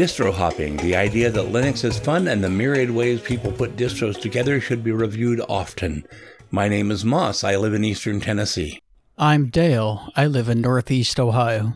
Distro 0.00 0.32
hopping, 0.32 0.78
the 0.78 0.96
idea 0.96 1.30
that 1.30 1.52
Linux 1.52 1.84
is 1.84 1.98
fun 1.98 2.26
and 2.26 2.42
the 2.42 2.48
myriad 2.48 2.90
ways 2.90 3.20
people 3.20 3.52
put 3.52 3.76
distros 3.76 4.18
together 4.18 4.58
should 4.58 4.82
be 4.82 4.92
reviewed 4.92 5.42
often. 5.46 6.06
My 6.50 6.68
name 6.68 6.90
is 6.90 7.04
Moss. 7.04 7.44
I 7.44 7.56
live 7.56 7.74
in 7.74 7.84
eastern 7.84 8.18
Tennessee. 8.18 8.80
I'm 9.18 9.50
Dale. 9.50 10.10
I 10.16 10.26
live 10.26 10.48
in 10.48 10.62
Northeast 10.62 11.20
Ohio. 11.20 11.74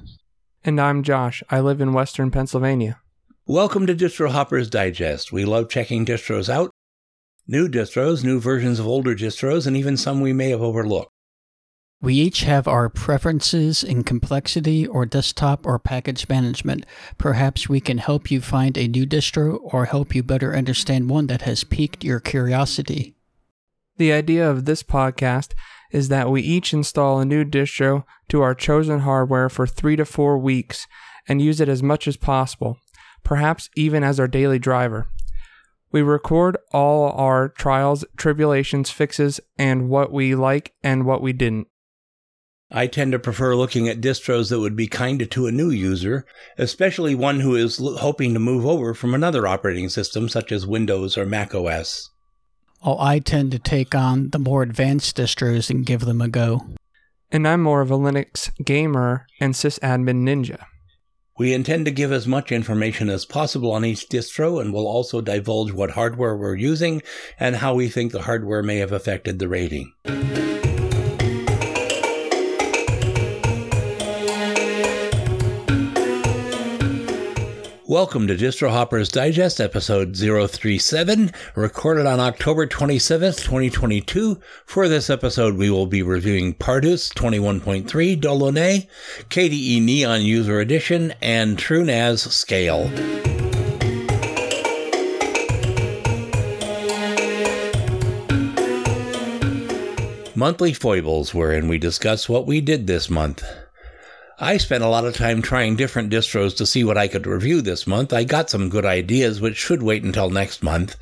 And 0.64 0.80
I'm 0.80 1.02
Josh. 1.02 1.42
I 1.50 1.60
live 1.60 1.82
in 1.82 1.92
western 1.92 2.30
Pennsylvania. 2.30 2.98
Welcome 3.44 3.86
to 3.88 3.94
Distro 3.94 4.30
Hoppers 4.30 4.70
Digest. 4.70 5.30
We 5.30 5.44
love 5.44 5.68
checking 5.68 6.06
distros 6.06 6.48
out, 6.48 6.70
new 7.46 7.68
distros, 7.68 8.24
new 8.24 8.40
versions 8.40 8.78
of 8.78 8.86
older 8.86 9.14
distros, 9.14 9.66
and 9.66 9.76
even 9.76 9.98
some 9.98 10.22
we 10.22 10.32
may 10.32 10.48
have 10.48 10.62
overlooked. 10.62 11.10
We 12.04 12.16
each 12.16 12.40
have 12.40 12.68
our 12.68 12.90
preferences 12.90 13.82
in 13.82 14.04
complexity 14.04 14.86
or 14.86 15.06
desktop 15.06 15.64
or 15.64 15.78
package 15.78 16.28
management. 16.28 16.84
Perhaps 17.16 17.70
we 17.70 17.80
can 17.80 17.96
help 17.96 18.30
you 18.30 18.42
find 18.42 18.76
a 18.76 18.86
new 18.86 19.06
distro 19.06 19.58
or 19.62 19.86
help 19.86 20.14
you 20.14 20.22
better 20.22 20.54
understand 20.54 21.08
one 21.08 21.28
that 21.28 21.40
has 21.42 21.64
piqued 21.64 22.04
your 22.04 22.20
curiosity. 22.20 23.16
The 23.96 24.12
idea 24.12 24.46
of 24.50 24.66
this 24.66 24.82
podcast 24.82 25.54
is 25.92 26.08
that 26.08 26.28
we 26.28 26.42
each 26.42 26.74
install 26.74 27.20
a 27.20 27.24
new 27.24 27.42
distro 27.42 28.04
to 28.28 28.42
our 28.42 28.54
chosen 28.54 28.98
hardware 29.00 29.48
for 29.48 29.66
three 29.66 29.96
to 29.96 30.04
four 30.04 30.36
weeks 30.36 30.86
and 31.26 31.40
use 31.40 31.58
it 31.58 31.70
as 31.70 31.82
much 31.82 32.06
as 32.06 32.18
possible, 32.18 32.76
perhaps 33.22 33.70
even 33.76 34.04
as 34.04 34.20
our 34.20 34.28
daily 34.28 34.58
driver. 34.58 35.08
We 35.90 36.02
record 36.02 36.58
all 36.70 37.12
our 37.12 37.48
trials, 37.48 38.04
tribulations, 38.18 38.90
fixes, 38.90 39.40
and 39.56 39.88
what 39.88 40.12
we 40.12 40.34
like 40.34 40.74
and 40.82 41.06
what 41.06 41.22
we 41.22 41.32
didn't. 41.32 41.68
I 42.70 42.86
tend 42.86 43.12
to 43.12 43.18
prefer 43.18 43.54
looking 43.54 43.88
at 43.88 44.00
distros 44.00 44.50
that 44.50 44.58
would 44.58 44.74
be 44.74 44.86
kinder 44.86 45.26
to 45.26 45.46
a 45.46 45.52
new 45.52 45.70
user, 45.70 46.26
especially 46.58 47.14
one 47.14 47.40
who 47.40 47.54
is 47.54 47.80
l- 47.80 47.98
hoping 47.98 48.34
to 48.34 48.40
move 48.40 48.66
over 48.66 48.94
from 48.94 49.14
another 49.14 49.46
operating 49.46 49.88
system 49.88 50.28
such 50.28 50.50
as 50.50 50.66
Windows 50.66 51.16
or 51.16 51.26
Mac 51.26 51.54
OS. 51.54 52.10
Oh, 52.82 52.98
I 52.98 53.18
tend 53.18 53.52
to 53.52 53.58
take 53.58 53.94
on 53.94 54.30
the 54.30 54.38
more 54.38 54.62
advanced 54.62 55.16
distros 55.16 55.70
and 55.70 55.86
give 55.86 56.00
them 56.00 56.20
a 56.20 56.28
go. 56.28 56.66
And 57.30 57.46
I'm 57.46 57.62
more 57.62 57.80
of 57.80 57.90
a 57.90 57.98
Linux 57.98 58.50
gamer 58.64 59.26
and 59.40 59.54
sysadmin 59.54 60.22
ninja. 60.22 60.64
We 61.38 61.52
intend 61.52 61.84
to 61.86 61.90
give 61.90 62.12
as 62.12 62.26
much 62.26 62.52
information 62.52 63.08
as 63.08 63.24
possible 63.24 63.72
on 63.72 63.84
each 63.84 64.08
distro 64.08 64.60
and 64.60 64.72
will 64.72 64.86
also 64.86 65.20
divulge 65.20 65.72
what 65.72 65.90
hardware 65.90 66.36
we're 66.36 66.54
using 66.54 67.02
and 67.40 67.56
how 67.56 67.74
we 67.74 67.88
think 67.88 68.12
the 68.12 68.22
hardware 68.22 68.62
may 68.62 68.76
have 68.76 68.92
affected 68.92 69.38
the 69.38 69.48
rating. 69.48 69.92
Welcome 77.94 78.26
to 78.26 78.36
Distro 78.36 78.70
Hoppers 78.70 79.08
Digest, 79.08 79.60
episode 79.60 80.16
037, 80.16 81.30
recorded 81.54 82.06
on 82.06 82.18
October 82.18 82.66
27th, 82.66 83.44
2022. 83.44 84.40
For 84.66 84.88
this 84.88 85.08
episode, 85.08 85.56
we 85.56 85.70
will 85.70 85.86
be 85.86 86.02
reviewing 86.02 86.54
Pardus 86.54 87.14
21.3 87.14 88.20
Delaunay, 88.20 88.88
KDE 89.30 89.80
Neon 89.80 90.22
User 90.22 90.58
Edition, 90.58 91.14
and 91.22 91.56
TrueNAS 91.56 92.32
Scale. 92.32 92.88
Monthly 100.34 100.72
Foibles, 100.72 101.32
wherein 101.32 101.68
we 101.68 101.78
discuss 101.78 102.28
what 102.28 102.44
we 102.44 102.60
did 102.60 102.88
this 102.88 103.08
month. 103.08 103.44
I 104.38 104.56
spent 104.56 104.82
a 104.82 104.88
lot 104.88 105.04
of 105.04 105.14
time 105.14 105.42
trying 105.42 105.76
different 105.76 106.12
distros 106.12 106.56
to 106.56 106.66
see 106.66 106.82
what 106.82 106.98
I 106.98 107.06
could 107.06 107.24
review 107.24 107.62
this 107.62 107.86
month. 107.86 108.12
I 108.12 108.24
got 108.24 108.50
some 108.50 108.68
good 108.68 108.84
ideas, 108.84 109.40
which 109.40 109.56
should 109.56 109.82
wait 109.82 110.02
until 110.02 110.28
next 110.28 110.60
month. 110.60 110.96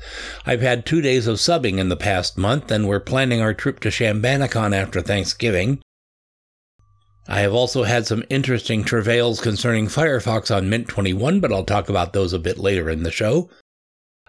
I've 0.45 0.61
had 0.61 0.85
two 0.85 1.01
days 1.01 1.25
of 1.25 1.37
subbing 1.37 1.79
in 1.79 1.89
the 1.89 1.97
past 1.97 2.37
month, 2.37 2.69
and 2.69 2.87
we're 2.87 2.99
planning 2.99 3.41
our 3.41 3.55
trip 3.55 3.79
to 3.81 3.89
Chambanacon 3.89 4.75
after 4.75 5.01
Thanksgiving. 5.01 5.81
I 7.27 7.39
have 7.39 7.53
also 7.53 7.83
had 7.83 8.05
some 8.05 8.23
interesting 8.29 8.83
travails 8.83 9.41
concerning 9.41 9.87
Firefox 9.87 10.55
on 10.55 10.69
Mint 10.69 10.87
21, 10.87 11.39
but 11.39 11.51
I'll 11.51 11.63
talk 11.63 11.89
about 11.89 12.13
those 12.13 12.33
a 12.33 12.39
bit 12.39 12.59
later 12.59 12.89
in 12.89 13.01
the 13.01 13.11
show. 13.11 13.49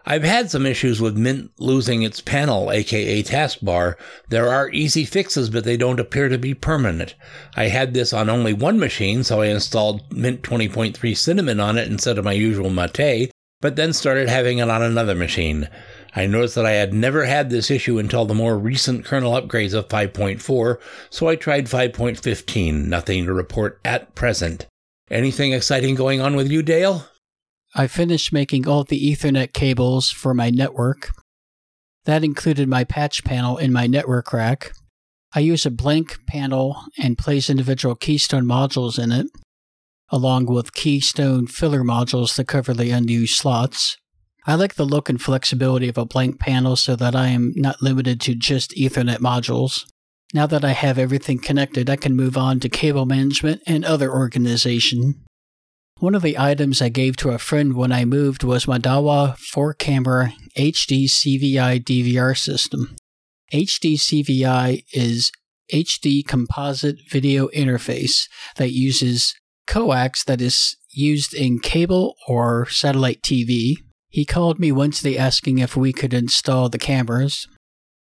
I've 0.07 0.23
had 0.23 0.51
some 0.51 0.67
issues 0.67 1.01
with 1.01 1.17
Mint 1.17 1.51
losing 1.59 2.03
its 2.03 2.21
panel, 2.21 2.71
aka 2.71 3.23
taskbar. 3.23 3.95
There 4.29 4.49
are 4.49 4.71
easy 4.71 5.07
fixes, 5.07 5.49
but 5.49 5.65
they 5.65 5.79
don't 5.79 6.01
appear 6.01 6.29
to 6.29 6.37
be 6.37 6.53
permanent. 6.53 7.15
I 7.57 7.69
had 7.69 7.95
this 7.95 8.13
on 8.13 8.29
only 8.29 8.53
one 8.53 8.79
machine, 8.79 9.25
so 9.25 9.41
I 9.41 9.47
installed 9.47 10.13
Mint 10.13 10.43
20.3 10.43 11.17
Cinnamon 11.17 11.59
on 11.59 11.79
it 11.79 11.89
instead 11.89 12.19
of 12.19 12.25
my 12.25 12.33
usual 12.33 12.69
Mate, 12.69 13.31
but 13.63 13.77
then 13.77 13.95
started 13.95 14.29
having 14.29 14.59
it 14.59 14.69
on 14.69 14.83
another 14.83 15.15
machine. 15.15 15.71
I 16.15 16.27
noticed 16.27 16.55
that 16.57 16.67
I 16.67 16.73
had 16.73 16.93
never 16.93 17.25
had 17.25 17.49
this 17.49 17.71
issue 17.71 17.99
until 17.99 18.27
the 18.27 18.35
more 18.35 18.59
recent 18.59 19.07
kernel 19.07 19.33
upgrades 19.33 19.73
of 19.73 19.89
5.4, 19.89 20.79
so 21.09 21.29
I 21.29 21.37
tried 21.37 21.67
5.15. 21.67 22.87
Nothing 22.87 23.25
to 23.25 23.33
report 23.33 23.81
at 23.87 24.15
present. 24.15 24.67
Anything 25.11 25.55
exciting 25.55 25.95
going 25.95 26.21
on 26.21 26.37
with 26.37 26.51
you, 26.51 26.63
Dale? 26.63 27.09
I 27.75 27.89
finished 27.89 28.33
making 28.33 28.69
all 28.69 28.85
the 28.85 29.12
Ethernet 29.12 29.53
cables 29.53 30.11
for 30.11 30.33
my 30.33 30.51
network. 30.51 31.11
That 32.05 32.23
included 32.23 32.69
my 32.69 32.85
patch 32.85 33.25
panel 33.25 33.57
in 33.57 33.73
my 33.73 33.89
network 33.89 34.33
rack. 34.33 34.73
I 35.35 35.41
use 35.41 35.67
a 35.67 35.71
blank 35.71 36.25
panel 36.29 36.85
and 36.97 37.19
place 37.19 37.51
individual 37.51 37.97
Keystone 37.97 38.45
modules 38.45 39.03
in 39.03 39.11
it, 39.11 39.27
along 40.11 40.47
with 40.47 40.75
Keystone 40.75 41.49
filler 41.49 41.83
modules 41.83 42.37
to 42.37 42.45
cover 42.45 42.73
the 42.73 42.91
unused 42.91 43.35
slots. 43.35 43.97
I 44.47 44.55
like 44.55 44.75
the 44.75 44.85
look 44.85 45.09
and 45.09 45.21
flexibility 45.21 45.89
of 45.89 45.99
a 45.99 46.05
blank 46.05 46.39
panel 46.39 46.77
so 46.77 46.95
that 46.95 47.17
I 47.17 47.29
am 47.29 47.53
not 47.56 47.83
limited 47.83 48.21
to 48.23 48.37
just 48.37 48.71
Ethernet 48.77 49.19
modules. 49.19 49.85
Now 50.33 50.47
that 50.47 50.65
I 50.65 50.73
have 50.73 50.99
everything 50.99 51.41
connected, 51.41 51.91
I 51.91 51.97
can 51.97 52.15
move 52.15 52.37
on 52.37 52.61
to 52.61 52.69
cable 52.69 53.06
management 53.06 53.62
and 53.67 53.85
other 53.85 54.12
organization. 54.12 55.25
One 56.00 56.15
of 56.15 56.22
the 56.22 56.38
items 56.38 56.82
I 56.82 56.88
gave 56.88 57.16
to 57.19 57.31
a 57.31 57.38
friend 57.38 57.75
when 57.75 57.93
I 57.93 58.05
moved 58.05 58.43
was 58.43 58.66
my 58.66 58.78
Dahua 58.78 59.38
4 59.38 59.75
camera 59.75 60.32
HD 60.59 61.05
CVI 61.05 61.82
DVR 61.82 62.37
system. 62.37 62.97
HD 63.53 63.94
CVI 63.94 64.84
is 64.93 65.31
HD 65.72 66.27
composite 66.27 66.99
video 67.09 67.47
interface 67.49 68.28
that 68.56 68.72
uses 68.72 69.34
coax 69.66 70.25
that 70.25 70.41
is 70.41 70.77
used 70.91 71.32
in 71.32 71.60
cable 71.60 72.16
or 72.28 72.66
satellite 72.69 73.22
TV. 73.22 73.76
He 74.09 74.25
called 74.25 74.59
me 74.59 74.72
Wednesday 74.72 75.16
asking 75.16 75.59
if 75.59 75.76
we 75.76 75.93
could 75.93 76.12
install 76.12 76.69
the 76.69 76.78
cameras. 76.78 77.47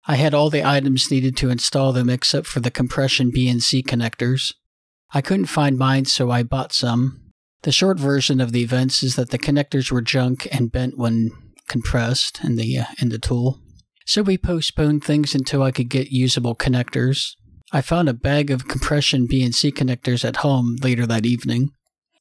I 0.06 0.16
had 0.16 0.34
all 0.34 0.50
the 0.50 0.64
items 0.64 1.10
needed 1.10 1.36
to 1.38 1.50
install 1.50 1.92
them 1.92 2.10
except 2.10 2.46
for 2.46 2.60
the 2.60 2.70
compression 2.70 3.32
BNC 3.32 3.84
connectors. 3.84 4.52
I 5.14 5.20
couldn't 5.20 5.46
find 5.46 5.78
mine, 5.78 6.04
so 6.04 6.30
I 6.30 6.42
bought 6.42 6.72
some. 6.72 7.25
The 7.66 7.72
short 7.72 7.98
version 7.98 8.40
of 8.40 8.52
the 8.52 8.62
events 8.62 9.02
is 9.02 9.16
that 9.16 9.30
the 9.30 9.40
connectors 9.40 9.90
were 9.90 10.00
junk 10.00 10.46
and 10.52 10.70
bent 10.70 10.96
when 10.96 11.32
compressed 11.66 12.44
in 12.44 12.54
the 12.54 12.78
uh, 12.78 12.84
in 13.00 13.08
the 13.08 13.18
tool. 13.18 13.60
So 14.06 14.22
we 14.22 14.38
postponed 14.38 15.02
things 15.02 15.34
until 15.34 15.64
I 15.64 15.72
could 15.72 15.88
get 15.88 16.12
usable 16.12 16.54
connectors. 16.54 17.32
I 17.72 17.80
found 17.80 18.08
a 18.08 18.14
bag 18.14 18.52
of 18.52 18.68
compression 18.68 19.26
BNC 19.26 19.72
connectors 19.72 20.24
at 20.24 20.36
home 20.36 20.76
later 20.80 21.06
that 21.06 21.26
evening. 21.26 21.70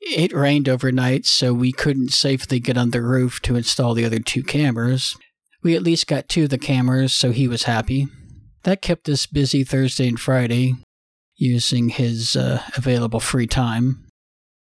It 0.02 0.34
rained 0.34 0.68
overnight, 0.68 1.28
so 1.28 1.54
we 1.54 1.72
couldn't 1.72 2.10
safely 2.10 2.60
get 2.60 2.76
on 2.76 2.90
the 2.90 3.04
roof 3.04 3.40
to 3.44 3.56
install 3.56 3.94
the 3.94 4.06
other 4.06 4.18
two 4.18 4.42
cameras. 4.42 5.16
We 5.62 5.76
at 5.76 5.84
least 5.84 6.08
got 6.08 6.28
two 6.28 6.46
of 6.46 6.50
the 6.50 6.58
cameras, 6.58 7.14
so 7.14 7.32
he 7.32 7.48
was 7.48 7.66
happy. 7.66 8.08
That 8.64 8.82
kept 8.82 9.08
us 9.10 9.28
busy 9.28 9.64
Thursday 9.64 10.08
and 10.08 10.20
Friday, 10.20 10.74
using 11.36 11.90
his 11.90 12.36
uh, 12.36 12.64
available 12.76 13.20
free 13.20 13.46
time. 13.46 14.05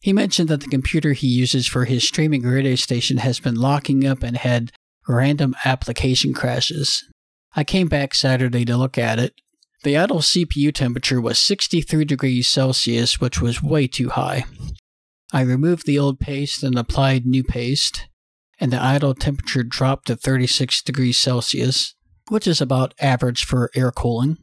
He 0.03 0.11
mentioned 0.11 0.49
that 0.49 0.59
the 0.59 0.67
computer 0.67 1.13
he 1.13 1.27
uses 1.27 1.65
for 1.65 1.85
his 1.85 2.05
streaming 2.05 2.41
radio 2.41 2.75
station 2.75 3.19
has 3.19 3.39
been 3.39 3.55
locking 3.55 4.05
up 4.05 4.21
and 4.21 4.35
had 4.35 4.73
random 5.07 5.55
application 5.63 6.33
crashes. 6.33 7.05
I 7.55 7.63
came 7.63 7.87
back 7.87 8.13
Saturday 8.13 8.65
to 8.65 8.75
look 8.75 8.97
at 8.97 9.17
it. 9.17 9.33
The 9.83 9.95
idle 9.95 10.19
CPU 10.19 10.73
temperature 10.73 11.21
was 11.21 11.39
63 11.39 12.03
degrees 12.03 12.49
Celsius, 12.49 13.21
which 13.21 13.41
was 13.41 13.63
way 13.63 13.87
too 13.87 14.09
high. 14.09 14.43
I 15.31 15.39
removed 15.39 15.85
the 15.85 15.99
old 15.99 16.19
paste 16.19 16.63
and 16.63 16.77
applied 16.77 17.25
new 17.25 17.45
paste, 17.45 18.09
and 18.59 18.73
the 18.73 18.83
idle 18.83 19.15
temperature 19.15 19.63
dropped 19.63 20.07
to 20.07 20.17
36 20.17 20.81
degrees 20.81 21.17
Celsius, 21.17 21.95
which 22.27 22.45
is 22.45 22.59
about 22.59 22.93
average 22.99 23.45
for 23.45 23.71
air 23.73 23.89
cooling. 23.89 24.37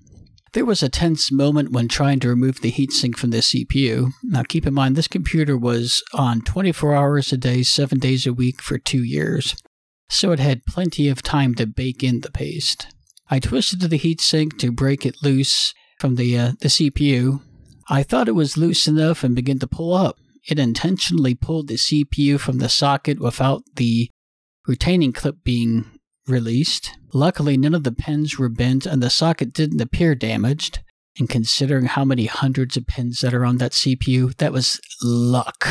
There 0.53 0.65
was 0.65 0.83
a 0.83 0.89
tense 0.89 1.31
moment 1.31 1.71
when 1.71 1.87
trying 1.87 2.19
to 2.21 2.29
remove 2.29 2.61
the 2.61 2.73
heatsink 2.73 3.17
from 3.17 3.31
the 3.31 3.39
CPU. 3.39 4.11
Now, 4.25 4.43
keep 4.43 4.67
in 4.67 4.75
mind, 4.75 4.97
this 4.97 5.07
computer 5.07 5.57
was 5.57 6.03
on 6.13 6.41
24 6.41 6.95
hours 6.95 7.33
a 7.33 7.37
day, 7.37 7.63
7 7.63 8.01
days 8.01 8.27
a 8.27 8.33
week 8.33 8.61
for 8.61 8.77
two 8.77 9.05
years, 9.05 9.55
so 10.09 10.33
it 10.33 10.41
had 10.41 10.67
plenty 10.67 11.09
of 11.09 11.23
time 11.23 11.55
to 11.55 11.67
bake 11.67 12.03
in 12.03 12.21
the 12.21 12.33
paste. 12.33 12.89
I 13.31 13.39
twisted 13.39 13.81
the 13.81 13.99
heatsink 13.99 14.59
to 14.59 14.73
break 14.73 15.07
it 15.07 15.23
loose 15.23 15.73
from 16.01 16.17
the, 16.17 16.37
uh, 16.37 16.53
the 16.61 16.69
CPU. 16.69 17.43
I 17.89 18.03
thought 18.03 18.29
it 18.29 18.33
was 18.33 18.57
loose 18.57 18.89
enough 18.89 19.23
and 19.23 19.37
began 19.37 19.61
to 19.61 19.69
pull 19.69 19.95
up. 19.95 20.17
it 20.49 20.59
intentionally 20.59 21.35
pulled 21.35 21.69
the 21.69 21.75
CPU 21.75 22.41
from 22.41 22.59
the 22.59 22.69
socket 22.69 23.21
without 23.21 23.63
the 23.77 24.09
retaining 24.67 25.13
clip 25.13 25.45
being 25.45 26.00
released. 26.31 26.97
Luckily, 27.13 27.57
none 27.57 27.75
of 27.75 27.85
the 27.85 27.93
pins 27.93 28.39
were 28.39 28.49
bent 28.49 28.87
and 28.87 29.03
the 29.03 29.11
socket 29.11 29.53
didn't 29.53 29.81
appear 29.81 30.15
damaged. 30.15 30.81
And 31.19 31.29
considering 31.29 31.87
how 31.87 32.05
many 32.05 32.27
hundreds 32.27 32.77
of 32.77 32.87
pins 32.87 33.21
that 33.21 33.35
are 33.35 33.45
on 33.45 33.59
that 33.59 33.73
CPU, 33.73 34.35
that 34.37 34.53
was 34.53 34.81
luck. 35.03 35.67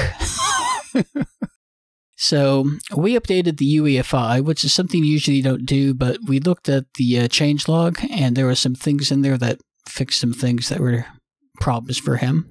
so 2.17 2.69
we 2.95 3.17
updated 3.17 3.57
the 3.57 3.77
UEFI, 3.77 4.43
which 4.43 4.63
is 4.63 4.73
something 4.73 5.03
you 5.03 5.13
usually 5.13 5.41
don't 5.41 5.65
do, 5.65 5.93
but 5.93 6.17
we 6.27 6.39
looked 6.39 6.67
at 6.69 6.93
the 6.95 7.19
uh, 7.19 7.27
change 7.29 7.67
log 7.67 7.99
and 8.11 8.35
there 8.35 8.45
were 8.45 8.55
some 8.55 8.75
things 8.75 9.11
in 9.11 9.21
there 9.21 9.37
that 9.37 9.59
fixed 9.87 10.19
some 10.19 10.33
things 10.33 10.69
that 10.69 10.79
were 10.79 11.05
problems 11.59 11.97
for 11.97 12.17
him. 12.17 12.49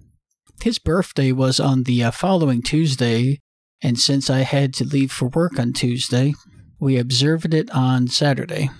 His 0.63 0.79
birthday 0.79 1.33
was 1.33 1.61
on 1.61 1.85
the 1.85 2.03
uh, 2.05 2.11
following 2.11 2.63
Tuesday, 2.63 3.41
and 3.81 3.99
since 3.99 4.29
I 4.29 4.41
had 4.41 4.75
to 4.75 4.85
leave 4.85 5.13
for 5.13 5.29
work 5.29 5.59
on 5.59 5.73
Tuesday, 5.73 6.35
we 6.81 6.97
observed 6.97 7.55
it 7.55 7.71
on 7.71 8.09
Saturday. 8.09 8.71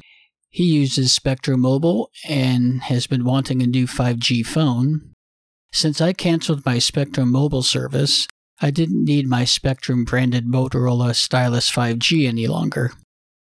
He 0.51 0.65
uses 0.65 1.13
Spectrum 1.13 1.61
Mobile 1.61 2.11
and 2.29 2.83
has 2.83 3.07
been 3.07 3.25
wanting 3.25 3.63
a 3.63 3.67
new 3.67 3.87
5G 3.87 4.47
phone. 4.47 5.13
Since 5.73 6.01
I 6.01 6.13
canceled 6.13 6.65
my 6.65 6.79
Spectrum 6.79 7.31
Mobile 7.31 7.63
service, 7.63 8.27
I 8.61 8.71
didn't 8.71 9.05
need 9.05 9.29
my 9.29 9.45
Spectrum 9.45 10.05
branded 10.05 10.47
Motorola 10.47 11.15
Stylus 11.15 11.71
5G 11.71 12.27
any 12.27 12.47
longer, 12.47 12.93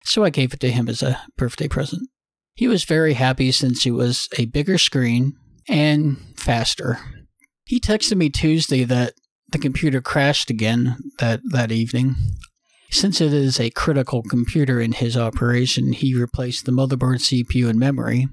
so 0.05 0.25
I 0.25 0.31
gave 0.31 0.53
it 0.53 0.61
to 0.61 0.70
him 0.70 0.88
as 0.88 1.02
a 1.02 1.20
birthday 1.38 1.69
present. 1.69 2.09
He 2.55 2.69
was 2.69 2.85
very 2.85 3.14
happy 3.14 3.52
since 3.52 3.87
it 3.87 3.93
was 3.93 4.29
a 4.38 4.47
bigger 4.47 4.79
screen 4.79 5.37
and 5.69 6.19
faster. 6.37 6.99
He 7.64 7.81
texted 7.81 8.17
me 8.17 8.31
Tuesday 8.31 8.85
that 8.85 9.14
the 9.52 9.59
computer 9.59 10.00
crashed 10.00 10.50
again 10.50 10.97
that, 11.19 11.41
that 11.50 11.70
evening. 11.70 12.17
Since 12.91 13.21
it 13.21 13.33
is 13.33 13.59
a 13.59 13.71
critical 13.71 14.23
computer 14.23 14.81
in 14.81 14.93
his 14.93 15.17
operation, 15.17 15.93
he 15.93 16.15
replaced 16.15 16.65
the 16.65 16.73
motherboard, 16.73 17.21
CPU, 17.21 17.69
and 17.69 17.79
memory. 17.79 18.29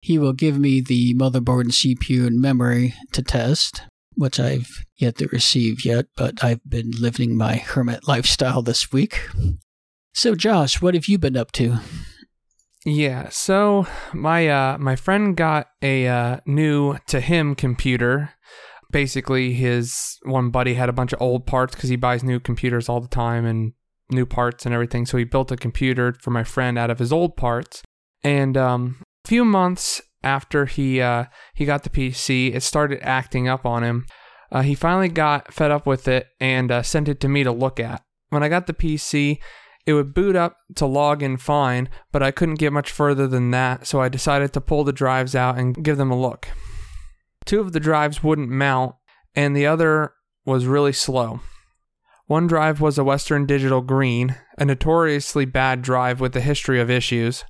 He 0.00 0.18
will 0.18 0.32
give 0.32 0.58
me 0.58 0.80
the 0.80 1.14
motherboard, 1.14 1.66
CPU, 1.66 2.26
and 2.26 2.40
memory 2.40 2.94
to 3.12 3.22
test, 3.22 3.82
which 4.14 4.38
I've 4.38 4.84
yet 4.96 5.16
to 5.18 5.28
receive 5.28 5.84
yet, 5.84 6.06
but 6.16 6.44
I've 6.44 6.60
been 6.68 6.90
living 6.90 7.36
my 7.36 7.56
hermit 7.56 8.06
lifestyle 8.06 8.62
this 8.62 8.92
week. 8.92 9.28
So, 10.12 10.34
Josh, 10.34 10.80
what 10.80 10.94
have 10.94 11.06
you 11.06 11.18
been 11.18 11.36
up 11.36 11.50
to? 11.52 11.78
Yeah, 12.86 13.30
so 13.30 13.86
my 14.12 14.46
uh 14.46 14.76
my 14.76 14.94
friend 14.94 15.34
got 15.34 15.68
a 15.80 16.06
uh, 16.06 16.40
new 16.44 16.98
to 17.06 17.20
him 17.20 17.54
computer 17.54 18.34
basically 18.94 19.54
his 19.54 20.20
one 20.22 20.50
buddy 20.50 20.74
had 20.74 20.88
a 20.88 20.92
bunch 20.92 21.12
of 21.12 21.20
old 21.20 21.44
parts 21.46 21.74
because 21.74 21.90
he 21.90 21.96
buys 21.96 22.22
new 22.22 22.38
computers 22.38 22.88
all 22.88 23.00
the 23.00 23.08
time 23.08 23.44
and 23.44 23.72
new 24.10 24.26
parts 24.26 24.64
and 24.64 24.74
everything. 24.74 25.06
So 25.06 25.18
he 25.18 25.24
built 25.24 25.52
a 25.52 25.56
computer 25.56 26.14
for 26.20 26.30
my 26.30 26.44
friend 26.44 26.78
out 26.78 26.90
of 26.90 26.98
his 26.98 27.12
old 27.12 27.36
parts. 27.36 27.82
And 28.22 28.56
um, 28.56 29.02
a 29.24 29.28
few 29.28 29.44
months 29.44 30.00
after 30.22 30.66
he 30.66 31.00
uh, 31.00 31.24
he 31.54 31.64
got 31.64 31.82
the 31.82 31.90
PC, 31.90 32.54
it 32.54 32.62
started 32.62 33.00
acting 33.02 33.48
up 33.48 33.66
on 33.66 33.82
him. 33.82 34.06
Uh, 34.50 34.62
he 34.62 34.74
finally 34.74 35.08
got 35.08 35.52
fed 35.52 35.70
up 35.70 35.86
with 35.86 36.06
it 36.08 36.28
and 36.40 36.70
uh, 36.70 36.82
sent 36.82 37.08
it 37.08 37.20
to 37.20 37.28
me 37.28 37.44
to 37.44 37.52
look 37.52 37.80
at. 37.80 38.02
When 38.30 38.42
I 38.42 38.48
got 38.48 38.66
the 38.66 38.74
PC, 38.74 39.38
it 39.86 39.92
would 39.92 40.14
boot 40.14 40.36
up 40.36 40.56
to 40.76 40.86
log 40.86 41.22
in 41.22 41.36
fine, 41.36 41.88
but 42.10 42.22
I 42.22 42.30
couldn't 42.30 42.54
get 42.54 42.72
much 42.72 42.90
further 42.90 43.26
than 43.26 43.50
that, 43.50 43.86
so 43.86 44.00
I 44.00 44.08
decided 44.08 44.52
to 44.52 44.60
pull 44.60 44.84
the 44.84 44.92
drives 44.92 45.34
out 45.34 45.58
and 45.58 45.84
give 45.84 45.98
them 45.98 46.10
a 46.10 46.18
look. 46.18 46.48
Two 47.44 47.60
of 47.60 47.72
the 47.72 47.80
drives 47.80 48.22
wouldn't 48.22 48.48
mount, 48.48 48.94
and 49.34 49.54
the 49.54 49.66
other 49.66 50.14
was 50.46 50.66
really 50.66 50.92
slow. 50.92 51.40
One 52.26 52.46
drive 52.46 52.80
was 52.80 52.96
a 52.96 53.04
Western 53.04 53.44
Digital 53.44 53.82
Green, 53.82 54.36
a 54.56 54.64
notoriously 54.64 55.44
bad 55.44 55.82
drive 55.82 56.20
with 56.20 56.34
a 56.34 56.40
history 56.40 56.80
of 56.80 56.90
issues. 56.90 57.44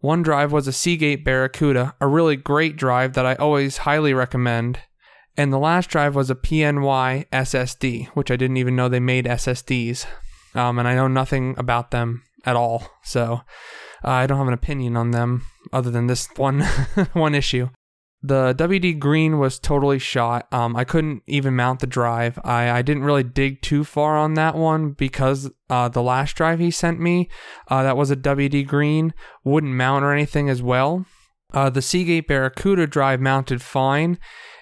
One 0.00 0.22
drive 0.22 0.52
was 0.52 0.68
a 0.68 0.72
Seagate 0.72 1.24
Barracuda, 1.24 1.94
a 1.98 2.06
really 2.06 2.36
great 2.36 2.76
drive 2.76 3.14
that 3.14 3.24
I 3.24 3.34
always 3.36 3.78
highly 3.78 4.12
recommend. 4.12 4.80
And 5.38 5.50
the 5.50 5.58
last 5.58 5.88
drive 5.88 6.14
was 6.14 6.28
a 6.28 6.34
PNY 6.34 7.26
SSD, 7.30 8.08
which 8.08 8.30
I 8.30 8.36
didn't 8.36 8.58
even 8.58 8.76
know 8.76 8.90
they 8.90 9.00
made 9.00 9.24
SSDs. 9.24 10.06
Um, 10.54 10.78
and 10.78 10.86
I 10.86 10.94
know 10.94 11.08
nothing 11.08 11.54
about 11.56 11.90
them 11.90 12.22
at 12.44 12.56
all, 12.56 12.86
so 13.02 13.40
uh, 14.04 14.10
I 14.10 14.26
don't 14.26 14.38
have 14.38 14.46
an 14.46 14.54
opinion 14.54 14.96
on 14.96 15.10
them 15.10 15.46
other 15.72 15.90
than 15.90 16.06
this 16.06 16.28
one 16.36 16.60
one 17.14 17.34
issue. 17.34 17.68
The 18.22 18.54
WD 18.58 18.98
Green 18.98 19.38
was 19.38 19.58
totally 19.58 19.98
shot. 19.98 20.52
Um, 20.52 20.74
I 20.74 20.84
couldn't 20.84 21.22
even 21.26 21.54
mount 21.54 21.80
the 21.80 21.86
drive. 21.86 22.38
I, 22.42 22.70
I 22.70 22.82
didn't 22.82 23.04
really 23.04 23.22
dig 23.22 23.62
too 23.62 23.84
far 23.84 24.16
on 24.16 24.34
that 24.34 24.56
one 24.56 24.92
because 24.92 25.50
uh, 25.70 25.88
the 25.88 26.02
last 26.02 26.34
drive 26.34 26.58
he 26.58 26.70
sent 26.70 26.98
me, 26.98 27.28
uh, 27.68 27.82
that 27.82 27.96
was 27.96 28.10
a 28.10 28.16
WD 28.16 28.66
Green, 28.66 29.14
wouldn't 29.44 29.74
mount 29.74 30.04
or 30.04 30.12
anything 30.12 30.48
as 30.48 30.62
well. 30.62 31.06
Uh, 31.52 31.70
the 31.70 31.82
Seagate 31.82 32.26
Barracuda 32.26 32.86
drive 32.86 33.20
mounted 33.20 33.62
fine. 33.62 34.18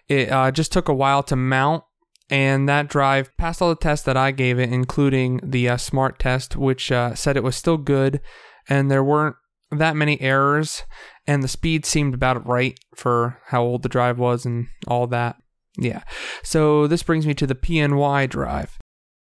It 0.08 0.30
uh, 0.30 0.50
just 0.50 0.70
took 0.70 0.88
a 0.88 0.94
while 0.94 1.22
to 1.22 1.36
mount, 1.36 1.84
and 2.28 2.68
that 2.68 2.88
drive 2.88 3.34
passed 3.38 3.62
all 3.62 3.70
the 3.70 3.76
tests 3.76 4.04
that 4.04 4.16
I 4.16 4.32
gave 4.32 4.58
it, 4.58 4.70
including 4.70 5.40
the 5.42 5.70
uh, 5.70 5.76
smart 5.78 6.18
test, 6.18 6.56
which 6.56 6.92
uh, 6.92 7.14
said 7.14 7.36
it 7.36 7.42
was 7.42 7.56
still 7.56 7.78
good 7.78 8.20
and 8.68 8.90
there 8.90 9.04
weren't 9.04 9.36
that 9.78 9.96
many 9.96 10.20
errors 10.20 10.82
and 11.26 11.42
the 11.42 11.48
speed 11.48 11.86
seemed 11.86 12.14
about 12.14 12.46
right 12.46 12.78
for 12.94 13.38
how 13.46 13.62
old 13.62 13.82
the 13.82 13.88
drive 13.88 14.18
was 14.18 14.44
and 14.44 14.68
all 14.86 15.06
that. 15.08 15.36
Yeah. 15.76 16.02
So 16.42 16.86
this 16.86 17.02
brings 17.02 17.26
me 17.26 17.34
to 17.34 17.46
the 17.46 17.54
PNY 17.54 18.28
drive. 18.28 18.78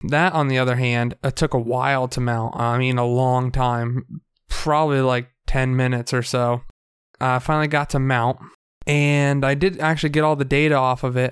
That, 0.09 0.33
on 0.33 0.49
the 0.49 0.59
other 0.59 0.75
hand, 0.75 1.15
it 1.23 1.35
took 1.35 1.53
a 1.53 1.59
while 1.59 2.07
to 2.09 2.19
mount. 2.19 2.59
I 2.59 2.77
mean, 2.77 2.97
a 2.97 3.05
long 3.05 3.51
time, 3.51 4.21
probably 4.49 4.99
like 4.99 5.29
10 5.47 5.75
minutes 5.75 6.13
or 6.13 6.21
so. 6.21 6.61
I 7.21 7.39
finally 7.39 7.69
got 7.69 7.89
to 7.91 7.99
mount, 7.99 8.39
and 8.85 9.45
I 9.45 9.53
did 9.53 9.79
actually 9.79 10.09
get 10.09 10.25
all 10.25 10.35
the 10.35 10.43
data 10.43 10.75
off 10.75 11.05
of 11.05 11.15
it, 11.15 11.31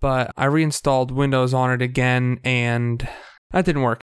but 0.00 0.32
I 0.36 0.44
reinstalled 0.44 1.10
Windows 1.10 1.54
on 1.54 1.70
it 1.70 1.80
again, 1.80 2.40
and 2.44 3.08
that 3.52 3.64
didn't 3.64 3.82
work. 3.82 4.00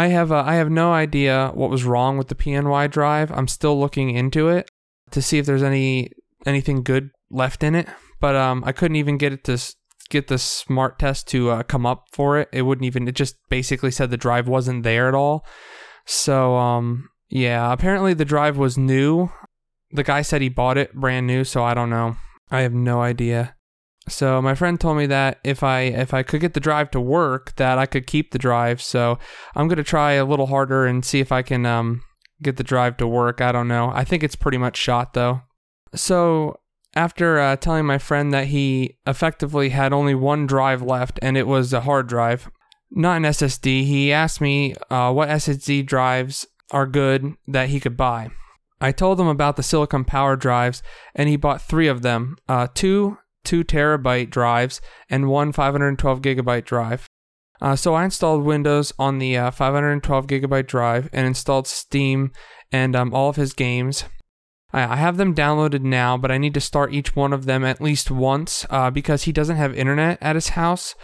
I 0.00 0.06
have 0.06 0.32
uh, 0.32 0.42
I 0.46 0.54
have 0.54 0.70
no 0.70 0.94
idea 0.94 1.50
what 1.52 1.68
was 1.68 1.84
wrong 1.84 2.16
with 2.16 2.28
the 2.28 2.34
PNY 2.34 2.90
drive. 2.90 3.30
I'm 3.30 3.48
still 3.48 3.78
looking 3.78 4.08
into 4.16 4.48
it 4.48 4.70
to 5.10 5.20
see 5.20 5.36
if 5.36 5.44
there's 5.44 5.62
any 5.62 6.10
anything 6.46 6.82
good 6.82 7.10
left 7.30 7.62
in 7.62 7.74
it, 7.74 7.86
but 8.18 8.34
um, 8.34 8.62
I 8.64 8.72
couldn't 8.72 8.96
even 8.96 9.18
get 9.18 9.34
it 9.34 9.44
to 9.44 9.58
get 10.08 10.28
the 10.28 10.38
smart 10.38 10.98
test 10.98 11.28
to 11.28 11.50
uh, 11.50 11.62
come 11.64 11.84
up 11.84 12.06
for 12.12 12.38
it. 12.38 12.48
It 12.50 12.62
wouldn't 12.62 12.86
even. 12.86 13.06
It 13.08 13.14
just 13.14 13.36
basically 13.50 13.90
said 13.90 14.10
the 14.10 14.16
drive 14.16 14.48
wasn't 14.48 14.84
there 14.84 15.06
at 15.06 15.14
all. 15.14 15.44
So 16.06 16.56
um, 16.56 17.10
yeah, 17.28 17.70
apparently 17.70 18.14
the 18.14 18.24
drive 18.24 18.56
was 18.56 18.78
new. 18.78 19.30
The 19.92 20.02
guy 20.02 20.22
said 20.22 20.40
he 20.40 20.48
bought 20.48 20.78
it 20.78 20.94
brand 20.94 21.26
new, 21.26 21.44
so 21.44 21.62
I 21.62 21.74
don't 21.74 21.90
know. 21.90 22.16
I 22.50 22.62
have 22.62 22.72
no 22.72 23.02
idea. 23.02 23.54
So 24.08 24.40
my 24.42 24.54
friend 24.54 24.80
told 24.80 24.96
me 24.96 25.06
that 25.06 25.38
if 25.44 25.62
I 25.62 25.82
if 25.82 26.14
I 26.14 26.22
could 26.22 26.40
get 26.40 26.54
the 26.54 26.60
drive 26.60 26.90
to 26.92 27.00
work, 27.00 27.54
that 27.56 27.78
I 27.78 27.86
could 27.86 28.06
keep 28.06 28.32
the 28.32 28.38
drive. 28.38 28.82
So 28.82 29.18
I'm 29.54 29.68
gonna 29.68 29.84
try 29.84 30.12
a 30.12 30.24
little 30.24 30.46
harder 30.46 30.86
and 30.86 31.04
see 31.04 31.20
if 31.20 31.30
I 31.30 31.42
can 31.42 31.66
um, 31.66 32.02
get 32.42 32.56
the 32.56 32.64
drive 32.64 32.96
to 32.98 33.06
work. 33.06 33.40
I 33.40 33.52
don't 33.52 33.68
know. 33.68 33.90
I 33.94 34.04
think 34.04 34.22
it's 34.22 34.36
pretty 34.36 34.58
much 34.58 34.76
shot 34.76 35.14
though. 35.14 35.42
So 35.94 36.58
after 36.94 37.38
uh, 37.38 37.56
telling 37.56 37.86
my 37.86 37.98
friend 37.98 38.32
that 38.32 38.46
he 38.46 38.98
effectively 39.06 39.68
had 39.68 39.92
only 39.92 40.14
one 40.14 40.46
drive 40.46 40.82
left 40.82 41.18
and 41.22 41.36
it 41.36 41.46
was 41.46 41.72
a 41.72 41.82
hard 41.82 42.08
drive, 42.08 42.50
not 42.90 43.16
an 43.16 43.22
SSD, 43.22 43.84
he 43.84 44.12
asked 44.12 44.40
me 44.40 44.74
uh, 44.90 45.12
what 45.12 45.28
SSD 45.28 45.86
drives 45.86 46.46
are 46.72 46.86
good 46.86 47.34
that 47.46 47.68
he 47.68 47.78
could 47.80 47.96
buy. 47.96 48.30
I 48.80 48.92
told 48.92 49.20
him 49.20 49.28
about 49.28 49.56
the 49.56 49.62
Silicon 49.62 50.04
Power 50.04 50.36
drives, 50.36 50.82
and 51.14 51.28
he 51.28 51.36
bought 51.36 51.60
three 51.60 51.86
of 51.86 52.02
them 52.02 52.36
uh, 52.48 52.68
two 52.72 53.18
2 53.44 53.64
terabyte 53.64 54.30
drives 54.30 54.80
and 55.08 55.28
one 55.28 55.52
512 55.52 56.20
gigabyte 56.20 56.64
drive. 56.64 57.06
Uh, 57.60 57.76
so 57.76 57.94
I 57.94 58.04
installed 58.04 58.44
Windows 58.44 58.92
on 58.98 59.18
the 59.18 59.36
uh, 59.36 59.50
512 59.50 60.26
gigabyte 60.26 60.66
drive 60.66 61.10
and 61.12 61.26
installed 61.26 61.66
Steam 61.66 62.32
and 62.72 62.96
um, 62.96 63.12
all 63.12 63.28
of 63.28 63.36
his 63.36 63.52
games. 63.52 64.04
I, 64.72 64.94
I 64.94 64.96
have 64.96 65.16
them 65.16 65.34
downloaded 65.34 65.82
now, 65.82 66.16
but 66.16 66.30
I 66.30 66.38
need 66.38 66.54
to 66.54 66.60
start 66.60 66.94
each 66.94 67.14
one 67.14 67.32
of 67.32 67.44
them 67.44 67.64
at 67.64 67.80
least 67.80 68.10
once 68.10 68.64
uh, 68.70 68.90
because 68.90 69.24
he 69.24 69.32
doesn't 69.32 69.56
have 69.56 69.74
internet 69.76 70.18
at 70.22 70.36
his 70.36 70.50
house. 70.50 70.94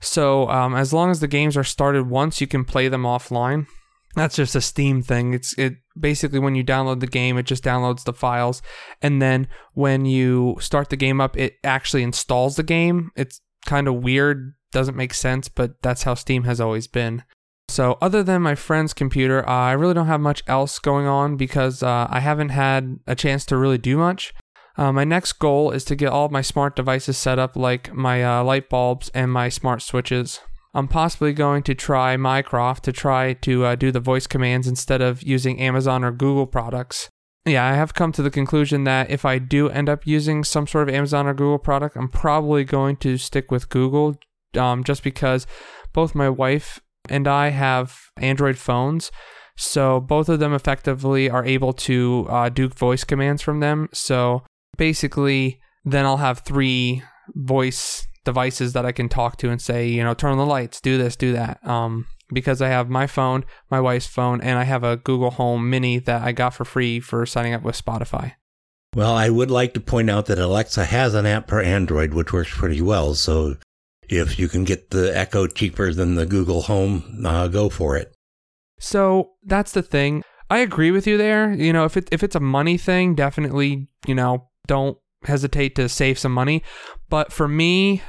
So 0.00 0.48
um, 0.48 0.74
as 0.74 0.92
long 0.92 1.10
as 1.10 1.20
the 1.20 1.28
games 1.28 1.56
are 1.56 1.64
started 1.64 2.08
once, 2.08 2.40
you 2.40 2.46
can 2.46 2.64
play 2.64 2.88
them 2.88 3.02
offline. 3.02 3.66
That's 4.14 4.36
just 4.36 4.54
a 4.54 4.60
Steam 4.60 5.02
thing. 5.02 5.34
It's 5.34 5.56
it 5.58 5.74
basically 5.98 6.38
when 6.38 6.54
you 6.54 6.64
download 6.64 7.00
the 7.00 7.06
game, 7.06 7.36
it 7.36 7.46
just 7.46 7.64
downloads 7.64 8.04
the 8.04 8.12
files, 8.12 8.62
and 9.02 9.20
then 9.20 9.48
when 9.72 10.04
you 10.04 10.56
start 10.60 10.90
the 10.90 10.96
game 10.96 11.20
up, 11.20 11.36
it 11.36 11.54
actually 11.64 12.02
installs 12.02 12.56
the 12.56 12.62
game. 12.62 13.10
It's 13.16 13.40
kind 13.66 13.88
of 13.88 13.96
weird 13.96 14.54
doesn't 14.74 14.96
make 14.96 15.14
sense, 15.14 15.48
but 15.48 15.80
that's 15.82 16.02
how 16.02 16.14
Steam 16.14 16.44
has 16.44 16.60
always 16.60 16.86
been. 16.86 17.22
So, 17.68 17.96
other 18.02 18.22
than 18.22 18.42
my 18.42 18.54
friend's 18.54 18.92
computer, 18.92 19.48
uh, 19.48 19.52
I 19.52 19.72
really 19.72 19.94
don't 19.94 20.08
have 20.08 20.20
much 20.20 20.42
else 20.46 20.78
going 20.78 21.06
on 21.06 21.36
because 21.36 21.82
uh, 21.82 22.06
I 22.10 22.20
haven't 22.20 22.50
had 22.50 22.98
a 23.06 23.14
chance 23.14 23.46
to 23.46 23.56
really 23.56 23.78
do 23.78 23.96
much. 23.96 24.34
Uh, 24.76 24.92
my 24.92 25.04
next 25.04 25.34
goal 25.34 25.70
is 25.70 25.84
to 25.84 25.96
get 25.96 26.08
all 26.08 26.28
my 26.28 26.42
smart 26.42 26.76
devices 26.76 27.16
set 27.16 27.38
up, 27.38 27.56
like 27.56 27.94
my 27.94 28.22
uh, 28.22 28.44
light 28.44 28.68
bulbs 28.68 29.08
and 29.14 29.32
my 29.32 29.48
smart 29.48 29.80
switches. 29.80 30.40
I'm 30.74 30.88
possibly 30.88 31.32
going 31.32 31.62
to 31.64 31.74
try 31.74 32.16
Mycroft 32.16 32.84
to 32.84 32.92
try 32.92 33.34
to 33.34 33.64
uh, 33.64 33.74
do 33.76 33.92
the 33.92 34.00
voice 34.00 34.26
commands 34.26 34.66
instead 34.66 35.00
of 35.00 35.22
using 35.22 35.60
Amazon 35.60 36.02
or 36.02 36.10
Google 36.10 36.46
products. 36.46 37.08
Yeah, 37.46 37.64
I 37.64 37.74
have 37.74 37.94
come 37.94 38.10
to 38.12 38.22
the 38.22 38.30
conclusion 38.30 38.84
that 38.84 39.10
if 39.10 39.24
I 39.24 39.38
do 39.38 39.68
end 39.68 39.88
up 39.88 40.06
using 40.06 40.44
some 40.44 40.66
sort 40.66 40.88
of 40.88 40.94
Amazon 40.94 41.26
or 41.26 41.34
Google 41.34 41.58
product, 41.58 41.96
I'm 41.96 42.08
probably 42.08 42.64
going 42.64 42.96
to 42.96 43.18
stick 43.18 43.50
with 43.50 43.68
Google 43.68 44.16
um, 44.56 44.82
just 44.82 45.04
because 45.04 45.46
both 45.92 46.14
my 46.14 46.28
wife 46.28 46.80
and 47.08 47.28
I 47.28 47.50
have 47.50 47.96
Android 48.16 48.56
phones. 48.56 49.12
So 49.56 50.00
both 50.00 50.28
of 50.28 50.40
them 50.40 50.54
effectively 50.54 51.30
are 51.30 51.44
able 51.44 51.72
to 51.74 52.26
uh, 52.28 52.48
do 52.48 52.68
voice 52.68 53.04
commands 53.04 53.42
from 53.42 53.60
them. 53.60 53.88
So 53.92 54.42
basically, 54.76 55.60
then 55.84 56.06
I'll 56.06 56.16
have 56.16 56.40
three 56.40 57.02
voice 57.34 58.06
devices 58.24 58.72
that 58.72 58.86
I 58.86 58.92
can 58.92 59.08
talk 59.08 59.36
to 59.38 59.50
and 59.50 59.60
say, 59.60 59.88
you 59.88 60.02
know, 60.02 60.14
turn 60.14 60.32
on 60.32 60.38
the 60.38 60.46
lights, 60.46 60.80
do 60.80 60.98
this, 60.98 61.16
do 61.16 61.32
that. 61.32 61.66
Um, 61.66 62.06
because 62.32 62.62
I 62.62 62.68
have 62.68 62.88
my 62.88 63.06
phone, 63.06 63.44
my 63.70 63.80
wife's 63.80 64.06
phone, 64.06 64.40
and 64.40 64.58
I 64.58 64.64
have 64.64 64.82
a 64.82 64.96
Google 64.96 65.30
Home 65.32 65.68
Mini 65.68 65.98
that 66.00 66.22
I 66.22 66.32
got 66.32 66.54
for 66.54 66.64
free 66.64 67.00
for 67.00 67.26
signing 67.26 67.54
up 67.54 67.62
with 67.62 67.82
Spotify. 67.82 68.32
Well, 68.94 69.14
I 69.14 69.28
would 69.28 69.50
like 69.50 69.74
to 69.74 69.80
point 69.80 70.08
out 70.08 70.26
that 70.26 70.38
Alexa 70.38 70.84
has 70.84 71.14
an 71.14 71.26
app 71.26 71.48
for 71.48 71.60
Android, 71.60 72.14
which 72.14 72.32
works 72.32 72.56
pretty 72.56 72.80
well. 72.80 73.14
So 73.14 73.56
if 74.08 74.38
you 74.38 74.48
can 74.48 74.64
get 74.64 74.90
the 74.90 75.16
Echo 75.16 75.46
cheaper 75.46 75.92
than 75.92 76.14
the 76.14 76.26
Google 76.26 76.62
Home, 76.62 77.22
uh, 77.26 77.48
go 77.48 77.68
for 77.68 77.96
it. 77.96 78.14
So 78.78 79.32
that's 79.42 79.72
the 79.72 79.82
thing. 79.82 80.22
I 80.50 80.58
agree 80.58 80.90
with 80.90 81.06
you 81.06 81.16
there. 81.16 81.52
You 81.52 81.72
know, 81.72 81.84
if 81.84 81.96
it 81.96 82.08
if 82.12 82.22
it's 82.22 82.36
a 82.36 82.40
money 82.40 82.76
thing, 82.76 83.14
definitely, 83.14 83.88
you 84.06 84.14
know, 84.14 84.50
don't 84.66 84.98
hesitate 85.24 85.74
to 85.76 85.88
save 85.88 86.18
some 86.18 86.32
money. 86.32 86.62
But 87.08 87.32
for 87.32 87.48
me 87.48 88.02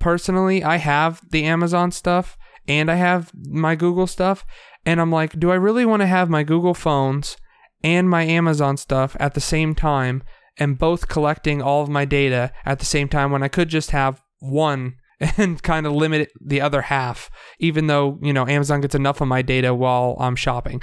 personally, 0.00 0.64
I 0.64 0.76
have 0.76 1.20
the 1.30 1.44
Amazon 1.44 1.92
stuff 1.92 2.36
and 2.66 2.90
I 2.90 2.96
have 2.96 3.32
my 3.34 3.74
Google 3.74 4.06
stuff, 4.06 4.44
and 4.84 5.00
I'm 5.00 5.10
like, 5.10 5.38
do 5.38 5.50
I 5.50 5.56
really 5.56 5.84
want 5.84 6.00
to 6.00 6.06
have 6.06 6.28
my 6.28 6.42
Google 6.42 6.74
phones 6.74 7.36
and 7.82 8.08
my 8.08 8.22
Amazon 8.22 8.76
stuff 8.76 9.16
at 9.18 9.34
the 9.34 9.40
same 9.40 9.74
time 9.74 10.22
and 10.58 10.78
both 10.78 11.08
collecting 11.08 11.62
all 11.62 11.82
of 11.82 11.88
my 11.88 12.04
data 12.04 12.52
at 12.64 12.78
the 12.78 12.84
same 12.84 13.08
time 13.08 13.30
when 13.30 13.42
I 13.42 13.48
could 13.48 13.68
just 13.68 13.90
have 13.90 14.22
one 14.38 14.96
and 15.36 15.62
kind 15.62 15.86
of 15.86 15.92
limit 15.92 16.32
the 16.40 16.60
other 16.60 16.82
half, 16.82 17.30
even 17.58 17.86
though, 17.86 18.18
you 18.22 18.32
know, 18.32 18.46
Amazon 18.46 18.80
gets 18.80 18.94
enough 18.94 19.20
of 19.20 19.28
my 19.28 19.42
data 19.42 19.74
while 19.74 20.16
I'm 20.18 20.36
shopping. 20.36 20.82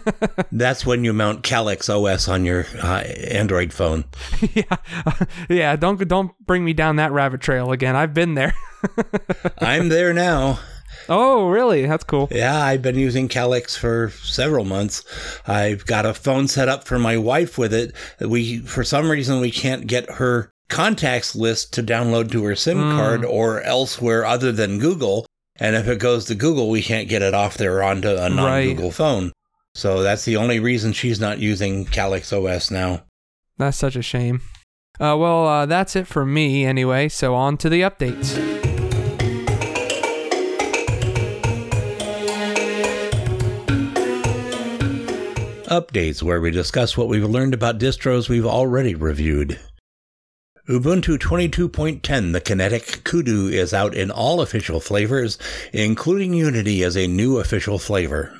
That's 0.52 0.84
when 0.84 1.04
you 1.04 1.12
mount 1.12 1.42
Calyx 1.42 1.88
OS 1.88 2.28
on 2.28 2.44
your 2.44 2.66
uh, 2.82 3.02
Android 3.30 3.72
phone. 3.72 4.04
yeah. 4.54 4.76
yeah, 5.48 5.76
don't 5.76 6.06
don't 6.06 6.32
bring 6.46 6.64
me 6.64 6.72
down 6.72 6.96
that 6.96 7.12
rabbit 7.12 7.40
trail 7.40 7.72
again. 7.72 7.96
I've 7.96 8.14
been 8.14 8.34
there. 8.34 8.54
I'm 9.58 9.88
there 9.88 10.12
now. 10.12 10.60
Oh, 11.08 11.48
really? 11.48 11.86
That's 11.86 12.04
cool. 12.04 12.28
Yeah, 12.30 12.62
I've 12.62 12.82
been 12.82 12.98
using 12.98 13.28
Calyx 13.28 13.76
for 13.76 14.10
several 14.22 14.64
months. 14.64 15.04
I've 15.46 15.86
got 15.86 16.04
a 16.04 16.12
phone 16.12 16.48
set 16.48 16.68
up 16.68 16.84
for 16.84 16.98
my 16.98 17.16
wife 17.16 17.56
with 17.56 17.72
it. 17.72 17.94
We, 18.20 18.58
for 18.58 18.84
some 18.84 19.10
reason, 19.10 19.40
we 19.40 19.50
can't 19.50 19.86
get 19.86 20.10
her 20.10 20.52
contacts 20.68 21.34
list 21.34 21.72
to 21.74 21.82
download 21.82 22.30
to 22.32 22.44
her 22.44 22.54
SIM 22.54 22.78
mm. 22.78 22.96
card 22.96 23.24
or 23.24 23.62
elsewhere 23.62 24.24
other 24.24 24.52
than 24.52 24.78
Google. 24.78 25.26
And 25.56 25.74
if 25.74 25.88
it 25.88 25.98
goes 25.98 26.26
to 26.26 26.34
Google, 26.34 26.70
we 26.70 26.82
can't 26.82 27.08
get 27.08 27.22
it 27.22 27.34
off 27.34 27.56
there 27.56 27.82
onto 27.82 28.08
a 28.08 28.28
non 28.28 28.62
Google 28.62 28.84
right. 28.86 28.94
phone. 28.94 29.32
So 29.74 30.02
that's 30.02 30.24
the 30.24 30.36
only 30.36 30.60
reason 30.60 30.92
she's 30.92 31.20
not 31.20 31.38
using 31.38 31.84
Calyx 31.84 32.32
OS 32.32 32.70
now. 32.70 33.02
That's 33.56 33.76
such 33.76 33.96
a 33.96 34.02
shame. 34.02 34.42
Uh, 35.00 35.16
well, 35.16 35.46
uh, 35.46 35.66
that's 35.66 35.94
it 35.96 36.06
for 36.06 36.24
me 36.24 36.64
anyway. 36.64 37.08
So 37.08 37.34
on 37.34 37.56
to 37.58 37.68
the 37.68 37.82
updates. 37.82 38.36
Updates 45.66 46.22
where 46.22 46.40
we 46.40 46.50
discuss 46.50 46.96
what 46.96 47.08
we've 47.08 47.28
learned 47.28 47.54
about 47.54 47.78
distros 47.78 48.28
we've 48.28 48.46
already 48.46 48.94
reviewed. 48.94 49.60
Ubuntu 50.68 51.16
22.10, 51.16 52.32
the 52.34 52.42
Kinetic 52.42 53.02
Kudu, 53.02 53.48
is 53.48 53.72
out 53.72 53.94
in 53.94 54.10
all 54.10 54.42
official 54.42 54.80
flavors, 54.80 55.38
including 55.72 56.34
Unity 56.34 56.84
as 56.84 56.94
a 56.94 57.06
new 57.06 57.38
official 57.38 57.78
flavor. 57.78 58.38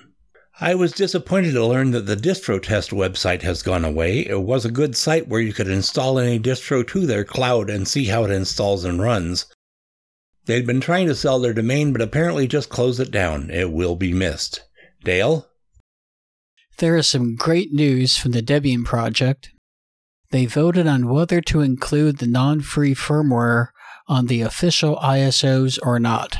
I 0.60 0.74
was 0.74 0.92
disappointed 0.92 1.52
to 1.52 1.64
learn 1.64 1.92
that 1.92 2.04
the 2.04 2.16
DistroTest 2.16 2.92
website 2.92 3.40
has 3.40 3.62
gone 3.62 3.82
away. 3.82 4.26
It 4.26 4.42
was 4.42 4.66
a 4.66 4.70
good 4.70 4.94
site 4.94 5.26
where 5.26 5.40
you 5.40 5.54
could 5.54 5.68
install 5.68 6.18
any 6.18 6.38
distro 6.38 6.86
to 6.88 7.06
their 7.06 7.24
cloud 7.24 7.70
and 7.70 7.88
see 7.88 8.04
how 8.04 8.24
it 8.24 8.30
installs 8.30 8.84
and 8.84 9.00
runs. 9.00 9.46
They'd 10.44 10.66
been 10.66 10.82
trying 10.82 11.06
to 11.06 11.14
sell 11.14 11.38
their 11.38 11.54
domain, 11.54 11.94
but 11.94 12.02
apparently 12.02 12.46
just 12.46 12.68
closed 12.68 13.00
it 13.00 13.10
down. 13.10 13.48
It 13.48 13.72
will 13.72 13.96
be 13.96 14.12
missed. 14.12 14.64
Dale? 15.02 15.48
There 16.76 16.98
is 16.98 17.08
some 17.08 17.36
great 17.36 17.72
news 17.72 18.18
from 18.18 18.32
the 18.32 18.42
Debian 18.42 18.84
project. 18.84 19.48
They 20.30 20.46
voted 20.46 20.86
on 20.86 21.08
whether 21.08 21.40
to 21.42 21.60
include 21.60 22.18
the 22.18 22.26
non 22.26 22.60
free 22.60 22.94
firmware 22.94 23.68
on 24.06 24.26
the 24.26 24.42
official 24.42 24.96
ISOs 24.96 25.78
or 25.82 25.98
not. 25.98 26.38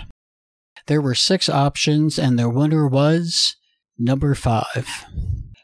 There 0.86 1.00
were 1.00 1.14
six 1.14 1.48
options, 1.48 2.18
and 2.18 2.38
the 2.38 2.48
winner 2.48 2.86
was 2.86 3.56
number 3.98 4.34
five, 4.34 5.04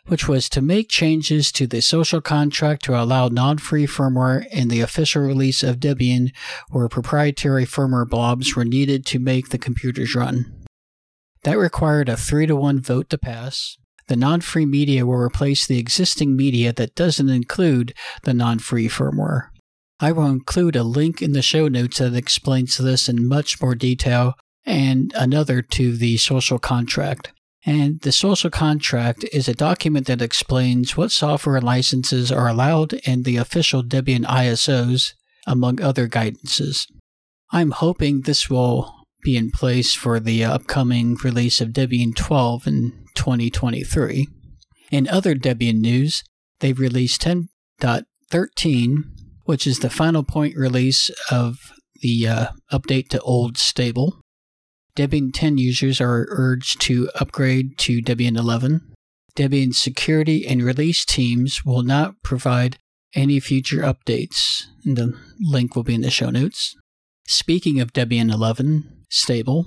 which 0.07 0.29
was 0.29 0.49
to 0.51 0.61
make 0.61 0.89
changes 0.89 1.53
to 1.53 1.67
the 1.67 1.81
social 1.81 2.21
contract 2.21 2.85
to 2.85 3.01
allow 3.01 3.29
non 3.29 3.59
free 3.59 3.87
firmware 3.87 4.47
in 4.49 4.69
the 4.69 4.81
official 4.81 5.23
release 5.23 5.63
of 5.63 5.79
Debian 5.81 6.31
where 6.71 6.89
proprietary 6.89 7.65
firmware 7.65 8.09
blobs 8.09 8.57
were 8.57 8.65
needed 8.65 9.05
to 9.07 9.19
make 9.19 9.51
the 9.51 9.59
computers 9.59 10.15
run. 10.15 10.65
That 11.43 11.59
required 11.59 12.09
a 12.09 12.17
3 12.17 12.47
to 12.47 12.57
1 12.57 12.81
vote 12.81 13.11
to 13.11 13.19
pass. 13.19 13.77
The 14.09 14.17
non 14.17 14.41
free 14.41 14.67
media 14.67 15.07
will 15.07 15.17
replace 15.17 15.67
the 15.67 15.79
existing 15.79 16.37
media 16.37 16.73
that 16.73 16.95
doesn't 16.95 17.29
include 17.29 17.95
the 18.23 18.35
non 18.35 18.59
free 18.59 18.89
firmware. 18.89 19.49
I 20.01 20.13
will 20.13 20.27
include 20.27 20.77
a 20.77 20.83
link 20.83 21.23
in 21.23 21.33
the 21.33 21.43
show 21.43 21.69
notes 21.69 21.99
that 21.99 22.15
explains 22.15 22.77
this 22.77 23.09
in 23.09 23.29
much 23.29 23.63
more 23.63 23.75
detail 23.75 24.35
and 24.67 25.13
another 25.17 25.63
to 25.63 25.97
the 25.97 26.17
social 26.17 26.59
contract. 26.59 27.33
And 27.67 28.01
the 28.01 28.13
social 28.13 28.51
contract 28.51 29.25
is 29.33 29.49
a 29.49 29.55
document 29.55 30.07
that 30.07 30.21
explains 30.21 30.97
what 30.97 31.13
software 31.13 31.61
licenses 31.61 32.31
are 32.31 32.49
allowed 32.49 32.93
in 33.05 33.23
the 33.23 33.39
official 33.39 33.83
Debian 33.83 34.25
ISOs, 34.25 35.15
among 35.47 35.81
other 35.81 36.09
guidances. 36.09 36.87
I'm 37.53 37.71
hoping 37.71 38.23
this 38.23 38.51
will 38.51 38.95
be 39.23 39.37
in 39.37 39.51
place 39.51 39.95
for 39.95 40.21
the 40.21 40.45
upcoming 40.45 41.15
release 41.25 41.63
of 41.63 41.71
Debian 41.71 42.15
12 42.15 42.67
in 42.67 43.04
2023. 43.15 44.29
In 44.91 45.09
other 45.09 45.35
Debian 45.35 45.81
news, 45.81 46.23
they've 46.61 46.79
released 46.79 47.23
10.13, 47.23 48.97
which 49.45 49.67
is 49.67 49.79
the 49.79 49.91
final 49.91 50.23
point 50.23 50.57
release 50.57 51.11
of 51.31 51.59
the 52.01 52.29
uh, 52.29 52.47
update 52.73 53.09
to 53.09 53.21
old 53.21 53.57
stable. 53.57 54.21
Debian 54.97 55.31
10 55.33 55.59
users 55.59 56.01
are 56.01 56.27
urged 56.29 56.81
to 56.83 57.11
upgrade 57.19 57.77
to 57.79 58.01
Debian 58.01 58.37
11. 58.39 58.81
Debian 59.37 59.75
security 59.75 60.47
and 60.47 60.63
release 60.63 61.05
teams 61.05 61.65
will 61.65 61.83
not 61.83 62.23
provide 62.23 62.79
any 63.15 63.41
future 63.41 63.79
updates. 63.79 64.67
The 64.85 65.19
link 65.41 65.75
will 65.75 65.83
be 65.83 65.95
in 65.95 66.03
the 66.03 66.11
show 66.11 66.31
notes. 66.31 66.77
Speaking 67.27 67.81
of 67.81 67.93
Debian 67.93 68.33
11 68.33 69.05
stable, 69.11 69.67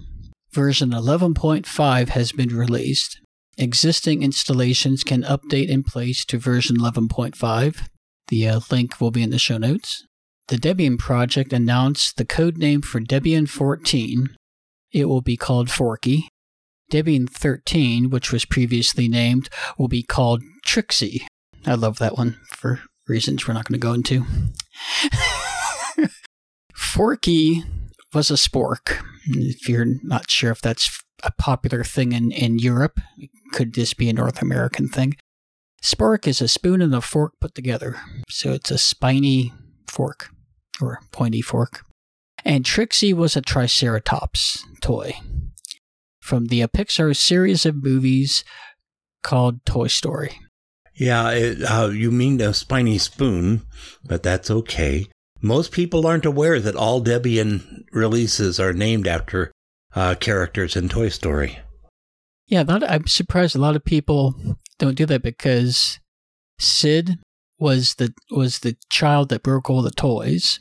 version 0.51 0.91
11.5 0.91 2.09
has 2.09 2.31
been 2.31 2.55
released. 2.55 3.19
Existing 3.59 4.21
installations 4.21 5.03
can 5.03 5.23
update 5.23 5.67
in 5.67 5.83
place 5.83 6.23
to 6.25 6.37
version 6.37 6.77
11.5. 6.77 7.87
The 8.27 8.47
uh, 8.47 8.59
link 8.69 9.01
will 9.01 9.09
be 9.09 9.23
in 9.23 9.31
the 9.31 9.39
show 9.39 9.57
notes. 9.57 10.05
The 10.47 10.57
Debian 10.57 10.99
project 10.99 11.51
announced 11.51 12.17
the 12.17 12.25
code 12.25 12.57
name 12.57 12.81
for 12.81 13.01
Debian 13.01 13.49
14. 13.49 14.35
It 14.91 15.05
will 15.05 15.21
be 15.21 15.37
called 15.37 15.71
Forky. 15.71 16.29
Debian 16.91 17.27
13, 17.27 18.11
which 18.11 18.31
was 18.31 18.45
previously 18.45 19.07
named, 19.07 19.49
will 19.77 19.87
be 19.87 20.03
called 20.03 20.43
Trixie. 20.63 21.27
I 21.65 21.73
love 21.73 21.97
that 21.97 22.15
one 22.15 22.39
for 22.49 22.81
reasons 23.07 23.47
we're 23.47 23.55
not 23.55 23.67
going 23.67 23.79
to 23.79 23.85
go 23.85 23.93
into. 23.93 24.25
Forky 26.75 27.63
was 28.13 28.29
a 28.29 28.35
spork. 28.35 29.03
If 29.25 29.67
you're 29.67 29.87
not 30.03 30.29
sure 30.29 30.51
if 30.51 30.61
that's 30.61 31.01
a 31.23 31.31
popular 31.31 31.83
thing 31.83 32.11
in, 32.11 32.31
in 32.31 32.59
Europe, 32.59 32.99
could 33.51 33.73
this 33.73 33.93
be 33.93 34.09
a 34.09 34.13
North 34.13 34.41
American 34.41 34.87
thing? 34.87 35.15
Spork 35.81 36.27
is 36.27 36.41
a 36.41 36.47
spoon 36.47 36.81
and 36.81 36.93
a 36.93 37.01
fork 37.01 37.33
put 37.39 37.55
together. 37.55 37.97
So 38.29 38.51
it's 38.51 38.71
a 38.71 38.77
spiny 38.77 39.53
fork 39.87 40.29
or 40.81 40.99
pointy 41.11 41.41
fork. 41.41 41.85
And 42.43 42.65
Trixie 42.65 43.13
was 43.13 43.35
a 43.35 43.41
Triceratops 43.41 44.63
toy 44.81 45.19
from 46.21 46.45
the 46.45 46.61
Pixar 46.61 47.15
series 47.15 47.65
of 47.65 47.83
movies 47.83 48.43
called 49.23 49.65
Toy 49.65 49.87
Story. 49.87 50.39
Yeah, 50.93 51.29
it, 51.31 51.61
uh, 51.63 51.89
you 51.91 52.11
mean 52.11 52.41
a 52.41 52.53
spiny 52.53 52.97
spoon, 52.97 53.61
but 54.03 54.23
that's 54.23 54.49
okay. 54.49 55.07
Most 55.41 55.71
people 55.71 56.07
aren't 56.07 56.25
aware 56.25 56.59
that 56.59 56.75
all 56.75 57.03
Debian 57.03 57.83
releases 57.91 58.59
are 58.59 58.73
named 58.73 59.07
after 59.07 59.51
uh, 59.95 60.15
characters 60.15 60.75
in 60.75 60.89
Toy 60.89 61.09
Story. 61.09 61.59
Yeah, 62.47 62.63
I'm 62.67 63.07
surprised 63.07 63.55
a 63.55 63.59
lot 63.59 63.75
of 63.75 63.83
people 63.83 64.35
don't 64.79 64.95
do 64.95 65.05
that 65.07 65.21
because 65.21 65.99
Sid 66.59 67.19
was 67.59 67.95
the 67.95 68.13
was 68.31 68.59
the 68.59 68.77
child 68.89 69.29
that 69.29 69.43
broke 69.43 69.69
all 69.69 69.81
the 69.81 69.91
toys, 69.91 70.59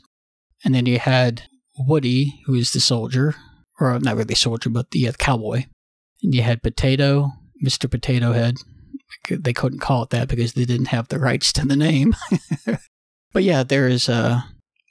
and 0.65 0.75
then 0.75 0.85
you 0.85 0.99
had 0.99 1.43
Woody, 1.77 2.41
who 2.45 2.55
is 2.55 2.73
the 2.73 2.79
soldier, 2.79 3.35
or 3.79 3.97
not 3.99 4.17
really 4.17 4.35
soldier, 4.35 4.69
but 4.69 4.91
the 4.91 5.07
uh, 5.07 5.13
cowboy, 5.13 5.65
and 6.21 6.35
you 6.35 6.41
had 6.41 6.61
Potato, 6.61 7.31
Mister 7.61 7.87
Potato 7.87 8.33
Head. 8.33 8.55
They 9.29 9.53
couldn't 9.53 9.79
call 9.79 10.03
it 10.03 10.09
that 10.09 10.27
because 10.27 10.53
they 10.53 10.65
didn't 10.65 10.87
have 10.87 11.07
the 11.07 11.19
rights 11.19 11.53
to 11.53 11.65
the 11.65 11.77
name. 11.77 12.15
but 13.33 13.43
yeah, 13.43 13.63
there 13.63 13.87
is 13.87 14.09
uh 14.09 14.41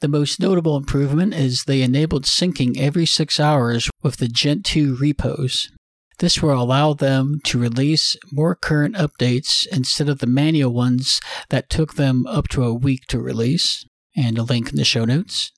The 0.00 0.08
most 0.08 0.40
notable 0.40 0.76
improvement 0.76 1.32
is 1.34 1.64
they 1.64 1.82
enabled 1.82 2.24
syncing 2.24 2.78
every 2.78 3.06
six 3.06 3.40
hours 3.40 3.88
with 4.02 4.18
the 4.18 4.28
Gentoo 4.28 4.94
repos. 4.94 5.70
This 6.18 6.42
will 6.42 6.60
allow 6.60 6.94
them 6.94 7.40
to 7.44 7.58
release 7.58 8.16
more 8.30 8.54
current 8.54 8.96
updates 8.96 9.66
instead 9.66 10.08
of 10.08 10.18
the 10.18 10.26
manual 10.26 10.72
ones 10.72 11.20
that 11.50 11.68
took 11.68 11.94
them 11.94 12.26
up 12.26 12.48
to 12.48 12.64
a 12.64 12.74
week 12.74 13.06
to 13.08 13.18
release. 13.20 13.84
And 14.16 14.38
a 14.38 14.42
link 14.42 14.70
in 14.70 14.76
the 14.76 14.84
show 14.84 15.04
notes. 15.04 15.52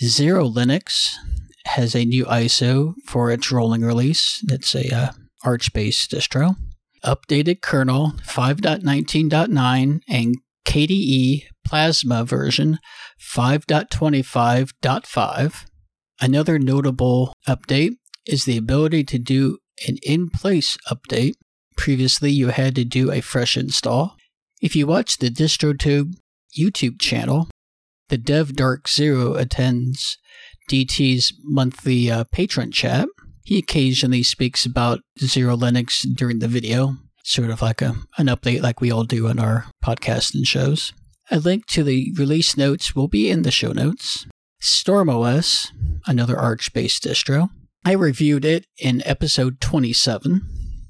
Xero 0.00 0.52
Linux 0.52 1.14
has 1.66 1.94
a 1.94 2.04
new 2.04 2.24
ISO 2.24 2.94
for 3.04 3.30
its 3.30 3.52
rolling 3.52 3.82
release. 3.82 4.42
It's 4.48 4.74
a 4.74 4.92
uh, 4.94 5.12
Arch 5.44 5.72
based 5.72 6.10
distro. 6.12 6.56
Updated 7.04 7.60
kernel 7.60 8.14
5.19.9 8.26 10.00
and 10.08 10.36
KDE 10.64 11.44
Plasma 11.64 12.24
version 12.24 12.78
5.25.5. 13.20 15.64
Another 16.20 16.58
notable 16.58 17.32
update 17.46 17.92
is 18.26 18.44
the 18.44 18.56
ability 18.56 19.04
to 19.04 19.18
do 19.18 19.58
an 19.86 19.98
in 20.02 20.30
place 20.30 20.76
update. 20.90 21.34
Previously, 21.76 22.32
you 22.32 22.48
had 22.48 22.74
to 22.74 22.84
do 22.84 23.12
a 23.12 23.20
fresh 23.20 23.56
install. 23.56 24.16
If 24.60 24.74
you 24.74 24.86
watch 24.86 25.18
the 25.18 25.30
DistroTube 25.30 26.14
YouTube 26.58 27.00
channel, 27.00 27.48
the 28.08 28.18
Dev 28.18 28.50
DarkXero 28.50 29.38
attends 29.38 30.18
DT's 30.68 31.32
monthly 31.44 32.10
uh, 32.10 32.24
patron 32.32 32.70
chat. 32.70 33.08
He 33.44 33.58
occasionally 33.58 34.22
speaks 34.22 34.66
about 34.66 35.00
Xero 35.20 35.58
Linux 35.58 36.06
during 36.14 36.38
the 36.38 36.48
video, 36.48 36.96
sort 37.24 37.50
of 37.50 37.62
like 37.62 37.80
a, 37.80 37.96
an 38.18 38.26
update 38.26 38.62
like 38.62 38.80
we 38.80 38.90
all 38.90 39.04
do 39.04 39.28
on 39.28 39.38
our 39.38 39.66
podcast 39.82 40.34
and 40.34 40.46
shows. 40.46 40.92
A 41.30 41.38
link 41.38 41.66
to 41.68 41.82
the 41.82 42.12
release 42.16 42.56
notes 42.56 42.94
will 42.94 43.08
be 43.08 43.30
in 43.30 43.42
the 43.42 43.50
show 43.50 43.72
notes. 43.72 44.26
StormOS, 44.62 45.68
another 46.06 46.38
Arch 46.38 46.72
based 46.72 47.04
distro. 47.04 47.50
I 47.84 47.92
reviewed 47.92 48.44
it 48.44 48.66
in 48.78 49.02
episode 49.06 49.60
27. 49.60 50.42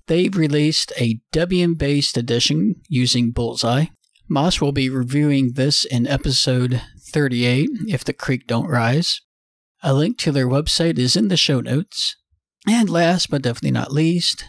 They've 0.07 0.37
released 0.37 0.93
a 0.99 1.21
Debian 1.33 1.77
based 1.77 2.17
edition 2.17 2.77
using 2.89 3.31
Bullseye. 3.31 3.87
Moss 4.29 4.61
will 4.61 4.73
be 4.73 4.89
reviewing 4.89 5.53
this 5.53 5.85
in 5.85 6.07
episode 6.07 6.83
38 7.09 7.71
if 7.89 8.05
the 8.05 8.13
creek 8.13 8.47
don't 8.47 8.69
rise. 8.69 9.21
A 9.83 9.95
link 9.95 10.19
to 10.19 10.31
their 10.33 10.49
website 10.49 10.99
is 10.99 11.17
in 11.17 11.29
the 11.29 11.37
show 11.37 11.61
notes. 11.61 12.17
And 12.69 12.91
last 12.91 13.31
but 13.31 13.43
definitely 13.43 13.71
not 13.71 13.93
least, 13.93 14.47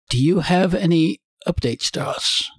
Do 0.09 0.19
you 0.19 0.41
have 0.41 0.75
any 0.75 1.19
updates, 1.47 1.93
Josh? 1.93 2.51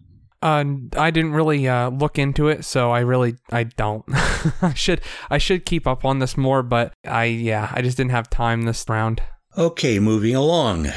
Uh, 0.41 0.65
I 0.97 1.09
didn't 1.09 1.31
really 1.31 1.69
uh, 1.69 1.89
look 1.89 2.19
into 2.19 2.49
it, 2.49 2.65
so 2.65 2.91
I 2.91 2.99
really 2.99 3.35
I 3.51 3.63
don't. 3.63 4.03
I 4.61 4.73
should 4.75 4.99
I 5.29 5.37
should 5.37 5.65
keep 5.65 5.87
up 5.87 6.03
on 6.03 6.19
this 6.19 6.35
more, 6.35 6.61
but 6.63 6.93
I 7.05 7.25
yeah 7.25 7.71
I 7.73 7.81
just 7.81 7.95
didn't 7.95 8.11
have 8.11 8.29
time 8.29 8.63
this 8.63 8.83
round. 8.89 9.23
Okay, 9.57 9.99
moving 9.99 10.35
along. 10.35 10.87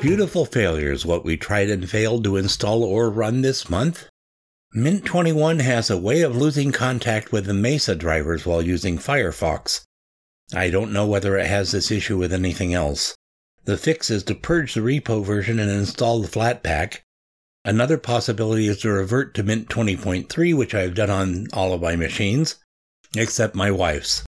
Beautiful 0.00 0.44
failures 0.44 1.06
what 1.06 1.24
we 1.24 1.36
tried 1.36 1.70
and 1.70 1.88
failed 1.88 2.22
to 2.24 2.36
install 2.36 2.84
or 2.84 3.10
run 3.10 3.40
this 3.40 3.70
month. 3.70 4.06
Mint 4.74 5.04
21 5.04 5.60
has 5.60 5.88
a 5.88 5.96
way 5.96 6.20
of 6.20 6.36
losing 6.36 6.72
contact 6.72 7.32
with 7.32 7.46
the 7.46 7.54
Mesa 7.54 7.94
drivers 7.94 8.44
while 8.44 8.60
using 8.60 8.98
Firefox. 8.98 9.82
I 10.52 10.68
don't 10.68 10.92
know 10.92 11.06
whether 11.06 11.38
it 11.38 11.46
has 11.46 11.72
this 11.72 11.90
issue 11.90 12.18
with 12.18 12.32
anything 12.32 12.74
else. 12.74 13.14
The 13.64 13.78
fix 13.78 14.10
is 14.10 14.22
to 14.24 14.34
purge 14.34 14.74
the 14.74 14.80
repo 14.80 15.24
version 15.24 15.58
and 15.58 15.70
install 15.70 16.20
the 16.20 16.28
Flatpak. 16.28 16.98
Another 17.64 17.96
possibility 17.96 18.66
is 18.66 18.80
to 18.80 18.90
revert 18.90 19.34
to 19.34 19.42
Mint 19.42 19.70
20.3, 19.70 20.54
which 20.54 20.74
I've 20.74 20.94
done 20.94 21.08
on 21.08 21.46
all 21.54 21.72
of 21.72 21.80
my 21.80 21.96
machines, 21.96 22.56
except 23.16 23.54
my 23.54 23.70
wife's. 23.70 24.22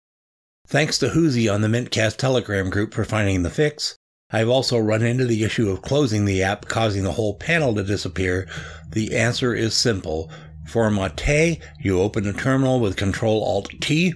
Thanks 0.66 0.98
to 0.98 1.10
Hoozy 1.10 1.48
on 1.48 1.62
the 1.62 1.68
Mintcast 1.68 2.18
Telegram 2.18 2.68
group 2.68 2.92
for 2.92 3.04
finding 3.04 3.42
the 3.42 3.50
fix. 3.50 3.96
I've 4.30 4.50
also 4.50 4.78
run 4.78 5.02
into 5.02 5.24
the 5.24 5.44
issue 5.44 5.70
of 5.70 5.82
closing 5.82 6.26
the 6.26 6.42
app 6.42 6.66
causing 6.66 7.04
the 7.04 7.12
whole 7.12 7.34
panel 7.34 7.74
to 7.74 7.82
disappear. 7.82 8.48
The 8.90 9.16
answer 9.16 9.54
is 9.54 9.74
simple. 9.74 10.30
For 10.66 10.90
Mate, 10.90 11.60
you 11.80 12.00
open 12.00 12.26
a 12.26 12.32
terminal 12.32 12.80
with 12.80 12.96
Control 12.96 13.42
Alt 13.42 13.70
T 13.80 14.14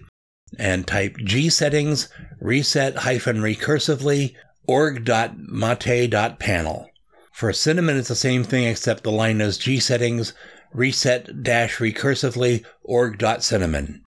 and 0.58 0.86
type 0.86 1.16
gsettings 1.16 2.08
reset 2.40 2.98
hyphen 2.98 3.38
recursively 3.38 4.34
org.mate.panel. 4.66 6.90
For 7.32 7.52
Cinnamon, 7.52 7.96
it's 7.96 8.08
the 8.08 8.14
same 8.14 8.44
thing 8.44 8.64
except 8.64 9.02
the 9.02 9.12
line 9.12 9.40
is 9.40 9.58
gsettings 9.58 10.34
reset 10.72 11.42
dash 11.42 11.78
recursively 11.78 12.64
org.cinnamon. 12.82 14.04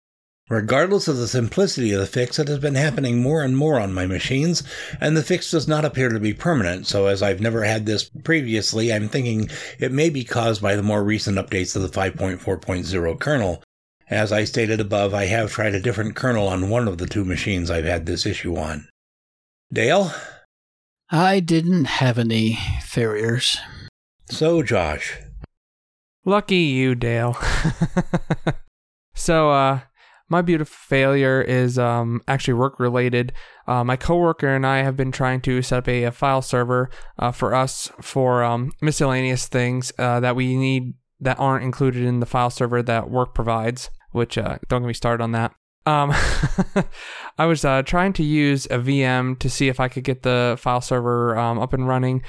Regardless 0.49 1.07
of 1.07 1.17
the 1.17 1.27
simplicity 1.27 1.91
of 1.91 1.99
the 1.99 2.07
fix, 2.07 2.39
it 2.39 2.47
has 2.47 2.57
been 2.57 2.73
happening 2.73 3.21
more 3.21 3.43
and 3.43 3.55
more 3.55 3.79
on 3.79 3.93
my 3.93 4.07
machines, 4.07 4.63
and 4.99 5.15
the 5.15 5.21
fix 5.21 5.51
does 5.51 5.67
not 5.67 5.85
appear 5.85 6.09
to 6.09 6.19
be 6.19 6.33
permanent, 6.33 6.87
so 6.87 7.05
as 7.05 7.21
I've 7.21 7.39
never 7.39 7.63
had 7.63 7.85
this 7.85 8.09
previously, 8.23 8.91
I'm 8.91 9.09
thinking 9.09 9.51
it 9.77 9.91
may 9.91 10.09
be 10.09 10.23
caused 10.23 10.59
by 10.59 10.75
the 10.75 10.81
more 10.81 11.03
recent 11.03 11.37
updates 11.37 11.75
of 11.75 11.83
the 11.83 11.87
5.4.0 11.87 13.19
kernel. 13.19 13.61
As 14.09 14.31
I 14.31 14.43
stated 14.43 14.79
above, 14.81 15.13
I 15.13 15.25
have 15.25 15.51
tried 15.51 15.75
a 15.75 15.79
different 15.79 16.15
kernel 16.15 16.47
on 16.47 16.69
one 16.69 16.87
of 16.87 16.97
the 16.97 17.05
two 17.05 17.23
machines 17.23 17.69
I've 17.69 17.85
had 17.85 18.07
this 18.07 18.25
issue 18.25 18.57
on. 18.57 18.89
Dale? 19.71 20.11
I 21.11 21.39
didn't 21.39 21.85
have 21.85 22.17
any 22.17 22.57
failures. 22.81 23.59
So, 24.31 24.63
Josh, 24.63 25.17
Lucky 26.25 26.57
you, 26.57 26.95
Dale. 26.95 27.37
so, 29.15 29.51
uh, 29.51 29.81
my 30.27 30.41
beautiful 30.41 30.75
failure 30.75 31.41
is 31.41 31.79
um, 31.79 32.21
actually 32.27 32.53
work 32.55 32.79
related. 32.79 33.31
Uh, 33.67 33.83
my 33.83 33.95
coworker 33.95 34.47
and 34.47 34.65
I 34.65 34.83
have 34.83 34.97
been 34.97 35.11
trying 35.11 35.41
to 35.41 35.61
set 35.61 35.79
up 35.79 35.87
a, 35.87 36.03
a 36.03 36.11
file 36.11 36.41
server 36.41 36.89
uh, 37.17 37.31
for 37.31 37.55
us 37.55 37.91
for 38.01 38.43
um, 38.43 38.71
miscellaneous 38.81 39.47
things 39.47 39.91
uh, 39.97 40.19
that 40.19 40.35
we 40.35 40.55
need 40.55 40.93
that 41.19 41.39
aren't 41.39 41.63
included 41.63 42.03
in 42.03 42.19
the 42.19 42.25
file 42.25 42.49
server 42.49 42.83
that 42.83 43.09
work 43.09 43.33
provides. 43.33 43.89
Which 44.11 44.37
uh, 44.37 44.57
don't 44.67 44.81
get 44.81 44.87
me 44.87 44.93
started 44.93 45.23
on 45.23 45.31
that. 45.33 45.53
Um, 45.85 46.11
I 47.37 47.45
was 47.45 47.63
uh, 47.63 47.83
trying 47.83 48.13
to 48.13 48.23
use 48.23 48.65
a 48.65 48.79
VM 48.79 49.39
to 49.39 49.49
see 49.49 49.67
if 49.67 49.79
I 49.79 49.87
could 49.87 50.03
get 50.03 50.23
the 50.23 50.57
file 50.59 50.81
server 50.81 51.37
um, 51.37 51.59
up 51.59 51.73
and 51.73 51.87
running 51.87 52.21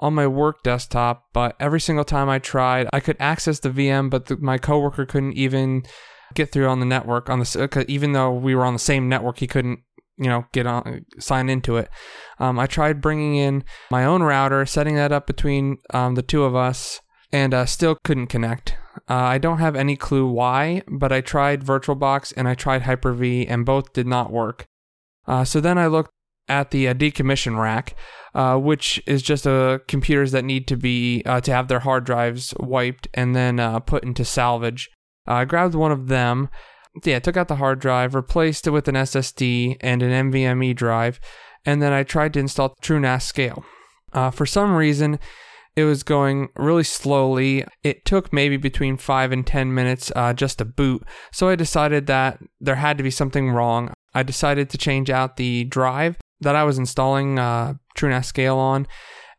on 0.00 0.14
my 0.14 0.26
work 0.26 0.62
desktop, 0.62 1.24
but 1.32 1.56
every 1.58 1.80
single 1.80 2.04
time 2.04 2.28
I 2.28 2.38
tried, 2.38 2.88
I 2.92 3.00
could 3.00 3.16
access 3.18 3.60
the 3.60 3.70
VM, 3.70 4.10
but 4.10 4.26
the, 4.26 4.36
my 4.36 4.58
coworker 4.58 5.04
couldn't 5.04 5.32
even 5.32 5.82
get 6.34 6.52
through 6.52 6.68
on 6.68 6.80
the 6.80 6.86
network 6.86 7.28
on 7.28 7.40
the 7.40 7.84
even 7.88 8.12
though 8.12 8.32
we 8.32 8.54
were 8.54 8.64
on 8.64 8.74
the 8.74 8.78
same 8.78 9.08
network, 9.08 9.38
he 9.38 9.46
couldn't 9.46 9.80
you 10.18 10.26
know 10.26 10.44
get 10.52 10.66
on 10.66 11.04
sign 11.18 11.48
into 11.48 11.76
it. 11.76 11.88
Um, 12.38 12.58
I 12.58 12.66
tried 12.66 13.00
bringing 13.00 13.36
in 13.36 13.64
my 13.90 14.04
own 14.04 14.22
router, 14.22 14.66
setting 14.66 14.96
that 14.96 15.12
up 15.12 15.26
between 15.26 15.78
um, 15.92 16.14
the 16.14 16.22
two 16.22 16.44
of 16.44 16.54
us, 16.54 17.00
and 17.32 17.54
uh, 17.54 17.66
still 17.66 17.96
couldn't 18.04 18.26
connect. 18.26 18.76
Uh, 19.08 19.14
I 19.14 19.38
don't 19.38 19.58
have 19.58 19.74
any 19.74 19.96
clue 19.96 20.26
why, 20.26 20.82
but 20.86 21.12
I 21.12 21.20
tried 21.22 21.64
VirtualBox 21.64 22.34
and 22.36 22.46
I 22.46 22.54
tried 22.54 22.82
Hyper-V, 22.82 23.46
and 23.46 23.64
both 23.64 23.92
did 23.94 24.06
not 24.06 24.30
work. 24.30 24.66
Uh, 25.26 25.44
so 25.44 25.60
then 25.60 25.78
I 25.78 25.86
looked 25.86 26.10
at 26.48 26.70
the 26.70 26.88
uh, 26.88 26.94
decommission 26.94 27.58
rack, 27.58 27.94
uh, 28.34 28.56
which 28.56 29.02
is 29.06 29.22
just 29.22 29.46
uh, 29.46 29.78
computers 29.86 30.32
that 30.32 30.44
need 30.44 30.66
to 30.68 30.76
be 30.76 31.22
uh, 31.24 31.40
to 31.42 31.52
have 31.52 31.68
their 31.68 31.80
hard 31.80 32.04
drives 32.04 32.54
wiped 32.58 33.08
and 33.14 33.34
then 33.34 33.80
put 33.82 34.04
into 34.04 34.24
salvage. 34.24 34.88
I 35.26 35.44
grabbed 35.44 35.74
one 35.74 35.92
of 35.92 36.08
them. 36.08 36.48
Yeah, 37.04 37.18
took 37.20 37.36
out 37.36 37.48
the 37.48 37.56
hard 37.56 37.78
drive, 37.80 38.14
replaced 38.14 38.66
it 38.66 38.70
with 38.70 38.88
an 38.88 38.94
SSD 38.94 39.76
and 39.80 40.02
an 40.02 40.32
NVMe 40.32 40.74
drive, 40.74 41.20
and 41.64 41.80
then 41.80 41.92
I 41.92 42.02
tried 42.02 42.32
to 42.34 42.40
install 42.40 42.74
TrueNAS 42.82 43.22
Scale. 43.22 43.64
for 44.32 44.46
some 44.46 44.74
reason, 44.74 45.18
it 45.78 45.84
was 45.84 46.02
going 46.02 46.48
really 46.56 46.82
slowly. 46.82 47.64
It 47.84 48.04
took 48.04 48.32
maybe 48.32 48.56
between 48.56 48.96
five 48.96 49.30
and 49.30 49.46
10 49.46 49.72
minutes 49.72 50.10
uh, 50.16 50.32
just 50.32 50.58
to 50.58 50.64
boot. 50.64 51.04
So 51.30 51.48
I 51.48 51.54
decided 51.54 52.08
that 52.08 52.40
there 52.60 52.74
had 52.74 52.98
to 52.98 53.04
be 53.04 53.12
something 53.12 53.50
wrong. 53.50 53.92
I 54.12 54.24
decided 54.24 54.70
to 54.70 54.78
change 54.78 55.08
out 55.08 55.36
the 55.36 55.62
drive 55.62 56.16
that 56.40 56.56
I 56.56 56.64
was 56.64 56.78
installing 56.78 57.38
uh, 57.38 57.74
TrueNAS 57.96 58.24
Scale 58.24 58.56
on. 58.56 58.88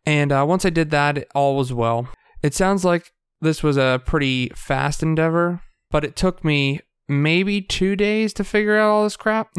And 0.05 0.31
uh, 0.31 0.45
once 0.47 0.63
I 0.63 0.69
did 0.69 0.91
that, 0.91 1.27
all 1.35 1.57
was 1.57 1.73
well. 1.73 2.07
It 2.41 2.53
sounds 2.53 2.85
like 2.85 3.11
this 3.41 3.61
was 3.61 3.75
a 3.75 4.01
pretty 4.05 4.47
fast 4.55 5.03
endeavor, 5.03 5.61
but 5.91 6.05
it 6.05 6.15
took 6.15 6.45
me 6.45 6.79
maybe 7.09 7.61
two 7.61 7.97
days 7.97 8.31
to 8.35 8.45
figure 8.45 8.77
out 8.77 8.89
all 8.89 9.03
this 9.03 9.17
crap. 9.17 9.49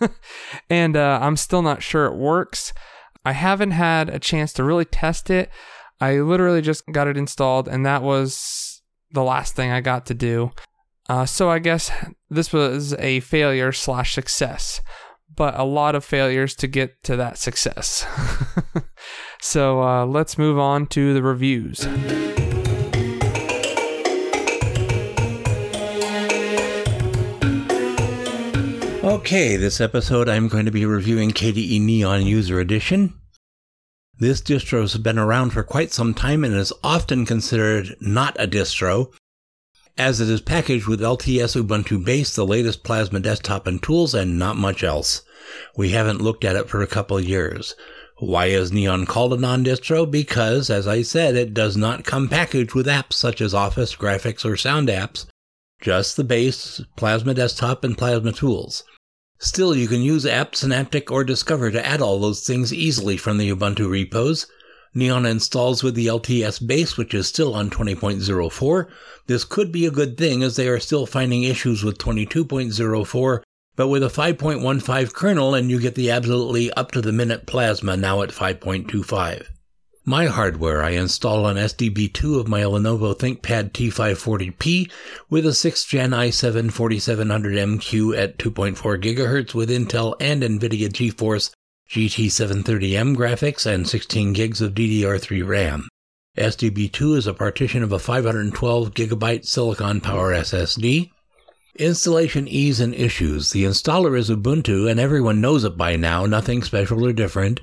and 0.68 0.96
uh, 0.96 1.20
I'm 1.22 1.36
still 1.36 1.62
not 1.62 1.84
sure 1.84 2.06
it 2.06 2.16
works. 2.16 2.72
I 3.24 3.30
haven't 3.30 3.70
had 3.70 4.08
a 4.08 4.18
chance 4.18 4.52
to 4.54 4.64
really 4.64 4.84
test 4.84 5.30
it. 5.30 5.50
I 6.00 6.20
literally 6.20 6.62
just 6.62 6.84
got 6.92 7.08
it 7.08 7.16
installed, 7.16 7.68
and 7.68 7.86
that 7.86 8.02
was 8.02 8.82
the 9.10 9.22
last 9.22 9.56
thing 9.56 9.70
I 9.70 9.80
got 9.80 10.06
to 10.06 10.14
do. 10.14 10.52
Uh, 11.08 11.24
so 11.24 11.48
I 11.48 11.58
guess 11.58 11.90
this 12.28 12.52
was 12.52 12.92
a 12.94 13.20
failure 13.20 13.72
slash 13.72 14.14
success 14.14 14.82
but 15.34 15.58
a 15.58 15.64
lot 15.64 15.94
of 15.94 16.04
failures 16.04 16.54
to 16.56 16.66
get 16.66 17.02
to 17.04 17.16
that 17.16 17.38
success. 17.38 18.06
so 19.40 19.82
uh, 19.82 20.06
let's 20.06 20.38
move 20.38 20.58
on 20.58 20.86
to 20.88 21.14
the 21.14 21.22
reviews. 21.22 21.86
Okay, 29.04 29.56
this 29.56 29.80
episode 29.80 30.28
I'm 30.28 30.48
going 30.48 30.64
to 30.64 30.72
be 30.72 30.84
reviewing 30.84 31.30
KDE 31.30 31.80
Neon 31.80 32.26
User 32.26 32.58
Edition. 32.58 33.14
This 34.18 34.40
distro 34.40 34.80
has 34.80 34.96
been 34.96 35.18
around 35.18 35.50
for 35.50 35.62
quite 35.62 35.92
some 35.92 36.14
time 36.14 36.42
and 36.42 36.54
is 36.54 36.72
often 36.82 37.26
considered 37.26 37.96
not 38.00 38.34
a 38.40 38.48
distro, 38.48 39.12
as 39.98 40.22
it 40.22 40.30
is 40.30 40.40
packaged 40.40 40.86
with 40.86 41.00
LTS 41.00 41.62
Ubuntu 41.62 42.02
base, 42.02 42.34
the 42.34 42.46
latest 42.46 42.82
Plasma 42.82 43.20
desktop 43.20 43.66
and 43.66 43.82
tools, 43.82 44.14
and 44.14 44.38
not 44.38 44.56
much 44.56 44.82
else. 44.82 45.20
We 45.76 45.90
haven't 45.90 46.22
looked 46.22 46.44
at 46.44 46.56
it 46.56 46.70
for 46.70 46.80
a 46.80 46.86
couple 46.86 47.20
years. 47.20 47.74
Why 48.18 48.46
is 48.46 48.72
Neon 48.72 49.04
called 49.04 49.34
a 49.34 49.36
non-distro? 49.36 50.10
Because, 50.10 50.70
as 50.70 50.88
I 50.88 51.02
said, 51.02 51.36
it 51.36 51.52
does 51.52 51.76
not 51.76 52.04
come 52.04 52.28
packaged 52.28 52.74
with 52.74 52.86
apps 52.86 53.12
such 53.12 53.42
as 53.42 53.52
Office, 53.52 53.94
graphics, 53.94 54.46
or 54.46 54.56
sound 54.56 54.88
apps, 54.88 55.26
just 55.82 56.16
the 56.16 56.24
base, 56.24 56.80
Plasma 56.96 57.34
Desktop, 57.34 57.84
and 57.84 57.98
Plasma 57.98 58.32
Tools. 58.32 58.82
Still, 59.38 59.76
you 59.76 59.88
can 59.88 60.02
use 60.02 60.24
apt, 60.24 60.56
Synaptic, 60.56 61.10
or 61.10 61.24
Discover 61.24 61.70
to 61.72 61.84
add 61.84 62.00
all 62.00 62.18
those 62.18 62.46
things 62.46 62.72
easily 62.72 63.16
from 63.16 63.38
the 63.38 63.50
Ubuntu 63.50 63.88
repos. 63.88 64.46
Neon 64.94 65.26
installs 65.26 65.82
with 65.82 65.94
the 65.94 66.06
LTS 66.06 66.66
base, 66.66 66.96
which 66.96 67.12
is 67.12 67.26
still 67.26 67.54
on 67.54 67.68
20.04. 67.68 68.88
This 69.26 69.44
could 69.44 69.70
be 69.70 69.84
a 69.84 69.90
good 69.90 70.16
thing 70.16 70.42
as 70.42 70.56
they 70.56 70.68
are 70.68 70.80
still 70.80 71.06
finding 71.06 71.42
issues 71.42 71.82
with 71.84 71.98
22.04 71.98 73.42
but 73.76 73.88
with 73.88 74.02
a 74.02 74.06
5.15 74.06 75.12
kernel 75.12 75.54
and 75.54 75.70
you 75.70 75.78
get 75.78 75.94
the 75.94 76.10
absolutely 76.10 76.72
up 76.72 76.90
to 76.92 77.02
the 77.02 77.12
minute 77.12 77.46
plasma 77.46 77.96
now 77.96 78.22
at 78.22 78.30
5.25. 78.30 79.46
My 80.08 80.26
hardware, 80.26 80.84
I 80.84 80.90
install 80.90 81.48
an 81.48 81.56
SDB2 81.56 82.38
of 82.38 82.46
my 82.46 82.60
Lenovo 82.60 83.12
ThinkPad 83.12 83.72
T540p 83.72 84.88
with 85.28 85.44
a 85.44 85.48
6th 85.48 85.88
gen 85.88 86.12
i7 86.12 86.70
4700MQ 86.70 88.16
at 88.16 88.38
2.4 88.38 89.02
GHz 89.02 89.52
with 89.52 89.68
Intel 89.68 90.14
and 90.20 90.44
NVIDIA 90.44 90.90
GeForce 90.90 91.50
GT730M 91.90 93.16
graphics 93.16 93.66
and 93.66 93.88
16 93.88 94.32
gigs 94.32 94.60
of 94.60 94.74
DDR3 94.74 95.44
RAM. 95.44 95.88
SDB2 96.38 97.16
is 97.16 97.26
a 97.26 97.34
partition 97.34 97.82
of 97.82 97.90
a 97.90 97.98
512 97.98 98.94
gigabyte 98.94 99.44
Silicon 99.44 100.00
Power 100.00 100.32
SSD 100.32 101.10
Installation 101.80 102.46
ease 102.46 102.78
and 102.78 102.94
issues. 102.94 103.50
The 103.50 103.64
installer 103.64 104.16
is 104.16 104.30
Ubuntu, 104.30 104.88
and 104.88 105.00
everyone 105.00 105.40
knows 105.40 105.64
it 105.64 105.76
by 105.76 105.96
now, 105.96 106.26
nothing 106.26 106.62
special 106.62 107.04
or 107.04 107.12
different. 107.12 107.60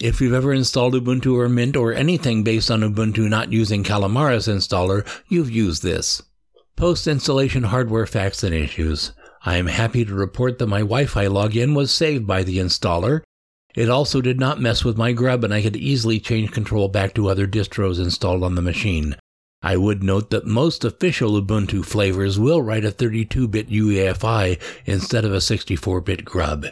If 0.00 0.20
you've 0.20 0.34
ever 0.34 0.52
installed 0.52 0.94
Ubuntu 0.94 1.36
or 1.36 1.48
Mint 1.48 1.76
or 1.76 1.92
anything 1.94 2.42
based 2.42 2.68
on 2.68 2.80
Ubuntu 2.80 3.28
not 3.28 3.52
using 3.52 3.84
Calamares 3.84 4.52
installer, 4.52 5.06
you've 5.28 5.52
used 5.52 5.84
this. 5.84 6.20
Post 6.74 7.06
installation 7.06 7.62
hardware 7.62 8.04
facts 8.04 8.42
and 8.42 8.52
issues. 8.52 9.12
I 9.44 9.56
am 9.56 9.68
happy 9.68 10.04
to 10.04 10.12
report 10.12 10.58
that 10.58 10.66
my 10.66 10.80
Wi 10.80 11.06
Fi 11.06 11.26
login 11.26 11.76
was 11.76 11.94
saved 11.94 12.26
by 12.26 12.42
the 12.42 12.58
installer. 12.58 13.22
It 13.76 13.88
also 13.88 14.20
did 14.20 14.40
not 14.40 14.60
mess 14.60 14.84
with 14.84 14.98
my 14.98 15.12
grub, 15.12 15.44
and 15.44 15.54
I 15.54 15.62
could 15.62 15.76
easily 15.76 16.18
change 16.18 16.50
control 16.50 16.88
back 16.88 17.14
to 17.14 17.28
other 17.28 17.46
distros 17.46 18.00
installed 18.00 18.42
on 18.42 18.56
the 18.56 18.62
machine. 18.62 19.14
I 19.62 19.76
would 19.76 20.02
note 20.02 20.30
that 20.30 20.44
most 20.44 20.84
official 20.84 21.40
Ubuntu 21.40 21.84
flavors 21.84 22.36
will 22.36 22.62
write 22.62 22.84
a 22.84 22.90
32-bit 22.90 23.70
UEFI 23.70 24.60
instead 24.86 25.24
of 25.24 25.32
a 25.32 25.36
64-bit 25.36 26.24
grub. 26.24 26.66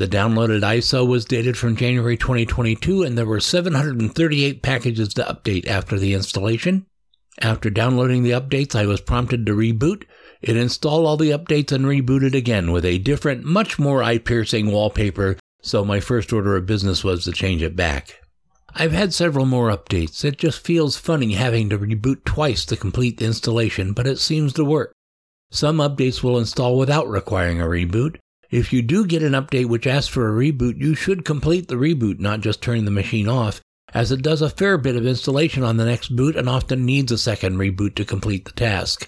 The 0.00 0.08
downloaded 0.08 0.62
ISO 0.62 1.06
was 1.06 1.26
dated 1.26 1.58
from 1.58 1.76
January 1.76 2.16
2022 2.16 3.02
and 3.02 3.18
there 3.18 3.26
were 3.26 3.38
738 3.38 4.62
packages 4.62 5.12
to 5.12 5.24
update 5.24 5.66
after 5.66 5.98
the 5.98 6.14
installation. 6.14 6.86
After 7.42 7.68
downloading 7.68 8.22
the 8.22 8.30
updates, 8.30 8.74
I 8.74 8.86
was 8.86 9.02
prompted 9.02 9.44
to 9.44 9.52
reboot. 9.52 10.04
It 10.40 10.56
installed 10.56 11.04
all 11.04 11.18
the 11.18 11.32
updates 11.32 11.70
and 11.70 11.84
rebooted 11.84 12.34
again 12.34 12.72
with 12.72 12.86
a 12.86 12.96
different, 12.96 13.44
much 13.44 13.78
more 13.78 14.02
eye-piercing 14.02 14.70
wallpaper, 14.72 15.36
so 15.60 15.84
my 15.84 16.00
first 16.00 16.32
order 16.32 16.56
of 16.56 16.64
business 16.64 17.04
was 17.04 17.24
to 17.24 17.32
change 17.32 17.62
it 17.62 17.76
back. 17.76 18.22
I've 18.74 18.92
had 18.92 19.12
several 19.12 19.44
more 19.44 19.68
updates. 19.68 20.24
It 20.24 20.38
just 20.38 20.64
feels 20.64 20.96
funny 20.96 21.34
having 21.34 21.68
to 21.68 21.78
reboot 21.78 22.24
twice 22.24 22.64
to 22.64 22.76
complete 22.78 23.18
the 23.18 23.26
installation, 23.26 23.92
but 23.92 24.06
it 24.06 24.18
seems 24.18 24.54
to 24.54 24.64
work. 24.64 24.94
Some 25.50 25.76
updates 25.76 26.22
will 26.22 26.38
install 26.38 26.78
without 26.78 27.06
requiring 27.06 27.60
a 27.60 27.66
reboot. 27.66 28.16
If 28.50 28.72
you 28.72 28.82
do 28.82 29.06
get 29.06 29.22
an 29.22 29.32
update 29.32 29.66
which 29.66 29.86
asks 29.86 30.08
for 30.08 30.28
a 30.28 30.52
reboot, 30.52 30.80
you 30.80 30.96
should 30.96 31.24
complete 31.24 31.68
the 31.68 31.76
reboot, 31.76 32.18
not 32.18 32.40
just 32.40 32.60
turn 32.60 32.84
the 32.84 32.90
machine 32.90 33.28
off, 33.28 33.60
as 33.94 34.10
it 34.10 34.22
does 34.22 34.42
a 34.42 34.50
fair 34.50 34.76
bit 34.76 34.96
of 34.96 35.06
installation 35.06 35.62
on 35.62 35.76
the 35.76 35.84
next 35.84 36.16
boot 36.16 36.34
and 36.34 36.48
often 36.48 36.84
needs 36.84 37.12
a 37.12 37.18
second 37.18 37.58
reboot 37.58 37.94
to 37.94 38.04
complete 38.04 38.44
the 38.44 38.52
task. 38.52 39.06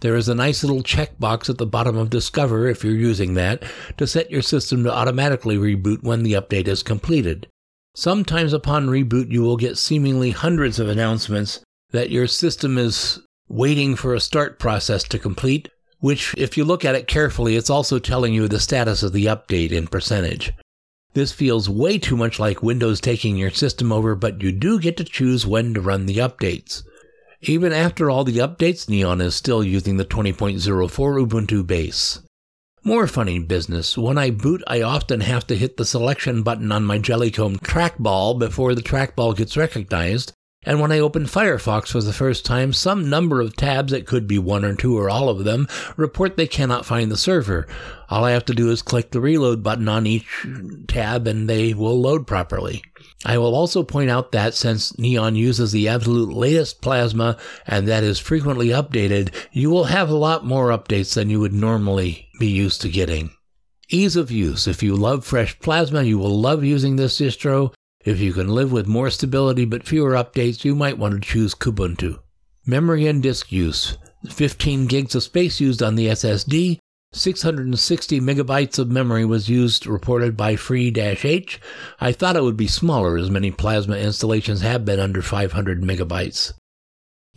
There 0.00 0.16
is 0.16 0.28
a 0.28 0.34
nice 0.34 0.62
little 0.62 0.82
checkbox 0.82 1.50
at 1.50 1.58
the 1.58 1.66
bottom 1.66 1.98
of 1.98 2.08
Discover, 2.08 2.68
if 2.68 2.82
you're 2.82 2.94
using 2.94 3.34
that, 3.34 3.62
to 3.98 4.06
set 4.06 4.30
your 4.30 4.42
system 4.42 4.84
to 4.84 4.94
automatically 4.94 5.56
reboot 5.56 6.02
when 6.02 6.22
the 6.22 6.34
update 6.34 6.68
is 6.68 6.82
completed. 6.82 7.46
Sometimes 7.94 8.52
upon 8.52 8.86
reboot, 8.86 9.30
you 9.30 9.42
will 9.42 9.56
get 9.56 9.76
seemingly 9.76 10.30
hundreds 10.30 10.78
of 10.78 10.88
announcements 10.88 11.60
that 11.90 12.10
your 12.10 12.26
system 12.26 12.78
is 12.78 13.20
waiting 13.48 13.96
for 13.96 14.14
a 14.14 14.20
start 14.20 14.58
process 14.58 15.02
to 15.04 15.18
complete, 15.18 15.68
which, 16.00 16.34
if 16.38 16.56
you 16.56 16.64
look 16.64 16.84
at 16.84 16.94
it 16.94 17.06
carefully, 17.06 17.56
it's 17.56 17.70
also 17.70 17.98
telling 17.98 18.32
you 18.32 18.48
the 18.48 18.60
status 18.60 19.02
of 19.02 19.12
the 19.12 19.26
update 19.26 19.72
in 19.72 19.86
percentage. 19.86 20.52
This 21.14 21.32
feels 21.32 21.68
way 21.68 21.98
too 21.98 22.16
much 22.16 22.38
like 22.38 22.62
Windows 22.62 23.00
taking 23.00 23.36
your 23.36 23.50
system 23.50 23.90
over, 23.90 24.14
but 24.14 24.42
you 24.42 24.52
do 24.52 24.78
get 24.78 24.96
to 24.98 25.04
choose 25.04 25.46
when 25.46 25.74
to 25.74 25.80
run 25.80 26.06
the 26.06 26.18
updates. 26.18 26.82
Even 27.40 27.72
after 27.72 28.10
all 28.10 28.24
the 28.24 28.38
updates, 28.38 28.88
Neon 28.88 29.20
is 29.20 29.34
still 29.34 29.64
using 29.64 29.96
the 29.96 30.04
20.04 30.04 31.26
Ubuntu 31.26 31.66
base. 31.66 32.20
More 32.84 33.06
funny 33.06 33.38
business. 33.38 33.98
When 33.98 34.16
I 34.18 34.30
boot, 34.30 34.62
I 34.66 34.82
often 34.82 35.20
have 35.20 35.46
to 35.48 35.56
hit 35.56 35.76
the 35.76 35.84
selection 35.84 36.42
button 36.42 36.70
on 36.72 36.84
my 36.84 36.98
Jellycomb 36.98 37.58
trackball 37.58 38.38
before 38.38 38.74
the 38.74 38.82
trackball 38.82 39.36
gets 39.36 39.56
recognized, 39.56 40.32
and 40.64 40.80
when 40.80 40.90
I 40.90 40.98
open 40.98 41.24
Firefox 41.24 41.88
for 41.88 42.02
the 42.02 42.12
first 42.12 42.44
time, 42.44 42.72
some 42.72 43.08
number 43.08 43.40
of 43.40 43.56
tabs, 43.56 43.92
it 43.92 44.06
could 44.06 44.26
be 44.26 44.38
one 44.38 44.64
or 44.64 44.74
two 44.74 44.98
or 44.98 45.08
all 45.08 45.28
of 45.28 45.44
them, 45.44 45.68
report 45.96 46.36
they 46.36 46.48
cannot 46.48 46.84
find 46.84 47.10
the 47.10 47.16
server. 47.16 47.68
All 48.10 48.24
I 48.24 48.32
have 48.32 48.44
to 48.46 48.54
do 48.54 48.70
is 48.70 48.82
click 48.82 49.12
the 49.12 49.20
reload 49.20 49.62
button 49.62 49.88
on 49.88 50.06
each 50.06 50.26
tab 50.88 51.28
and 51.28 51.48
they 51.48 51.74
will 51.74 52.00
load 52.00 52.26
properly. 52.26 52.82
I 53.24 53.38
will 53.38 53.54
also 53.54 53.82
point 53.82 54.10
out 54.10 54.32
that 54.32 54.54
since 54.54 54.98
Neon 54.98 55.36
uses 55.36 55.70
the 55.70 55.88
absolute 55.88 56.32
latest 56.32 56.82
plasma 56.82 57.36
and 57.66 57.86
that 57.86 58.02
is 58.02 58.18
frequently 58.18 58.68
updated, 58.68 59.32
you 59.52 59.70
will 59.70 59.84
have 59.84 60.10
a 60.10 60.14
lot 60.14 60.44
more 60.44 60.70
updates 60.70 61.14
than 61.14 61.30
you 61.30 61.38
would 61.38 61.52
normally 61.52 62.28
be 62.40 62.48
used 62.48 62.80
to 62.82 62.88
getting. 62.88 63.30
Ease 63.90 64.16
of 64.16 64.30
use. 64.30 64.66
If 64.66 64.82
you 64.82 64.96
love 64.96 65.24
fresh 65.24 65.58
plasma, 65.60 66.02
you 66.02 66.18
will 66.18 66.38
love 66.38 66.62
using 66.62 66.96
this 66.96 67.18
distro. 67.18 67.72
If 68.08 68.20
you 68.20 68.32
can 68.32 68.48
live 68.48 68.72
with 68.72 68.86
more 68.86 69.10
stability 69.10 69.66
but 69.66 69.86
fewer 69.86 70.12
updates, 70.12 70.64
you 70.64 70.74
might 70.74 70.96
want 70.96 71.12
to 71.12 71.20
choose 71.20 71.54
Kubuntu. 71.54 72.18
Memory 72.64 73.06
and 73.06 73.22
disk 73.22 73.52
use 73.52 73.98
15 74.30 74.86
gigs 74.86 75.14
of 75.14 75.22
space 75.22 75.60
used 75.60 75.82
on 75.82 75.94
the 75.94 76.06
SSD, 76.06 76.78
660 77.12 78.20
megabytes 78.22 78.78
of 78.78 78.88
memory 78.88 79.26
was 79.26 79.50
used, 79.50 79.86
reported 79.86 80.38
by 80.38 80.56
Free-H. 80.56 81.60
I 82.00 82.12
thought 82.12 82.36
it 82.36 82.42
would 82.42 82.56
be 82.56 82.66
smaller, 82.66 83.18
as 83.18 83.28
many 83.28 83.50
Plasma 83.50 83.98
installations 83.98 84.62
have 84.62 84.86
been 84.86 85.00
under 85.00 85.20
500 85.20 85.82
megabytes. 85.82 86.54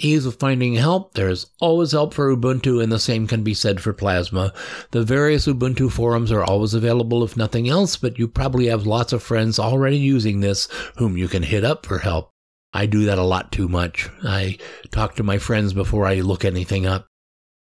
Ease 0.03 0.25
of 0.25 0.35
finding 0.35 0.73
help. 0.73 1.13
There 1.13 1.29
is 1.29 1.47
always 1.59 1.91
help 1.91 2.13
for 2.13 2.35
Ubuntu, 2.35 2.81
and 2.81 2.91
the 2.91 2.99
same 2.99 3.27
can 3.27 3.43
be 3.43 3.53
said 3.53 3.79
for 3.79 3.93
Plasma. 3.93 4.53
The 4.91 5.03
various 5.03 5.47
Ubuntu 5.47 5.91
forums 5.91 6.31
are 6.31 6.43
always 6.43 6.73
available 6.73 7.23
if 7.23 7.37
nothing 7.37 7.69
else, 7.69 7.95
but 7.97 8.17
you 8.17 8.27
probably 8.27 8.67
have 8.67 8.85
lots 8.85 9.13
of 9.13 9.23
friends 9.23 9.59
already 9.59 9.97
using 9.97 10.39
this 10.39 10.67
whom 10.97 11.17
you 11.17 11.27
can 11.27 11.43
hit 11.43 11.63
up 11.63 11.85
for 11.85 11.99
help. 11.99 12.29
I 12.73 12.85
do 12.85 13.05
that 13.05 13.17
a 13.17 13.23
lot 13.23 13.51
too 13.51 13.67
much. 13.67 14.09
I 14.23 14.57
talk 14.91 15.15
to 15.15 15.23
my 15.23 15.37
friends 15.37 15.73
before 15.73 16.05
I 16.05 16.21
look 16.21 16.45
anything 16.45 16.85
up. 16.85 17.07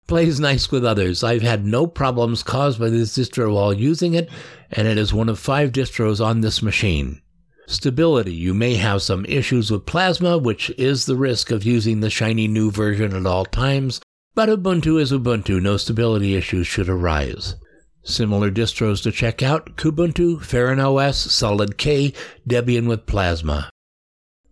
Plays 0.07 0.39
nice 0.39 0.71
with 0.71 0.85
others. 0.85 1.23
I've 1.23 1.41
had 1.41 1.65
no 1.65 1.85
problems 1.85 2.41
caused 2.41 2.79
by 2.79 2.89
this 2.89 3.17
distro 3.17 3.53
while 3.53 3.73
using 3.73 4.13
it, 4.13 4.29
and 4.71 4.87
it 4.87 4.97
is 4.97 5.13
one 5.13 5.29
of 5.29 5.37
five 5.37 5.71
distros 5.71 6.25
on 6.25 6.41
this 6.41 6.61
machine. 6.61 7.21
Stability. 7.67 8.33
You 8.33 8.53
may 8.53 8.75
have 8.75 9.01
some 9.01 9.25
issues 9.25 9.69
with 9.69 9.85
Plasma, 9.85 10.37
which 10.37 10.69
is 10.77 11.05
the 11.05 11.17
risk 11.17 11.51
of 11.51 11.65
using 11.65 11.99
the 11.99 12.09
shiny 12.09 12.47
new 12.47 12.71
version 12.71 13.13
at 13.13 13.25
all 13.25 13.45
times, 13.45 13.99
but 14.33 14.47
Ubuntu 14.47 15.01
is 15.01 15.11
Ubuntu. 15.11 15.61
No 15.61 15.75
stability 15.75 16.35
issues 16.35 16.65
should 16.65 16.87
arise. 16.87 17.55
Similar 18.03 18.51
distros 18.51 19.03
to 19.03 19.11
check 19.11 19.43
out 19.43 19.75
Kubuntu, 19.75 20.37
Feren 20.39 20.79
OS, 20.79 21.27
SolydK, 21.27 22.15
Debian 22.47 22.87
with 22.87 23.05
Plasma. 23.05 23.69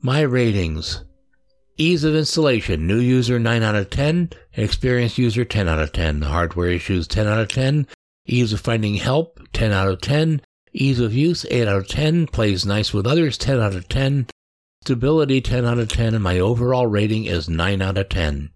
My 0.02 0.20
ratings. 0.20 1.06
Ease 1.78 2.04
of 2.04 2.16
installation, 2.16 2.86
new 2.86 3.00
user 3.00 3.40
9 3.40 3.64
out 3.64 3.76
of 3.76 3.90
10, 3.90 4.32
experienced 4.58 5.18
user 5.18 5.46
10 5.46 5.70
out 5.70 5.80
of 5.80 5.94
10, 5.94 6.22
hardware 6.24 6.70
issues 6.70 7.08
10 7.08 7.28
out 7.28 7.40
of 7.40 7.48
10, 7.48 7.88
ease 8.26 8.52
of 8.52 8.60
finding 8.60 8.96
help 8.96 9.40
10 9.54 9.72
out 9.72 9.88
of 9.88 10.02
10, 10.02 10.42
Ease 10.78 11.00
of 11.00 11.14
use, 11.14 11.46
8 11.50 11.70
out 11.70 11.78
of 11.78 11.88
10. 11.88 12.28
Plays 12.28 12.66
nice 12.66 12.94
with 12.94 13.08
others, 13.08 13.38
10 13.38 13.62
out 13.62 13.76
of 13.76 13.88
10. 13.88 14.28
Stability, 14.82 15.40
10 15.40 15.64
out 15.64 15.80
of 15.80 15.88
10. 15.88 16.14
And 16.14 16.24
my 16.24 16.38
overall 16.38 16.86
rating 16.86 17.26
is 17.26 17.50
9 17.50 17.82
out 17.82 17.98
of 17.98 18.10
10. 18.10 18.50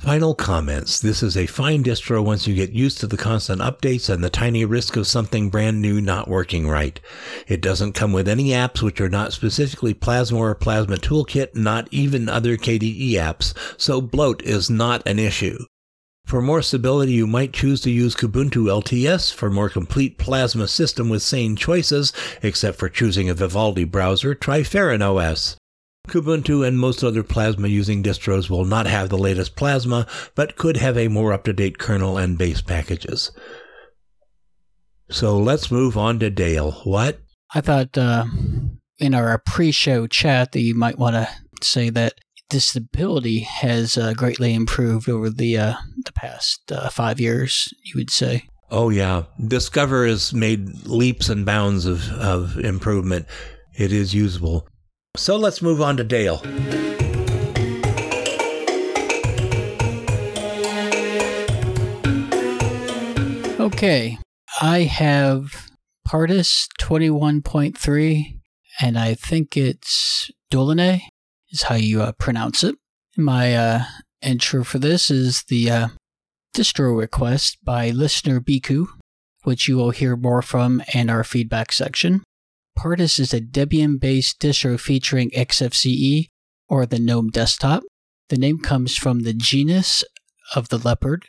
Final 0.00 0.32
comments. 0.32 1.00
This 1.00 1.24
is 1.24 1.36
a 1.36 1.46
fine 1.46 1.82
distro 1.82 2.24
once 2.24 2.46
you 2.46 2.54
get 2.54 2.70
used 2.70 2.98
to 2.98 3.08
the 3.08 3.16
constant 3.16 3.60
updates 3.60 4.08
and 4.08 4.22
the 4.22 4.30
tiny 4.30 4.64
risk 4.64 4.96
of 4.96 5.08
something 5.08 5.50
brand 5.50 5.82
new 5.82 6.00
not 6.00 6.28
working 6.28 6.68
right. 6.68 7.00
It 7.48 7.60
doesn't 7.60 7.94
come 7.94 8.12
with 8.12 8.28
any 8.28 8.50
apps 8.50 8.80
which 8.80 9.00
are 9.00 9.08
not 9.08 9.32
specifically 9.32 9.94
Plasma 9.94 10.38
or 10.38 10.54
Plasma 10.54 10.98
Toolkit, 10.98 11.56
not 11.56 11.88
even 11.90 12.28
other 12.28 12.56
KDE 12.56 13.14
apps, 13.14 13.52
so 13.76 14.00
bloat 14.00 14.40
is 14.42 14.70
not 14.70 15.02
an 15.04 15.18
issue. 15.18 15.58
For 16.28 16.42
more 16.42 16.60
stability, 16.60 17.12
you 17.12 17.26
might 17.26 17.54
choose 17.54 17.80
to 17.80 17.90
use 17.90 18.14
Kubuntu 18.14 18.66
LTS 18.66 19.32
for 19.32 19.48
more 19.48 19.70
complete 19.70 20.18
Plasma 20.18 20.68
system 20.68 21.08
with 21.08 21.22
sane 21.22 21.56
choices, 21.56 22.12
except 22.42 22.76
for 22.76 22.90
choosing 22.90 23.30
a 23.30 23.34
Vivaldi 23.34 23.84
browser, 23.84 24.34
try 24.34 24.60
Feren 24.60 25.00
OS. 25.00 25.56
Kubuntu 26.06 26.68
and 26.68 26.78
most 26.78 27.02
other 27.02 27.22
Plasma 27.22 27.68
using 27.68 28.02
distros 28.02 28.50
will 28.50 28.66
not 28.66 28.86
have 28.86 29.08
the 29.08 29.16
latest 29.16 29.56
Plasma, 29.56 30.06
but 30.34 30.56
could 30.56 30.76
have 30.76 30.98
a 30.98 31.08
more 31.08 31.32
up-to-date 31.32 31.78
kernel 31.78 32.18
and 32.18 32.36
base 32.36 32.60
packages. 32.60 33.32
So 35.08 35.38
let's 35.38 35.70
move 35.70 35.96
on 35.96 36.18
to 36.18 36.28
Dale. 36.28 36.72
What? 36.84 37.20
I 37.54 37.62
thought 37.62 37.96
uh, 37.96 38.26
in 38.98 39.14
our 39.14 39.38
pre-show 39.46 40.06
chat 40.06 40.52
that 40.52 40.60
you 40.60 40.74
might 40.74 40.98
want 40.98 41.14
to 41.14 41.26
say 41.62 41.88
that 41.88 42.12
the 42.50 42.60
stability 42.60 43.40
has 43.40 43.98
uh, 43.98 44.14
greatly 44.14 44.54
improved 44.54 45.08
over 45.08 45.28
the 45.30 45.58
uh, 45.58 45.74
the 46.04 46.12
past 46.12 46.72
uh, 46.72 46.88
five 46.88 47.20
years. 47.20 47.72
You 47.84 47.94
would 47.96 48.10
say. 48.10 48.44
Oh 48.70 48.90
yeah, 48.90 49.24
Discover 49.46 50.06
has 50.06 50.34
made 50.34 50.86
leaps 50.86 51.28
and 51.28 51.46
bounds 51.46 51.86
of, 51.86 52.10
of 52.12 52.58
improvement. 52.58 53.26
It 53.74 53.92
is 53.92 54.14
usable. 54.14 54.68
So 55.16 55.36
let's 55.36 55.62
move 55.62 55.80
on 55.80 55.96
to 55.96 56.04
Dale. 56.04 56.42
Okay, 63.58 64.18
I 64.60 64.80
have 64.82 65.70
Pardus 66.06 66.68
21.3, 66.80 68.38
and 68.80 68.98
I 68.98 69.14
think 69.14 69.56
it's 69.56 70.30
Dulane 70.50 71.00
is 71.50 71.62
how 71.62 71.74
you 71.74 72.02
uh, 72.02 72.12
pronounce 72.12 72.62
it. 72.64 72.76
My 73.16 73.54
uh, 73.54 73.84
intro 74.22 74.64
for 74.64 74.78
this 74.78 75.10
is 75.10 75.44
the 75.48 75.70
uh, 75.70 75.88
distro 76.54 76.96
request 76.98 77.58
by 77.64 77.90
listener 77.90 78.40
Biku, 78.40 78.86
which 79.44 79.68
you 79.68 79.76
will 79.76 79.90
hear 79.90 80.16
more 80.16 80.42
from 80.42 80.82
in 80.94 81.10
our 81.10 81.24
feedback 81.24 81.72
section. 81.72 82.22
Pardus 82.78 83.18
is 83.18 83.34
a 83.34 83.40
Debian 83.40 83.98
based 83.98 84.40
distro 84.40 84.78
featuring 84.78 85.30
XFCE 85.30 86.28
or 86.68 86.86
the 86.86 86.98
GNOME 86.98 87.30
desktop. 87.30 87.82
The 88.28 88.36
name 88.36 88.58
comes 88.58 88.96
from 88.96 89.20
the 89.20 89.32
genus 89.32 90.04
of 90.54 90.68
the 90.68 90.78
leopard. 90.78 91.26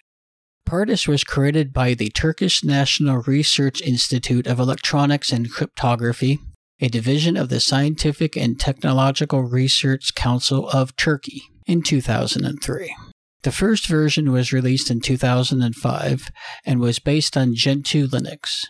Pardus 0.66 1.08
was 1.08 1.24
created 1.24 1.74
by 1.74 1.96
the 1.96 2.10
Turkish 2.10 2.64
National 2.64 3.24
Research 3.24 3.82
Institute 3.82 4.46
of 4.46 4.60
Electronics 4.60 5.32
and 5.32 5.52
Cryptography 5.52 6.40
a 6.82 6.88
division 6.88 7.38
of 7.38 7.50
the 7.50 7.60
Scientific 7.60 8.36
and 8.36 8.60
Technological 8.60 9.44
Research 9.44 10.16
Council 10.16 10.68
of 10.70 10.96
Turkey, 10.96 11.44
in 11.70 11.84
2003. 11.84 12.96
The 13.44 13.52
first 13.52 13.88
version 13.88 14.32
was 14.32 14.52
released 14.52 14.90
in 14.90 15.00
2005 15.00 16.32
and 16.66 16.80
was 16.80 17.00
based 17.00 17.38
on 17.38 17.56
Gentoo 17.56 18.08
Linux. 18.08 18.66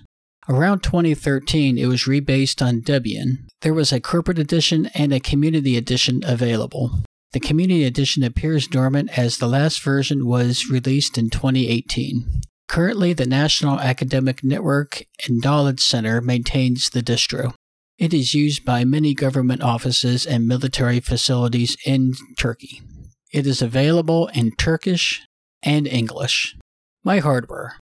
Around 0.50 0.84
2013, 0.84 1.78
it 1.78 1.86
was 1.86 2.04
rebased 2.04 2.62
on 2.62 2.82
Debian. 2.82 3.48
There 3.62 3.74
was 3.74 3.92
a 3.92 4.02
corporate 4.02 4.38
edition 4.38 4.88
and 4.94 5.14
a 5.14 5.20
community 5.20 5.78
edition 5.78 6.22
available. 6.26 7.04
The 7.32 7.40
community 7.40 7.86
edition 7.86 8.24
appears 8.24 8.68
dormant 8.68 9.18
as 9.18 9.38
the 9.38 9.48
last 9.48 9.82
version 9.82 10.28
was 10.28 10.70
released 10.70 11.18
in 11.18 11.30
2018. 11.30 12.42
Currently, 12.68 13.14
the 13.14 13.26
National 13.26 13.80
Academic 13.80 14.44
Network 14.44 15.04
and 15.26 15.42
Knowledge 15.44 15.80
Center 15.80 16.22
maintains 16.22 16.90
the 16.90 17.02
distro. 17.02 17.54
It 18.00 18.14
is 18.14 18.34
used 18.34 18.64
by 18.64 18.86
many 18.86 19.14
government 19.14 19.62
offices 19.62 20.26
and 20.26 20.48
military 20.48 21.02
facilities 21.02 21.76
in 21.86 22.14
Turkey. 22.38 22.82
It 23.34 23.46
is 23.46 23.62
available 23.62 24.28
in 24.28 24.54
Turkish 24.56 25.22
and 25.62 25.86
English. 25.86 26.56
My 27.04 27.20
hardware. 27.20 27.78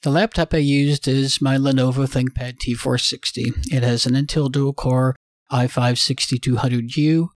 The 0.00 0.10
laptop 0.10 0.54
I 0.54 0.58
used 0.58 1.06
is 1.06 1.42
my 1.42 1.58
Lenovo 1.58 2.08
ThinkPad 2.08 2.60
T460. 2.60 3.70
It 3.70 3.82
has 3.82 4.06
an 4.06 4.14
Intel 4.14 4.50
dual 4.50 4.72
core 4.72 5.14
i5 5.52 5.68
6200U 5.68 7.28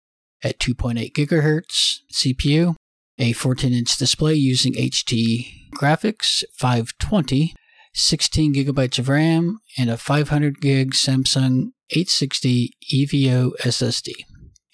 at 0.42 0.58
2.8 0.58 1.12
GHz 1.12 1.98
CPU, 2.10 2.76
a 3.18 3.34
14 3.34 3.74
inch 3.74 3.98
display 3.98 4.32
using 4.32 4.72
HD 4.72 5.70
graphics 5.74 6.44
520 6.54 7.54
16 7.94 8.54
gigabytes 8.54 8.98
of 8.98 9.08
RAM, 9.08 9.60
and 9.78 9.88
a 9.88 9.96
500 9.96 10.60
gig 10.60 10.92
Samsung 10.92 11.70
860 11.90 12.72
EVO 12.92 13.52
SSD. 13.60 14.12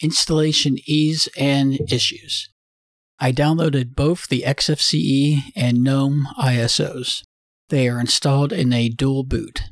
Installation 0.03 0.79
ease 0.87 1.29
and 1.37 1.79
issues. 1.93 2.49
I 3.19 3.33
downloaded 3.33 3.95
both 3.95 4.29
the 4.29 4.45
XFCE 4.47 5.53
and 5.55 5.83
GNOME 5.83 6.27
ISOs. 6.39 7.23
They 7.69 7.87
are 7.89 8.01
installed 8.01 8.53
in 8.53 8.73
a 8.73 8.89
dual 8.89 9.25
boot. 9.25 9.63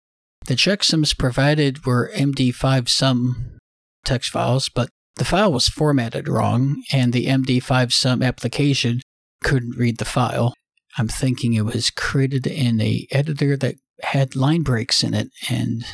The 0.47 0.55
checksums 0.55 1.17
provided 1.17 1.87
were 1.87 2.13
MD5 2.15 2.89
sum 2.89 3.59
text 4.05 4.31
files, 4.31 4.69
but 4.69 4.91
the 5.17 5.25
file 5.25 5.53
was 5.53 5.69
formatted 5.69 6.29
wrong, 6.29 6.83
and 6.93 7.13
the 7.13 7.27
MD5 7.27 7.93
sum 7.93 8.23
application 8.23 9.01
couldn't 9.43 9.77
read 9.77 9.99
the 9.99 10.05
file. 10.05 10.55
I'm 10.99 11.09
thinking 11.09 11.55
it 11.55 11.65
was 11.65 11.91
created 11.91 12.47
in 12.47 12.81
a 12.81 13.07
editor 13.13 13.57
that 13.57 13.77
had 14.03 14.35
line 14.35 14.63
breaks 14.63 15.05
in 15.05 15.15
it, 15.15 15.31
and 15.49 15.85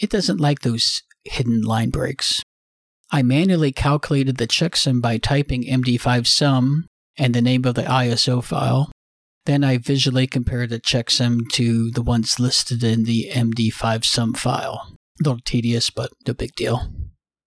it 0.00 0.10
doesn't 0.10 0.40
like 0.40 0.60
those 0.60 1.02
hidden 1.24 1.62
line 1.62 1.90
breaks. 1.90 2.42
I 3.12 3.22
manually 3.22 3.72
calculated 3.72 4.38
the 4.38 4.46
checksum 4.46 5.00
by 5.00 5.18
typing 5.18 5.64
MD5 5.64 6.26
sum 6.26 6.86
and 7.16 7.34
the 7.34 7.42
name 7.42 7.64
of 7.64 7.74
the 7.74 7.82
ISO 7.82 8.42
file. 8.42 8.90
Then 9.44 9.62
I 9.62 9.78
visually 9.78 10.26
compared 10.26 10.70
the 10.70 10.80
checksum 10.80 11.48
to 11.52 11.90
the 11.92 12.02
ones 12.02 12.40
listed 12.40 12.82
in 12.82 13.04
the 13.04 13.30
MD5 13.32 14.04
sum 14.04 14.34
file. 14.34 14.96
A 15.20 15.22
little 15.22 15.40
tedious, 15.44 15.90
but 15.90 16.10
no 16.26 16.34
big 16.34 16.54
deal. 16.56 16.90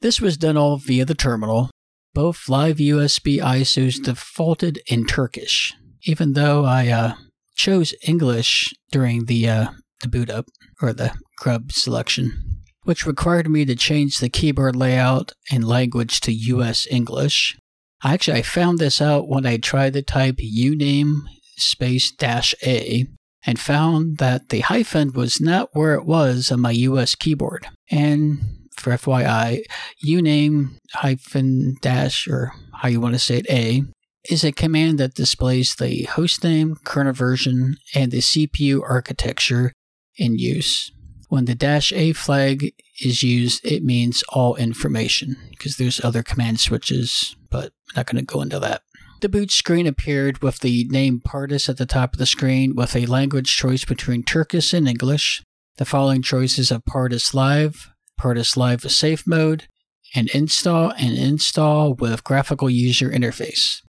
This 0.02 0.22
was 0.22 0.38
done 0.38 0.56
all 0.56 0.78
via 0.78 1.06
the 1.06 1.14
terminal. 1.14 1.70
Both 2.14 2.48
live 2.48 2.78
USB 2.78 3.40
ISOs 3.40 4.02
defaulted 4.02 4.82
in 4.88 5.06
Turkish, 5.06 5.76
even 6.04 6.34
though 6.34 6.66
I 6.66 6.88
uh, 6.90 7.14
chose 7.56 7.94
English 8.04 8.74
during 8.92 9.26
the, 9.26 9.50
uh, 9.50 9.68
the 10.02 10.08
boot 10.08 10.30
up 10.30 10.46
or 10.82 10.94
the 10.94 11.14
grub 11.38 11.72
selection, 11.72 12.62
which 12.84 13.06
required 13.06 13.50
me 13.50 13.66
to 13.66 13.76
change 13.76 14.20
the 14.20 14.30
keyboard 14.30 14.76
layout 14.76 15.34
and 15.52 15.68
language 15.68 16.22
to 16.22 16.32
US 16.32 16.88
English. 16.90 17.58
Actually, 18.04 18.40
I 18.40 18.44
found 18.44 18.80
this 18.80 19.02
out 19.02 19.28
when 19.28 19.46
I 19.46 19.58
tried 19.58 19.94
to 19.94 20.02
type 20.02 20.38
uname 20.38 21.22
space 21.58 22.12
dash 22.12 22.56
A 22.66 23.06
and 23.46 23.60
found 23.60 24.18
that 24.18 24.50
the 24.50 24.62
hyphen 24.62 25.12
was 25.14 25.42
not 25.42 25.70
where 25.74 25.96
it 25.96 26.06
was 26.06 26.52
on 26.52 26.62
my 26.62 26.72
US 26.72 27.16
keyboard. 27.16 27.68
And 27.92 28.70
for 28.76 28.92
FYI, 28.94 29.64
uname 30.06 30.78
hyphen 30.94 31.76
dash 31.82 32.28
or 32.28 32.54
how 32.76 32.88
you 32.88 33.02
want 33.02 33.16
to 33.16 33.20
say 33.20 33.38
it 33.38 33.50
A 33.50 33.84
is 34.30 34.44
a 34.44 34.52
command 34.52 35.00
that 35.00 35.16
displays 35.16 35.76
the 35.76 36.06
hostname, 36.06 36.82
kernel 36.84 37.14
version, 37.14 37.78
and 37.96 38.12
the 38.12 38.20
CPU 38.20 38.82
architecture 38.88 39.74
in 40.18 40.38
use. 40.38 40.92
When 41.30 41.46
the 41.46 41.56
dash 41.56 41.92
A 41.94 42.14
flag 42.14 42.74
is 43.02 43.24
used, 43.24 43.66
it 43.66 43.84
means 43.84 44.24
all 44.30 44.56
information 44.56 45.36
because 45.50 45.78
there's 45.78 46.04
other 46.04 46.24
command 46.24 46.60
switches, 46.60 47.36
but 47.50 47.66
I'm 47.90 47.94
not 47.98 48.06
going 48.06 48.26
to 48.26 48.34
go 48.34 48.42
into 48.42 48.60
that. 48.60 48.84
The 49.22 49.30
boot 49.30 49.52
screen 49.52 49.86
appeared 49.86 50.42
with 50.42 50.60
the 50.60 50.88
name 50.90 51.22
Pardus 51.26 51.68
at 51.68 51.78
the 51.78 51.86
top 51.86 52.14
of 52.14 52.20
the 52.20 52.26
screen 52.26 52.76
with 52.76 52.96
a 52.96 53.06
language 53.06 53.58
choice 53.58 53.84
between 53.84 54.24
Turkish 54.24 54.74
and 54.74 54.88
English. 54.88 55.44
The 55.78 55.86
following 55.86 56.22
choices 56.22 56.72
of 56.72 56.86
Pardus 56.86 57.34
Live, 57.34 57.90
Pardus 58.20 58.56
Live 58.56 58.84
with 58.84 58.92
Safe 58.92 59.26
Mode, 59.28 59.68
and 60.16 60.30
Install 60.30 60.92
and 60.92 61.18
Install 61.18 61.96
with 61.96 62.24
Graphical 62.24 62.70
User 62.70 63.10
Interface. 63.10 63.82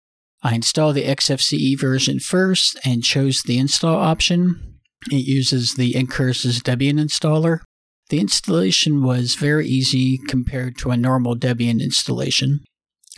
I 0.41 0.55
installed 0.55 0.95
the 0.95 1.05
XFCE 1.05 1.79
version 1.79 2.19
first 2.19 2.79
and 2.85 3.03
chose 3.03 3.43
the 3.43 3.57
install 3.57 3.97
option. 3.97 4.79
It 5.11 5.25
uses 5.25 5.75
the 5.75 5.93
Ncurses 5.93 6.61
Debian 6.61 6.99
installer. 6.99 7.59
The 8.09 8.19
installation 8.19 9.03
was 9.03 9.35
very 9.35 9.67
easy 9.67 10.17
compared 10.27 10.77
to 10.79 10.91
a 10.91 10.97
normal 10.97 11.35
Debian 11.35 11.81
installation. 11.81 12.61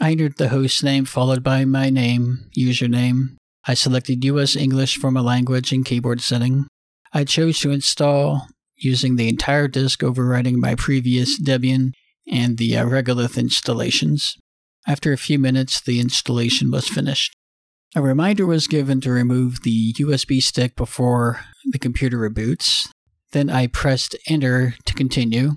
I 0.01 0.12
entered 0.12 0.38
the 0.38 0.49
host 0.49 0.84
name 0.84 1.05
followed 1.05 1.43
by 1.43 1.63
my 1.65 1.89
name, 1.89 2.49
username. 2.57 3.38
I 3.67 3.75
selected 3.75 4.23
US 4.25 4.55
English 4.55 4.97
for 4.97 5.12
my 5.12 5.21
language 5.21 5.71
and 5.71 5.86
keyboard 5.86 6.21
setting. 6.21 6.65
I 7.13 7.23
chose 7.23 7.60
to 7.60 7.71
install 7.71 8.47
using 8.77 9.15
the 9.15 9.29
entire 9.29 9.67
disk 9.67 9.99
overwriting 9.99 10.55
my 10.55 10.75
previous 10.75 11.39
Debian 11.39 11.91
and 12.27 12.57
the 12.57 12.77
uh, 12.77 12.86
Regolith 12.86 13.38
installations. 13.38 14.38
After 14.91 15.13
a 15.13 15.17
few 15.17 15.39
minutes, 15.39 15.80
the 15.80 16.01
installation 16.01 16.69
was 16.69 16.89
finished. 16.89 17.34
A 17.95 18.01
reminder 18.01 18.45
was 18.45 18.67
given 18.67 18.99
to 19.01 19.10
remove 19.10 19.62
the 19.62 19.93
USB 19.93 20.41
stick 20.41 20.75
before 20.75 21.39
the 21.63 21.80
computer 21.80 22.17
reboots. 22.17 22.89
Then 23.32 23.49
I 23.49 23.67
pressed 23.67 24.17
enter 24.27 24.75
to 24.84 24.93
continue. 24.93 25.51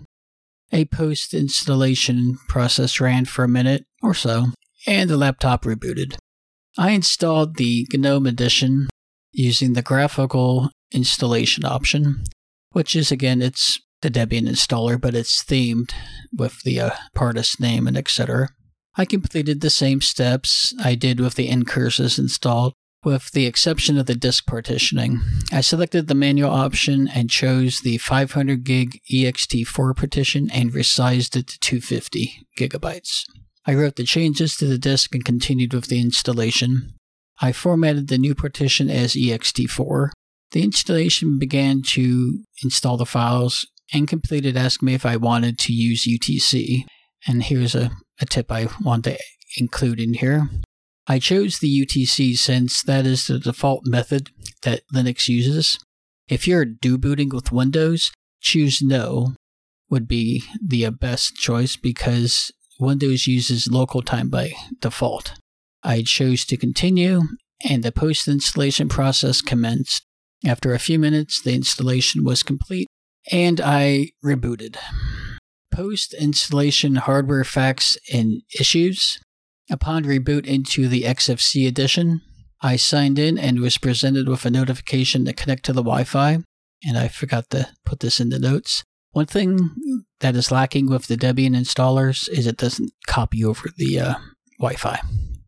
A 0.70 0.85
post 0.85 1.35
installation 1.35 2.38
process 2.47 3.01
ran 3.01 3.25
for 3.25 3.42
a 3.42 3.49
minute 3.49 3.87
or 4.05 4.14
so, 4.14 4.53
and 4.87 5.11
the 5.11 5.16
laptop 5.16 5.64
rebooted. 5.64 6.14
I 6.79 6.90
installed 6.90 7.57
the 7.57 7.88
GNOME 7.92 8.27
edition 8.27 8.87
using 9.33 9.73
the 9.73 9.83
graphical 9.83 10.70
installation 10.92 11.64
option, 11.64 12.23
which 12.70 12.94
is 12.94 13.11
again, 13.11 13.42
it's 13.42 13.81
the 14.01 14.12
Debian 14.12 14.49
installer, 14.49 15.01
but 15.01 15.16
it's 15.16 15.42
themed 15.42 15.90
with 16.33 16.62
the 16.62 16.79
uh, 16.79 16.90
Pardus 17.16 17.59
name 17.59 17.88
and 17.88 17.97
etc. 17.97 18.51
I 18.96 19.04
completed 19.04 19.61
the 19.61 19.70
same 19.70 20.00
steps 20.00 20.72
I 20.83 20.94
did 20.94 21.18
with 21.18 21.35
the 21.35 21.48
ncurses 21.48 22.18
installed, 22.18 22.74
with 23.04 23.33
the 23.33 23.46
exception 23.46 23.98
of 23.98 24.07
the 24.07 24.14
disk 24.14 24.46
partitioning. 24.46 25.20
I 25.52 25.62
selected 25.62 26.07
the 26.07 26.14
manual 26.14 26.50
option 26.50 27.09
and 27.09 27.28
chose 27.28 27.80
the 27.80 27.98
500 27.98 28.62
gig 28.62 29.00
ext4 29.12 29.96
partition 29.96 30.48
and 30.50 30.72
resized 30.72 31.37
it 31.37 31.48
to 31.48 31.59
250 31.59 32.46
gigabytes. 32.57 33.24
I 33.66 33.74
wrote 33.74 33.96
the 33.96 34.04
changes 34.04 34.57
to 34.57 34.66
the 34.66 34.78
disk 34.78 35.14
and 35.14 35.24
continued 35.24 35.74
with 35.74 35.87
the 35.87 36.00
installation. 36.00 36.94
I 37.40 37.52
formatted 37.52 38.09
the 38.09 38.18
new 38.18 38.35
partition 38.35 38.90
as 38.90 39.14
ext4. 39.14 40.11
The 40.52 40.62
installation 40.62 41.38
began 41.38 41.83
to 41.83 42.44
install 42.62 42.96
the 42.96 43.07
files 43.07 43.66
and 43.92 44.07
completed 44.07 44.57
asking 44.57 44.87
me 44.87 44.94
if 44.94 45.04
I 45.04 45.16
wanted 45.16 45.59
to 45.61 45.72
use 45.72 46.07
UTC. 46.07 46.85
And 47.26 47.42
here's 47.42 47.74
a 47.74 47.90
a 48.20 48.27
tip 48.27 48.50
I 48.50 48.68
want 48.83 49.05
to 49.05 49.18
include 49.57 50.00
in 50.00 50.14
here. 50.14 50.48
I 51.07 51.18
chose 51.18 51.59
the 51.59 51.87
UTC 51.87 52.37
since 52.37 52.83
that 52.83 53.07
is 53.07 53.27
the 53.27 53.38
default 53.38 53.87
method 53.87 54.31
that 54.62 54.83
Linux 54.92 55.29
uses. 55.29 55.79
If 56.29 56.48
you're 56.48 56.64
do 56.64 56.96
booting 56.96 57.29
with 57.29 57.53
Windows, 57.53 58.11
choose 58.40 58.81
no 58.81 59.35
would 59.90 60.09
be 60.09 60.44
the 60.62 60.88
best 60.90 61.37
choice 61.37 61.77
because 61.77 62.50
Windows 62.81 63.27
uses 63.27 63.70
local 63.70 64.03
time 64.03 64.31
by 64.31 64.53
default. 64.81 65.35
I 65.83 66.03
chose 66.03 66.46
to 66.46 66.57
continue 66.57 67.22
and 67.68 67.83
the 67.83 67.92
post 67.92 68.27
installation 68.27 68.88
process 68.88 69.42
commenced. 69.42 70.03
After 70.44 70.72
a 70.72 70.79
few 70.79 70.98
minutes, 70.98 71.40
the 71.40 71.55
installation 71.55 72.24
was 72.24 72.42
complete 72.42 72.88
and 73.31 73.61
I 73.61 74.11
rebooted 74.24 74.77
post 75.74 76.14
installation 76.14 76.94
hardware 76.94 77.44
facts 77.44 77.98
and 78.12 78.42
issues. 78.58 79.18
Upon 79.70 80.04
reboot 80.04 80.46
into 80.46 80.88
the 80.88 81.02
XFC 81.02 81.66
edition, 81.66 82.20
I 82.62 82.76
signed 82.76 83.18
in 83.18 83.38
and 83.38 83.60
was 83.60 83.78
presented 83.78 84.28
with 84.28 84.44
a 84.44 84.50
notification 84.50 85.24
to 85.24 85.32
connect 85.32 85.64
to 85.64 85.72
the 85.72 85.82
Wi 85.82 86.04
Fi, 86.04 86.38
and 86.84 86.98
I 86.98 87.08
forgot 87.08 87.50
to 87.50 87.68
put 87.84 88.00
this 88.00 88.20
in 88.20 88.28
the 88.28 88.38
notes. 88.38 88.84
One 89.12 89.26
thing 89.26 90.04
that 90.20 90.37
is 90.37 90.52
lacking 90.52 90.88
with 90.88 91.06
the 91.06 91.16
Debian 91.16 91.56
installers 91.56 92.29
is 92.29 92.46
it 92.46 92.56
doesn't 92.56 92.92
copy 93.06 93.44
over 93.44 93.68
the 93.77 94.00
uh, 94.00 94.14
Wi 94.58 94.77
Fi. 94.77 95.00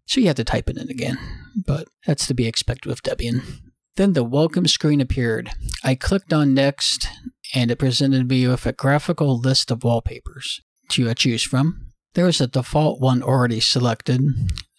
So 0.06 0.20
you 0.20 0.28
have 0.28 0.36
to 0.36 0.44
type 0.44 0.68
it 0.68 0.78
in 0.78 0.88
again, 0.88 1.18
but 1.66 1.88
that's 2.06 2.26
to 2.28 2.34
be 2.34 2.46
expected 2.46 2.88
with 2.88 3.02
Debian. 3.02 3.42
Then 3.96 4.12
the 4.12 4.24
welcome 4.24 4.66
screen 4.66 5.00
appeared. 5.00 5.50
I 5.82 5.94
clicked 5.94 6.32
on 6.32 6.52
next 6.52 7.08
and 7.54 7.70
it 7.70 7.78
presented 7.78 8.28
me 8.28 8.46
with 8.46 8.66
a 8.66 8.72
graphical 8.72 9.38
list 9.38 9.70
of 9.70 9.84
wallpapers 9.84 10.60
to 10.90 11.08
uh, 11.08 11.14
choose 11.14 11.42
from. 11.42 11.92
There 12.14 12.24
was 12.24 12.40
a 12.40 12.46
default 12.46 13.00
one 13.00 13.22
already 13.22 13.60
selected. 13.60 14.20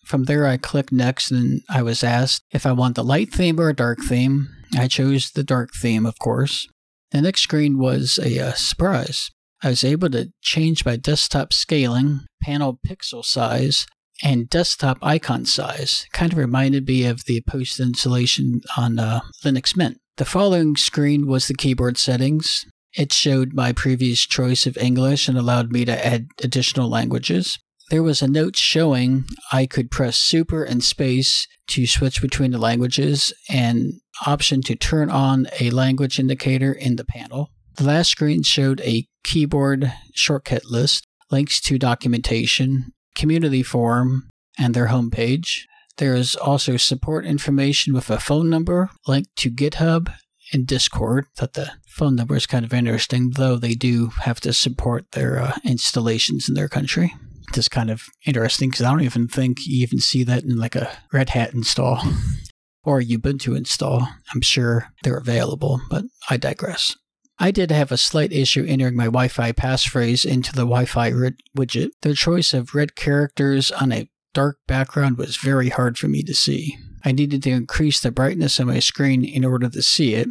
From 0.05 0.23
there, 0.23 0.47
I 0.47 0.57
clicked 0.57 0.91
next 0.91 1.31
and 1.31 1.61
I 1.69 1.83
was 1.83 2.03
asked 2.03 2.43
if 2.51 2.65
I 2.65 2.71
want 2.71 2.95
the 2.95 3.03
light 3.03 3.31
theme 3.31 3.59
or 3.59 3.69
a 3.69 3.75
dark 3.75 3.99
theme. 4.07 4.49
I 4.75 4.87
chose 4.87 5.31
the 5.31 5.43
dark 5.43 5.69
theme, 5.73 6.05
of 6.05 6.17
course. 6.19 6.67
The 7.11 7.21
next 7.21 7.41
screen 7.41 7.77
was 7.77 8.19
a 8.19 8.39
uh, 8.39 8.53
surprise. 8.53 9.31
I 9.63 9.69
was 9.69 9.83
able 9.83 10.09
to 10.09 10.31
change 10.41 10.85
my 10.85 10.97
desktop 10.97 11.53
scaling, 11.53 12.21
panel 12.41 12.79
pixel 12.85 13.23
size, 13.23 13.87
and 14.23 14.49
desktop 14.49 14.97
icon 15.01 15.45
size. 15.45 16.05
Kind 16.11 16.31
of 16.31 16.37
reminded 16.37 16.87
me 16.87 17.05
of 17.05 17.25
the 17.25 17.43
post 17.47 17.79
installation 17.79 18.61
on 18.75 18.99
uh, 18.99 19.21
Linux 19.43 19.75
Mint. 19.75 19.99
The 20.17 20.25
following 20.25 20.75
screen 20.75 21.27
was 21.27 21.47
the 21.47 21.53
keyboard 21.53 21.99
settings. 21.99 22.65
It 22.97 23.13
showed 23.13 23.53
my 23.53 23.71
previous 23.71 24.25
choice 24.25 24.65
of 24.65 24.75
English 24.75 25.27
and 25.27 25.37
allowed 25.37 25.71
me 25.71 25.85
to 25.85 26.05
add 26.05 26.29
additional 26.43 26.89
languages. 26.89 27.59
There 27.91 28.01
was 28.01 28.23
a 28.23 28.27
note 28.27 28.55
showing 28.55 29.25
I 29.51 29.67
could 29.67 29.91
press 29.91 30.17
super 30.17 30.63
and 30.63 30.83
space 30.83 31.47
to 31.67 31.85
switch 31.85 32.19
between 32.19 32.49
the 32.49 32.57
languages 32.57 33.31
and 33.47 33.93
option 34.25 34.63
to 34.63 34.75
turn 34.75 35.11
on 35.11 35.45
a 35.59 35.69
language 35.69 36.17
indicator 36.17 36.73
in 36.73 36.95
the 36.95 37.05
panel. 37.05 37.51
The 37.75 37.83
last 37.83 38.09
screen 38.09 38.41
showed 38.41 38.81
a 38.81 39.05
keyboard 39.23 39.93
shortcut 40.15 40.65
list, 40.65 41.05
links 41.29 41.61
to 41.61 41.77
documentation, 41.77 42.91
community 43.13 43.61
forum, 43.61 44.29
and 44.57 44.73
their 44.73 44.87
homepage. 44.87 45.65
There 45.97 46.13
is 46.13 46.35
also 46.35 46.77
support 46.77 47.25
information 47.25 47.93
with 47.93 48.09
a 48.09 48.19
phone 48.19 48.49
number, 48.49 48.91
link 49.07 49.27
to 49.37 49.49
GitHub, 49.49 50.13
and 50.53 50.65
Discord. 50.65 51.25
Thought 51.35 51.53
the 51.53 51.71
phone 51.87 52.15
number 52.15 52.35
is 52.35 52.45
kind 52.45 52.63
of 52.63 52.73
interesting, 52.73 53.31
though 53.31 53.57
they 53.57 53.73
do 53.73 54.07
have 54.21 54.39
to 54.41 54.53
support 54.53 55.11
their 55.11 55.39
uh, 55.39 55.53
installations 55.63 56.47
in 56.47 56.55
their 56.55 56.69
country. 56.69 57.13
Just 57.53 57.71
kind 57.71 57.89
of 57.89 58.03
interesting 58.25 58.69
because 58.69 58.85
I 58.85 58.91
don't 58.91 59.01
even 59.01 59.27
think 59.27 59.65
you 59.65 59.81
even 59.81 59.99
see 59.99 60.23
that 60.25 60.43
in 60.43 60.57
like 60.57 60.75
a 60.75 60.91
Red 61.11 61.29
Hat 61.29 61.53
install 61.53 62.01
or 62.83 63.01
Ubuntu 63.01 63.57
install. 63.57 64.07
I'm 64.33 64.41
sure 64.41 64.89
they're 65.03 65.17
available, 65.17 65.81
but 65.89 66.05
I 66.29 66.37
digress. 66.37 66.95
I 67.39 67.51
did 67.51 67.71
have 67.71 67.91
a 67.91 67.97
slight 67.97 68.31
issue 68.31 68.65
entering 68.67 68.95
my 68.95 69.05
Wi 69.05 69.27
Fi 69.27 69.51
passphrase 69.51 70.25
into 70.25 70.51
the 70.51 70.63
Wi 70.63 70.85
Fi 70.85 71.11
widget. 71.55 71.89
The 72.01 72.13
choice 72.13 72.53
of 72.53 72.75
red 72.75 72.95
characters 72.95 73.71
on 73.71 73.91
a 73.91 74.09
dark 74.33 74.57
background 74.67 75.17
was 75.17 75.37
very 75.37 75.69
hard 75.69 75.97
for 75.97 76.07
me 76.07 76.23
to 76.23 76.33
see. 76.33 76.77
I 77.03 77.11
needed 77.11 77.43
to 77.43 77.51
increase 77.51 77.99
the 77.99 78.11
brightness 78.11 78.59
of 78.59 78.67
my 78.67 78.79
screen 78.79 79.23
in 79.23 79.45
order 79.45 79.69
to 79.69 79.81
see 79.81 80.13
it. 80.13 80.27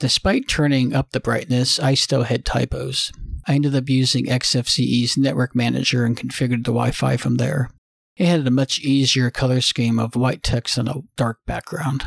Despite 0.00 0.48
turning 0.48 0.94
up 0.94 1.10
the 1.10 1.20
brightness, 1.20 1.78
I 1.78 1.94
still 1.94 2.24
had 2.24 2.44
typos. 2.44 3.12
I 3.46 3.54
ended 3.54 3.74
up 3.74 3.88
using 3.88 4.26
XFCE's 4.26 5.16
network 5.16 5.54
manager 5.54 6.04
and 6.04 6.16
configured 6.16 6.64
the 6.64 6.72
Wi 6.72 6.90
Fi 6.90 7.16
from 7.16 7.36
there. 7.36 7.70
It 8.16 8.26
had 8.26 8.46
a 8.46 8.50
much 8.50 8.78
easier 8.80 9.30
color 9.30 9.60
scheme 9.60 9.98
of 9.98 10.16
white 10.16 10.42
text 10.42 10.78
on 10.78 10.88
a 10.88 11.02
dark 11.16 11.38
background. 11.46 12.04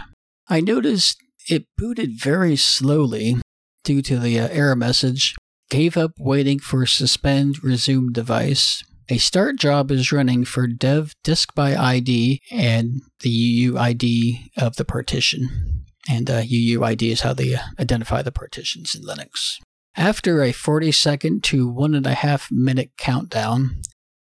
I 0.49 0.61
noticed 0.61 1.21
it 1.49 1.67
booted 1.77 2.19
very 2.19 2.55
slowly 2.55 3.37
due 3.83 4.01
to 4.01 4.17
the 4.17 4.39
uh, 4.39 4.47
error 4.51 4.75
message. 4.75 5.35
Gave 5.69 5.97
up 5.97 6.11
waiting 6.17 6.59
for 6.59 6.85
suspend 6.85 7.63
resume 7.63 8.13
device. 8.13 8.83
A 9.09 9.17
start 9.19 9.55
job 9.55 9.89
is 9.89 10.11
running 10.11 10.43
for 10.43 10.67
dev 10.67 11.13
disk 11.23 11.55
by 11.55 11.77
ID 11.77 12.41
and 12.51 13.01
the 13.21 13.65
UUID 13.65 14.49
of 14.57 14.75
the 14.75 14.83
partition. 14.83 15.85
And 16.09 16.29
uh, 16.29 16.41
UUID 16.41 17.03
is 17.03 17.21
how 17.21 17.33
they 17.33 17.55
uh, 17.55 17.59
identify 17.79 18.21
the 18.21 18.33
partitions 18.33 18.93
in 18.93 19.03
Linux. 19.03 19.59
After 19.95 20.43
a 20.43 20.51
40 20.51 20.91
second 20.91 21.43
to 21.45 21.69
one 21.69 21.95
and 21.95 22.05
a 22.05 22.15
half 22.15 22.51
minute 22.51 22.91
countdown, 22.97 23.81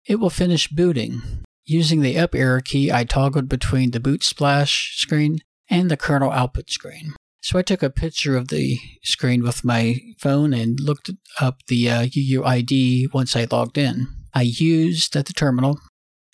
it 0.07 0.15
will 0.15 0.31
finish 0.31 0.67
booting. 0.67 1.21
Using 1.65 2.01
the 2.01 2.17
up 2.17 2.33
arrow 2.33 2.59
key, 2.59 2.91
I 2.91 3.03
toggled 3.03 3.47
between 3.47 3.91
the 3.91 3.99
boot 3.99 4.23
splash 4.23 4.97
screen 4.97 5.37
and 5.69 5.91
the 5.91 5.97
kernel 5.97 6.31
output 6.31 6.71
screen. 6.71 7.13
So 7.41 7.59
I 7.59 7.61
took 7.61 7.83
a 7.83 7.91
picture 7.91 8.35
of 8.35 8.47
the 8.47 8.79
screen 9.03 9.43
with 9.43 9.63
my 9.63 9.99
phone 10.17 10.51
and 10.51 10.79
looked 10.79 11.11
up 11.39 11.59
the 11.67 11.91
uh, 11.91 12.05
UUID 12.05 13.13
once 13.13 13.35
I 13.35 13.45
logged 13.51 13.77
in. 13.77 14.07
I 14.33 14.41
used 14.41 15.15
at 15.15 15.27
the 15.27 15.33
terminal 15.33 15.79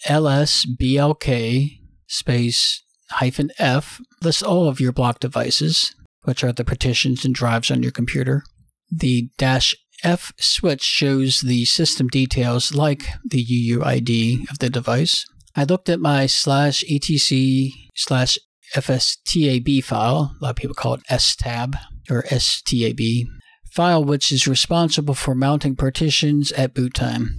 lsblk 0.07 1.79
space 2.07 2.83
hyphen 3.11 3.51
f 3.57 3.99
lists 4.21 4.41
all 4.41 4.67
of 4.67 4.79
your 4.79 4.93
block 4.93 5.19
devices, 5.19 5.93
which 6.23 6.43
are 6.43 6.53
the 6.53 6.63
partitions 6.63 7.25
and 7.25 7.35
drives 7.35 7.69
on 7.69 7.83
your 7.83 7.91
computer. 7.91 8.43
The 8.91 9.29
dash 9.37 9.75
F 10.03 10.31
switch 10.39 10.83
shows 10.83 11.41
the 11.41 11.65
system 11.65 12.07
details 12.07 12.73
like 12.73 13.05
the 13.25 13.43
UUID 13.43 14.49
of 14.49 14.59
the 14.59 14.69
device. 14.69 15.25
I 15.55 15.65
looked 15.65 15.89
at 15.89 15.99
my 15.99 16.25
slash 16.25 16.83
etc 16.89 17.69
slash 17.95 18.37
fstab 18.73 19.83
file, 19.83 20.35
a 20.39 20.43
lot 20.43 20.49
of 20.51 20.55
people 20.55 20.75
call 20.75 20.93
it 20.93 21.21
stab 21.21 21.75
or 22.09 22.23
stab, 22.25 23.27
file 23.71 24.03
which 24.03 24.31
is 24.31 24.47
responsible 24.47 25.15
for 25.15 25.35
mounting 25.35 25.75
partitions 25.75 26.51
at 26.53 26.73
boot 26.73 26.93
time. 26.93 27.37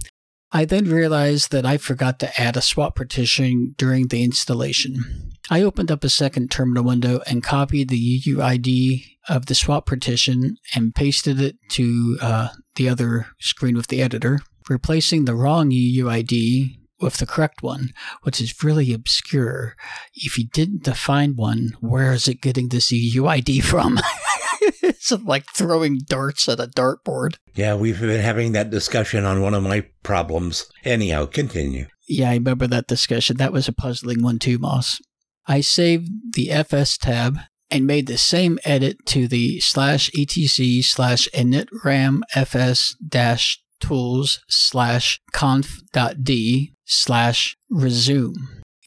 I 0.53 0.65
then 0.65 0.85
realized 0.85 1.51
that 1.51 1.65
I 1.65 1.77
forgot 1.77 2.19
to 2.19 2.41
add 2.41 2.57
a 2.57 2.61
swap 2.61 2.95
partition 2.95 3.73
during 3.77 4.07
the 4.07 4.23
installation. 4.23 5.31
I 5.49 5.61
opened 5.61 5.91
up 5.91 6.03
a 6.03 6.09
second 6.09 6.51
terminal 6.51 6.83
window 6.83 7.21
and 7.25 7.43
copied 7.43 7.89
the 7.89 8.21
UUID 8.21 9.05
of 9.29 9.45
the 9.45 9.55
swap 9.55 9.85
partition 9.85 10.57
and 10.75 10.93
pasted 10.93 11.39
it 11.39 11.57
to 11.69 12.17
uh, 12.21 12.47
the 12.75 12.89
other 12.89 13.27
screen 13.39 13.75
with 13.75 13.87
the 13.87 14.01
editor, 14.01 14.39
replacing 14.69 15.25
the 15.25 15.35
wrong 15.35 15.71
UUID 15.71 16.77
with 16.99 17.17
the 17.17 17.25
correct 17.25 17.63
one, 17.63 17.91
which 18.23 18.39
is 18.41 18.63
really 18.63 18.93
obscure. 18.93 19.75
If 20.13 20.37
you 20.37 20.47
didn't 20.47 20.83
define 20.83 21.35
one, 21.35 21.75
where 21.79 22.13
is 22.13 22.27
it 22.27 22.41
getting 22.41 22.69
this 22.69 22.91
UUID 22.91 23.63
from? 23.63 23.99
it's 24.83 25.11
like 25.11 25.45
throwing 25.53 25.99
darts 26.07 26.47
at 26.47 26.59
a 26.59 26.67
dartboard. 26.67 27.37
Yeah, 27.55 27.75
we've 27.75 27.99
been 27.99 28.21
having 28.21 28.51
that 28.51 28.69
discussion 28.69 29.25
on 29.25 29.41
one 29.41 29.53
of 29.53 29.63
my 29.63 29.85
problems. 30.03 30.69
Anyhow, 30.85 31.25
continue. 31.25 31.87
Yeah, 32.07 32.29
I 32.29 32.35
remember 32.35 32.67
that 32.67 32.87
discussion. 32.87 33.37
That 33.37 33.53
was 33.53 33.67
a 33.67 33.73
puzzling 33.73 34.21
one 34.21 34.39
too, 34.39 34.59
Moss. 34.59 35.01
I 35.47 35.61
saved 35.61 36.09
the 36.35 36.51
FS 36.51 36.97
tab 36.97 37.39
and 37.71 37.87
made 37.87 38.07
the 38.07 38.17
same 38.17 38.59
edit 38.63 38.97
to 39.07 39.27
the 39.27 39.59
slash 39.59 40.09
etc 40.09 40.83
slash 40.83 41.29
initram 41.33 42.21
fs 42.35 42.95
dash 43.07 43.63
tools 43.79 44.41
slash 44.47 45.19
conf.d 45.31 46.73
slash 46.85 47.57
resume, 47.69 48.35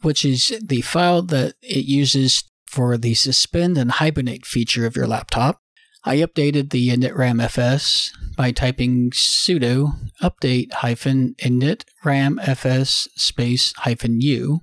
which 0.03 0.25
is 0.25 0.53
the 0.63 0.83
file 0.83 1.23
that 1.23 1.55
it 1.63 1.87
uses 1.87 2.45
for 2.67 2.97
the 2.97 3.15
suspend 3.15 3.79
and 3.79 3.93
hibernate 3.93 4.45
feature 4.47 4.87
of 4.87 4.97
your 4.97 5.07
laptop. 5.07 5.61
I 6.07 6.17
updated 6.19 6.71
the 6.71 6.91
initramfs 6.91 8.11
by 8.37 8.53
typing 8.53 9.11
sudo 9.11 9.95
update 10.23 10.73
hyphen 10.73 11.35
initramfs 11.39 13.09
space 13.17 13.73
hyphen 13.79 14.21
u. 14.21 14.61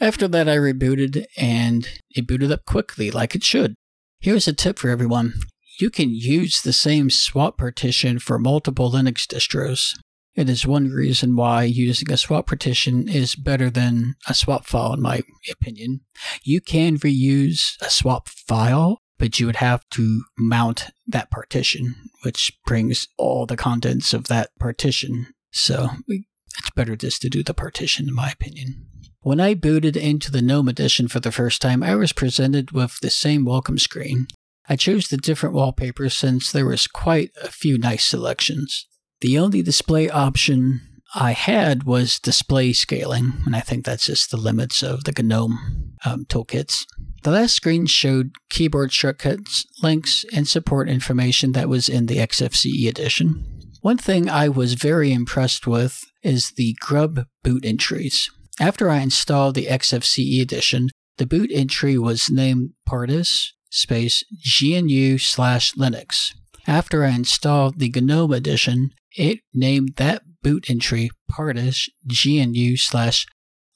After 0.00 0.26
that, 0.26 0.48
I 0.48 0.56
rebooted 0.56 1.26
and 1.36 1.86
it 2.10 2.26
booted 2.26 2.50
up 2.50 2.64
quickly 2.64 3.10
like 3.10 3.34
it 3.34 3.44
should. 3.44 3.74
Here's 4.20 4.48
a 4.48 4.52
tip 4.52 4.78
for 4.78 4.88
everyone. 4.88 5.34
You 5.78 5.90
can 5.90 6.12
use 6.12 6.60
the 6.60 6.72
same 6.72 7.08
swap 7.08 7.58
partition 7.58 8.18
for 8.18 8.38
multiple 8.38 8.90
Linux 8.90 9.26
distros. 9.26 9.94
It 10.34 10.48
is 10.48 10.66
one 10.66 10.88
reason 10.88 11.36
why 11.36 11.64
using 11.64 12.10
a 12.10 12.16
swap 12.16 12.46
partition 12.46 13.08
is 13.08 13.34
better 13.34 13.70
than 13.70 14.14
a 14.26 14.34
swap 14.34 14.66
file, 14.66 14.94
in 14.94 15.02
my 15.02 15.22
opinion. 15.50 16.00
You 16.42 16.60
can 16.60 16.98
reuse 16.98 17.80
a 17.80 17.90
swap 17.90 18.28
file, 18.28 19.00
but 19.20 19.38
you 19.38 19.44
would 19.44 19.56
have 19.56 19.88
to 19.90 20.24
mount 20.38 20.86
that 21.06 21.30
partition, 21.30 21.94
which 22.22 22.58
brings 22.66 23.06
all 23.18 23.44
the 23.44 23.56
contents 23.56 24.14
of 24.14 24.28
that 24.28 24.48
partition. 24.58 25.26
So 25.52 25.90
it's 26.08 26.70
better 26.74 26.96
just 26.96 27.20
to 27.22 27.28
do 27.28 27.42
the 27.42 27.54
partition, 27.54 28.08
in 28.08 28.14
my 28.14 28.30
opinion. 28.30 28.86
When 29.20 29.38
I 29.38 29.52
booted 29.52 29.94
into 29.94 30.32
the 30.32 30.40
GNOME 30.40 30.68
edition 30.68 31.06
for 31.06 31.20
the 31.20 31.30
first 31.30 31.60
time, 31.60 31.82
I 31.82 31.94
was 31.96 32.14
presented 32.14 32.70
with 32.70 32.98
the 33.00 33.10
same 33.10 33.44
welcome 33.44 33.78
screen. 33.78 34.26
I 34.70 34.76
chose 34.76 35.08
the 35.08 35.18
different 35.18 35.54
wallpapers 35.54 36.14
since 36.14 36.50
there 36.50 36.64
was 36.64 36.86
quite 36.86 37.30
a 37.42 37.48
few 37.48 37.76
nice 37.76 38.06
selections. 38.06 38.86
The 39.20 39.38
only 39.38 39.60
display 39.60 40.08
option 40.08 40.80
I 41.14 41.32
had 41.32 41.82
was 41.82 42.18
display 42.18 42.72
scaling, 42.72 43.34
and 43.44 43.54
I 43.54 43.60
think 43.60 43.84
that's 43.84 44.06
just 44.06 44.30
the 44.30 44.38
limits 44.38 44.82
of 44.82 45.04
the 45.04 45.22
GNOME 45.22 45.96
um, 46.06 46.24
toolkits. 46.24 46.86
The 47.22 47.30
last 47.30 47.54
screen 47.54 47.86
showed 47.86 48.32
keyboard 48.48 48.92
shortcuts, 48.92 49.66
links, 49.82 50.24
and 50.32 50.48
support 50.48 50.88
information 50.88 51.52
that 51.52 51.68
was 51.68 51.88
in 51.88 52.06
the 52.06 52.16
XFCE 52.16 52.88
edition. 52.88 53.44
One 53.82 53.98
thing 53.98 54.28
I 54.28 54.48
was 54.48 54.74
very 54.74 55.12
impressed 55.12 55.66
with 55.66 56.02
is 56.22 56.52
the 56.52 56.76
grub 56.80 57.26
boot 57.42 57.64
entries. 57.64 58.30
After 58.58 58.90
I 58.90 59.00
installed 59.00 59.54
the 59.54 59.66
XFCE 59.66 60.40
edition, 60.40 60.90
the 61.18 61.26
boot 61.26 61.50
entry 61.52 61.98
was 61.98 62.30
named 62.30 62.70
Pardus 62.88 63.48
space 63.70 64.24
GNU 64.62 65.18
slash 65.18 65.74
Linux. 65.74 66.32
After 66.66 67.04
I 67.04 67.10
installed 67.10 67.78
the 67.78 67.90
GNOME 67.90 68.32
edition, 68.32 68.90
it 69.16 69.40
named 69.52 69.94
that 69.96 70.22
boot 70.42 70.70
entry 70.70 71.10
Pardus 71.30 71.88
GNU 72.06 72.76
slash 72.76 73.26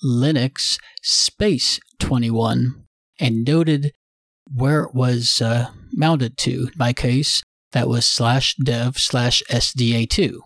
Linux 0.02 0.78
space 1.02 1.80
21 1.98 2.83
and 3.18 3.44
noted 3.44 3.92
where 4.52 4.82
it 4.82 4.94
was 4.94 5.40
uh, 5.40 5.70
mounted 5.92 6.36
to. 6.38 6.68
In 6.68 6.72
my 6.76 6.92
case, 6.92 7.42
that 7.72 7.88
was 7.88 8.06
slash 8.06 8.54
dev 8.56 8.98
slash 8.98 9.42
SDA2. 9.50 10.38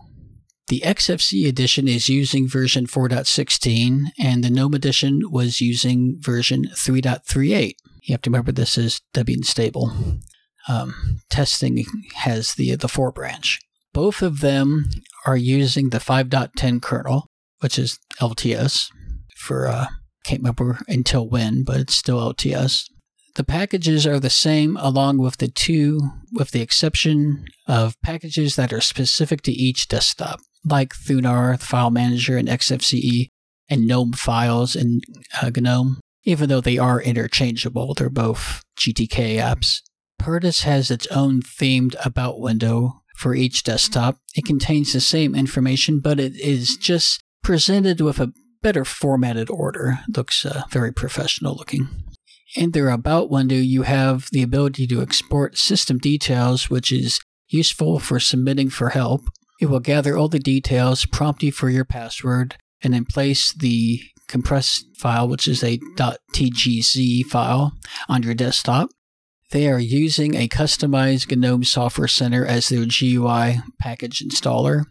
The 0.67 0.81
XFC 0.81 1.47
edition 1.47 1.87
is 1.87 2.09
using 2.09 2.47
version 2.47 2.85
4.16 2.85 4.03
and 4.19 4.43
the 4.43 4.51
GNOME 4.51 4.75
edition 4.75 5.21
was 5.31 5.61
using 5.61 6.17
version 6.19 6.65
3.38. 6.75 7.73
You 8.03 8.13
have 8.13 8.21
to 8.21 8.29
remember 8.29 8.51
this 8.51 8.77
is 8.77 9.01
Debian 9.13 9.43
stable. 9.43 9.91
Um, 10.67 11.21
testing 11.29 11.83
has 12.17 12.53
the 12.53 12.75
the 12.75 12.87
4 12.87 13.11
branch. 13.11 13.59
Both 13.93 14.21
of 14.21 14.41
them 14.41 14.89
are 15.25 15.37
using 15.37 15.89
the 15.89 15.97
5.10 15.97 16.81
kernel, 16.81 17.27
which 17.59 17.79
is 17.79 17.99
LTS 18.19 18.91
for, 19.35 19.67
uh, 19.67 19.87
can't 20.29 20.43
remember 20.43 20.79
until 20.87 21.27
when, 21.27 21.63
but 21.63 21.77
it's 21.77 21.95
still 21.95 22.19
LTS. 22.19 22.85
The 23.35 23.43
packages 23.43 24.05
are 24.05 24.19
the 24.19 24.29
same 24.29 24.77
along 24.77 25.17
with 25.17 25.37
the 25.37 25.47
two, 25.47 26.01
with 26.31 26.51
the 26.51 26.61
exception 26.61 27.45
of 27.67 27.99
packages 28.03 28.55
that 28.55 28.71
are 28.71 28.81
specific 28.81 29.41
to 29.43 29.51
each 29.51 29.87
desktop, 29.87 30.41
like 30.63 30.93
Thunar, 30.93 31.59
file 31.59 31.89
manager, 31.89 32.37
and 32.37 32.47
XFCE, 32.47 33.29
and 33.69 33.87
GNOME 33.87 34.13
files 34.13 34.75
in 34.75 35.01
uh, 35.41 35.49
GNOME. 35.49 35.99
Even 36.25 36.49
though 36.49 36.61
they 36.61 36.77
are 36.77 37.01
interchangeable, 37.01 37.95
they're 37.95 38.09
both 38.09 38.61
GTK 38.77 39.37
apps. 39.37 39.81
Pardus 40.21 40.63
has 40.63 40.91
its 40.91 41.07
own 41.07 41.41
themed 41.41 41.95
About 42.05 42.39
window 42.39 43.01
for 43.15 43.33
each 43.33 43.63
desktop. 43.63 44.17
It 44.35 44.45
contains 44.45 44.93
the 44.93 45.01
same 45.01 45.33
information, 45.33 46.01
but 46.01 46.19
it 46.19 46.35
is 46.35 46.77
just 46.77 47.23
presented 47.41 48.01
with 48.01 48.19
a 48.19 48.33
better 48.61 48.85
formatted 48.85 49.49
order. 49.49 49.99
Looks 50.15 50.45
uh, 50.45 50.63
very 50.69 50.91
professional 50.91 51.55
looking. 51.55 51.87
In 52.55 52.71
their 52.71 52.89
About 52.89 53.29
window, 53.29 53.55
you 53.55 53.83
have 53.83 54.29
the 54.31 54.41
ability 54.41 54.87
to 54.87 55.01
export 55.01 55.57
system 55.57 55.99
details, 55.99 56.69
which 56.69 56.91
is 56.91 57.19
useful 57.47 57.99
for 57.99 58.19
submitting 58.19 58.69
for 58.69 58.89
help. 58.89 59.29
It 59.61 59.67
will 59.67 59.79
gather 59.79 60.17
all 60.17 60.29
the 60.29 60.39
details, 60.39 61.05
prompt 61.05 61.43
you 61.43 61.51
for 61.51 61.69
your 61.69 61.85
password, 61.85 62.55
and 62.81 62.93
then 62.93 63.05
place 63.05 63.53
the 63.53 64.01
compressed 64.27 64.85
file, 64.97 65.27
which 65.27 65.47
is 65.47 65.63
a 65.63 65.79
.tgz 65.97 67.25
file, 67.25 67.73
on 68.07 68.23
your 68.23 68.33
desktop. 68.33 68.89
They 69.51 69.67
are 69.69 69.79
using 69.79 70.35
a 70.35 70.47
customized 70.47 71.35
GNOME 71.35 71.63
Software 71.63 72.07
Center 72.07 72.45
as 72.45 72.69
their 72.69 72.85
GUI 72.85 73.61
package 73.79 74.19
installer. 74.19 74.85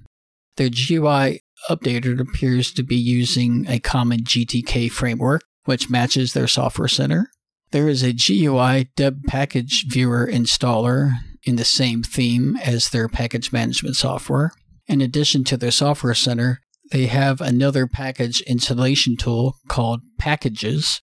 Their 0.57 0.69
GUI 0.69 1.43
updater 1.69 2.19
appears 2.21 2.73
to 2.73 2.83
be 2.83 2.97
using 2.97 3.67
a 3.69 3.79
common 3.79 4.21
GTK 4.21 4.91
framework, 4.91 5.43
which 5.65 5.91
matches 5.91 6.33
their 6.33 6.49
Software 6.49 6.89
Center. 6.89 7.31
There 7.71 7.89
is 7.89 8.03
a 8.03 8.15
GUI 8.15 8.91
deb 8.97 9.25
package 9.27 9.85
viewer 9.89 10.27
installer 10.27 11.13
in 11.45 11.57
the 11.57 11.65
same 11.65 12.03
theme 12.03 12.57
as 12.57 12.89
their 12.89 13.09
package 13.09 13.53
management 13.53 13.97
software. 13.97 14.53
In 14.87 15.01
addition 15.01 15.45
to 15.45 15.57
their 15.57 15.71
Software 15.71 16.15
Center, 16.15 16.61
they 16.91 17.07
have 17.07 17.41
another 17.41 17.87
package 17.87 18.41
installation 18.43 19.17
tool 19.17 19.57
called 19.69 20.01
Packages. 20.19 21.03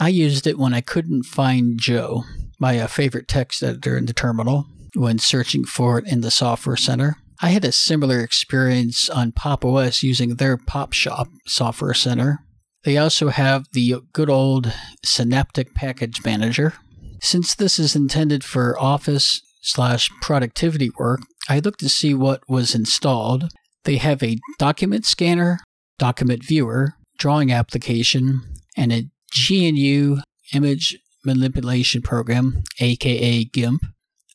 I 0.00 0.08
used 0.08 0.46
it 0.46 0.58
when 0.58 0.74
I 0.74 0.80
couldn't 0.80 1.24
find 1.24 1.78
Joe, 1.78 2.24
my 2.60 2.78
uh, 2.78 2.86
favorite 2.86 3.26
text 3.26 3.62
editor 3.62 3.96
in 3.96 4.06
the 4.06 4.12
terminal, 4.12 4.66
when 4.94 5.18
searching 5.18 5.64
for 5.64 5.98
it 5.98 6.06
in 6.06 6.20
the 6.20 6.30
Software 6.30 6.76
Center. 6.76 7.16
I 7.40 7.50
had 7.50 7.64
a 7.64 7.72
similar 7.72 8.20
experience 8.20 9.10
on 9.10 9.32
Pop! 9.32 9.64
OS 9.64 10.02
using 10.02 10.36
their 10.36 10.56
Pop 10.56 10.92
Shop 10.92 11.28
Software 11.46 11.94
Center. 11.94 12.40
They 12.84 12.96
also 12.96 13.28
have 13.28 13.66
the 13.72 13.96
good 14.12 14.30
old 14.30 14.72
Synaptic 15.04 15.74
Package 15.74 16.24
Manager. 16.24 16.74
Since 17.20 17.54
this 17.54 17.78
is 17.78 17.96
intended 17.96 18.44
for 18.44 18.80
office 18.80 19.40
slash 19.62 20.10
productivity 20.20 20.90
work, 20.98 21.20
I 21.48 21.58
looked 21.58 21.80
to 21.80 21.88
see 21.88 22.14
what 22.14 22.48
was 22.48 22.74
installed. 22.74 23.50
They 23.84 23.96
have 23.96 24.22
a 24.22 24.38
document 24.58 25.04
scanner, 25.04 25.60
document 25.98 26.44
viewer, 26.44 26.94
drawing 27.18 27.50
application, 27.50 28.42
and 28.76 28.92
a 28.92 29.08
GNU 29.36 30.18
image 30.52 30.98
manipulation 31.24 32.02
program, 32.02 32.62
aka 32.80 33.44
GIMP. 33.44 33.86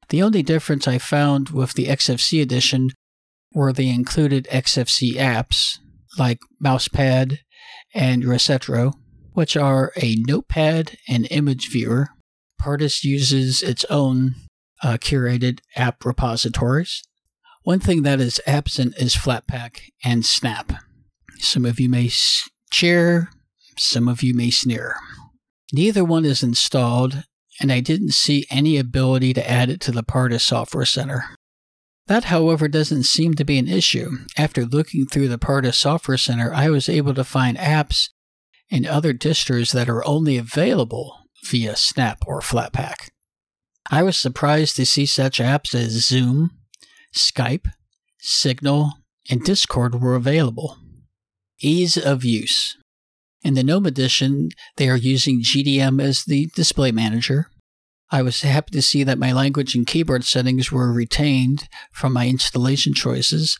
The 0.08 0.22
only 0.22 0.42
difference 0.42 0.86
I 0.86 0.98
found 0.98 1.48
with 1.50 1.74
the 1.74 1.86
XFC 1.86 2.40
edition 2.40 2.90
were 3.52 3.72
the 3.72 3.90
included 3.90 4.46
XFC 4.52 5.14
apps, 5.14 5.78
like 6.18 6.38
Mousepad 6.62 7.38
and 7.94 8.24
Ristretto, 8.24 8.92
which 9.32 9.56
are 9.56 9.92
a 9.96 10.16
notepad 10.16 10.98
and 11.08 11.26
image 11.30 11.70
viewer. 11.70 12.08
Pardus 12.60 13.02
uses 13.02 13.62
its 13.62 13.84
own 13.90 14.34
uh, 14.82 14.98
curated 14.98 15.60
app 15.74 16.04
repositories. 16.04 17.02
One 17.62 17.80
thing 17.80 18.02
that 18.02 18.20
is 18.20 18.40
absent 18.46 18.94
is 18.98 19.16
Flatpak 19.16 19.80
and 20.04 20.24
Snap. 20.24 20.72
Some 21.38 21.64
of 21.64 21.80
you 21.80 21.88
may 21.88 22.10
cheer, 22.70 23.30
some 23.78 24.08
of 24.08 24.22
you 24.22 24.34
may 24.34 24.50
sneer. 24.50 24.96
Neither 25.72 26.04
one 26.04 26.24
is 26.24 26.42
installed, 26.42 27.24
and 27.60 27.72
I 27.72 27.80
didn't 27.80 28.12
see 28.12 28.46
any 28.50 28.76
ability 28.76 29.34
to 29.34 29.50
add 29.50 29.70
it 29.70 29.80
to 29.82 29.92
the 29.92 30.02
Pardus 30.02 30.42
Software 30.42 30.84
Center. 30.84 31.24
That, 32.06 32.24
however, 32.24 32.68
doesn't 32.68 33.04
seem 33.04 33.34
to 33.34 33.44
be 33.44 33.58
an 33.58 33.68
issue. 33.68 34.10
After 34.38 34.64
looking 34.64 35.06
through 35.06 35.28
the 35.28 35.38
Pardus 35.38 35.74
Software 35.74 36.16
Center, 36.16 36.52
I 36.54 36.70
was 36.70 36.88
able 36.88 37.14
to 37.14 37.24
find 37.24 37.56
apps 37.58 38.10
and 38.70 38.86
other 38.86 39.12
distros 39.12 39.72
that 39.72 39.88
are 39.88 40.06
only 40.06 40.36
available 40.36 41.18
via 41.44 41.76
Snap 41.76 42.18
or 42.26 42.40
Flatpak. 42.40 43.10
I 43.90 44.02
was 44.02 44.16
surprised 44.16 44.76
to 44.76 44.86
see 44.86 45.06
such 45.06 45.38
apps 45.38 45.74
as 45.74 46.06
Zoom, 46.06 46.50
Skype, 47.14 47.66
Signal, 48.18 48.94
and 49.30 49.42
Discord 49.42 50.00
were 50.00 50.14
available. 50.14 50.76
Ease 51.60 51.96
of 51.96 52.24
use. 52.24 52.76
In 53.46 53.54
the 53.54 53.62
GNOME 53.62 53.86
edition, 53.86 54.48
they 54.76 54.88
are 54.88 54.96
using 54.96 55.40
GDM 55.40 56.02
as 56.02 56.24
the 56.24 56.46
display 56.56 56.90
manager. 56.90 57.46
I 58.10 58.20
was 58.20 58.42
happy 58.42 58.72
to 58.72 58.82
see 58.82 59.04
that 59.04 59.20
my 59.20 59.32
language 59.32 59.76
and 59.76 59.86
keyboard 59.86 60.24
settings 60.24 60.72
were 60.72 60.92
retained 60.92 61.68
from 61.92 62.12
my 62.12 62.26
installation 62.26 62.92
choices. 62.92 63.56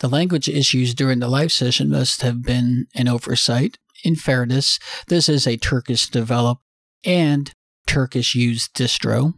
The 0.00 0.08
language 0.08 0.48
issues 0.48 0.94
during 0.94 1.20
the 1.20 1.28
live 1.28 1.52
session 1.52 1.90
must 1.90 2.22
have 2.22 2.42
been 2.42 2.88
an 2.92 3.06
oversight. 3.06 3.78
In 4.02 4.16
fairness, 4.16 4.80
this 5.06 5.28
is 5.28 5.46
a 5.46 5.56
Turkish 5.56 6.08
developed 6.08 6.62
and 7.04 7.52
Turkish 7.86 8.34
used 8.34 8.74
distro. 8.74 9.34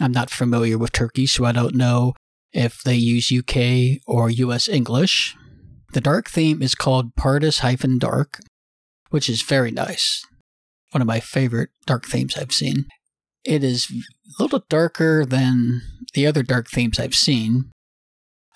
I'm 0.00 0.12
not 0.12 0.30
familiar 0.30 0.78
with 0.78 0.92
Turkey, 0.92 1.26
so 1.26 1.44
I 1.44 1.52
don't 1.52 1.74
know 1.74 2.14
if 2.54 2.82
they 2.82 2.94
use 2.94 3.30
UK 3.30 4.00
or 4.06 4.30
US 4.30 4.70
English. 4.70 5.36
The 5.92 6.00
dark 6.00 6.30
theme 6.30 6.62
is 6.62 6.74
called 6.74 7.14
Pardus 7.14 7.60
Dark, 7.98 8.40
which 9.10 9.28
is 9.28 9.42
very 9.42 9.70
nice. 9.70 10.24
One 10.90 11.02
of 11.02 11.06
my 11.06 11.20
favorite 11.20 11.70
dark 11.86 12.06
themes 12.06 12.36
I've 12.36 12.52
seen. 12.52 12.86
It 13.44 13.62
is 13.62 13.90
a 13.90 14.42
little 14.42 14.64
darker 14.68 15.24
than 15.24 15.82
the 16.14 16.26
other 16.26 16.42
dark 16.42 16.68
themes 16.68 16.98
I've 16.98 17.14
seen. 17.14 17.70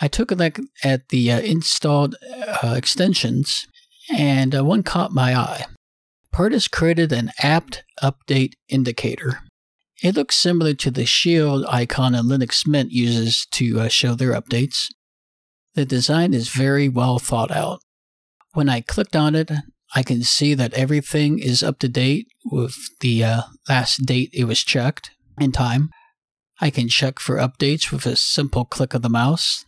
I 0.00 0.08
took 0.08 0.30
a 0.30 0.34
look 0.34 0.58
at 0.82 1.10
the 1.10 1.30
uh, 1.30 1.40
installed 1.40 2.16
uh, 2.62 2.74
extensions, 2.76 3.68
and 4.12 4.54
uh, 4.54 4.64
one 4.64 4.82
caught 4.82 5.12
my 5.12 5.34
eye. 5.36 5.66
Pardus 6.34 6.70
created 6.70 7.12
an 7.12 7.30
apt 7.38 7.84
update 8.02 8.54
indicator. 8.68 9.40
It 10.02 10.16
looks 10.16 10.36
similar 10.36 10.74
to 10.74 10.90
the 10.90 11.06
shield 11.06 11.64
icon 11.68 12.14
a 12.14 12.22
Linux 12.22 12.66
Mint 12.66 12.90
uses 12.90 13.46
to 13.52 13.80
uh, 13.80 13.88
show 13.88 14.14
their 14.14 14.32
updates. 14.32 14.88
The 15.74 15.84
design 15.84 16.34
is 16.34 16.48
very 16.48 16.88
well 16.88 17.18
thought 17.18 17.52
out. 17.52 17.80
When 18.54 18.68
I 18.68 18.80
clicked 18.80 19.14
on 19.14 19.34
it, 19.34 19.50
I 19.94 20.02
can 20.02 20.22
see 20.22 20.54
that 20.54 20.72
everything 20.74 21.38
is 21.38 21.62
up 21.62 21.78
to 21.80 21.88
date 21.88 22.26
with 22.44 22.76
the 23.00 23.24
uh, 23.24 23.42
last 23.68 24.06
date 24.06 24.30
it 24.32 24.44
was 24.44 24.62
checked 24.62 25.10
in 25.38 25.52
time. 25.52 25.90
I 26.60 26.70
can 26.70 26.88
check 26.88 27.18
for 27.18 27.36
updates 27.36 27.90
with 27.90 28.06
a 28.06 28.16
simple 28.16 28.64
click 28.64 28.94
of 28.94 29.02
the 29.02 29.10
mouse. 29.10 29.64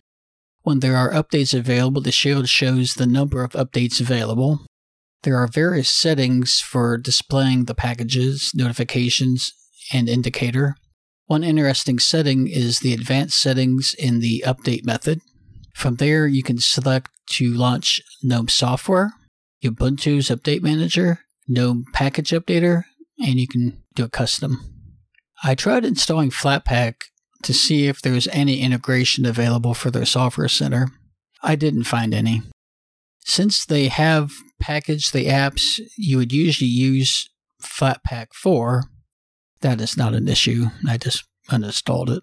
When 0.63 0.81
there 0.81 0.97
are 0.97 1.13
updates 1.13 1.57
available, 1.57 2.01
the 2.01 2.13
shield 2.13 2.49
shows 2.49 2.95
the 2.95 3.07
number 3.07 3.45
of 3.45 3.53
updates 3.53 4.01
available. 4.01 4.65
There 5.25 5.37
are 5.37 5.47
various 5.47 5.91
settings 5.91 6.61
for 6.61 6.97
displaying 6.97 7.65
the 7.65 7.75
packages, 7.75 8.53
notifications, 8.55 9.53
and 9.93 10.09
indicator. 10.09 10.77
One 11.27 11.45
interesting 11.45 11.99
setting 11.99 12.49
is 12.49 12.81
the 12.81 12.95
advanced 12.95 13.41
settings 13.41 13.95
in 13.99 14.21
the 14.21 14.43
update 14.47 14.85
method. 14.85 15.21
From 15.75 15.97
there, 15.97 16.27
you 16.27 16.43
can 16.43 16.59
select 16.59 17.11
to 17.31 17.53
launch 17.53 18.01
GNOME 18.23 18.49
software, 18.49 19.13
Ubuntu's 19.65 20.29
Update 20.29 20.63
Manager, 20.63 21.21
GNOME 21.49 21.87
Package 21.93 22.31
Updater, 22.31 22.85
and 23.19 23.41
you 23.41 23.49
can 23.49 23.83
do 23.95 24.05
a 24.05 24.09
custom. 24.09 24.61
I 25.43 25.55
tried 25.55 25.85
installing 25.85 26.31
Flatpak 26.31 27.05
to 27.43 27.55
see 27.55 27.87
if 27.87 28.03
there's 28.03 28.29
any 28.29 28.61
integration 28.61 29.25
available 29.25 29.75
for 29.75 29.91
their 29.91 30.07
software 30.07 30.49
center. 30.49 30.89
I 31.43 31.57
didn't 31.57 31.85
find 31.85 32.15
any. 32.15 32.43
Since 33.21 33.65
they 33.65 33.89
have 33.89 34.33
packaged 34.61 35.13
the 35.13 35.27
apps 35.27 35.81
you 35.97 36.19
would 36.19 36.33
usually 36.33 36.69
use 36.69 37.29
Flatpak 37.63 38.29
for, 38.35 38.85
that 39.61 39.81
is 39.81 39.97
not 39.97 40.15
an 40.15 40.29
issue. 40.29 40.67
I 40.87 40.99
just 40.99 41.25
uninstalled 41.51 42.11
it. 42.11 42.23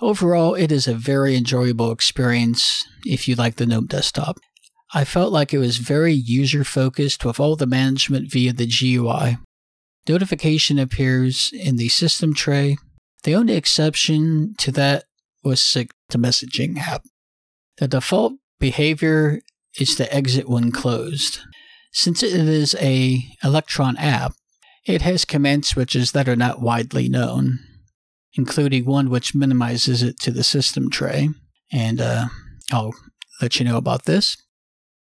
Overall, 0.00 0.54
it 0.54 0.72
is 0.72 0.88
a 0.88 0.94
very 0.94 1.36
enjoyable 1.36 1.92
experience 1.92 2.86
if 3.04 3.28
you 3.28 3.34
like 3.34 3.56
the 3.56 3.66
GNOME 3.66 3.86
desktop. 3.86 4.38
I 4.94 5.04
felt 5.04 5.32
like 5.32 5.54
it 5.54 5.58
was 5.58 5.78
very 5.78 6.12
user 6.12 6.64
focused 6.64 7.24
with 7.24 7.40
all 7.40 7.56
the 7.56 7.66
management 7.66 8.30
via 8.30 8.52
the 8.52 8.66
GUI. 8.66 9.38
Notification 10.08 10.78
appears 10.78 11.50
in 11.52 11.76
the 11.76 11.88
system 11.88 12.34
tray. 12.34 12.76
The 13.24 13.34
only 13.34 13.54
exception 13.54 14.54
to 14.58 14.72
that 14.72 15.04
was 15.42 15.72
the 15.72 16.18
messaging 16.18 16.78
app. 16.78 17.04
The 17.78 17.88
default 17.88 18.34
behavior 18.58 19.40
is 19.78 19.94
to 19.96 20.12
exit 20.14 20.48
when 20.48 20.72
closed. 20.72 21.40
Since 21.92 22.22
it 22.22 22.32
is 22.32 22.74
a 22.78 23.24
Electron 23.42 23.96
app, 23.96 24.34
it 24.84 25.02
has 25.02 25.24
command 25.24 25.64
switches 25.64 26.12
that 26.12 26.28
are 26.28 26.36
not 26.36 26.60
widely 26.60 27.08
known, 27.08 27.60
including 28.34 28.84
one 28.84 29.08
which 29.08 29.34
minimizes 29.34 30.02
it 30.02 30.18
to 30.20 30.30
the 30.30 30.44
system 30.44 30.90
tray. 30.90 31.30
And 31.72 32.00
uh, 32.00 32.26
I'll 32.70 32.92
let 33.40 33.58
you 33.58 33.64
know 33.64 33.76
about 33.76 34.04
this. 34.04 34.36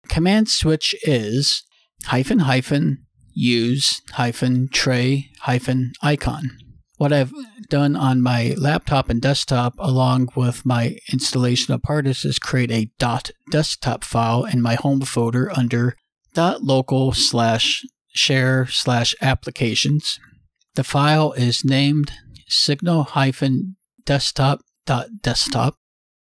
Command 0.09 0.49
switch 0.49 0.95
is 1.03 1.63
hyphen 2.05 2.39
hyphen 2.39 3.05
use 3.33 4.01
hyphen 4.11 4.67
tray 4.69 5.29
hyphen 5.41 5.93
icon. 6.01 6.51
What 6.97 7.11
I've 7.11 7.33
done 7.69 7.95
on 7.95 8.21
my 8.21 8.53
laptop 8.57 9.09
and 9.09 9.21
desktop, 9.21 9.73
along 9.79 10.29
with 10.35 10.65
my 10.65 10.97
installation 11.11 11.73
of 11.73 11.81
Pardus, 11.81 12.23
is 12.23 12.37
create 12.37 12.71
a 12.71 12.91
dot 12.99 13.31
desktop 13.49 14.03
file 14.03 14.45
in 14.45 14.61
my 14.61 14.75
home 14.75 15.01
folder 15.01 15.51
under 15.57 15.95
dot 16.33 16.63
local 16.63 17.11
slash 17.11 17.83
share 18.13 18.67
slash 18.67 19.15
applications. 19.21 20.19
The 20.75 20.83
file 20.83 21.33
is 21.33 21.65
named 21.65 22.11
signal 22.47 23.03
hyphen 23.03 23.75
desktop 24.05 24.61
dot 24.85 25.07
desktop. 25.21 25.75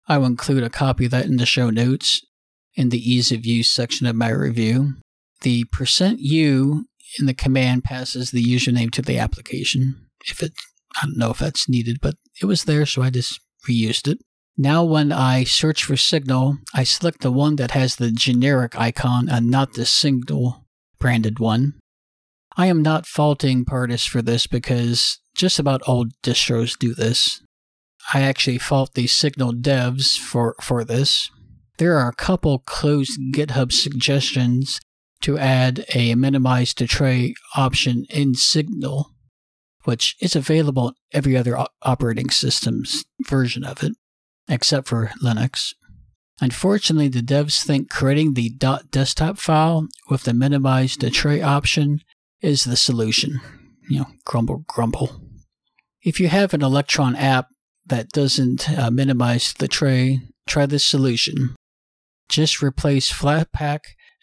I 0.07 0.18
will 0.18 0.27
include 0.27 0.62
a 0.62 0.70
copy 0.70 1.07
of 1.07 1.11
that 1.11 1.27
in 1.27 1.37
the 1.37 1.47
show 1.47 1.70
notes 1.70 2.25
in 2.75 2.89
the 2.89 2.99
ease 2.99 3.33
of 3.33 3.47
use 3.47 3.73
section 3.73 4.07
of 4.07 4.16
my 4.16 4.31
review. 4.31 4.95
The 5.43 5.64
percent 5.64 6.20
%u 6.20 6.85
in 7.18 7.27
the 7.27 7.35
command 7.35 7.85
passes 7.85 8.31
the 8.31 8.43
username 8.43 8.91
to 8.93 9.03
the 9.03 9.18
application. 9.18 10.07
If 10.25 10.43
it, 10.43 10.53
I 10.97 11.07
don't 11.07 11.18
know 11.18 11.31
if 11.31 11.39
that's 11.39 11.68
needed, 11.68 11.99
but 12.01 12.14
it 12.41 12.47
was 12.47 12.64
there, 12.64 12.87
so 12.87 13.03
I 13.03 13.11
just 13.11 13.41
reused 13.68 14.09
it. 14.09 14.18
Now, 14.57 14.85
when 14.85 15.12
I 15.12 15.45
search 15.45 15.85
for 15.85 15.97
Signal, 15.97 16.59
I 16.75 16.85
select 16.85 17.23
the 17.23 17.33
one 17.33 17.57
that 17.57 17.70
has 17.70 17.97
the 17.97 18.11
generic 18.11 18.79
icon 18.79 19.29
and 19.29 19.51
not 19.51 19.75
the 19.75 19.87
Signal 19.87 20.66
branded 20.99 21.39
one. 21.39 21.75
I 22.57 22.66
am 22.66 22.83
not 22.83 23.07
faulting 23.07 23.64
Pardus 23.64 24.07
for 24.07 24.20
this 24.20 24.47
because 24.47 25.20
just 25.35 25.59
about 25.59 25.83
all 25.83 26.07
distros 26.23 26.79
do 26.79 26.95
this. 26.95 27.43
I 28.12 28.20
actually 28.20 28.59
fault 28.59 28.95
the 28.95 29.07
Signal 29.07 29.55
devs 29.55 30.18
for, 30.18 30.55
for 30.61 30.85
this. 30.85 31.31
There 31.83 31.99
are 31.99 32.11
a 32.11 32.14
couple 32.14 32.61
closed 32.61 33.18
GitHub 33.35 33.72
suggestions 33.72 34.80
to 35.22 35.37
add 35.37 35.85
a 35.93 36.14
minimize 36.14 36.74
to 36.74 36.87
tray 36.87 37.35
option 37.57 38.07
in 38.09 38.37
Signal, 38.37 39.11
which 39.83 40.14
is 40.20 40.37
available 40.37 40.91
in 40.91 40.95
every 41.12 41.37
other 41.37 41.59
operating 41.83 42.30
system's 42.30 43.05
version 43.26 43.64
of 43.64 43.83
it, 43.83 43.95
except 44.49 44.87
for 44.87 45.11
Linux. 45.20 45.74
Unfortunately, 46.41 47.09
the 47.09 47.20
devs 47.20 47.64
think 47.64 47.91
creating 47.91 48.35
the 48.35 48.51
.desktop 48.93 49.39
file 49.39 49.89
with 50.09 50.22
the 50.22 50.33
minimize 50.33 50.97
to 50.99 51.11
tray 51.11 51.43
option 51.43 51.99
is 52.41 52.62
the 52.62 52.76
solution. 52.76 53.41
You 53.91 53.99
know, 53.99 54.07
grumble, 54.24 54.64
grumble. 54.68 55.20
If 56.01 56.20
you 56.20 56.28
have 56.28 56.55
an 56.55 56.62
Electron 56.62 57.16
app 57.16 57.49
that 57.85 58.11
doesn't 58.11 58.70
uh, 58.70 58.93
minimize 58.93 59.53
the 59.59 59.66
tray, 59.66 60.20
try 60.47 60.66
this 60.66 60.85
solution. 60.85 61.57
Just 62.33 62.62
replace 62.62 63.12
Flatpak 63.12 63.80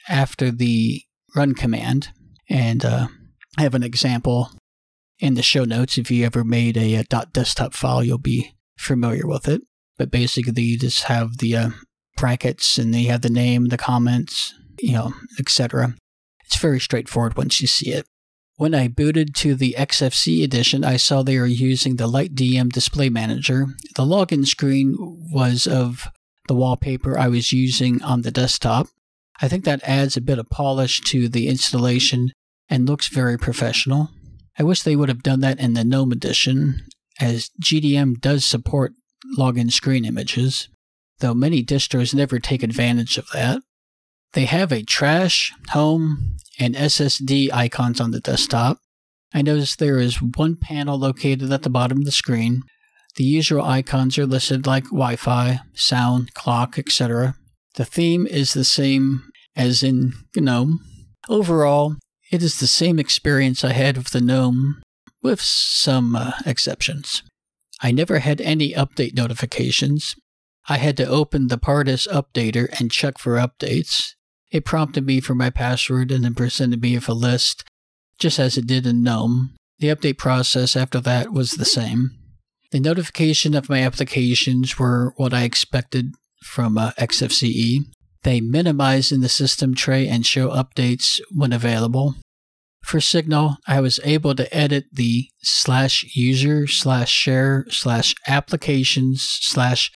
after 0.07 0.49
the 0.49 1.03
run 1.35 1.53
command. 1.53 2.09
And 2.49 2.83
uh, 2.83 3.07
I 3.55 3.61
have 3.61 3.75
an 3.75 3.83
example 3.83 4.49
in 5.19 5.35
the 5.35 5.43
show 5.43 5.63
notes. 5.63 5.99
If 5.99 6.09
you 6.09 6.25
ever 6.25 6.43
made 6.43 6.75
a, 6.75 6.95
a 6.95 7.03
.desktop 7.03 7.75
file, 7.75 8.03
you'll 8.03 8.17
be 8.17 8.55
familiar 8.79 9.27
with 9.27 9.47
it. 9.47 9.61
But 9.99 10.09
basically, 10.09 10.63
you 10.63 10.79
just 10.79 11.03
have 11.03 11.37
the 11.37 11.55
uh, 11.55 11.69
brackets 12.17 12.79
and 12.79 12.91
they 12.91 13.03
have 13.03 13.21
the 13.21 13.29
name, 13.29 13.67
the 13.67 13.77
comments, 13.77 14.55
you 14.79 14.93
know, 14.93 15.13
etc. 15.37 15.93
It's 16.45 16.57
very 16.57 16.79
straightforward 16.79 17.37
once 17.37 17.61
you 17.61 17.67
see 17.67 17.91
it. 17.91 18.07
When 18.55 18.73
I 18.73 18.87
booted 18.87 19.35
to 19.35 19.53
the 19.53 19.75
XFC 19.77 20.43
edition, 20.43 20.83
I 20.83 20.97
saw 20.97 21.21
they 21.21 21.37
were 21.37 21.45
using 21.45 21.97
the 21.97 22.09
LightDM 22.09 22.71
display 22.71 23.09
manager. 23.09 23.67
The 23.95 24.03
login 24.03 24.47
screen 24.47 24.95
was 24.99 25.67
of 25.67 26.09
the 26.49 26.55
wallpaper 26.55 27.17
I 27.17 27.27
was 27.27 27.53
using 27.53 28.01
on 28.01 28.23
the 28.23 28.31
desktop. 28.31 28.87
I 29.39 29.47
think 29.47 29.63
that 29.63 29.83
adds 29.83 30.17
a 30.17 30.21
bit 30.21 30.39
of 30.39 30.49
polish 30.49 30.99
to 31.01 31.29
the 31.29 31.47
installation 31.47 32.31
and 32.67 32.89
looks 32.89 33.07
very 33.07 33.37
professional. 33.37 34.09
I 34.57 34.63
wish 34.63 34.81
they 34.81 34.95
would 34.95 35.09
have 35.09 35.21
done 35.21 35.41
that 35.41 35.59
in 35.59 35.75
the 35.75 35.85
GNOME 35.85 36.11
edition, 36.11 36.87
as 37.19 37.51
GDM 37.61 38.19
does 38.19 38.43
support 38.43 38.93
login 39.37 39.71
screen 39.71 40.05
images, 40.05 40.69
though 41.19 41.35
many 41.35 41.63
distros 41.63 42.15
never 42.15 42.39
take 42.39 42.63
advantage 42.63 43.19
of 43.19 43.27
that. 43.31 43.61
They 44.33 44.45
have 44.45 44.71
a 44.71 44.81
trash, 44.81 45.53
home, 45.69 46.37
and 46.59 46.73
SSD 46.73 47.53
icons 47.53 48.01
on 48.01 48.09
the 48.09 48.19
desktop. 48.19 48.79
I 49.35 49.43
noticed 49.43 49.77
there 49.77 49.99
is 49.99 50.19
one 50.19 50.55
panel 50.55 50.97
located 50.97 51.53
at 51.53 51.61
the 51.61 51.69
bottom 51.69 51.99
of 51.99 52.05
the 52.05 52.11
screen. 52.11 52.63
The 53.19 53.25
usual 53.25 53.65
icons 53.65 54.17
are 54.17 54.25
listed 54.25 54.65
like 54.65 54.85
Wi 54.85 55.17
Fi, 55.17 55.59
sound, 55.73 56.33
clock, 56.35 56.79
etc. 56.79 57.35
The 57.75 57.83
theme 57.83 58.25
is 58.25 58.53
the 58.53 58.63
same 58.63 59.29
as 59.57 59.83
in 59.83 60.13
GNOME. 60.37 60.79
Overall, 61.27 61.97
it 62.31 62.41
is 62.41 62.61
the 62.61 62.65
same 62.65 62.97
experience 62.97 63.65
I 63.65 63.73
had 63.73 63.97
with 63.97 64.11
the 64.11 64.21
GNOME, 64.21 64.81
with 65.21 65.41
some 65.41 66.15
uh, 66.15 66.31
exceptions. 66.45 67.21
I 67.81 67.91
never 67.91 68.19
had 68.19 68.39
any 68.39 68.71
update 68.71 69.17
notifications. 69.17 70.15
I 70.69 70.77
had 70.77 70.95
to 70.95 71.05
open 71.05 71.49
the 71.49 71.57
Pardus 71.57 72.07
updater 72.07 72.69
and 72.79 72.89
check 72.89 73.17
for 73.17 73.33
updates. 73.33 74.13
It 74.49 74.63
prompted 74.63 75.05
me 75.05 75.19
for 75.19 75.35
my 75.35 75.49
password 75.49 76.09
and 76.13 76.23
then 76.23 76.35
presented 76.35 76.81
me 76.81 76.95
with 76.95 77.09
a 77.09 77.13
list, 77.13 77.65
just 78.17 78.39
as 78.39 78.57
it 78.57 78.65
did 78.65 78.87
in 78.87 79.03
GNOME. 79.03 79.57
The 79.79 79.89
update 79.89 80.17
process 80.17 80.77
after 80.77 81.01
that 81.01 81.33
was 81.33 81.51
the 81.51 81.65
same. 81.65 82.18
The 82.71 82.79
notification 82.79 83.55
of 83.55 83.69
my 83.69 83.81
applications 83.81 84.77
were 84.77 85.13
what 85.17 85.33
I 85.33 85.43
expected 85.43 86.13
from 86.43 86.77
uh, 86.77 86.91
XFCE. 86.99 87.85
They 88.23 88.41
minimize 88.41 89.11
in 89.11 89.21
the 89.21 89.29
system 89.29 89.73
tray 89.73 90.07
and 90.07 90.25
show 90.25 90.49
updates 90.49 91.19
when 91.31 91.53
available. 91.53 92.15
For 92.83 93.01
Signal, 93.01 93.57
I 93.67 93.81
was 93.81 93.99
able 94.03 94.35
to 94.35 94.53
edit 94.55 94.85
the 94.91 95.29
slash 95.41 96.05
user 96.15 96.67
slash 96.67 97.11
share 97.11 97.65
slash 97.69 98.15
applications 98.27 99.21
slash 99.23 99.91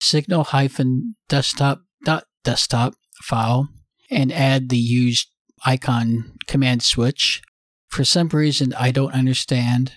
signal 0.00 0.44
hyphen 0.44 1.16
desktop 1.28 1.80
dot 2.04 2.24
desktop 2.42 2.94
file 3.22 3.68
and 4.10 4.32
add 4.32 4.68
the 4.68 4.76
used 4.78 5.28
icon 5.64 6.36
command 6.46 6.82
switch. 6.82 7.40
For 7.88 8.04
some 8.04 8.28
reason 8.28 8.74
I 8.74 8.90
don't 8.90 9.14
understand, 9.14 9.92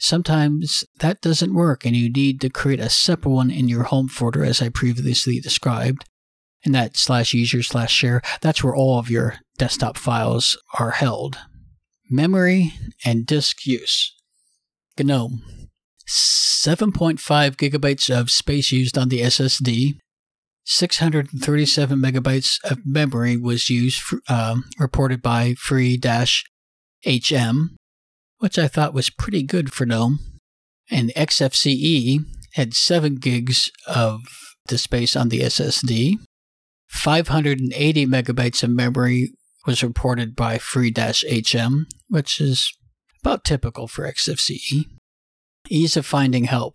sometimes 0.00 0.84
that 0.98 1.20
doesn't 1.20 1.54
work 1.54 1.84
and 1.84 1.94
you 1.94 2.10
need 2.10 2.40
to 2.40 2.50
create 2.50 2.80
a 2.80 2.88
separate 2.88 3.30
one 3.30 3.50
in 3.50 3.68
your 3.68 3.84
home 3.84 4.08
folder 4.08 4.44
as 4.44 4.60
I 4.60 4.70
previously 4.70 5.38
described. 5.38 6.04
And 6.64 6.74
that 6.74 6.96
slash 6.96 7.32
user 7.32 7.62
slash 7.62 7.92
share, 7.92 8.20
that's 8.40 8.64
where 8.64 8.74
all 8.74 8.98
of 8.98 9.10
your 9.10 9.36
desktop 9.56 9.96
files 9.96 10.58
are 10.78 10.90
held. 10.90 11.38
Memory 12.10 12.72
and 13.04 13.24
disk 13.24 13.64
use. 13.64 14.14
GNOME. 14.98 15.42
7.5 16.08 17.18
gigabytes 17.56 18.10
of 18.10 18.30
space 18.30 18.72
used 18.72 18.98
on 18.98 19.08
the 19.08 19.20
SSD, 19.20 19.94
637 20.64 21.98
megabytes 21.98 22.58
of 22.70 22.80
memory 22.84 23.36
was 23.36 23.70
used, 23.70 24.02
uh, 24.28 24.56
reported 24.78 25.22
by 25.22 25.54
free-hm, 25.54 26.00
which 28.40 28.58
I 28.58 28.68
thought 28.68 28.92
was 28.92 29.08
pretty 29.08 29.42
good 29.42 29.72
for 29.72 29.86
GNOME. 29.86 30.18
And 30.90 31.12
XFCE 31.16 32.24
had 32.54 32.74
7 32.74 33.14
gigs 33.16 33.70
of 33.86 34.20
the 34.66 34.76
space 34.76 35.14
on 35.14 35.28
the 35.28 35.40
SSD. 35.40 36.16
580 36.88 38.06
megabytes 38.06 38.64
of 38.64 38.70
memory 38.70 39.30
was 39.66 39.84
reported 39.84 40.34
by 40.34 40.58
free-hm, 40.58 41.86
which 42.08 42.40
is 42.40 42.72
about 43.22 43.44
typical 43.44 43.86
for 43.86 44.10
XFCE. 44.10 44.86
Ease 45.68 45.96
of 45.96 46.04
finding 46.04 46.44
help. 46.44 46.74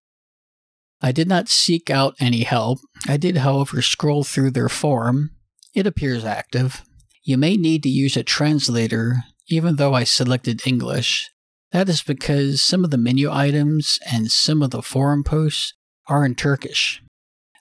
I 1.02 1.12
did 1.12 1.28
not 1.28 1.50
seek 1.50 1.90
out 1.90 2.16
any 2.20 2.44
help. 2.44 2.80
I 3.08 3.18
did, 3.18 3.38
however, 3.38 3.82
scroll 3.82 4.24
through 4.24 4.52
their 4.52 4.70
forum. 4.70 5.32
It 5.74 5.86
appears 5.86 6.24
active. 6.24 6.84
You 7.24 7.38
may 7.38 7.58
need 7.58 7.84
to 7.84 7.90
use 7.90 8.16
a 8.16 8.24
translator, 8.24 9.18
even 9.50 9.76
though 9.76 9.94
I 9.94 10.06
selected 10.06 10.66
English. 10.66 11.30
That 11.76 11.90
is 11.90 12.02
because 12.02 12.62
some 12.62 12.86
of 12.86 12.92
the 12.92 12.98
menu 12.98 13.30
items 13.30 14.00
and 14.10 14.32
some 14.32 14.62
of 14.62 14.72
the 14.72 14.82
forum 14.82 15.26
posts 15.26 15.74
are 16.08 16.24
in 16.24 16.34
Turkish. 16.34 17.02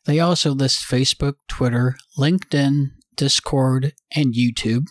They 0.04 0.20
also 0.20 0.52
list 0.52 0.88
Facebook, 0.88 1.34
Twitter, 1.48 1.96
LinkedIn, 2.16 2.90
Discord, 3.16 3.92
and 4.14 4.32
YouTube. 4.32 4.86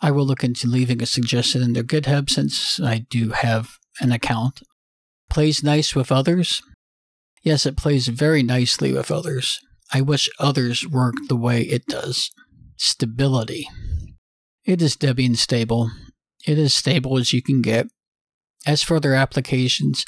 I 0.00 0.10
will 0.10 0.24
look 0.24 0.42
into 0.42 0.68
leaving 0.68 1.02
a 1.02 1.06
suggestion 1.06 1.60
in 1.60 1.74
their 1.74 1.82
GitHub 1.82 2.30
since 2.30 2.80
I 2.80 3.04
do 3.10 3.32
have 3.32 3.76
an 4.00 4.10
account. 4.10 4.62
Plays 5.28 5.62
nice 5.62 5.94
with 5.94 6.10
others. 6.10 6.62
Yes, 7.42 7.66
it 7.66 7.76
plays 7.76 8.08
very 8.08 8.42
nicely 8.42 8.94
with 8.94 9.10
others. 9.10 9.60
I 9.92 10.00
wish 10.00 10.30
others 10.38 10.88
worked 10.88 11.28
the 11.28 11.36
way 11.36 11.60
it 11.60 11.84
does. 11.84 12.30
Stability. 12.78 13.68
It 14.64 14.80
is 14.80 14.96
Debian 14.96 15.36
stable. 15.36 15.90
It 16.46 16.56
is 16.56 16.74
stable 16.74 17.18
as 17.18 17.34
you 17.34 17.42
can 17.42 17.60
get. 17.60 17.88
As 18.66 18.82
for 18.82 19.00
their 19.00 19.14
applications, 19.14 20.04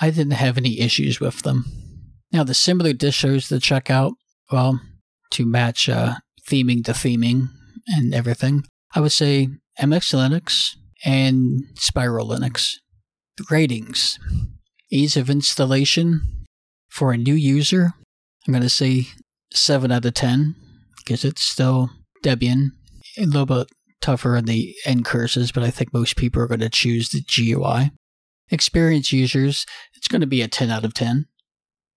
I 0.00 0.10
didn't 0.10 0.32
have 0.32 0.56
any 0.56 0.80
issues 0.80 1.20
with 1.20 1.42
them. 1.42 1.64
Now, 2.32 2.44
the 2.44 2.54
similar 2.54 2.92
distros 2.92 3.48
to 3.48 3.58
check 3.58 3.90
out, 3.90 4.12
well, 4.52 4.80
to 5.32 5.46
match 5.46 5.88
uh, 5.88 6.14
theming 6.48 6.84
to 6.84 6.92
theming 6.92 7.48
and 7.88 8.14
everything, 8.14 8.64
I 8.94 9.00
would 9.00 9.12
say 9.12 9.48
MX 9.80 10.14
Linux 10.14 10.76
and 11.04 11.64
Spiral 11.76 12.28
Linux. 12.28 12.76
The 13.36 13.44
ratings. 13.50 14.18
Ease 14.90 15.16
of 15.16 15.30
installation 15.30 16.46
for 16.88 17.12
a 17.12 17.16
new 17.16 17.34
user, 17.34 17.94
I'm 18.46 18.52
going 18.52 18.62
to 18.62 18.68
say 18.68 19.06
7 19.52 19.92
out 19.92 20.04
of 20.04 20.14
10 20.14 20.56
because 20.96 21.24
it's 21.24 21.42
still 21.42 21.90
Debian. 22.24 22.70
A 23.18 23.24
little 23.24 23.46
bit 23.46 23.68
tougher 24.00 24.36
in 24.36 24.46
the 24.46 24.74
ncurses, 24.86 25.52
but 25.52 25.62
I 25.62 25.70
think 25.70 25.92
most 25.92 26.16
people 26.16 26.42
are 26.42 26.46
going 26.46 26.60
to 26.60 26.68
choose 26.68 27.10
the 27.10 27.22
GUI. 27.22 27.90
Experienced 28.50 29.12
users, 29.12 29.66
it's 29.94 30.08
going 30.08 30.20
to 30.20 30.26
be 30.26 30.42
a 30.42 30.48
10 30.48 30.70
out 30.70 30.84
of 30.84 30.94
10. 30.94 31.26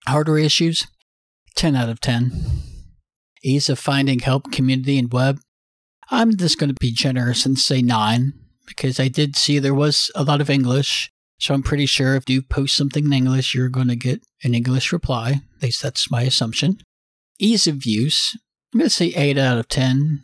Hardware 0.08 0.38
issues, 0.38 0.86
10 1.56 1.76
out 1.76 1.90
of 1.90 2.02
10. 2.02 2.32
Ease 3.44 3.70
of 3.70 3.80
finding 3.80 4.20
help, 4.20 4.52
community, 4.52 4.98
and 4.98 5.12
web, 5.12 5.40
I'm 6.10 6.36
just 6.38 6.60
going 6.60 6.70
to 6.70 6.76
be 6.80 6.92
generous 6.92 7.46
and 7.46 7.58
say 7.58 7.82
9 7.82 8.34
because 8.68 9.00
I 9.00 9.08
did 9.08 9.36
see 9.36 9.60
there 9.60 9.74
was 9.74 10.12
a 10.16 10.24
lot 10.24 10.42
of 10.42 10.50
English. 10.50 11.10
So 11.40 11.54
I'm 11.54 11.64
pretty 11.64 11.86
sure 11.86 12.16
if 12.16 12.30
you 12.30 12.42
post 12.42 12.78
something 12.78 13.06
in 13.06 13.14
English, 13.14 13.54
you're 13.54 13.70
going 13.70 13.88
to 13.88 13.96
get 13.96 14.24
an 14.44 14.54
English 14.54 14.94
reply. 14.94 15.42
At 15.58 15.64
least 15.64 15.82
that's 15.82 16.12
my 16.12 16.22
assumption. 16.22 16.78
Ease 17.40 17.68
of 17.68 17.86
use, 17.86 18.38
I'm 18.74 18.80
going 18.80 18.90
to 18.90 18.96
say 18.96 19.08
8 19.08 19.38
out 19.38 19.58
of 19.58 19.68
10. 19.68 20.22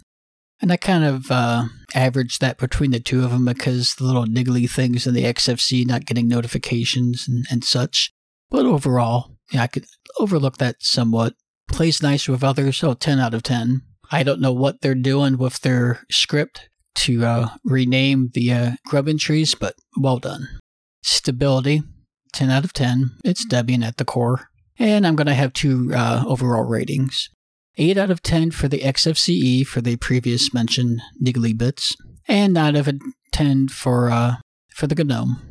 And 0.62 0.72
I 0.72 0.78
kind 0.78 1.06
of 1.06 1.32
uh, 1.32 1.66
averaged 1.96 2.42
that 2.42 2.58
between 2.58 2.92
the 2.92 3.00
two 3.00 3.24
of 3.24 3.32
them 3.32 3.46
because 3.46 3.96
the 3.96 4.04
little 4.04 4.26
niggly 4.26 4.70
things 4.70 5.08
in 5.08 5.14
the 5.14 5.24
XFC 5.24 5.86
not 5.86 6.06
getting 6.06 6.28
notifications 6.28 7.28
and, 7.28 7.46
and 7.50 7.64
such. 7.64 8.12
But 8.50 8.66
overall, 8.66 9.38
yeah, 9.52 9.64
I 9.64 9.68
could 9.68 9.86
overlook 10.20 10.58
that 10.58 10.78
somewhat. 10.80 11.36
Plays 11.70 12.02
nice 12.02 12.28
with 12.28 12.44
others, 12.44 12.78
so 12.78 12.94
10 12.94 13.20
out 13.20 13.34
of 13.34 13.44
10. 13.44 13.84
I 14.12 14.24
don't 14.24 14.42
know 14.42 14.54
what 14.54 14.82
they're 14.82 14.96
doing 14.96 15.38
with 15.38 15.62
their 15.62 16.02
script 16.10 16.70
to 16.96 17.26
uh, 17.26 17.50
rename 17.64 18.32
the 18.34 18.52
uh, 18.52 18.72
grub 18.86 19.08
entries, 19.08 19.56
but 19.56 19.76
well 19.96 20.18
done. 20.18 20.48
Stability, 21.04 21.84
10 22.34 22.50
out 22.50 22.66
of 22.66 22.74
10. 22.74 23.12
It's 23.24 23.46
Debian 23.46 23.84
at 23.84 23.98
the 23.98 24.06
core. 24.06 24.50
And 24.78 25.06
I'm 25.06 25.16
going 25.16 25.28
to 25.28 25.34
have 25.34 25.54
two 25.54 25.92
uh, 25.94 26.24
overall 26.26 26.64
ratings. 26.64 27.30
8 27.80 27.98
out 27.98 28.12
of 28.12 28.22
10 28.22 28.52
for 28.52 28.68
the 28.68 28.82
XFCE 28.82 29.66
for 29.66 29.80
the 29.80 29.96
previous 29.96 30.54
mentioned 30.54 31.02
niggly 31.24 31.58
bits, 31.58 31.96
and 32.28 32.54
9 32.54 32.76
out 32.76 32.88
of 32.88 33.00
10 33.32 33.70
for, 33.70 34.10
uh, 34.10 34.36
for 34.76 34.86
the 34.86 35.02
GNOME. 35.02 35.42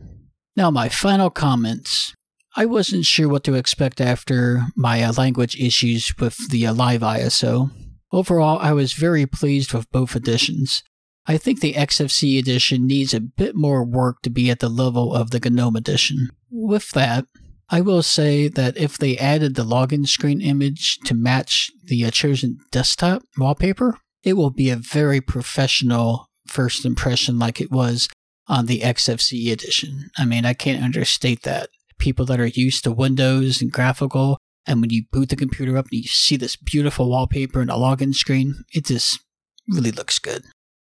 Now, 0.54 0.70
my 0.70 0.90
final 0.90 1.30
comments. 1.30 2.14
I 2.54 2.66
wasn't 2.66 3.06
sure 3.06 3.28
what 3.28 3.44
to 3.44 3.54
expect 3.54 4.00
after 4.00 4.66
my 4.76 5.02
uh, 5.02 5.12
language 5.16 5.58
issues 5.58 6.12
with 6.18 6.50
the 6.50 6.66
uh, 6.66 6.74
live 6.74 7.00
ISO. 7.00 7.70
Overall, 8.12 8.58
I 8.58 8.72
was 8.72 8.92
very 8.92 9.24
pleased 9.24 9.72
with 9.72 9.90
both 9.90 10.14
editions. 10.14 10.82
I 11.26 11.38
think 11.38 11.60
the 11.60 11.74
XFC 11.74 12.38
edition 12.38 12.86
needs 12.86 13.14
a 13.14 13.20
bit 13.20 13.54
more 13.54 13.84
work 13.84 14.20
to 14.22 14.30
be 14.30 14.50
at 14.50 14.60
the 14.60 14.68
level 14.68 15.14
of 15.14 15.30
the 15.30 15.40
GNOME 15.40 15.76
edition. 15.76 16.28
With 16.50 16.90
that, 16.90 17.24
I 17.70 17.80
will 17.82 18.02
say 18.02 18.48
that 18.48 18.76
if 18.76 18.96
they 18.96 19.18
added 19.18 19.54
the 19.54 19.64
login 19.64 20.06
screen 20.06 20.40
image 20.40 20.98
to 21.04 21.14
match 21.14 21.70
the 21.84 22.04
uh, 22.04 22.10
chosen 22.10 22.58
desktop 22.70 23.22
wallpaper, 23.36 23.98
it 24.22 24.34
will 24.34 24.50
be 24.50 24.70
a 24.70 24.76
very 24.76 25.20
professional 25.20 26.28
first 26.46 26.86
impression 26.86 27.38
like 27.38 27.60
it 27.60 27.70
was 27.70 28.08
on 28.46 28.66
the 28.66 28.80
XFCE 28.80 29.52
edition. 29.52 30.10
I 30.16 30.24
mean, 30.24 30.46
I 30.46 30.54
can't 30.54 30.82
understate 30.82 31.42
that. 31.42 31.68
People 31.98 32.24
that 32.26 32.40
are 32.40 32.46
used 32.46 32.84
to 32.84 32.92
Windows 32.92 33.60
and 33.60 33.70
graphical, 33.70 34.38
and 34.66 34.80
when 34.80 34.90
you 34.90 35.02
boot 35.12 35.28
the 35.28 35.36
computer 35.36 35.76
up 35.76 35.86
and 35.90 36.00
you 36.00 36.08
see 36.08 36.36
this 36.36 36.56
beautiful 36.56 37.10
wallpaper 37.10 37.60
and 37.60 37.70
a 37.70 37.74
login 37.74 38.14
screen, 38.14 38.64
it 38.72 38.86
just 38.86 39.20
really 39.68 39.90
looks 39.90 40.18
good. 40.18 40.44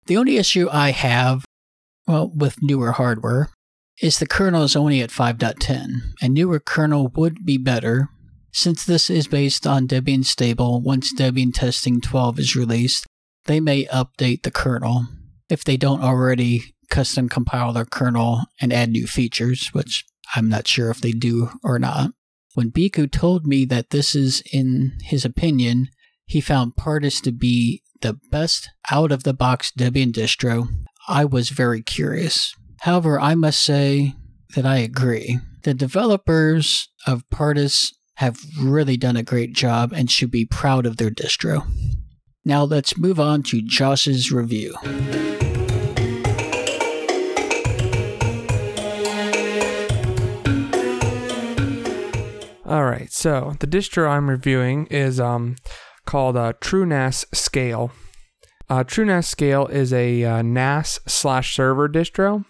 The 0.07 0.17
only 0.17 0.39
issue 0.39 0.69
I 0.71 0.93
have, 0.93 1.45
well, 2.07 2.33
with 2.35 2.63
newer 2.63 2.93
hardware 2.93 3.51
is 4.01 4.19
the 4.19 4.27
kernel 4.27 4.63
is 4.63 4.77
only 4.77 5.01
at 5.01 5.11
5.10. 5.11 6.13
A 6.23 6.29
newer 6.29 6.59
kernel 6.59 7.13
would 7.17 7.45
be 7.45 7.59
better 7.59 8.09
since 8.53 8.85
this 8.85 9.11
is 9.11 9.29
based 9.29 9.67
on 9.67 9.87
Debian 9.87 10.25
stable. 10.25 10.81
Once 10.81 11.15
Debian 11.15 11.53
testing 11.53 12.01
12 12.01 12.39
is 12.39 12.57
released, 12.57 13.07
they 13.45 13.61
may 13.61 13.85
update 13.87 14.43
the 14.43 14.51
kernel 14.51 15.07
if 15.49 15.65
they 15.65 15.77
don't 15.77 16.03
already 16.03 16.75
custom 16.89 17.29
compile 17.29 17.73
their 17.73 17.85
kernel 17.85 18.45
and 18.61 18.73
add 18.73 18.91
new 18.91 19.07
features, 19.07 19.69
which 19.73 20.05
I'm 20.35 20.49
not 20.49 20.67
sure 20.67 20.91
if 20.91 21.01
they 21.01 21.13
do 21.13 21.51
or 21.63 21.79
not. 21.79 22.13
When 22.55 22.71
Biku 22.71 23.11
told 23.11 23.47
me 23.47 23.65
that 23.67 23.91
this 23.91 24.15
is, 24.15 24.43
in 24.53 24.99
his 25.03 25.25
opinion, 25.25 25.89
he 26.27 26.41
found 26.41 26.77
Pardus 26.77 27.21
to 27.23 27.33
be 27.33 27.83
the 28.01 28.19
best 28.31 28.71
out 28.91 29.13
of 29.13 29.23
the 29.23 29.35
box 29.35 29.71
Debian 29.71 30.13
distro, 30.13 30.69
I 31.09 31.25
was 31.25 31.51
very 31.51 31.83
curious. 31.83 32.55
However, 32.81 33.21
I 33.21 33.35
must 33.35 33.63
say 33.63 34.15
that 34.55 34.65
I 34.65 34.79
agree. 34.79 35.39
The 35.65 35.75
developers 35.75 36.89
of 37.07 37.29
Pardus 37.29 37.93
have 38.15 38.39
really 38.59 38.97
done 38.97 39.19
a 39.19 39.23
great 39.23 39.53
job 39.53 39.93
and 39.93 40.11
should 40.11 40.31
be 40.31 40.47
proud 40.47 40.87
of 40.87 40.97
their 40.97 41.11
distro. 41.11 41.67
Now 42.43 42.65
let's 42.65 42.97
move 42.97 43.21
on 43.21 43.43
to 43.45 43.61
Josh's 43.61 44.33
review. 44.33 44.75
All 52.65 52.85
right, 52.85 53.13
so 53.13 53.57
the 53.61 53.67
distro 53.67 54.09
I'm 54.09 54.31
reviewing 54.31 54.87
is 54.87 55.21
um, 55.21 55.57
called 56.07 56.39
uh, 56.39 56.55
TrueNAS 56.63 57.27
Scale. 57.35 57.93
Uh, 58.71 58.85
TrueNAS 58.85 59.27
Scale 59.27 59.67
is 59.67 59.93
a 59.93 60.25
uh, 60.25 60.41
NAS 60.41 60.99
slash 61.07 61.55
server 61.55 61.87
distro. 61.87 62.47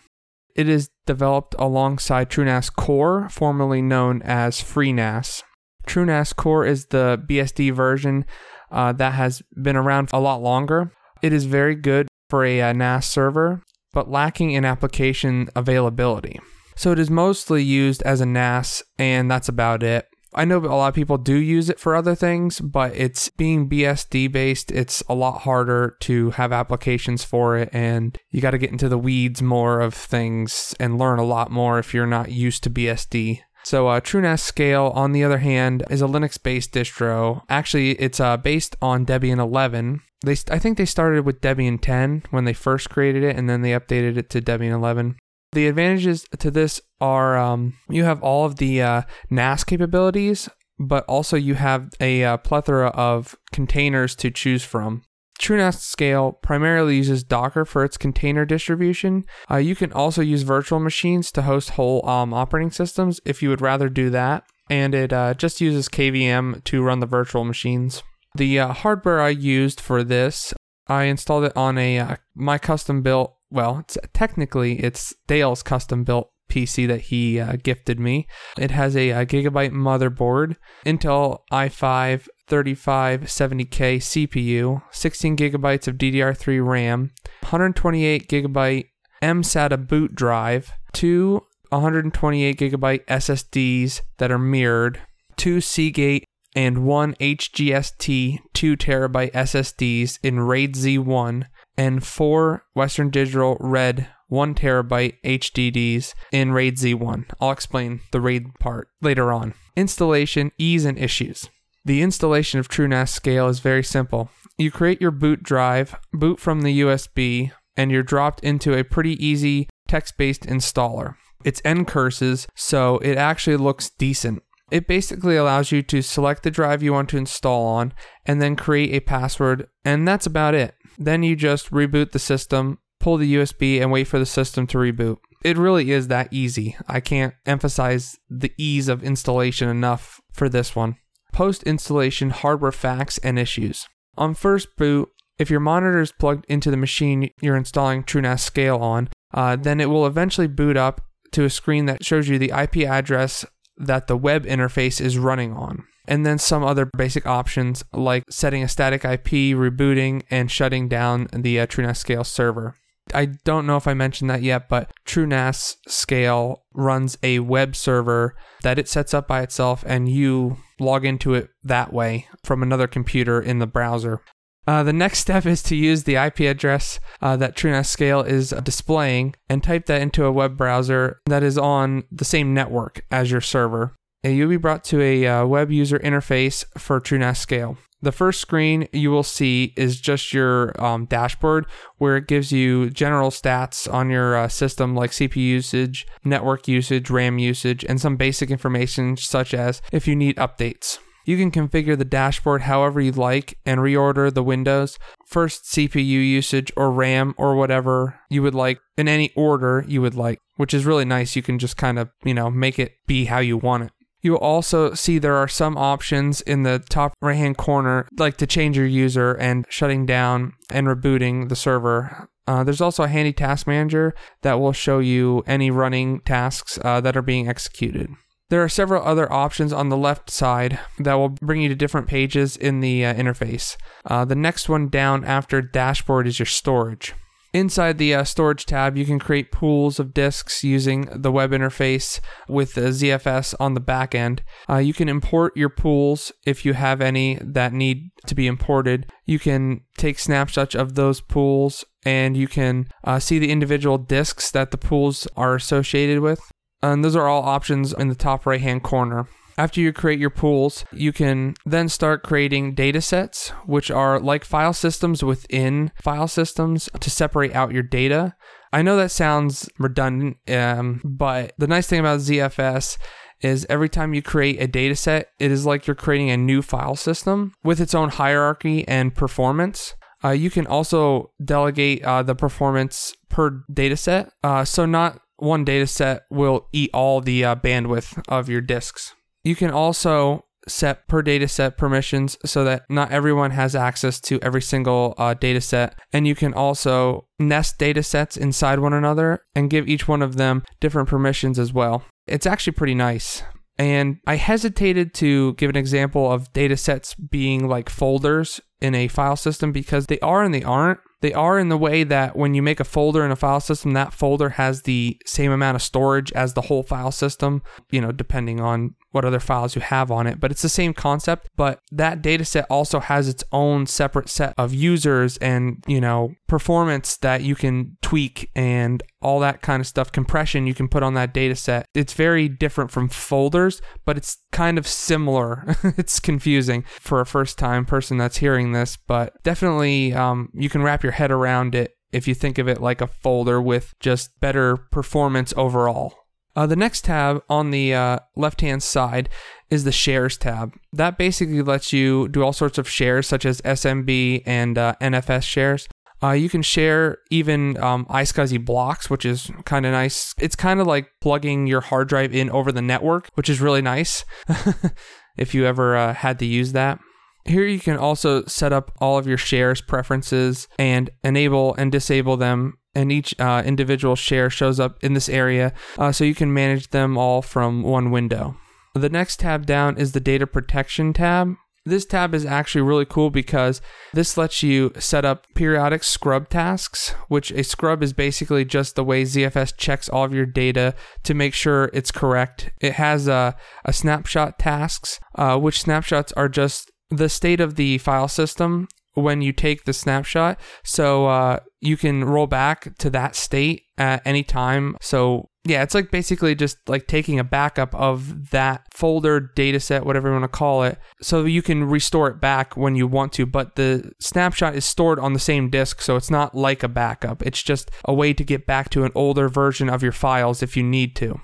It 0.54 0.68
is 0.68 0.90
developed 1.06 1.54
alongside 1.58 2.30
TrueNAS 2.30 2.74
Core, 2.74 3.28
formerly 3.30 3.82
known 3.82 4.22
as 4.22 4.60
FreeNAS. 4.60 5.42
TrueNAS 5.86 6.34
Core 6.36 6.64
is 6.64 6.86
the 6.86 7.22
BSD 7.26 7.72
version 7.72 8.24
uh, 8.70 8.92
that 8.92 9.14
has 9.14 9.42
been 9.60 9.76
around 9.76 10.10
a 10.12 10.20
lot 10.20 10.42
longer. 10.42 10.92
It 11.22 11.32
is 11.32 11.44
very 11.44 11.74
good 11.74 12.08
for 12.28 12.44
a, 12.44 12.60
a 12.60 12.70
uh, 12.70 12.72
NAS 12.72 13.06
server, 13.06 13.62
but 13.92 14.10
lacking 14.10 14.52
in 14.52 14.64
application 14.64 15.48
availability. 15.56 16.38
So 16.76 16.92
it 16.92 16.98
is 16.98 17.10
mostly 17.10 17.62
used 17.62 18.02
as 18.02 18.20
a 18.20 18.26
NAS, 18.26 18.82
and 18.98 19.30
that's 19.30 19.48
about 19.48 19.82
it. 19.82 20.06
I 20.34 20.44
know 20.44 20.58
a 20.58 20.66
lot 20.66 20.88
of 20.88 20.94
people 20.94 21.18
do 21.18 21.36
use 21.36 21.68
it 21.68 21.80
for 21.80 21.96
other 21.96 22.14
things, 22.14 22.60
but 22.60 22.94
it's 22.94 23.30
being 23.30 23.68
BSD 23.68 24.30
based, 24.30 24.70
it's 24.70 25.02
a 25.08 25.14
lot 25.14 25.40
harder 25.40 25.96
to 26.00 26.30
have 26.30 26.52
applications 26.52 27.24
for 27.24 27.56
it, 27.56 27.68
and 27.72 28.16
you 28.30 28.40
got 28.40 28.52
to 28.52 28.58
get 28.58 28.70
into 28.70 28.88
the 28.88 28.98
weeds 28.98 29.42
more 29.42 29.80
of 29.80 29.94
things 29.94 30.74
and 30.78 30.98
learn 30.98 31.18
a 31.18 31.24
lot 31.24 31.50
more 31.50 31.78
if 31.78 31.92
you're 31.92 32.06
not 32.06 32.30
used 32.30 32.62
to 32.64 32.70
BSD. 32.70 33.40
So, 33.62 33.88
uh, 33.88 34.00
TrueNAS 34.00 34.40
Scale, 34.40 34.92
on 34.94 35.12
the 35.12 35.24
other 35.24 35.38
hand, 35.38 35.84
is 35.90 36.00
a 36.00 36.06
Linux-based 36.06 36.72
distro. 36.72 37.42
Actually, 37.48 37.92
it's 37.92 38.20
uh, 38.20 38.36
based 38.36 38.74
on 38.80 39.04
Debian 39.04 39.38
11. 39.38 40.00
They, 40.24 40.36
I 40.50 40.58
think 40.58 40.78
they 40.78 40.86
started 40.86 41.24
with 41.24 41.40
Debian 41.40 41.78
10 41.80 42.24
when 42.30 42.44
they 42.44 42.52
first 42.52 42.88
created 42.88 43.22
it, 43.22 43.36
and 43.36 43.50
then 43.50 43.62
they 43.62 43.72
updated 43.72 44.16
it 44.16 44.30
to 44.30 44.40
Debian 44.40 44.72
11. 44.72 45.16
The 45.52 45.66
advantages 45.66 46.26
to 46.38 46.50
this 46.50 46.80
are 47.00 47.36
um, 47.36 47.74
you 47.88 48.04
have 48.04 48.22
all 48.22 48.44
of 48.44 48.56
the 48.56 48.82
uh, 48.82 49.02
NAS 49.30 49.64
capabilities, 49.64 50.48
but 50.78 51.04
also 51.06 51.36
you 51.36 51.54
have 51.54 51.90
a 52.00 52.24
uh, 52.24 52.36
plethora 52.36 52.88
of 52.88 53.34
containers 53.52 54.14
to 54.16 54.30
choose 54.30 54.64
from. 54.64 55.02
TrueNAS 55.40 55.78
Scale 55.80 56.32
primarily 56.32 56.96
uses 56.96 57.24
Docker 57.24 57.64
for 57.64 57.82
its 57.82 57.96
container 57.96 58.44
distribution. 58.44 59.24
Uh, 59.50 59.56
you 59.56 59.74
can 59.74 59.90
also 59.92 60.20
use 60.20 60.42
virtual 60.42 60.78
machines 60.78 61.32
to 61.32 61.42
host 61.42 61.70
whole 61.70 62.06
um, 62.06 62.34
operating 62.34 62.70
systems 62.70 63.20
if 63.24 63.42
you 63.42 63.48
would 63.48 63.62
rather 63.62 63.88
do 63.88 64.10
that. 64.10 64.44
And 64.68 64.94
it 64.94 65.12
uh, 65.12 65.34
just 65.34 65.60
uses 65.60 65.88
KVM 65.88 66.62
to 66.64 66.82
run 66.82 67.00
the 67.00 67.06
virtual 67.06 67.44
machines. 67.44 68.02
The 68.36 68.60
uh, 68.60 68.72
hardware 68.72 69.20
I 69.20 69.30
used 69.30 69.80
for 69.80 70.04
this, 70.04 70.52
I 70.86 71.04
installed 71.04 71.44
it 71.44 71.56
on 71.56 71.78
a 71.78 71.98
uh, 71.98 72.16
my 72.34 72.58
custom 72.58 73.02
built. 73.02 73.34
Well, 73.50 73.78
it's, 73.80 73.98
technically 74.12 74.80
it's 74.80 75.14
Dale's 75.26 75.62
custom 75.62 76.04
built 76.04 76.30
PC 76.50 76.86
that 76.88 77.02
he 77.02 77.40
uh, 77.40 77.56
gifted 77.62 77.98
me. 77.98 78.26
It 78.58 78.70
has 78.72 78.96
a, 78.96 79.10
a, 79.10 79.26
gigabyte 79.26 79.72
motherboard, 79.72 80.56
Intel 80.84 81.38
i5 81.52 82.28
3570K 82.48 83.96
CPU, 83.98 84.82
16 84.90 85.36
gigabytes 85.36 85.86
of 85.86 85.96
DDR3 85.96 86.66
RAM, 86.66 87.10
128 87.40 88.28
gigabyte 88.28 88.86
mSATA 89.22 89.86
boot 89.86 90.14
drive, 90.14 90.72
two 90.92 91.42
128 91.70 92.58
gigabyte 92.58 93.04
SSDs 93.06 94.00
that 94.18 94.32
are 94.32 94.38
mirrored, 94.38 95.00
two 95.36 95.60
Seagate 95.60 96.24
and 96.56 96.84
one 96.84 97.14
HGST 97.14 98.38
2 98.54 98.76
terabyte 98.76 99.32
SSDs 99.32 100.18
in 100.22 100.40
RAID 100.40 100.74
Z1, 100.74 101.44
and 101.76 102.04
four 102.04 102.64
Western 102.74 103.10
Digital 103.10 103.56
Red 103.60 104.08
1 104.28 104.54
terabyte 104.54 105.14
HDDs 105.24 106.14
in 106.32 106.52
RAID 106.52 106.76
Z1. 106.76 107.24
I'll 107.40 107.50
explain 107.50 108.00
the 108.12 108.20
RAID 108.20 108.58
part 108.60 108.88
later 109.02 109.32
on. 109.32 109.54
Installation, 109.76 110.52
ease, 110.56 110.84
and 110.84 110.98
issues. 110.98 111.50
The 111.84 112.02
installation 112.02 112.60
of 112.60 112.68
TrueNAS 112.68 113.08
Scale 113.08 113.48
is 113.48 113.60
very 113.60 113.82
simple. 113.82 114.30
You 114.58 114.70
create 114.70 115.00
your 115.00 115.10
boot 115.10 115.42
drive, 115.42 115.96
boot 116.12 116.38
from 116.38 116.62
the 116.62 116.80
USB, 116.80 117.50
and 117.76 117.90
you're 117.90 118.02
dropped 118.02 118.40
into 118.40 118.76
a 118.76 118.84
pretty 118.84 119.24
easy 119.24 119.68
text 119.88 120.16
based 120.16 120.42
installer. 120.42 121.14
It's 121.44 121.62
N 121.64 121.84
curses, 121.84 122.46
so 122.54 122.98
it 122.98 123.16
actually 123.16 123.56
looks 123.56 123.90
decent. 123.90 124.42
It 124.70 124.86
basically 124.86 125.36
allows 125.36 125.72
you 125.72 125.82
to 125.82 126.02
select 126.02 126.42
the 126.42 126.50
drive 126.50 126.82
you 126.82 126.92
want 126.92 127.08
to 127.08 127.16
install 127.16 127.66
on 127.66 127.92
and 128.24 128.40
then 128.40 128.54
create 128.54 128.94
a 128.94 129.00
password, 129.00 129.66
and 129.84 130.06
that's 130.06 130.26
about 130.26 130.54
it. 130.54 130.74
Then 131.00 131.22
you 131.22 131.34
just 131.34 131.70
reboot 131.70 132.12
the 132.12 132.18
system, 132.18 132.78
pull 133.00 133.16
the 133.16 133.34
USB, 133.36 133.80
and 133.80 133.90
wait 133.90 134.04
for 134.04 134.18
the 134.18 134.26
system 134.26 134.66
to 134.68 134.78
reboot. 134.78 135.16
It 135.42 135.56
really 135.56 135.90
is 135.90 136.08
that 136.08 136.28
easy. 136.30 136.76
I 136.86 137.00
can't 137.00 137.32
emphasize 137.46 138.18
the 138.28 138.52
ease 138.58 138.88
of 138.88 139.02
installation 139.02 139.70
enough 139.70 140.20
for 140.30 140.50
this 140.50 140.76
one. 140.76 140.96
Post 141.32 141.62
installation 141.62 142.28
hardware 142.28 142.70
facts 142.70 143.16
and 143.18 143.38
issues. 143.38 143.88
On 144.18 144.34
first 144.34 144.76
boot, 144.76 145.08
if 145.38 145.48
your 145.48 145.60
monitor 145.60 146.00
is 146.00 146.12
plugged 146.12 146.44
into 146.50 146.70
the 146.70 146.76
machine 146.76 147.30
you're 147.40 147.56
installing 147.56 148.04
TrueNAS 148.04 148.40
Scale 148.40 148.76
on, 148.76 149.08
uh, 149.32 149.56
then 149.56 149.80
it 149.80 149.88
will 149.88 150.06
eventually 150.06 150.48
boot 150.48 150.76
up 150.76 151.00
to 151.32 151.44
a 151.44 151.50
screen 151.50 151.86
that 151.86 152.04
shows 152.04 152.28
you 152.28 152.38
the 152.38 152.52
IP 152.54 152.86
address 152.86 153.46
that 153.78 154.06
the 154.06 154.18
web 154.18 154.44
interface 154.44 155.00
is 155.00 155.16
running 155.16 155.54
on. 155.54 155.84
And 156.10 156.26
then 156.26 156.38
some 156.38 156.64
other 156.64 156.90
basic 156.96 157.24
options 157.24 157.84
like 157.92 158.24
setting 158.28 158.64
a 158.64 158.68
static 158.68 159.04
IP, 159.04 159.54
rebooting, 159.56 160.24
and 160.28 160.50
shutting 160.50 160.88
down 160.88 161.28
the 161.32 161.60
uh, 161.60 161.66
TrueNAS 161.68 161.98
Scale 161.98 162.24
server. 162.24 162.74
I 163.14 163.26
don't 163.44 163.66
know 163.66 163.76
if 163.76 163.86
I 163.86 163.94
mentioned 163.94 164.28
that 164.28 164.42
yet, 164.42 164.68
but 164.68 164.92
TrueNAS 165.06 165.76
Scale 165.86 166.64
runs 166.74 167.16
a 167.22 167.38
web 167.38 167.76
server 167.76 168.34
that 168.62 168.78
it 168.78 168.88
sets 168.88 169.14
up 169.14 169.28
by 169.28 169.42
itself, 169.42 169.84
and 169.86 170.08
you 170.08 170.58
log 170.80 171.04
into 171.04 171.34
it 171.34 171.50
that 171.62 171.92
way 171.92 172.26
from 172.44 172.62
another 172.62 172.88
computer 172.88 173.40
in 173.40 173.60
the 173.60 173.66
browser. 173.66 174.20
Uh, 174.66 174.82
the 174.82 174.92
next 174.92 175.18
step 175.20 175.46
is 175.46 175.62
to 175.62 175.76
use 175.76 176.04
the 176.04 176.16
IP 176.16 176.40
address 176.40 176.98
uh, 177.22 177.36
that 177.36 177.56
TrueNAS 177.56 177.86
Scale 177.86 178.22
is 178.22 178.50
displaying 178.62 179.34
and 179.48 179.62
type 179.62 179.86
that 179.86 180.02
into 180.02 180.24
a 180.24 180.32
web 180.32 180.56
browser 180.56 181.20
that 181.26 181.44
is 181.44 181.56
on 181.56 182.02
the 182.10 182.24
same 182.24 182.52
network 182.52 183.04
as 183.12 183.30
your 183.30 183.40
server. 183.40 183.94
And 184.22 184.36
you'll 184.36 184.48
be 184.48 184.56
brought 184.56 184.84
to 184.84 185.00
a 185.00 185.26
uh, 185.26 185.46
web 185.46 185.70
user 185.70 185.98
interface 185.98 186.64
for 186.78 187.00
TrueNAS 187.00 187.38
Scale. 187.38 187.78
The 188.02 188.12
first 188.12 188.40
screen 188.40 188.88
you 188.92 189.10
will 189.10 189.22
see 189.22 189.74
is 189.76 190.00
just 190.00 190.32
your 190.32 190.72
um, 190.82 191.04
dashboard 191.04 191.66
where 191.98 192.16
it 192.16 192.28
gives 192.28 192.50
you 192.50 192.88
general 192.88 193.30
stats 193.30 193.92
on 193.92 194.08
your 194.08 194.36
uh, 194.36 194.48
system 194.48 194.94
like 194.94 195.10
CPU 195.10 195.36
usage, 195.36 196.06
network 196.24 196.66
usage, 196.66 197.10
RAM 197.10 197.38
usage, 197.38 197.84
and 197.84 198.00
some 198.00 198.16
basic 198.16 198.50
information 198.50 199.18
such 199.18 199.52
as 199.52 199.82
if 199.92 200.08
you 200.08 200.16
need 200.16 200.36
updates. 200.36 200.98
You 201.26 201.36
can 201.36 201.50
configure 201.50 201.96
the 201.96 202.06
dashboard 202.06 202.62
however 202.62 203.02
you 203.02 203.12
like 203.12 203.58
and 203.66 203.80
reorder 203.80 204.32
the 204.32 204.42
windows, 204.42 204.98
first 205.26 205.64
CPU 205.64 206.04
usage 206.04 206.72
or 206.78 206.90
RAM 206.90 207.34
or 207.36 207.54
whatever 207.54 208.18
you 208.30 208.42
would 208.42 208.54
like 208.54 208.80
in 208.96 209.08
any 209.08 209.30
order 209.36 209.84
you 209.86 210.00
would 210.00 210.14
like, 210.14 210.38
which 210.56 210.72
is 210.72 210.86
really 210.86 211.04
nice. 211.04 211.36
You 211.36 211.42
can 211.42 211.58
just 211.58 211.76
kind 211.76 211.98
of, 211.98 212.08
you 212.24 212.32
know, 212.32 212.50
make 212.50 212.78
it 212.78 212.94
be 213.06 213.26
how 213.26 213.40
you 213.40 213.58
want 213.58 213.84
it. 213.84 213.92
You'll 214.22 214.36
also 214.36 214.94
see 214.94 215.18
there 215.18 215.36
are 215.36 215.48
some 215.48 215.76
options 215.76 216.40
in 216.42 216.62
the 216.62 216.82
top 216.90 217.14
right 217.22 217.36
hand 217.36 217.56
corner, 217.56 218.06
like 218.18 218.36
to 218.38 218.46
change 218.46 218.76
your 218.76 218.86
user 218.86 219.32
and 219.34 219.64
shutting 219.68 220.06
down 220.06 220.52
and 220.70 220.86
rebooting 220.86 221.48
the 221.48 221.56
server. 221.56 222.28
Uh, 222.46 222.64
there's 222.64 222.80
also 222.80 223.04
a 223.04 223.08
handy 223.08 223.32
task 223.32 223.66
manager 223.66 224.14
that 224.42 224.60
will 224.60 224.72
show 224.72 224.98
you 224.98 225.42
any 225.46 225.70
running 225.70 226.20
tasks 226.20 226.78
uh, 226.82 227.00
that 227.00 227.16
are 227.16 227.22
being 227.22 227.48
executed. 227.48 228.10
There 228.50 228.62
are 228.64 228.68
several 228.68 229.04
other 229.04 229.32
options 229.32 229.72
on 229.72 229.90
the 229.90 229.96
left 229.96 230.28
side 230.28 230.80
that 230.98 231.14
will 231.14 231.28
bring 231.28 231.60
you 231.62 231.68
to 231.68 231.76
different 231.76 232.08
pages 232.08 232.56
in 232.56 232.80
the 232.80 233.06
uh, 233.06 233.14
interface. 233.14 233.76
Uh, 234.04 234.24
the 234.24 234.34
next 234.34 234.68
one 234.68 234.88
down 234.88 235.24
after 235.24 235.62
dashboard 235.62 236.26
is 236.26 236.40
your 236.40 236.46
storage. 236.46 237.14
Inside 237.52 237.98
the 237.98 238.14
uh, 238.14 238.24
storage 238.24 238.64
tab, 238.64 238.96
you 238.96 239.04
can 239.04 239.18
create 239.18 239.50
pools 239.50 239.98
of 239.98 240.14
disks 240.14 240.62
using 240.62 241.08
the 241.12 241.32
web 241.32 241.50
interface 241.50 242.20
with 242.48 242.74
the 242.74 242.82
ZFS 242.92 243.54
on 243.58 243.74
the 243.74 243.80
back 243.80 244.14
end. 244.14 244.44
Uh, 244.68 244.76
you 244.76 244.94
can 244.94 245.08
import 245.08 245.56
your 245.56 245.68
pools 245.68 246.30
if 246.46 246.64
you 246.64 246.74
have 246.74 247.00
any 247.00 247.38
that 247.42 247.72
need 247.72 248.10
to 248.26 248.36
be 248.36 248.46
imported. 248.46 249.10
You 249.26 249.40
can 249.40 249.80
take 249.96 250.20
snapshots 250.20 250.76
of 250.76 250.94
those 250.94 251.20
pools 251.20 251.84
and 252.04 252.36
you 252.36 252.46
can 252.46 252.86
uh, 253.02 253.18
see 253.18 253.40
the 253.40 253.50
individual 253.50 253.98
disks 253.98 254.52
that 254.52 254.70
the 254.70 254.78
pools 254.78 255.26
are 255.36 255.56
associated 255.56 256.20
with. 256.20 256.40
And 256.82 257.04
those 257.04 257.16
are 257.16 257.28
all 257.28 257.42
options 257.42 257.92
in 257.92 258.08
the 258.08 258.14
top 258.14 258.46
right 258.46 258.60
hand 258.60 258.84
corner. 258.84 259.26
After 259.60 259.82
you 259.82 259.92
create 259.92 260.18
your 260.18 260.30
pools, 260.30 260.86
you 260.90 261.12
can 261.12 261.52
then 261.66 261.90
start 261.90 262.22
creating 262.22 262.74
data 262.74 263.02
sets, 263.02 263.50
which 263.66 263.90
are 263.90 264.18
like 264.18 264.42
file 264.42 264.72
systems 264.72 265.22
within 265.22 265.92
file 266.02 266.28
systems 266.28 266.88
to 266.98 267.10
separate 267.10 267.54
out 267.54 267.70
your 267.70 267.82
data. 267.82 268.34
I 268.72 268.80
know 268.80 268.96
that 268.96 269.10
sounds 269.10 269.68
redundant, 269.78 270.38
um, 270.48 271.02
but 271.04 271.52
the 271.58 271.66
nice 271.66 271.86
thing 271.86 272.00
about 272.00 272.20
ZFS 272.20 272.96
is 273.42 273.66
every 273.68 273.90
time 273.90 274.14
you 274.14 274.22
create 274.22 274.62
a 274.62 274.66
data 274.66 274.96
set, 274.96 275.28
it 275.38 275.50
is 275.50 275.66
like 275.66 275.86
you're 275.86 275.94
creating 275.94 276.30
a 276.30 276.38
new 276.38 276.62
file 276.62 276.96
system 276.96 277.52
with 277.62 277.82
its 277.82 277.94
own 277.94 278.08
hierarchy 278.08 278.88
and 278.88 279.14
performance. 279.14 279.94
Uh, 280.24 280.30
you 280.30 280.48
can 280.48 280.66
also 280.66 281.32
delegate 281.44 282.02
uh, 282.02 282.22
the 282.22 282.34
performance 282.34 283.14
per 283.28 283.62
data 283.70 283.98
set. 283.98 284.32
Uh, 284.42 284.64
so, 284.64 284.86
not 284.86 285.20
one 285.36 285.66
data 285.66 285.86
set 285.86 286.22
will 286.30 286.66
eat 286.72 286.88
all 286.94 287.20
the 287.20 287.44
uh, 287.44 287.56
bandwidth 287.56 288.22
of 288.26 288.48
your 288.48 288.62
disks. 288.62 289.14
You 289.42 289.56
can 289.56 289.70
also 289.70 290.44
set 290.68 291.08
per 291.08 291.22
data 291.22 291.48
set 291.48 291.76
permissions 291.76 292.36
so 292.44 292.64
that 292.64 292.82
not 292.88 293.10
everyone 293.10 293.50
has 293.50 293.74
access 293.74 294.20
to 294.20 294.38
every 294.42 294.62
single 294.62 295.14
uh, 295.18 295.34
data 295.34 295.60
set. 295.60 295.98
And 296.12 296.26
you 296.26 296.34
can 296.34 296.52
also 296.52 297.26
nest 297.38 297.78
data 297.78 298.02
sets 298.02 298.36
inside 298.36 298.78
one 298.78 298.92
another 298.92 299.44
and 299.54 299.70
give 299.70 299.88
each 299.88 300.06
one 300.06 300.22
of 300.22 300.36
them 300.36 300.62
different 300.80 301.08
permissions 301.08 301.58
as 301.58 301.72
well. 301.72 302.04
It's 302.26 302.46
actually 302.46 302.74
pretty 302.74 302.94
nice. 302.94 303.42
And 303.78 304.18
I 304.26 304.36
hesitated 304.36 305.14
to 305.14 305.54
give 305.54 305.70
an 305.70 305.76
example 305.76 306.30
of 306.30 306.52
data 306.52 306.76
sets 306.76 307.14
being 307.14 307.66
like 307.66 307.88
folders 307.88 308.60
in 308.80 308.94
a 308.94 309.08
file 309.08 309.36
system 309.36 309.72
because 309.72 310.06
they 310.06 310.20
are 310.20 310.42
and 310.42 310.52
they 310.52 310.62
aren't. 310.62 311.00
They 311.22 311.32
are 311.32 311.58
in 311.58 311.70
the 311.70 311.78
way 311.78 312.04
that 312.04 312.36
when 312.36 312.54
you 312.54 312.62
make 312.62 312.80
a 312.80 312.84
folder 312.84 313.24
in 313.24 313.30
a 313.30 313.36
file 313.36 313.60
system, 313.60 313.92
that 313.92 314.12
folder 314.12 314.50
has 314.50 314.82
the 314.82 315.18
same 315.26 315.50
amount 315.50 315.76
of 315.76 315.82
storage 315.82 316.32
as 316.32 316.54
the 316.54 316.62
whole 316.62 316.82
file 316.82 317.10
system, 317.10 317.62
you 317.90 318.00
know, 318.00 318.12
depending 318.12 318.60
on 318.60 318.94
what 319.12 319.24
other 319.24 319.40
files 319.40 319.74
you 319.74 319.80
have 319.80 320.10
on 320.10 320.26
it, 320.26 320.40
but 320.40 320.50
it's 320.50 320.62
the 320.62 320.68
same 320.68 320.94
concept. 320.94 321.48
But 321.56 321.80
that 321.90 322.22
data 322.22 322.44
set 322.44 322.66
also 322.70 323.00
has 323.00 323.28
its 323.28 323.44
own 323.52 323.86
separate 323.86 324.28
set 324.28 324.54
of 324.56 324.72
users 324.72 325.36
and, 325.38 325.82
you 325.86 326.00
know, 326.00 326.34
performance 326.46 327.16
that 327.18 327.42
you 327.42 327.54
can 327.54 327.96
tweak 328.02 328.50
and 328.54 329.02
all 329.22 329.40
that 329.40 329.62
kind 329.62 329.80
of 329.80 329.86
stuff. 329.86 330.12
Compression 330.12 330.66
you 330.66 330.74
can 330.74 330.88
put 330.88 331.02
on 331.02 331.14
that 331.14 331.34
data 331.34 331.56
set. 331.56 331.86
It's 331.94 332.12
very 332.12 332.48
different 332.48 332.90
from 332.90 333.08
folders, 333.08 333.82
but 334.04 334.16
it's 334.16 334.38
kind 334.52 334.78
of 334.78 334.86
similar. 334.86 335.76
it's 335.96 336.20
confusing 336.20 336.84
for 337.00 337.20
a 337.20 337.26
first 337.26 337.58
time 337.58 337.84
person 337.84 338.16
that's 338.16 338.38
hearing 338.38 338.72
this, 338.72 338.96
but 338.96 339.42
definitely 339.42 340.14
um, 340.14 340.50
you 340.54 340.68
can 340.68 340.82
wrap 340.82 341.02
your 341.02 341.12
head 341.12 341.30
around 341.30 341.74
it 341.74 341.96
if 342.12 342.26
you 342.26 342.34
think 342.34 342.58
of 342.58 342.68
it 342.68 342.80
like 342.80 343.00
a 343.00 343.06
folder 343.06 343.60
with 343.60 343.94
just 344.00 344.38
better 344.40 344.76
performance 344.76 345.54
overall. 345.56 346.14
Uh, 346.60 346.66
the 346.66 346.76
next 346.76 347.06
tab 347.06 347.42
on 347.48 347.70
the 347.70 347.94
uh, 347.94 348.18
left 348.36 348.60
hand 348.60 348.82
side 348.82 349.30
is 349.70 349.84
the 349.84 349.92
shares 349.92 350.36
tab. 350.36 350.74
That 350.92 351.16
basically 351.16 351.62
lets 351.62 351.90
you 351.90 352.28
do 352.28 352.42
all 352.42 352.52
sorts 352.52 352.76
of 352.76 352.86
shares, 352.86 353.26
such 353.26 353.46
as 353.46 353.62
SMB 353.62 354.42
and 354.44 354.76
uh, 354.76 354.94
NFS 355.00 355.44
shares. 355.44 355.88
Uh, 356.22 356.32
you 356.32 356.50
can 356.50 356.60
share 356.60 357.16
even 357.30 357.82
um, 357.82 358.04
iSCSI 358.10 358.62
blocks, 358.62 359.08
which 359.08 359.24
is 359.24 359.50
kind 359.64 359.86
of 359.86 359.92
nice. 359.92 360.34
It's 360.38 360.54
kind 360.54 360.80
of 360.80 360.86
like 360.86 361.08
plugging 361.22 361.66
your 361.66 361.80
hard 361.80 362.10
drive 362.10 362.34
in 362.34 362.50
over 362.50 362.70
the 362.72 362.82
network, 362.82 363.30
which 363.36 363.48
is 363.48 363.62
really 363.62 363.80
nice 363.80 364.26
if 365.38 365.54
you 365.54 365.64
ever 365.64 365.96
uh, 365.96 366.12
had 366.12 366.38
to 366.40 366.44
use 366.44 366.72
that. 366.72 367.00
Here 367.46 367.64
you 367.64 367.80
can 367.80 367.96
also 367.96 368.44
set 368.44 368.70
up 368.70 368.92
all 368.98 369.16
of 369.16 369.26
your 369.26 369.38
shares 369.38 369.80
preferences 369.80 370.68
and 370.78 371.08
enable 371.24 371.74
and 371.76 371.90
disable 371.90 372.36
them 372.36 372.74
and 372.94 373.12
each 373.12 373.34
uh, 373.38 373.62
individual 373.64 374.16
share 374.16 374.50
shows 374.50 374.80
up 374.80 375.02
in 375.02 375.14
this 375.14 375.28
area 375.28 375.72
uh, 375.98 376.12
so 376.12 376.24
you 376.24 376.34
can 376.34 376.52
manage 376.52 376.88
them 376.88 377.16
all 377.16 377.42
from 377.42 377.82
one 377.82 378.10
window. 378.10 378.56
The 378.94 379.08
next 379.08 379.40
tab 379.40 379.66
down 379.66 379.96
is 379.96 380.12
the 380.12 380.20
data 380.20 380.46
protection 380.46 381.12
tab. 381.12 381.54
This 381.86 382.04
tab 382.04 382.34
is 382.34 382.44
actually 382.44 382.82
really 382.82 383.06
cool 383.06 383.30
because 383.30 383.80
this 384.12 384.36
lets 384.36 384.62
you 384.62 384.92
set 384.98 385.24
up 385.24 385.46
periodic 385.54 386.04
scrub 386.04 386.50
tasks, 386.50 387.14
which 387.28 387.50
a 387.52 387.64
scrub 387.64 388.02
is 388.02 388.12
basically 388.12 388.66
just 388.66 388.96
the 388.96 389.04
way 389.04 389.22
ZFS 389.22 389.76
checks 389.76 390.08
all 390.08 390.24
of 390.24 390.34
your 390.34 390.44
data 390.44 390.94
to 391.22 391.32
make 391.32 391.54
sure 391.54 391.90
it's 391.94 392.12
correct. 392.12 392.70
It 392.80 392.94
has 392.94 393.28
a, 393.28 393.56
a 393.84 393.94
snapshot 393.94 394.58
tasks, 394.58 395.20
uh, 395.36 395.58
which 395.58 395.80
snapshots 395.80 396.32
are 396.32 396.50
just 396.50 396.90
the 397.08 397.28
state 397.28 397.60
of 397.60 397.76
the 397.76 397.98
file 397.98 398.28
system 398.28 398.86
when 399.20 399.42
you 399.42 399.52
take 399.52 399.84
the 399.84 399.92
snapshot. 399.92 400.60
So 400.84 401.26
uh, 401.26 401.60
you 401.80 401.96
can 401.96 402.24
roll 402.24 402.46
back 402.46 402.96
to 402.98 403.10
that 403.10 403.36
state 403.36 403.82
at 403.98 404.22
any 404.24 404.42
time. 404.42 404.96
So 405.00 405.50
yeah, 405.64 405.82
it's 405.82 405.94
like 405.94 406.10
basically 406.10 406.54
just 406.54 406.78
like 406.88 407.06
taking 407.06 407.38
a 407.38 407.44
backup 407.44 407.94
of 407.94 408.50
that 408.50 408.86
folder, 408.94 409.40
data 409.40 409.78
set, 409.78 410.06
whatever 410.06 410.28
you 410.28 410.32
want 410.32 410.44
to 410.44 410.48
call 410.48 410.84
it, 410.84 410.98
so 411.20 411.44
you 411.44 411.60
can 411.60 411.84
restore 411.84 412.28
it 412.28 412.40
back 412.40 412.78
when 412.78 412.94
you 412.94 413.06
want 413.06 413.34
to. 413.34 413.44
But 413.44 413.76
the 413.76 414.10
snapshot 414.20 414.74
is 414.74 414.86
stored 414.86 415.18
on 415.18 415.34
the 415.34 415.38
same 415.38 415.68
disk, 415.68 416.00
so 416.00 416.16
it's 416.16 416.30
not 416.30 416.54
like 416.54 416.82
a 416.82 416.88
backup. 416.88 417.42
It's 417.42 417.62
just 417.62 417.90
a 418.06 418.14
way 418.14 418.32
to 418.32 418.42
get 418.42 418.66
back 418.66 418.88
to 418.90 419.04
an 419.04 419.12
older 419.14 419.50
version 419.50 419.90
of 419.90 420.02
your 420.02 420.12
files 420.12 420.62
if 420.62 420.78
you 420.78 420.82
need 420.82 421.14
to. 421.16 421.40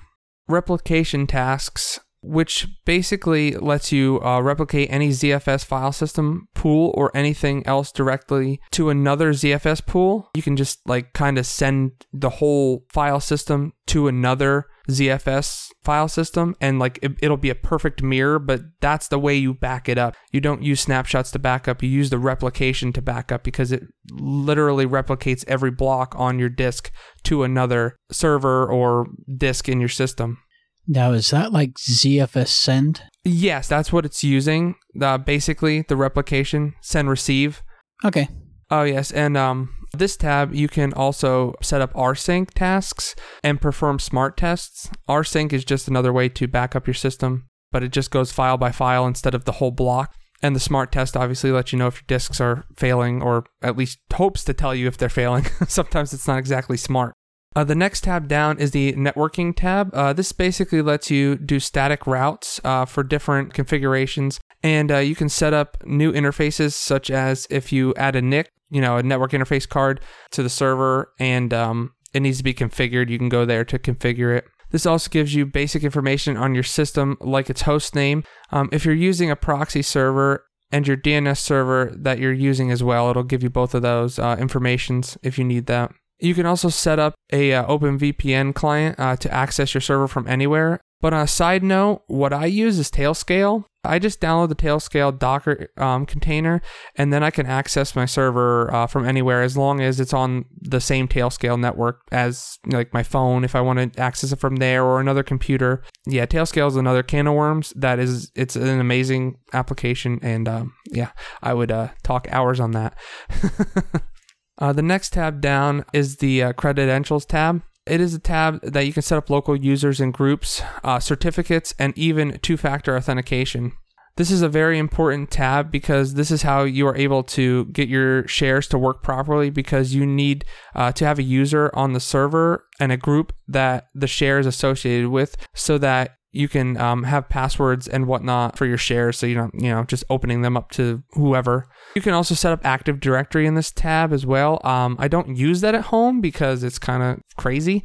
Replication 0.47 1.27
tasks 1.27 1.99
which 2.21 2.67
basically 2.85 3.51
lets 3.51 3.91
you 3.91 4.21
uh, 4.21 4.41
replicate 4.41 4.91
any 4.91 5.09
ZFS 5.09 5.63
file 5.63 5.91
system 5.91 6.47
pool 6.53 6.93
or 6.95 7.15
anything 7.15 7.65
else 7.65 7.91
directly 7.91 8.59
to 8.71 8.89
another 8.89 9.31
ZFS 9.31 9.85
pool. 9.85 10.29
You 10.35 10.41
can 10.41 10.57
just 10.57 10.79
like 10.87 11.13
kind 11.13 11.37
of 11.37 11.45
send 11.45 11.91
the 12.11 12.29
whole 12.29 12.83
file 12.91 13.19
system 13.19 13.73
to 13.87 14.07
another 14.07 14.67
ZFS 14.89 15.69
file 15.83 16.07
system 16.07 16.55
and 16.61 16.79
like 16.79 16.99
it, 17.01 17.29
will 17.29 17.37
be 17.37 17.49
a 17.49 17.55
perfect 17.55 18.01
mirror, 18.01 18.39
but 18.39 18.61
that's 18.79 19.07
the 19.07 19.19
way 19.19 19.35
you 19.35 19.53
back 19.53 19.89
it 19.89 19.97
up. 19.97 20.15
You 20.31 20.41
don't 20.41 20.63
use 20.63 20.81
snapshots 20.81 21.31
to 21.31 21.39
back 21.39 21.67
up, 21.67 21.83
you 21.83 21.89
use 21.89 22.09
the 22.09 22.17
replication 22.17 22.93
to 22.93 23.01
back 23.01 23.31
up 23.31 23.43
because 23.43 23.71
it 23.71 23.83
literally 24.11 24.85
replicates 24.85 25.43
every 25.47 25.71
block 25.71 26.15
on 26.17 26.39
your 26.39 26.49
disk 26.49 26.91
to 27.23 27.43
another 27.43 27.97
server 28.11 28.65
or 28.65 29.07
disk 29.37 29.67
in 29.69 29.79
your 29.79 29.89
system. 29.89 30.39
Now, 30.87 31.11
is 31.11 31.29
that 31.31 31.51
like 31.51 31.73
ZFS 31.73 32.47
send? 32.47 33.03
Yes, 33.23 33.67
that's 33.67 33.91
what 33.91 34.05
it's 34.05 34.23
using. 34.23 34.75
Uh, 34.99 35.17
basically, 35.17 35.81
the 35.81 35.97
replication 35.97 36.75
send 36.81 37.09
receive. 37.09 37.61
Okay. 38.05 38.29
Oh 38.69 38.83
yes, 38.83 39.11
and 39.11 39.35
um, 39.35 39.69
this 39.93 40.17
tab 40.17 40.53
you 40.53 40.67
can 40.67 40.93
also 40.93 41.55
set 41.61 41.81
up 41.81 41.93
rsync 41.93 42.51
tasks 42.51 43.15
and 43.43 43.61
perform 43.61 43.99
smart 43.99 44.37
tests. 44.37 44.89
rsync 45.09 45.53
is 45.53 45.65
just 45.65 45.87
another 45.87 46.13
way 46.13 46.29
to 46.29 46.47
back 46.47 46.75
up 46.75 46.87
your 46.87 46.93
system, 46.93 47.47
but 47.71 47.83
it 47.83 47.91
just 47.91 48.11
goes 48.11 48.31
file 48.31 48.57
by 48.57 48.71
file 48.71 49.05
instead 49.05 49.33
of 49.33 49.45
the 49.45 49.53
whole 49.53 49.71
block. 49.71 50.13
And 50.41 50.55
the 50.55 50.59
smart 50.59 50.91
test 50.91 51.17
obviously 51.17 51.51
lets 51.51 51.73
you 51.73 51.79
know 51.79 51.87
if 51.87 51.95
your 51.95 52.07
disks 52.07 52.39
are 52.39 52.65
failing, 52.75 53.23
or 53.23 53.45
at 53.61 53.75
least 53.75 53.99
hopes 54.13 54.43
to 54.43 54.53
tell 54.53 54.75
you 54.75 54.87
if 54.87 54.97
they're 54.97 55.09
failing. 55.09 55.45
Sometimes 55.67 56.13
it's 56.13 56.27
not 56.27 56.37
exactly 56.37 56.77
smart. 56.77 57.15
Uh, 57.57 57.63
the 57.63 57.73
next 57.73 58.03
tab 58.03 58.27
down 58.27 58.59
is 58.59 58.69
the 58.69 58.93
networking 58.93 59.51
tab. 59.51 59.89
Uh, 59.91 60.13
this 60.13 60.31
basically 60.31 60.79
lets 60.79 61.09
you 61.09 61.35
do 61.35 61.59
static 61.59 62.05
routes 62.05 62.61
uh, 62.63 62.85
for 62.85 63.01
different 63.01 63.51
configurations, 63.51 64.39
and 64.61 64.91
uh, 64.91 64.99
you 64.99 65.15
can 65.15 65.27
set 65.27 65.55
up 65.55 65.75
new 65.83 66.13
interfaces, 66.13 66.73
such 66.73 67.09
as 67.09 67.47
if 67.49 67.71
you 67.71 67.95
add 67.95 68.15
a 68.15 68.21
NIC, 68.21 68.51
you 68.69 68.79
know, 68.79 68.97
a 68.97 69.01
network 69.01 69.31
interface 69.31 69.67
card 69.67 69.99
to 70.29 70.43
the 70.43 70.51
server, 70.51 71.11
and 71.17 71.51
um, 71.51 71.93
it 72.13 72.19
needs 72.19 72.37
to 72.37 72.43
be 72.43 72.53
configured. 72.53 73.09
You 73.09 73.17
can 73.17 73.27
go 73.27 73.43
there 73.43 73.65
to 73.65 73.79
configure 73.79 74.37
it. 74.37 74.45
This 74.69 74.85
also 74.85 75.09
gives 75.09 75.33
you 75.33 75.47
basic 75.47 75.83
information 75.83 76.37
on 76.37 76.53
your 76.53 76.63
system, 76.63 77.17
like 77.21 77.49
its 77.49 77.63
host 77.63 77.95
name. 77.95 78.23
Um, 78.51 78.69
if 78.71 78.85
you're 78.85 78.93
using 78.93 79.31
a 79.31 79.35
proxy 79.35 79.81
server 79.81 80.45
and 80.71 80.87
your 80.87 80.97
DNS 80.97 81.39
server 81.39 81.91
that 81.97 82.19
you're 82.19 82.31
using 82.31 82.69
as 82.69 82.83
well, 82.83 83.09
it'll 83.09 83.23
give 83.23 83.41
you 83.41 83.49
both 83.49 83.73
of 83.73 83.81
those 83.81 84.19
uh, 84.19 84.37
informations 84.39 85.17
if 85.23 85.39
you 85.39 85.43
need 85.43 85.65
that. 85.65 85.91
You 86.19 86.33
can 86.33 86.45
also 86.45 86.69
set 86.69 86.99
up 86.99 87.15
a 87.31 87.53
uh, 87.53 87.65
OpenVPN 87.67 88.55
client 88.55 88.99
uh, 88.99 89.15
to 89.17 89.31
access 89.31 89.73
your 89.73 89.81
server 89.81 90.07
from 90.07 90.27
anywhere. 90.27 90.81
But 90.99 91.13
on 91.13 91.21
a 91.21 91.27
side 91.27 91.63
note, 91.63 92.03
what 92.07 92.33
I 92.33 92.47
use 92.47 92.79
is 92.79 92.89
Tailscale. 92.89 93.65
I 93.83 93.99
just 93.99 94.19
download 94.19 94.49
the 94.49 94.55
Tailscale 94.55 95.17
Docker 95.17 95.69
um, 95.77 96.05
container, 96.05 96.61
and 96.95 97.13
then 97.13 97.23
I 97.23 97.29
can 97.29 97.45
access 97.45 97.95
my 97.95 98.05
server 98.05 98.73
uh, 98.73 98.87
from 98.87 99.05
anywhere 99.05 99.43
as 99.43 99.55
long 99.55 99.79
as 99.79 99.99
it's 99.99 100.11
on 100.11 100.45
the 100.59 100.81
same 100.81 101.07
Tailscale 101.07 101.57
network 101.59 102.01
as 102.11 102.57
like 102.65 102.93
my 102.93 103.03
phone. 103.03 103.43
If 103.43 103.55
I 103.55 103.61
want 103.61 103.93
to 103.93 104.01
access 104.01 104.31
it 104.31 104.39
from 104.39 104.57
there 104.57 104.83
or 104.83 104.99
another 104.99 105.23
computer, 105.23 105.83
yeah, 106.07 106.25
Tailscale 106.25 106.67
is 106.67 106.75
another 106.75 107.03
can 107.03 107.27
of 107.27 107.35
worms. 107.35 107.71
That 107.75 107.99
is, 107.99 108.31
it's 108.35 108.55
an 108.55 108.79
amazing 108.79 109.37
application, 109.53 110.19
and 110.23 110.49
um, 110.49 110.73
yeah, 110.91 111.11
I 111.43 111.53
would 111.53 111.71
uh, 111.71 111.89
talk 112.03 112.27
hours 112.31 112.59
on 112.59 112.71
that. 112.71 112.97
Uh, 114.59 114.73
the 114.73 114.81
next 114.81 115.13
tab 115.13 115.41
down 115.41 115.85
is 115.93 116.17
the 116.17 116.43
uh, 116.43 116.53
credentials 116.53 117.25
tab. 117.25 117.61
It 117.85 118.01
is 118.01 118.13
a 118.13 118.19
tab 118.19 118.61
that 118.63 118.85
you 118.85 118.93
can 118.93 119.01
set 119.01 119.17
up 119.17 119.29
local 119.29 119.55
users 119.55 120.01
and 120.01 120.13
groups, 120.13 120.61
uh, 120.83 120.99
certificates, 120.99 121.73
and 121.79 121.97
even 121.97 122.39
two 122.41 122.57
factor 122.57 122.97
authentication. 122.97 123.73
This 124.17 124.31
is 124.31 124.41
a 124.41 124.49
very 124.49 124.79
important 124.79 125.29
tab 125.29 125.71
because 125.71 126.15
this 126.15 126.31
is 126.31 126.41
how 126.41 126.63
you 126.63 126.87
are 126.87 126.97
able 126.97 127.21
to 127.23 127.65
get 127.65 127.87
your 127.87 128.27
shares 128.27 128.67
to 128.69 128.77
work 128.77 129.03
properly 129.03 129.51
because 129.51 129.93
you 129.93 130.07
need 130.07 130.43
uh, 130.75 130.91
to 130.93 131.05
have 131.05 131.19
a 131.19 131.23
user 131.23 131.69
on 131.75 131.93
the 131.93 131.99
server 131.99 132.65
and 132.79 132.91
a 132.91 132.97
group 132.97 133.31
that 133.47 133.89
the 133.93 134.07
share 134.07 134.39
is 134.39 134.47
associated 134.47 135.09
with 135.09 135.37
so 135.53 135.77
that 135.77 136.17
you 136.31 136.47
can 136.47 136.77
um, 136.77 137.03
have 137.03 137.29
passwords 137.29 137.87
and 137.87 138.07
whatnot 138.07 138.57
for 138.57 138.65
your 138.65 138.77
shares 138.77 139.17
so 139.17 139.25
you 139.25 139.35
don't 139.35 139.53
you 139.55 139.69
know 139.69 139.83
just 139.85 140.03
opening 140.09 140.41
them 140.41 140.57
up 140.57 140.71
to 140.71 141.03
whoever 141.11 141.67
you 141.95 142.01
can 142.01 142.13
also 142.13 142.35
set 142.35 142.51
up 142.51 142.65
active 142.65 142.99
directory 142.99 143.45
in 143.45 143.55
this 143.55 143.71
tab 143.71 144.13
as 144.13 144.25
well 144.25 144.59
um, 144.63 144.95
i 144.99 145.07
don't 145.07 145.35
use 145.35 145.61
that 145.61 145.75
at 145.75 145.85
home 145.85 146.21
because 146.21 146.63
it's 146.63 146.79
kind 146.79 147.03
of 147.03 147.19
crazy 147.37 147.83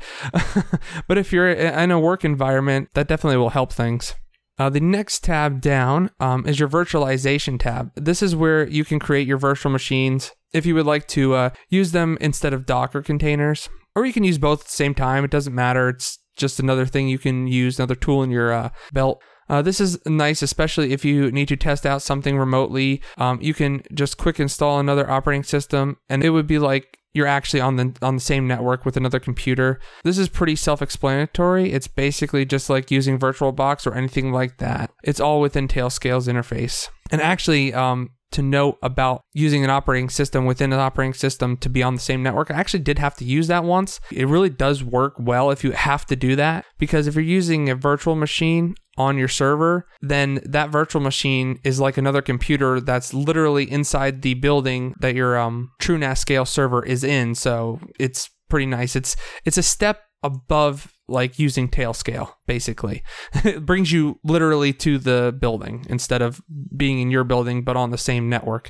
but 1.08 1.18
if 1.18 1.32
you're 1.32 1.50
in 1.50 1.90
a 1.90 2.00
work 2.00 2.24
environment 2.24 2.88
that 2.94 3.08
definitely 3.08 3.36
will 3.36 3.50
help 3.50 3.72
things 3.72 4.14
uh, 4.58 4.68
the 4.70 4.80
next 4.80 5.24
tab 5.24 5.60
down 5.60 6.10
um, 6.20 6.46
is 6.46 6.60
your 6.60 6.68
virtualization 6.68 7.58
tab. 7.58 7.90
This 7.96 8.22
is 8.22 8.36
where 8.36 8.68
you 8.68 8.84
can 8.84 8.98
create 8.98 9.26
your 9.26 9.38
virtual 9.38 9.72
machines 9.72 10.30
if 10.52 10.66
you 10.66 10.74
would 10.74 10.86
like 10.86 11.08
to 11.08 11.34
uh, 11.34 11.50
use 11.68 11.92
them 11.92 12.18
instead 12.20 12.52
of 12.52 12.66
Docker 12.66 13.02
containers, 13.02 13.68
or 13.96 14.04
you 14.04 14.12
can 14.12 14.24
use 14.24 14.38
both 14.38 14.60
at 14.60 14.66
the 14.66 14.72
same 14.72 14.94
time. 14.94 15.24
It 15.24 15.30
doesn't 15.30 15.54
matter. 15.54 15.88
It's 15.88 16.18
just 16.42 16.60
another 16.60 16.84
thing 16.84 17.08
you 17.08 17.18
can 17.18 17.46
use, 17.46 17.78
another 17.78 17.94
tool 17.94 18.22
in 18.22 18.30
your 18.30 18.52
uh, 18.52 18.68
belt. 18.92 19.22
Uh, 19.48 19.62
this 19.62 19.80
is 19.80 19.98
nice, 20.06 20.42
especially 20.42 20.92
if 20.92 21.04
you 21.04 21.30
need 21.32 21.48
to 21.48 21.56
test 21.56 21.86
out 21.86 22.02
something 22.02 22.38
remotely. 22.38 23.02
Um, 23.16 23.38
you 23.40 23.54
can 23.54 23.82
just 23.94 24.18
quick 24.18 24.38
install 24.38 24.78
another 24.78 25.10
operating 25.10 25.42
system, 25.44 25.96
and 26.08 26.24
it 26.24 26.30
would 26.30 26.46
be 26.46 26.58
like 26.58 26.98
you're 27.14 27.26
actually 27.26 27.60
on 27.60 27.76
the 27.76 27.94
on 28.00 28.14
the 28.14 28.20
same 28.20 28.46
network 28.46 28.84
with 28.84 28.96
another 28.96 29.20
computer. 29.20 29.80
This 30.04 30.18
is 30.18 30.28
pretty 30.28 30.56
self-explanatory. 30.56 31.72
It's 31.72 31.88
basically 31.88 32.44
just 32.44 32.70
like 32.70 32.90
using 32.90 33.18
VirtualBox 33.18 33.86
or 33.86 33.94
anything 33.94 34.32
like 34.32 34.58
that. 34.58 34.90
It's 35.04 35.20
all 35.20 35.40
within 35.40 35.68
Tailscale's 35.68 36.28
interface. 36.28 36.88
And 37.10 37.20
actually, 37.20 37.74
um, 37.74 38.10
to 38.32 38.42
know 38.42 38.78
about 38.82 39.22
using 39.32 39.64
an 39.64 39.70
operating 39.70 40.08
system 40.08 40.44
within 40.44 40.72
an 40.72 40.78
operating 40.78 41.14
system 41.14 41.56
to 41.58 41.68
be 41.68 41.82
on 41.82 41.94
the 41.94 42.00
same 42.00 42.22
network. 42.22 42.50
I 42.50 42.54
actually 42.54 42.82
did 42.82 42.98
have 42.98 43.14
to 43.16 43.24
use 43.24 43.46
that 43.48 43.64
once. 43.64 44.00
It 44.10 44.28
really 44.28 44.50
does 44.50 44.82
work 44.82 45.14
well 45.18 45.50
if 45.50 45.64
you 45.64 45.72
have 45.72 46.06
to 46.06 46.16
do 46.16 46.36
that 46.36 46.64
because 46.78 47.06
if 47.06 47.14
you're 47.14 47.24
using 47.24 47.68
a 47.68 47.74
virtual 47.74 48.14
machine 48.14 48.74
on 48.98 49.16
your 49.16 49.28
server, 49.28 49.86
then 50.00 50.40
that 50.44 50.70
virtual 50.70 51.00
machine 51.00 51.58
is 51.64 51.80
like 51.80 51.96
another 51.96 52.22
computer 52.22 52.80
that's 52.80 53.14
literally 53.14 53.70
inside 53.70 54.22
the 54.22 54.34
building 54.34 54.94
that 55.00 55.14
your 55.14 55.38
um, 55.38 55.70
TrueNAS 55.80 56.18
scale 56.18 56.44
server 56.44 56.84
is 56.84 57.02
in. 57.02 57.34
So 57.34 57.80
it's 57.98 58.30
pretty 58.50 58.66
nice. 58.66 58.94
It's 58.94 59.16
it's 59.44 59.56
a 59.58 59.62
step 59.62 60.02
above 60.22 60.92
like 61.12 61.38
using 61.38 61.68
Tailscale 61.68 62.32
basically 62.46 63.02
it 63.44 63.64
brings 63.64 63.92
you 63.92 64.18
literally 64.24 64.72
to 64.72 64.98
the 64.98 65.36
building 65.38 65.86
instead 65.88 66.22
of 66.22 66.40
being 66.76 66.98
in 67.00 67.10
your 67.10 67.24
building 67.24 67.62
but 67.62 67.76
on 67.76 67.90
the 67.90 67.98
same 67.98 68.28
network 68.28 68.68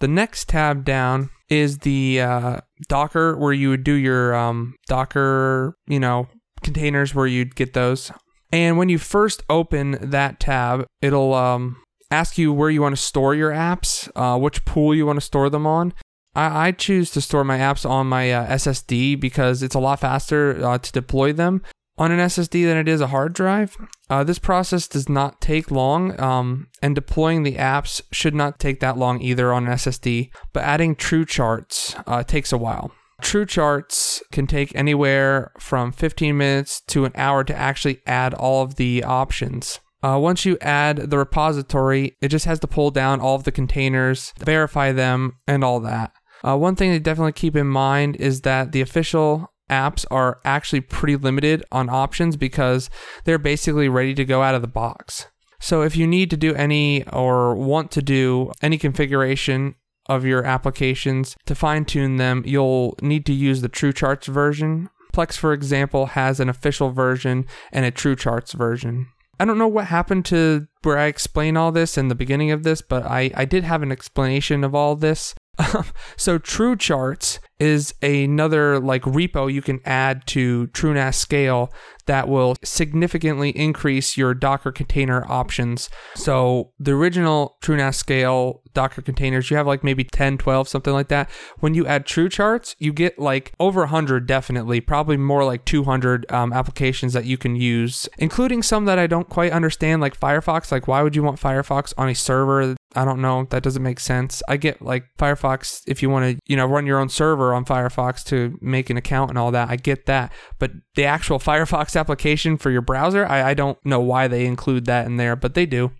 the 0.00 0.08
next 0.08 0.48
tab 0.48 0.84
down 0.84 1.30
is 1.48 1.78
the 1.78 2.20
uh, 2.20 2.60
docker 2.88 3.36
where 3.36 3.52
you 3.52 3.68
would 3.68 3.84
do 3.84 3.92
your 3.92 4.34
um, 4.34 4.74
docker 4.88 5.76
you 5.86 6.00
know 6.00 6.26
containers 6.62 7.14
where 7.14 7.26
you'd 7.26 7.54
get 7.54 7.74
those. 7.74 8.10
And 8.50 8.76
when 8.78 8.88
you 8.88 8.98
first 8.98 9.42
open 9.48 9.98
that 10.00 10.40
tab, 10.40 10.86
it'll 11.00 11.34
um, 11.34 11.82
ask 12.10 12.38
you 12.38 12.52
where 12.52 12.70
you 12.70 12.82
want 12.82 12.94
to 12.94 13.02
store 13.02 13.34
your 13.34 13.50
apps, 13.50 14.10
uh, 14.14 14.38
which 14.38 14.64
pool 14.64 14.94
you 14.94 15.06
want 15.06 15.18
to 15.18 15.24
store 15.24 15.50
them 15.50 15.66
on. 15.66 15.94
I, 16.34 16.68
I 16.68 16.72
choose 16.72 17.10
to 17.12 17.20
store 17.20 17.44
my 17.44 17.58
apps 17.58 17.88
on 17.88 18.06
my 18.06 18.32
uh, 18.32 18.46
SSD 18.46 19.20
because 19.20 19.62
it's 19.62 19.74
a 19.74 19.80
lot 19.80 20.00
faster 20.00 20.64
uh, 20.64 20.78
to 20.78 20.92
deploy 20.92 21.32
them 21.32 21.62
on 21.98 22.10
an 22.10 22.18
SSD 22.18 22.64
than 22.64 22.76
it 22.76 22.88
is 22.88 23.00
a 23.00 23.08
hard 23.08 23.32
drive. 23.32 23.76
Uh, 24.08 24.24
this 24.24 24.38
process 24.38 24.88
does 24.88 25.08
not 25.08 25.40
take 25.40 25.70
long, 25.70 26.18
um, 26.20 26.68
and 26.82 26.94
deploying 26.94 27.42
the 27.42 27.56
apps 27.56 28.02
should 28.10 28.34
not 28.34 28.58
take 28.58 28.80
that 28.80 28.96
long 28.96 29.20
either 29.20 29.52
on 29.52 29.66
an 29.66 29.74
SSD. 29.74 30.30
But 30.52 30.64
adding 30.64 30.96
True 30.96 31.24
Charts 31.24 31.94
uh, 32.06 32.22
takes 32.22 32.52
a 32.52 32.58
while. 32.58 32.92
True 33.20 33.46
Charts 33.46 34.22
can 34.32 34.46
take 34.46 34.74
anywhere 34.74 35.52
from 35.58 35.92
15 35.92 36.36
minutes 36.36 36.80
to 36.88 37.04
an 37.04 37.12
hour 37.14 37.44
to 37.44 37.54
actually 37.54 38.00
add 38.06 38.34
all 38.34 38.62
of 38.62 38.76
the 38.76 39.04
options. 39.04 39.78
Uh, 40.02 40.18
once 40.20 40.44
you 40.44 40.58
add 40.60 41.10
the 41.10 41.18
repository, 41.18 42.16
it 42.20 42.28
just 42.28 42.46
has 42.46 42.58
to 42.58 42.66
pull 42.66 42.90
down 42.90 43.20
all 43.20 43.36
of 43.36 43.44
the 43.44 43.52
containers, 43.52 44.34
verify 44.40 44.90
them, 44.90 45.36
and 45.46 45.62
all 45.62 45.78
that. 45.78 46.12
Uh, 46.44 46.56
one 46.56 46.76
thing 46.76 46.92
to 46.92 47.00
definitely 47.00 47.32
keep 47.32 47.56
in 47.56 47.66
mind 47.66 48.16
is 48.16 48.42
that 48.42 48.72
the 48.72 48.80
official 48.80 49.52
apps 49.70 50.04
are 50.10 50.40
actually 50.44 50.80
pretty 50.80 51.16
limited 51.16 51.64
on 51.72 51.88
options 51.88 52.36
because 52.36 52.90
they're 53.24 53.38
basically 53.38 53.88
ready 53.88 54.14
to 54.14 54.24
go 54.24 54.42
out 54.42 54.54
of 54.54 54.62
the 54.62 54.68
box. 54.68 55.26
So 55.60 55.82
if 55.82 55.96
you 55.96 56.06
need 56.06 56.28
to 56.30 56.36
do 56.36 56.54
any 56.54 57.06
or 57.08 57.54
want 57.54 57.90
to 57.92 58.02
do 58.02 58.52
any 58.60 58.78
configuration 58.78 59.76
of 60.06 60.24
your 60.24 60.44
applications 60.44 61.36
to 61.46 61.54
fine 61.54 61.84
tune 61.84 62.16
them, 62.16 62.42
you'll 62.44 62.96
need 63.00 63.24
to 63.26 63.32
use 63.32 63.60
the 63.60 63.68
True 63.68 63.92
Charts 63.92 64.26
version. 64.26 64.90
Plex, 65.14 65.36
for 65.36 65.52
example, 65.52 66.06
has 66.06 66.40
an 66.40 66.48
official 66.48 66.90
version 66.90 67.46
and 67.70 67.84
a 67.84 67.90
True 67.90 68.16
Charts 68.16 68.52
version. 68.52 69.06
I 69.38 69.44
don't 69.44 69.58
know 69.58 69.68
what 69.68 69.86
happened 69.86 70.24
to 70.26 70.66
where 70.82 70.98
I 70.98 71.06
explain 71.06 71.56
all 71.56 71.72
this 71.72 71.96
in 71.96 72.08
the 72.08 72.14
beginning 72.14 72.50
of 72.50 72.64
this, 72.64 72.82
but 72.82 73.04
I, 73.04 73.30
I 73.34 73.44
did 73.44 73.64
have 73.64 73.82
an 73.82 73.92
explanation 73.92 74.64
of 74.64 74.74
all 74.74 74.96
this. 74.96 75.34
so 76.16 76.38
True 76.38 76.76
Charts 76.76 77.38
is 77.58 77.94
another 78.02 78.80
like 78.80 79.02
repo 79.02 79.52
you 79.52 79.62
can 79.62 79.80
add 79.84 80.26
to 80.26 80.66
TrueNAS 80.68 81.14
Scale 81.14 81.72
that 82.06 82.26
will 82.26 82.56
significantly 82.64 83.50
increase 83.50 84.16
your 84.16 84.34
Docker 84.34 84.72
container 84.72 85.24
options. 85.30 85.88
So 86.16 86.72
the 86.80 86.92
original 86.92 87.58
TrueNAS 87.62 87.94
Scale 87.94 88.62
Docker 88.74 89.02
containers, 89.02 89.50
you 89.50 89.56
have 89.56 89.66
like 89.66 89.84
maybe 89.84 90.02
10, 90.02 90.38
12, 90.38 90.68
something 90.68 90.92
like 90.92 91.08
that. 91.08 91.30
When 91.60 91.74
you 91.74 91.86
add 91.86 92.06
True 92.06 92.28
Charts, 92.28 92.74
you 92.78 92.92
get 92.92 93.18
like 93.18 93.52
over 93.60 93.80
100 93.80 94.26
definitely, 94.26 94.80
probably 94.80 95.16
more 95.16 95.44
like 95.44 95.64
200 95.64 96.30
um, 96.32 96.52
applications 96.52 97.12
that 97.12 97.26
you 97.26 97.36
can 97.36 97.54
use, 97.54 98.08
including 98.18 98.62
some 98.62 98.86
that 98.86 98.98
I 98.98 99.06
don't 99.06 99.28
quite 99.28 99.52
understand, 99.52 100.00
like 100.00 100.18
Firefox. 100.18 100.72
Like, 100.72 100.88
why 100.88 101.02
would 101.02 101.14
you 101.14 101.22
want 101.22 101.38
Firefox 101.38 101.92
on 101.96 102.08
a 102.08 102.14
server? 102.14 102.74
I 102.94 103.04
don't 103.04 103.20
know. 103.20 103.46
That 103.50 103.62
doesn't 103.62 103.82
make 103.82 104.00
sense. 104.00 104.42
I 104.48 104.56
get 104.56 104.82
like 104.82 105.04
Firefox 105.18 105.82
if 105.86 106.02
you 106.02 106.10
want 106.10 106.24
to, 106.36 106.40
you 106.46 106.56
know, 106.56 106.66
run 106.66 106.86
your 106.86 106.98
own 106.98 107.08
server 107.08 107.54
on 107.54 107.64
Firefox 107.64 108.24
to 108.26 108.58
make 108.60 108.90
an 108.90 108.96
account 108.96 109.30
and 109.30 109.38
all 109.38 109.50
that. 109.52 109.70
I 109.70 109.76
get 109.76 110.06
that. 110.06 110.32
But 110.58 110.72
the 110.94 111.04
actual 111.04 111.38
Firefox 111.40 111.98
application 111.98 112.56
for 112.56 112.70
your 112.70 112.82
browser, 112.82 113.26
I, 113.26 113.50
I 113.50 113.54
don't 113.54 113.78
know 113.84 114.00
why 114.00 114.28
they 114.28 114.46
include 114.46 114.84
that 114.86 115.06
in 115.06 115.16
there, 115.16 115.36
but 115.36 115.54
they 115.54 115.66
do. 115.66 115.92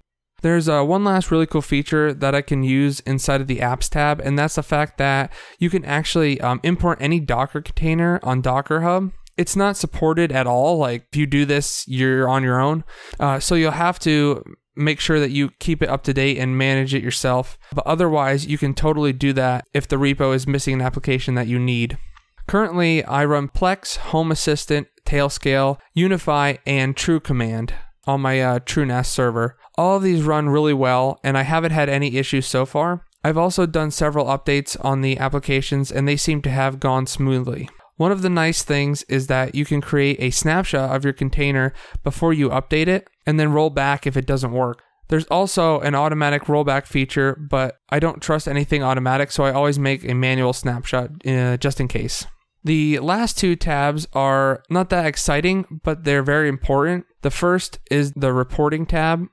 There's 0.43 0.69
uh, 0.69 0.83
one 0.83 1.05
last 1.05 1.31
really 1.31 1.47
cool 1.47 1.63
feature 1.63 2.13
that 2.13 2.35
I 2.35 2.43
can 2.43 2.65
use 2.65 2.99
inside 3.01 3.41
of 3.41 3.47
the 3.47 3.59
apps 3.59 3.89
tab, 3.89 4.21
and 4.21 4.37
that's 4.37 4.57
the 4.57 4.63
fact 4.63 4.99
that 4.99 5.33
you 5.61 5.71
can 5.71 5.85
actually 5.85 6.41
um, 6.41 6.59
import 6.65 6.99
any 7.01 7.21
Docker 7.21 7.63
container 7.63 8.19
on 8.25 8.41
Docker 8.41 8.81
Hub. 8.81 9.13
It's 9.37 9.55
not 9.55 9.77
supported 9.77 10.33
at 10.33 10.49
all. 10.49 10.79
Like 10.79 11.07
if 11.13 11.17
you 11.17 11.27
do 11.27 11.45
this, 11.45 11.85
you're 11.87 12.29
on 12.29 12.43
your 12.43 12.61
own. 12.61 12.83
Uh, 13.21 13.39
so 13.39 13.55
you'll 13.55 13.71
have 13.71 14.01
to 14.01 14.43
make 14.77 15.01
sure 15.01 15.21
that 15.21 15.31
you 15.31 15.51
keep 15.59 15.83
it 15.83 15.89
up 15.89 16.03
to 16.05 16.15
date 16.15 16.39
and 16.39 16.59
manage 16.59 16.95
it 16.95 17.03
yourself. 17.03 17.59
But 17.75 17.87
otherwise, 17.87 18.47
you 18.47 18.59
can 18.59 18.75
totally 18.75 19.13
do 19.13 19.33
that 19.35 19.67
if 19.73 19.87
the 19.89 19.97
repo 19.97 20.35
is 20.35 20.47
missing 20.47 20.75
an 20.75 20.81
application 20.83 21.35
that 21.35 21.47
you 21.47 21.59
need. 21.59 21.99
Currently, 22.47 23.05
I 23.05 23.25
run 23.25 23.49
Plex, 23.49 23.97
Home 23.99 24.33
Assistant, 24.33 24.89
Tailscale, 25.05 25.79
UniFi, 25.97 26.59
and 26.67 26.97
True 26.97 27.21
Command 27.21 27.75
on 28.07 28.21
my 28.21 28.41
uh, 28.41 28.59
TrueNAS 28.61 29.07
server. 29.07 29.57
All 29.77 29.97
of 29.97 30.03
these 30.03 30.23
run 30.23 30.49
really 30.49 30.75
well, 30.75 31.21
and 31.23 31.39
I 31.39 31.43
haven't 31.43 31.73
had 31.73 31.89
any 31.89 32.17
issues 32.17 32.47
so 32.47 32.67
far. 32.67 33.05
I've 33.25 33.39
also 33.39 33.67
done 33.67 33.91
several 33.93 34.27
updates 34.27 34.77
on 34.85 35.01
the 35.01 35.19
applications, 35.19 35.93
and 35.93 36.09
they 36.09 36.17
seem 36.17 36.43
to 36.43 36.51
have 36.51 36.81
gone 36.81 37.07
smoothly. 37.07 37.69
One 38.03 38.11
of 38.11 38.23
the 38.23 38.31
nice 38.31 38.65
things 38.65 39.05
is 39.05 39.29
that 39.29 39.55
you 39.55 39.65
can 39.65 39.81
create 39.81 40.17
a 40.19 40.31
snapshot 40.31 40.91
of 40.91 41.05
your 41.05 41.13
container 41.13 41.73
before 42.03 42.33
you 42.33 42.49
update 42.49 42.89
it, 42.89 43.07
and 43.27 43.39
then 43.39 43.53
roll 43.53 43.71
back 43.71 44.09
if 44.09 44.17
it 44.17 44.27
doesn't 44.27 44.51
work. 44.51 44.83
There's 45.07 45.27
also 45.27 45.79
an 45.79 45.95
automatic 45.95 46.47
rollback 46.47 46.89
feature, 46.89 47.37
but 47.49 47.77
I 47.91 48.01
don't 48.01 48.21
trust 48.21 48.49
anything 48.49 48.83
automatic, 48.83 49.31
so 49.31 49.45
I 49.45 49.53
always 49.53 49.79
make 49.79 50.03
a 50.03 50.15
manual 50.15 50.53
snapshot 50.53 51.25
uh, 51.25 51.59
just 51.59 51.79
in 51.79 51.87
case. 51.87 52.27
The 52.65 52.99
last 52.99 53.39
two 53.39 53.55
tabs 53.55 54.09
are 54.15 54.65
not 54.69 54.91
that 54.91 55.07
exciting, 55.07 55.81
but 55.85 56.03
they're 56.03 56.25
very 56.25 56.49
important. 56.49 57.07
The 57.21 57.31
first 57.31 57.79
is 57.89 58.11
the 58.17 58.33
reporting 58.33 58.85
tab, 58.85 59.29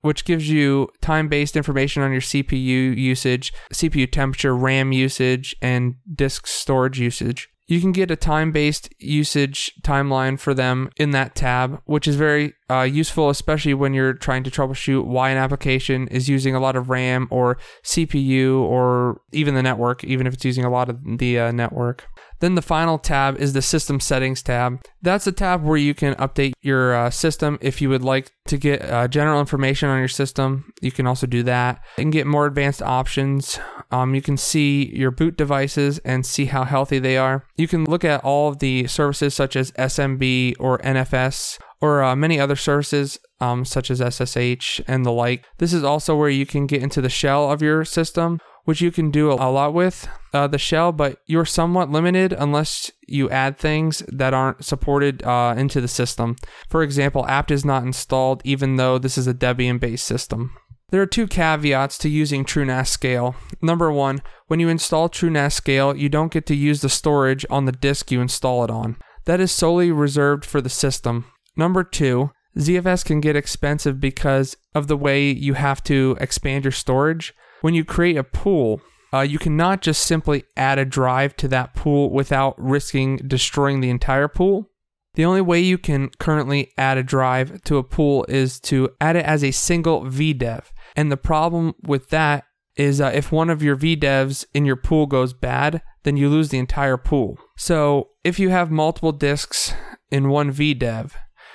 which 0.00 0.24
gives 0.24 0.48
you 0.48 0.88
time 1.02 1.28
based 1.28 1.58
information 1.58 2.02
on 2.02 2.10
your 2.10 2.22
CPU 2.22 2.96
usage, 2.96 3.52
CPU 3.70 4.10
temperature, 4.10 4.56
RAM 4.56 4.92
usage, 4.92 5.54
and 5.60 5.96
disk 6.14 6.46
storage 6.46 6.98
usage. 6.98 7.50
You 7.66 7.80
can 7.80 7.92
get 7.92 8.10
a 8.10 8.16
time 8.16 8.52
based 8.52 8.92
usage 8.98 9.72
timeline 9.82 10.38
for 10.38 10.52
them 10.52 10.90
in 10.96 11.12
that 11.12 11.34
tab, 11.34 11.80
which 11.86 12.06
is 12.06 12.16
very 12.16 12.52
uh, 12.70 12.82
useful, 12.82 13.30
especially 13.30 13.72
when 13.72 13.94
you're 13.94 14.12
trying 14.12 14.44
to 14.44 14.50
troubleshoot 14.50 15.06
why 15.06 15.30
an 15.30 15.38
application 15.38 16.08
is 16.08 16.28
using 16.28 16.54
a 16.54 16.60
lot 16.60 16.76
of 16.76 16.90
RAM 16.90 17.26
or 17.30 17.56
CPU 17.82 18.60
or 18.60 19.22
even 19.32 19.54
the 19.54 19.62
network, 19.62 20.04
even 20.04 20.26
if 20.26 20.34
it's 20.34 20.44
using 20.44 20.64
a 20.64 20.70
lot 20.70 20.90
of 20.90 21.18
the 21.18 21.38
uh, 21.38 21.52
network. 21.52 22.06
Then 22.44 22.56
the 22.56 22.60
final 22.60 22.98
tab 22.98 23.40
is 23.40 23.54
the 23.54 23.62
system 23.62 24.00
settings 24.00 24.42
tab. 24.42 24.82
That's 25.00 25.26
a 25.26 25.32
tab 25.32 25.64
where 25.64 25.78
you 25.78 25.94
can 25.94 26.14
update 26.16 26.52
your 26.60 26.94
uh, 26.94 27.08
system 27.08 27.56
if 27.62 27.80
you 27.80 27.88
would 27.88 28.02
like 28.02 28.32
to 28.48 28.58
get 28.58 28.82
uh, 28.82 29.08
general 29.08 29.40
information 29.40 29.88
on 29.88 29.98
your 29.98 30.08
system. 30.08 30.70
You 30.82 30.92
can 30.92 31.06
also 31.06 31.26
do 31.26 31.42
that 31.44 31.82
and 31.96 32.12
get 32.12 32.26
more 32.26 32.44
advanced 32.44 32.82
options. 32.82 33.58
Um, 33.90 34.14
you 34.14 34.20
can 34.20 34.36
see 34.36 34.94
your 34.94 35.10
boot 35.10 35.38
devices 35.38 36.00
and 36.00 36.26
see 36.26 36.44
how 36.44 36.64
healthy 36.64 36.98
they 36.98 37.16
are. 37.16 37.46
You 37.56 37.66
can 37.66 37.86
look 37.86 38.04
at 38.04 38.22
all 38.22 38.50
of 38.50 38.58
the 38.58 38.88
services 38.88 39.32
such 39.32 39.56
as 39.56 39.72
SMB 39.72 40.56
or 40.60 40.76
NFS 40.80 41.58
or 41.80 42.02
uh, 42.02 42.14
many 42.14 42.38
other 42.38 42.56
services 42.56 43.18
um, 43.40 43.64
such 43.64 43.90
as 43.90 44.00
SSH 44.00 44.82
and 44.86 45.06
the 45.06 45.12
like. 45.12 45.46
This 45.56 45.72
is 45.72 45.82
also 45.82 46.14
where 46.14 46.28
you 46.28 46.44
can 46.44 46.66
get 46.66 46.82
into 46.82 47.00
the 47.00 47.08
shell 47.08 47.50
of 47.50 47.62
your 47.62 47.86
system 47.86 48.38
which 48.64 48.80
you 48.80 48.90
can 48.90 49.10
do 49.10 49.30
a 49.30 49.34
lot 49.34 49.74
with 49.74 50.08
uh, 50.32 50.46
the 50.46 50.58
shell, 50.58 50.92
but 50.92 51.18
you're 51.26 51.44
somewhat 51.44 51.90
limited 51.90 52.32
unless 52.32 52.90
you 53.06 53.30
add 53.30 53.58
things 53.58 54.02
that 54.08 54.34
aren't 54.34 54.64
supported 54.64 55.22
uh, 55.22 55.54
into 55.56 55.80
the 55.80 55.88
system. 55.88 56.36
For 56.68 56.82
example, 56.82 57.26
apt 57.26 57.50
is 57.50 57.64
not 57.64 57.82
installed 57.82 58.42
even 58.44 58.76
though 58.76 58.98
this 58.98 59.18
is 59.18 59.26
a 59.26 59.34
Debian 59.34 59.78
based 59.78 60.06
system. 60.06 60.54
There 60.90 61.02
are 61.02 61.06
two 61.06 61.26
caveats 61.26 61.98
to 61.98 62.08
using 62.08 62.44
TrueNAS 62.44 62.86
Scale. 62.88 63.34
Number 63.60 63.90
one, 63.90 64.22
when 64.46 64.60
you 64.60 64.68
install 64.68 65.08
TrueNAS 65.08 65.52
Scale, 65.52 65.96
you 65.96 66.08
don't 66.08 66.32
get 66.32 66.46
to 66.46 66.54
use 66.54 66.82
the 66.82 66.88
storage 66.88 67.44
on 67.50 67.64
the 67.64 67.72
disk 67.72 68.10
you 68.12 68.20
install 68.20 68.64
it 68.64 68.70
on. 68.70 68.96
That 69.24 69.40
is 69.40 69.50
solely 69.50 69.90
reserved 69.90 70.44
for 70.44 70.60
the 70.60 70.68
system. 70.68 71.24
Number 71.56 71.82
two, 71.82 72.30
ZFS 72.56 73.04
can 73.04 73.20
get 73.20 73.34
expensive 73.34 73.98
because 73.98 74.56
of 74.74 74.86
the 74.86 74.96
way 74.96 75.30
you 75.30 75.54
have 75.54 75.82
to 75.84 76.16
expand 76.20 76.64
your 76.64 76.72
storage 76.72 77.34
when 77.64 77.72
you 77.72 77.82
create 77.82 78.18
a 78.18 78.22
pool, 78.22 78.82
uh, 79.14 79.22
you 79.22 79.38
cannot 79.38 79.80
just 79.80 80.02
simply 80.02 80.44
add 80.54 80.78
a 80.78 80.84
drive 80.84 81.34
to 81.34 81.48
that 81.48 81.74
pool 81.74 82.10
without 82.10 82.54
risking 82.58 83.16
destroying 83.26 83.80
the 83.80 83.88
entire 83.88 84.28
pool. 84.28 84.68
The 85.14 85.24
only 85.24 85.40
way 85.40 85.60
you 85.60 85.78
can 85.78 86.10
currently 86.18 86.72
add 86.76 86.98
a 86.98 87.02
drive 87.02 87.64
to 87.64 87.78
a 87.78 87.82
pool 87.82 88.26
is 88.28 88.60
to 88.68 88.90
add 89.00 89.16
it 89.16 89.24
as 89.24 89.42
a 89.42 89.50
single 89.50 90.02
VDEV. 90.02 90.64
And 90.94 91.10
the 91.10 91.16
problem 91.16 91.74
with 91.82 92.10
that 92.10 92.44
is 92.76 93.00
uh, 93.00 93.12
if 93.14 93.32
one 93.32 93.48
of 93.48 93.62
your 93.62 93.78
VDEVs 93.78 94.44
in 94.52 94.66
your 94.66 94.76
pool 94.76 95.06
goes 95.06 95.32
bad, 95.32 95.80
then 96.02 96.18
you 96.18 96.28
lose 96.28 96.50
the 96.50 96.58
entire 96.58 96.98
pool. 96.98 97.38
So 97.56 98.10
if 98.24 98.38
you 98.38 98.50
have 98.50 98.70
multiple 98.70 99.12
disks 99.12 99.72
in 100.10 100.28
one 100.28 100.52
VDEV, 100.52 101.12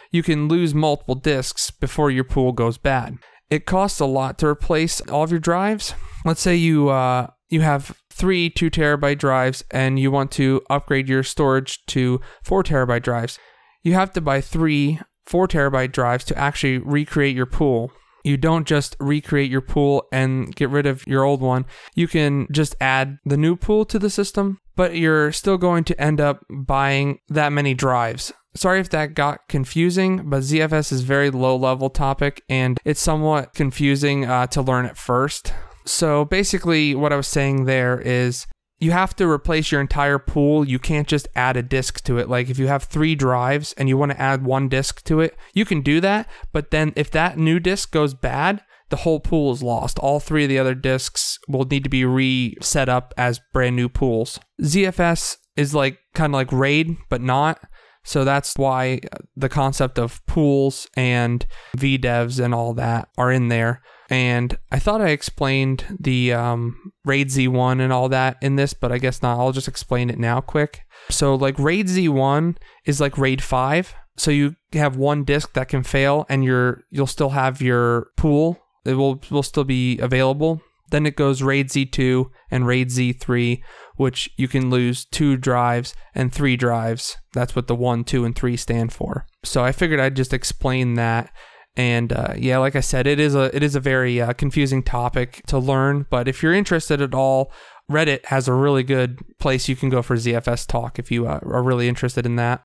you 0.10 0.24
can 0.24 0.48
lose 0.48 0.74
multiple 0.74 1.14
disks 1.14 1.70
before 1.70 2.10
your 2.10 2.24
pool 2.24 2.52
goes 2.52 2.80
bad 2.80 3.20
it 3.50 3.66
costs 3.66 4.00
a 4.00 4.06
lot 4.06 4.38
to 4.40 4.48
replace 4.48 5.02
all 5.02 5.24
of 5.24 5.32
your 5.32 5.40
drives. 5.40 5.94
Let's 6.26 6.42
say 6.42 6.56
you 6.56 6.90
uh, 6.90 7.28
you 7.50 7.62
have 7.62 7.98
three 8.10 8.50
two 8.50 8.70
terabyte 8.70 9.18
drives 9.18 9.64
and 9.72 10.00
you 10.00 10.12
want 10.12 10.32
to 10.32 10.62
upgrade 10.70 11.10
your 11.10 11.24
storage 11.24 11.86
to 11.88 12.22
four 12.44 12.64
terabyte 12.64 13.04
drives. 13.04 13.40
You 13.84 13.94
have 13.94 14.12
to 14.14 14.22
buy 14.22 14.42
three 14.42 15.00
four 15.26 15.48
terabyte 15.48 15.92
drives 15.92 16.26
to 16.26 16.38
actually 16.38 16.80
recreate 16.80 17.36
your 17.36 17.46
pool. 17.46 17.92
You 18.24 18.36
don't 18.36 18.68
just 18.68 18.98
recreate 19.00 19.50
your 19.50 19.62
pool 19.62 20.06
and 20.12 20.54
get 20.54 20.70
rid 20.70 20.86
of 20.86 21.08
your 21.08 21.24
old 21.24 21.42
one. 21.42 21.66
You 21.96 22.08
can 22.08 22.48
just 22.52 22.76
add 22.82 23.18
the 23.24 23.38
new 23.38 23.56
pool 23.56 23.86
to 23.86 23.98
the 23.98 24.10
system, 24.10 24.60
but 24.76 24.96
you're 24.96 25.32
still 25.32 25.58
going 25.58 25.86
to 25.86 26.02
end 26.02 26.20
up 26.20 26.44
buying 26.50 27.20
that 27.30 27.54
many 27.54 27.74
drives. 27.74 28.34
Sorry 28.56 28.80
if 28.80 28.90
that 28.90 29.14
got 29.14 29.48
confusing, 29.48 30.30
but 30.30 30.42
ZFS 30.42 30.92
is 30.92 31.02
very 31.02 31.30
low 31.30 31.56
level 31.56 31.90
topic 31.90 32.44
and 32.50 32.80
it's 32.84 33.02
somewhat 33.02 33.54
confusing 33.54 34.26
uh, 34.26 34.48
to 34.48 34.62
learn 34.62 34.86
at 34.86 34.98
first. 34.98 35.54
So 35.86 36.26
basically, 36.26 36.96
what 36.96 37.14
I 37.14 37.16
was 37.16 37.28
saying 37.28 37.66
there 37.66 38.00
is 38.00 38.48
you 38.80 38.92
have 38.92 39.16
to 39.18 39.30
replace 39.30 39.72
your 39.72 39.82
entire 39.82 40.20
pool. 40.20 40.68
You 40.68 40.80
can't 40.80 41.08
just 41.08 41.28
add 41.36 41.58
a 41.58 41.64
disk 41.64 42.04
to 42.06 42.18
it. 42.18 42.30
Like 42.30 42.50
if 42.50 42.58
you 42.58 42.68
have 42.68 42.84
three 42.84 43.14
drives 43.14 43.74
and 43.74 43.90
you 43.90 43.98
want 43.98 44.14
to 44.14 44.22
add 44.22 44.46
one 44.46 44.70
disk 44.70 45.04
to 45.06 45.20
it, 45.20 45.38
you 45.54 45.66
can 45.66 45.82
do 45.82 46.00
that. 46.02 46.28
But 46.54 46.72
then 46.72 46.94
if 46.96 47.12
that 47.12 47.38
new 47.38 47.60
disk 47.60 47.92
goes 47.92 48.14
bad, 48.14 48.64
the 48.90 48.98
whole 48.98 49.20
pool 49.20 49.52
is 49.52 49.62
lost. 49.62 50.00
All 50.00 50.20
three 50.20 50.44
of 50.44 50.50
the 50.50 50.58
other 50.58 50.76
disks 50.76 51.38
will 51.48 51.66
need 51.66 51.84
to 51.84 51.90
be 51.90 52.06
reset 52.06 52.90
up 52.90 53.14
as 53.18 53.42
brand 53.54 53.76
new 53.76 53.90
pools. 53.90 54.40
ZFS 54.62 55.38
is 55.56 55.76
like 55.76 56.00
kind 56.16 56.34
of 56.34 56.36
like 56.36 56.52
RAID, 56.52 56.98
but 57.10 57.22
not. 57.22 57.60
So 58.04 58.24
that's 58.24 58.56
why 58.56 59.02
the 59.36 59.50
concept 59.50 60.00
of 60.00 60.26
pools 60.26 60.88
and 60.96 61.46
VDEVs 61.78 62.44
and 62.44 62.54
all 62.54 62.74
that 62.74 63.10
are 63.18 63.32
in 63.32 63.50
there. 63.50 63.82
And 64.10 64.58
I 64.72 64.80
thought 64.80 65.02
I 65.02 65.10
explained 65.10 65.86
the 66.00 66.34
um, 66.34 66.92
RAID 67.06 67.28
Z1 67.28 67.80
and 67.80 67.94
all 67.94 68.10
that 68.10 68.38
in 68.42 68.56
this, 68.56 68.74
but 68.74 68.92
I 68.92 68.98
guess 68.98 69.22
not. 69.22 69.40
I'll 69.40 69.52
just 69.52 69.68
explain 69.68 70.10
it 70.10 70.18
now 70.18 70.42
quick. 70.42 70.82
So, 71.10 71.36
like 71.36 71.60
RAID 71.60 71.88
Z1 71.88 72.58
is 72.86 73.00
like 73.00 73.18
RAID 73.18 73.44
5. 73.44 73.94
So 74.18 74.32
you 74.32 74.56
have 74.74 74.98
one 74.98 75.24
disk 75.24 75.54
that 75.54 75.70
can 75.70 75.84
fail, 75.84 76.26
and 76.28 76.44
you're 76.44 76.84
you'll 76.90 77.08
still 77.08 77.30
have 77.30 77.62
your 77.62 78.08
pool. 78.18 78.60
It 78.84 78.96
will 78.96 79.22
will 79.32 79.44
still 79.44 79.64
be 79.64 79.98
available. 80.00 80.62
Then 80.90 81.06
it 81.06 81.16
goes 81.16 81.42
RAID 81.42 81.70
Z2 81.70 82.26
and 82.52 82.68
RAID 82.68 82.90
Z3, 82.90 83.62
which 83.96 84.30
you 84.38 84.48
can 84.48 84.70
lose 84.70 85.06
two 85.06 85.38
drives 85.38 85.94
and 86.14 86.34
three 86.34 86.58
drives. 86.58 87.18
That's 87.34 87.56
what 87.56 87.68
the 87.68 87.76
one, 87.76 88.04
two, 88.04 88.26
and 88.26 88.36
three 88.36 88.58
stand 88.58 88.92
for. 88.94 89.26
So 89.44 89.64
I 89.64 89.72
figured 89.72 90.00
I'd 90.00 90.16
just 90.16 90.34
explain 90.34 90.96
that 90.96 91.32
and 91.76 92.12
uh, 92.12 92.34
yeah, 92.38 92.58
like 92.58 92.76
I 92.76 92.82
said, 92.82 93.08
it 93.08 93.22
is 93.22 93.36
a 93.36 93.56
it 93.56 93.64
is 93.64 93.74
a 93.74 93.80
very 93.80 94.20
uh, 94.20 94.34
confusing 94.34 94.84
topic 94.84 95.42
to 95.48 95.58
learn. 95.58 96.08
But 96.10 96.28
if 96.28 96.44
you're 96.44 96.54
interested 96.54 97.02
at 97.02 97.14
all, 97.14 97.54
Reddit 97.90 98.26
has 98.26 98.50
a 98.50 98.54
really 98.54 98.84
good 98.84 99.20
place 99.40 99.70
you 99.70 99.78
can 99.78 99.90
go 99.90 100.02
for 100.02 100.18
ZFS 100.18 100.68
talk 100.68 101.00
if 101.00 101.10
you 101.10 101.26
uh, 101.26 101.40
are 101.44 101.64
really 101.64 101.88
interested 101.88 102.26
in 102.26 102.36
that. 102.36 102.64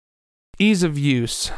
Ease 0.59 0.83
of 0.83 0.99
use. 0.99 1.53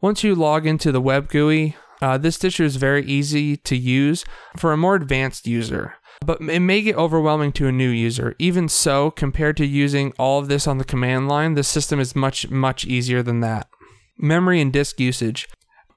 Once 0.00 0.24
you 0.24 0.34
log 0.34 0.66
into 0.66 0.90
the 0.90 1.00
web 1.00 1.28
GUI, 1.28 1.76
uh, 2.00 2.18
this 2.18 2.38
distro 2.38 2.64
is 2.64 2.76
very 2.76 3.04
easy 3.04 3.56
to 3.56 3.76
use 3.76 4.24
for 4.56 4.72
a 4.72 4.76
more 4.76 4.94
advanced 4.94 5.46
user. 5.46 5.94
But 6.24 6.40
it 6.40 6.60
may 6.60 6.82
get 6.82 6.96
overwhelming 6.96 7.52
to 7.52 7.68
a 7.68 7.72
new 7.72 7.90
user. 7.90 8.34
Even 8.38 8.68
so, 8.68 9.10
compared 9.10 9.56
to 9.58 9.66
using 9.66 10.12
all 10.18 10.40
of 10.40 10.48
this 10.48 10.66
on 10.66 10.78
the 10.78 10.84
command 10.84 11.28
line, 11.28 11.54
the 11.54 11.62
system 11.62 12.00
is 12.00 12.16
much, 12.16 12.50
much 12.50 12.84
easier 12.84 13.22
than 13.22 13.40
that. 13.40 13.68
Memory 14.16 14.60
and 14.60 14.72
disk 14.72 14.98
usage. 14.98 15.48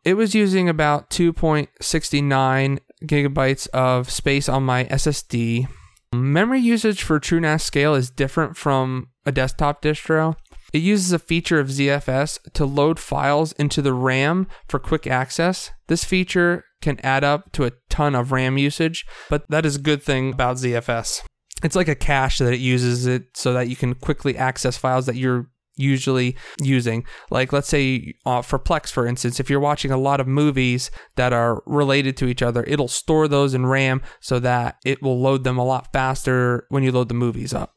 It 0.04 0.16
was 0.16 0.36
using 0.36 0.70
about 0.70 1.10
2.69 1.10 2.80
gigabytes 3.04 3.68
of 3.70 4.10
space 4.10 4.48
on 4.48 4.64
my 4.64 4.86
SSD. 4.86 5.68
Memory 6.14 6.60
usage 6.60 7.04
for 7.04 7.20
TrueNAS 7.20 7.62
Scale 7.62 7.96
is 7.96 8.10
different 8.10 8.58
from 8.58 9.10
a 9.26 9.32
desktop 9.32 9.82
distro. 9.82 10.36
It 10.74 10.82
uses 10.82 11.12
a 11.12 11.20
feature 11.20 11.60
of 11.60 11.68
ZFS 11.68 12.52
to 12.54 12.66
load 12.66 13.00
files 13.00 13.52
into 13.54 13.82
the 13.82 13.94
RAM 13.94 14.48
for 14.68 14.80
quick 14.80 15.06
access. 15.06 15.72
This 15.88 16.04
feature 16.04 16.64
can 16.82 17.00
add 17.02 17.24
up 17.24 17.52
to 17.54 17.66
a 17.66 17.72
ton 17.90 18.16
of 18.16 18.32
RAM 18.32 18.58
usage, 18.58 19.06
but 19.30 19.50
that 19.50 19.66
is 19.66 19.76
a 19.76 19.82
good 19.82 20.02
thing 20.02 20.34
about 20.34 20.58
ZFS. 20.58 21.24
It's 21.64 21.76
like 21.76 21.90
a 21.90 21.96
cache 21.96 22.40
that 22.40 22.54
it 22.54 22.60
uses 22.60 23.06
it 23.06 23.36
so 23.36 23.54
that 23.54 23.68
you 23.68 23.76
can 23.76 23.94
quickly 23.96 24.38
access 24.38 24.78
files 24.78 25.06
that 25.06 25.16
you're 25.16 25.52
usually 25.76 26.36
using. 26.60 27.06
Like, 27.30 27.54
let's 27.54 27.68
say 27.68 28.14
uh, 28.26 28.42
for 28.42 28.58
Plex, 28.58 28.92
for 28.92 29.06
instance, 29.06 29.40
if 29.40 29.50
you're 29.50 29.60
watching 29.60 29.92
a 29.92 29.98
lot 29.98 30.20
of 30.20 30.28
movies 30.28 30.90
that 31.16 31.34
are 31.34 31.62
related 31.66 32.18
to 32.18 32.28
each 32.28 32.42
other, 32.42 32.64
it'll 32.64 32.88
store 32.88 33.28
those 33.28 33.54
in 33.54 33.66
RAM 33.66 34.02
so 34.20 34.40
that 34.40 34.78
it 34.86 35.02
will 35.02 35.20
load 35.20 35.44
them 35.44 35.58
a 35.58 35.66
lot 35.66 35.92
faster 35.92 36.66
when 36.70 36.84
you 36.84 36.92
load 36.92 37.10
the 37.10 37.14
movies 37.14 37.54
up. 37.54 37.74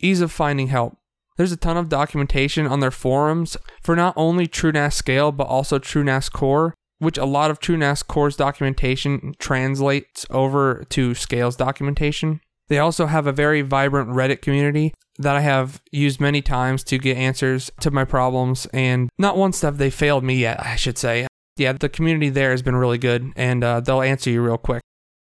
Ease 0.00 0.20
of 0.20 0.32
finding 0.32 0.68
help. 0.68 0.96
There's 1.38 1.52
a 1.52 1.56
ton 1.56 1.76
of 1.76 1.88
documentation 1.88 2.66
on 2.66 2.80
their 2.80 2.90
forums 2.90 3.56
for 3.80 3.94
not 3.94 4.12
only 4.16 4.48
TrueNAS 4.48 4.92
Scale, 4.92 5.30
but 5.30 5.46
also 5.46 5.78
TrueNAS 5.78 6.30
Core, 6.32 6.74
which 6.98 7.16
a 7.16 7.24
lot 7.24 7.52
of 7.52 7.60
TrueNAS 7.60 8.04
Core's 8.06 8.36
documentation 8.36 9.34
translates 9.38 10.26
over 10.30 10.84
to 10.90 11.14
Scale's 11.14 11.54
documentation. 11.54 12.40
They 12.66 12.80
also 12.80 13.06
have 13.06 13.28
a 13.28 13.32
very 13.32 13.62
vibrant 13.62 14.10
Reddit 14.10 14.42
community 14.42 14.92
that 15.18 15.36
I 15.36 15.40
have 15.40 15.80
used 15.92 16.20
many 16.20 16.42
times 16.42 16.82
to 16.84 16.98
get 16.98 17.16
answers 17.16 17.70
to 17.80 17.92
my 17.92 18.04
problems, 18.04 18.66
and 18.72 19.08
not 19.16 19.36
once 19.36 19.62
have 19.62 19.78
they 19.78 19.90
failed 19.90 20.24
me 20.24 20.34
yet, 20.34 20.60
I 20.60 20.74
should 20.74 20.98
say. 20.98 21.28
Yeah, 21.56 21.72
the 21.72 21.88
community 21.88 22.30
there 22.30 22.50
has 22.50 22.62
been 22.62 22.76
really 22.76 22.98
good, 22.98 23.32
and 23.36 23.62
uh, 23.62 23.80
they'll 23.80 24.02
answer 24.02 24.28
you 24.28 24.42
real 24.42 24.58
quick. 24.58 24.82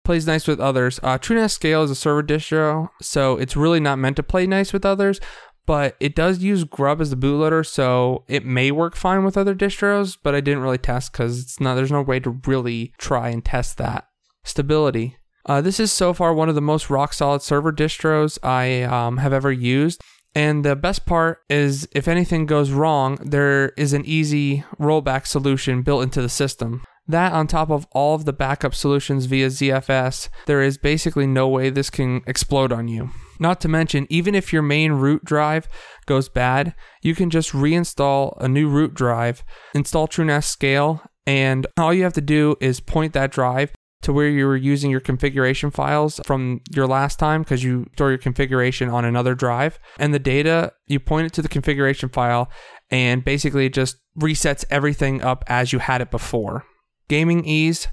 Plays 0.05 0.27
nice 0.27 0.47
with 0.47 0.61
others. 0.61 1.01
Uh, 1.03 1.17
TrueNAS 1.17 1.53
Scale 1.53 1.83
is 1.83 1.91
a 1.91 1.95
server 1.95 2.23
distro, 2.23 2.91
so 3.01 3.39
it's 3.39 3.57
really 3.57 3.81
not 3.81 3.99
meant 3.99 4.17
to 4.17 4.23
play 4.23 4.47
nice 4.47 4.73
with 4.73 4.85
others, 4.85 5.19
but 5.67 5.97
it 6.01 6.15
does 6.15 6.39
use 6.39 6.65
Grub 6.65 7.01
as 7.01 7.11
the 7.11 7.17
bootloader, 7.17 7.65
so 7.67 8.25
it 8.29 8.45
may 8.45 8.71
work 8.71 8.97
fine 8.97 9.25
with 9.25 9.37
other 9.37 9.55
distros, 9.55 10.17
but 10.23 10.35
I 10.35 10.41
didn't 10.41 10.63
really 10.63 10.79
test 10.79 11.13
because 11.13 11.41
it's 11.41 11.61
not. 11.61 11.75
There's 11.75 11.93
no 11.93 12.03
way 12.03 12.21
to 12.21 12.41
really 12.47 12.93
try 12.99 13.31
and 13.31 13.45
test 13.45 13.79
that. 13.79 14.07
Stability. 14.45 15.17
Uh, 15.47 15.61
this 15.61 15.79
is 15.79 15.93
so 15.93 16.13
far 16.13 16.33
one 16.33 16.49
of 16.49 16.55
the 16.55 16.61
most 16.61 16.89
rock 16.89 17.13
solid 17.13 17.43
server 17.43 17.73
distros 17.73 18.39
I 18.43 18.83
um, 18.83 19.19
have 19.19 19.33
ever 19.33 19.53
used. 19.53 20.01
And 20.35 20.65
the 20.65 20.75
best 20.75 21.07
part 21.07 21.43
is, 21.49 21.87
if 21.93 22.09
anything 22.09 22.47
goes 22.47 22.73
wrong, 22.73 23.19
there 23.23 23.69
is 23.77 23.93
an 23.93 24.05
easy 24.05 24.65
rollback 24.81 25.27
solution 25.27 25.83
built 25.83 26.03
into 26.03 26.21
the 26.21 26.29
system. 26.29 26.83
That, 27.07 27.33
on 27.33 27.47
top 27.47 27.71
of 27.71 27.87
all 27.93 28.15
of 28.15 28.25
the 28.25 28.33
backup 28.33 28.75
solutions 28.75 29.27
via 29.27 29.49
ZFS, 29.49 30.29
there 30.47 30.63
is 30.63 30.79
basically 30.79 31.27
no 31.27 31.47
way 31.47 31.71
this 31.71 31.91
can 31.91 32.23
explode 32.27 32.73
on 32.73 32.89
you. 32.89 33.11
Not 33.39 33.61
to 33.63 33.69
mention, 33.69 34.07
even 34.11 34.35
if 34.35 34.53
your 34.53 34.63
main 34.63 34.93
root 34.93 35.25
drive 35.25 35.69
goes 36.07 36.29
bad, 36.29 36.75
you 37.03 37.15
can 37.15 37.31
just 37.31 37.53
reinstall 37.53 38.37
a 38.41 38.49
new 38.49 38.69
root 38.69 38.95
drive, 38.95 39.45
install 39.75 40.09
TrueNAS 40.09 40.45
Scale, 40.45 41.03
and 41.27 41.67
all 41.79 41.93
you 41.93 42.03
have 42.05 42.13
to 42.15 42.21
do 42.21 42.57
is 42.61 42.81
point 42.81 43.13
that 43.15 43.33
drive 43.33 43.73
to 44.03 44.13
where 44.13 44.29
you 44.29 44.47
were 44.47 44.57
using 44.57 44.91
your 44.91 45.01
configuration 45.01 45.71
files 45.71 46.21
from 46.27 46.61
your 46.71 46.87
last 46.87 47.19
time 47.19 47.43
because 47.43 47.65
you 47.65 47.87
store 47.95 48.11
your 48.11 48.19
configuration 48.19 48.91
on 48.91 49.05
another 49.05 49.35
drive. 49.35 49.79
And 49.99 50.13
the 50.13 50.19
data, 50.19 50.73
you 50.87 51.01
point 51.01 51.27
it 51.27 51.33
to 51.35 51.43
the 51.43 51.49
configuration 51.49 52.11
file 52.11 52.51
and 52.91 53.25
basically 53.25 53.67
it 53.67 53.73
just 53.73 53.97
resets 54.19 54.65
everything 54.71 55.23
up 55.23 55.43
as 55.47 55.73
you 55.73 55.79
had 55.79 56.03
it 56.03 56.11
before. 56.11 56.65
Gaming 57.09 57.45
ease. 57.47 57.89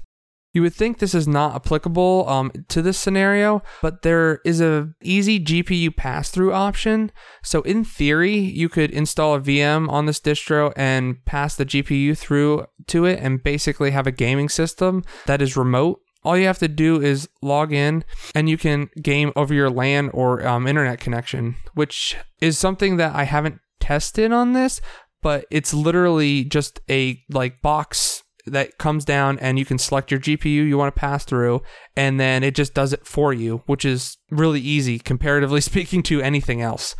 You 0.52 0.62
would 0.62 0.74
think 0.74 0.98
this 0.98 1.14
is 1.14 1.26
not 1.26 1.54
applicable 1.54 2.28
um, 2.28 2.52
to 2.68 2.82
this 2.82 2.98
scenario, 2.98 3.62
but 3.80 4.02
there 4.02 4.40
is 4.44 4.60
a 4.60 4.90
easy 5.02 5.42
GPU 5.42 5.96
pass-through 5.96 6.52
option. 6.52 7.10
So 7.42 7.62
in 7.62 7.84
theory, 7.84 8.36
you 8.36 8.68
could 8.68 8.90
install 8.90 9.34
a 9.34 9.40
VM 9.40 9.88
on 9.88 10.06
this 10.06 10.20
distro 10.20 10.72
and 10.76 11.24
pass 11.24 11.54
the 11.56 11.64
GPU 11.64 12.16
through 12.16 12.66
to 12.88 13.06
it 13.06 13.18
and 13.20 13.42
basically 13.42 13.92
have 13.92 14.06
a 14.06 14.12
gaming 14.12 14.48
system 14.48 15.04
that 15.26 15.40
is 15.40 15.56
remote 15.56 16.00
all 16.24 16.36
you 16.36 16.46
have 16.46 16.58
to 16.58 16.68
do 16.68 17.00
is 17.00 17.28
log 17.40 17.72
in 17.72 18.04
and 18.34 18.48
you 18.48 18.56
can 18.56 18.88
game 19.02 19.32
over 19.34 19.52
your 19.52 19.70
LAN 19.70 20.08
or 20.10 20.46
um, 20.46 20.66
internet 20.66 21.00
connection, 21.00 21.56
which 21.74 22.16
is 22.40 22.56
something 22.58 22.96
that 22.96 23.14
I 23.14 23.24
haven't 23.24 23.60
tested 23.80 24.32
on 24.32 24.52
this, 24.52 24.80
but 25.20 25.44
it's 25.50 25.74
literally 25.74 26.44
just 26.44 26.80
a 26.88 27.22
like 27.30 27.60
box 27.60 28.21
that 28.46 28.78
comes 28.78 29.04
down 29.04 29.38
and 29.38 29.58
you 29.58 29.64
can 29.64 29.78
select 29.78 30.10
your 30.10 30.20
GPU 30.20 30.66
you 30.66 30.76
want 30.76 30.94
to 30.94 30.98
pass 30.98 31.24
through 31.24 31.62
and 31.96 32.18
then 32.18 32.42
it 32.42 32.54
just 32.54 32.74
does 32.74 32.92
it 32.92 33.06
for 33.06 33.32
you, 33.32 33.62
which 33.66 33.84
is 33.84 34.16
really 34.30 34.60
easy 34.60 34.98
comparatively 34.98 35.60
speaking 35.72 36.02
to 36.04 36.20
anything 36.20 36.60
else. 36.60 36.96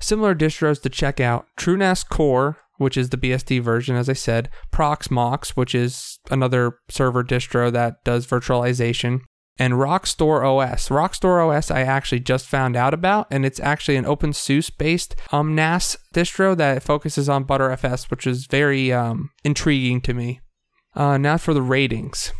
Similar 0.00 0.34
distros 0.34 0.80
to 0.82 0.88
check 0.88 1.20
out 1.20 1.46
TrueNAS 1.58 2.08
Core, 2.08 2.58
which 2.78 2.96
is 2.96 3.10
the 3.10 3.18
BSD 3.18 3.60
version, 3.60 3.96
as 3.96 4.08
I 4.08 4.14
said, 4.14 4.48
Proxmox, 4.72 5.50
which 5.50 5.74
is 5.74 6.18
another 6.30 6.78
server 6.88 7.22
distro 7.22 7.70
that 7.70 8.02
does 8.04 8.26
virtualization, 8.26 9.20
and 9.58 9.74
Rockstor 9.74 10.42
OS. 10.42 10.88
Rockstor 10.88 11.46
OS 11.46 11.70
I 11.70 11.82
actually 11.82 12.20
just 12.20 12.46
found 12.46 12.76
out 12.76 12.94
about, 12.94 13.26
and 13.30 13.44
it's 13.44 13.60
actually 13.60 13.96
an 13.96 14.06
OpenSUSE 14.06 14.78
based 14.78 15.14
um, 15.30 15.54
NAS 15.54 15.98
distro 16.14 16.56
that 16.56 16.82
focuses 16.82 17.28
on 17.28 17.44
Btrfs, 17.44 18.10
which 18.10 18.26
is 18.26 18.46
very 18.46 18.90
um, 18.90 19.30
intriguing 19.44 20.00
to 20.00 20.14
me. 20.14 20.40
Uh, 20.94 21.18
now 21.18 21.36
for 21.36 21.54
the 21.54 21.62
ratings. 21.62 22.32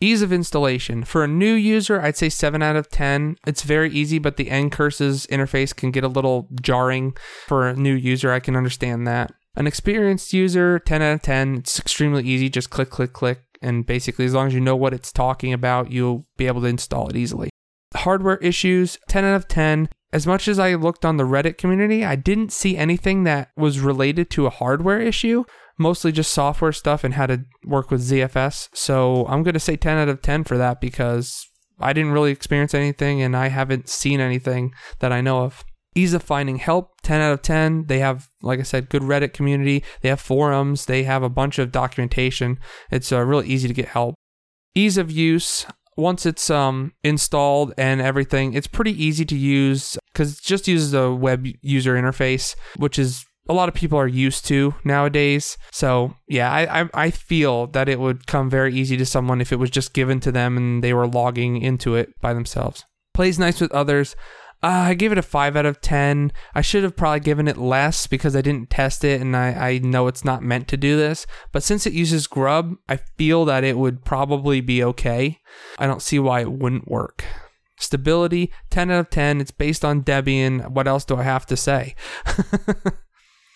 Ease 0.00 0.22
of 0.22 0.32
installation. 0.32 1.04
For 1.04 1.22
a 1.22 1.28
new 1.28 1.54
user, 1.54 2.00
I'd 2.00 2.16
say 2.16 2.28
7 2.28 2.60
out 2.60 2.74
of 2.74 2.90
10. 2.90 3.36
It's 3.46 3.62
very 3.62 3.90
easy, 3.90 4.18
but 4.18 4.36
the 4.36 4.46
ncurses 4.46 5.28
interface 5.28 5.74
can 5.74 5.92
get 5.92 6.02
a 6.02 6.08
little 6.08 6.48
jarring 6.60 7.16
for 7.46 7.68
a 7.68 7.76
new 7.76 7.94
user. 7.94 8.32
I 8.32 8.40
can 8.40 8.56
understand 8.56 9.06
that. 9.06 9.32
An 9.54 9.66
experienced 9.66 10.32
user, 10.32 10.78
10 10.80 11.02
out 11.02 11.14
of 11.14 11.22
10. 11.22 11.56
It's 11.58 11.78
extremely 11.78 12.24
easy. 12.24 12.48
Just 12.48 12.70
click, 12.70 12.90
click, 12.90 13.12
click. 13.12 13.42
And 13.60 13.86
basically, 13.86 14.24
as 14.24 14.34
long 14.34 14.48
as 14.48 14.54
you 14.54 14.60
know 14.60 14.74
what 14.74 14.92
it's 14.92 15.12
talking 15.12 15.52
about, 15.52 15.92
you'll 15.92 16.26
be 16.36 16.48
able 16.48 16.62
to 16.62 16.66
install 16.66 17.08
it 17.08 17.16
easily. 17.16 17.50
Hardware 17.94 18.38
issues, 18.38 18.98
10 19.08 19.24
out 19.24 19.36
of 19.36 19.46
10. 19.46 19.88
As 20.12 20.26
much 20.26 20.48
as 20.48 20.58
I 20.58 20.74
looked 20.74 21.04
on 21.04 21.16
the 21.16 21.24
Reddit 21.24 21.58
community, 21.58 22.04
I 22.04 22.16
didn't 22.16 22.52
see 22.52 22.76
anything 22.76 23.24
that 23.24 23.50
was 23.56 23.78
related 23.78 24.30
to 24.30 24.46
a 24.46 24.50
hardware 24.50 25.00
issue. 25.00 25.44
Mostly 25.78 26.12
just 26.12 26.32
software 26.32 26.72
stuff 26.72 27.04
and 27.04 27.14
how 27.14 27.26
to 27.26 27.44
work 27.64 27.90
with 27.90 28.00
ZFS. 28.02 28.68
So 28.74 29.26
I'm 29.26 29.42
going 29.42 29.54
to 29.54 29.60
say 29.60 29.76
10 29.76 29.98
out 29.98 30.08
of 30.08 30.22
10 30.22 30.44
for 30.44 30.56
that 30.58 30.80
because 30.80 31.46
I 31.80 31.92
didn't 31.92 32.12
really 32.12 32.30
experience 32.30 32.74
anything 32.74 33.20
and 33.22 33.36
I 33.36 33.48
haven't 33.48 33.88
seen 33.88 34.20
anything 34.20 34.72
that 35.00 35.12
I 35.12 35.20
know 35.20 35.42
of. 35.42 35.64
Ease 35.94 36.14
of 36.14 36.22
finding 36.22 36.56
help, 36.56 36.92
10 37.02 37.20
out 37.20 37.32
of 37.32 37.42
10. 37.42 37.86
They 37.86 37.98
have, 37.98 38.28
like 38.40 38.60
I 38.60 38.62
said, 38.62 38.88
good 38.88 39.02
Reddit 39.02 39.34
community. 39.34 39.84
They 40.00 40.08
have 40.08 40.20
forums. 40.20 40.86
They 40.86 41.02
have 41.02 41.22
a 41.22 41.28
bunch 41.28 41.58
of 41.58 41.70
documentation. 41.70 42.58
It's 42.90 43.12
uh, 43.12 43.22
really 43.22 43.48
easy 43.48 43.68
to 43.68 43.74
get 43.74 43.88
help. 43.88 44.14
Ease 44.74 44.96
of 44.96 45.10
use, 45.10 45.66
once 45.96 46.24
it's 46.24 46.48
um, 46.48 46.92
installed 47.04 47.74
and 47.76 48.00
everything, 48.00 48.54
it's 48.54 48.66
pretty 48.66 48.92
easy 49.02 49.26
to 49.26 49.36
use 49.36 49.98
because 50.12 50.38
it 50.38 50.42
just 50.42 50.66
uses 50.66 50.94
a 50.94 51.12
web 51.12 51.46
user 51.60 51.94
interface, 51.94 52.56
which 52.76 52.98
is 52.98 53.26
a 53.48 53.52
lot 53.52 53.68
of 53.68 53.74
people 53.74 53.98
are 53.98 54.08
used 54.08 54.46
to 54.46 54.74
nowadays. 54.84 55.56
So 55.70 56.14
yeah, 56.28 56.50
I, 56.50 56.82
I, 56.82 56.88
I 56.94 57.10
feel 57.10 57.66
that 57.68 57.88
it 57.88 57.98
would 57.98 58.26
come 58.26 58.48
very 58.48 58.74
easy 58.74 58.96
to 58.96 59.06
someone 59.06 59.40
if 59.40 59.52
it 59.52 59.58
was 59.58 59.70
just 59.70 59.94
given 59.94 60.20
to 60.20 60.32
them 60.32 60.56
and 60.56 60.82
they 60.82 60.94
were 60.94 61.08
logging 61.08 61.60
into 61.60 61.96
it 61.96 62.10
by 62.20 62.34
themselves. 62.34 62.84
Plays 63.14 63.38
nice 63.38 63.60
with 63.60 63.72
others. 63.72 64.14
Uh, 64.64 64.86
I 64.90 64.94
gave 64.94 65.10
it 65.10 65.18
a 65.18 65.22
5 65.22 65.56
out 65.56 65.66
of 65.66 65.80
10. 65.80 66.32
I 66.54 66.60
should 66.60 66.84
have 66.84 66.96
probably 66.96 67.18
given 67.18 67.48
it 67.48 67.56
less 67.56 68.06
because 68.06 68.36
I 68.36 68.42
didn't 68.42 68.70
test 68.70 69.02
it 69.02 69.20
and 69.20 69.36
I, 69.36 69.48
I 69.48 69.78
know 69.78 70.06
it's 70.06 70.24
not 70.24 70.44
meant 70.44 70.68
to 70.68 70.76
do 70.76 70.96
this. 70.96 71.26
But 71.50 71.64
since 71.64 71.84
it 71.84 71.92
uses 71.92 72.28
Grub, 72.28 72.76
I 72.88 72.96
feel 73.18 73.44
that 73.46 73.64
it 73.64 73.76
would 73.76 74.04
probably 74.04 74.60
be 74.60 74.84
okay. 74.84 75.40
I 75.78 75.88
don't 75.88 76.00
see 76.00 76.20
why 76.20 76.42
it 76.42 76.52
wouldn't 76.52 76.88
work. 76.88 77.24
Stability, 77.76 78.52
10 78.70 78.92
out 78.92 79.00
of 79.00 79.10
10. 79.10 79.40
It's 79.40 79.50
based 79.50 79.84
on 79.84 80.04
Debian. 80.04 80.70
What 80.70 80.86
else 80.86 81.04
do 81.04 81.16
I 81.16 81.24
have 81.24 81.44
to 81.46 81.56
say? 81.56 81.96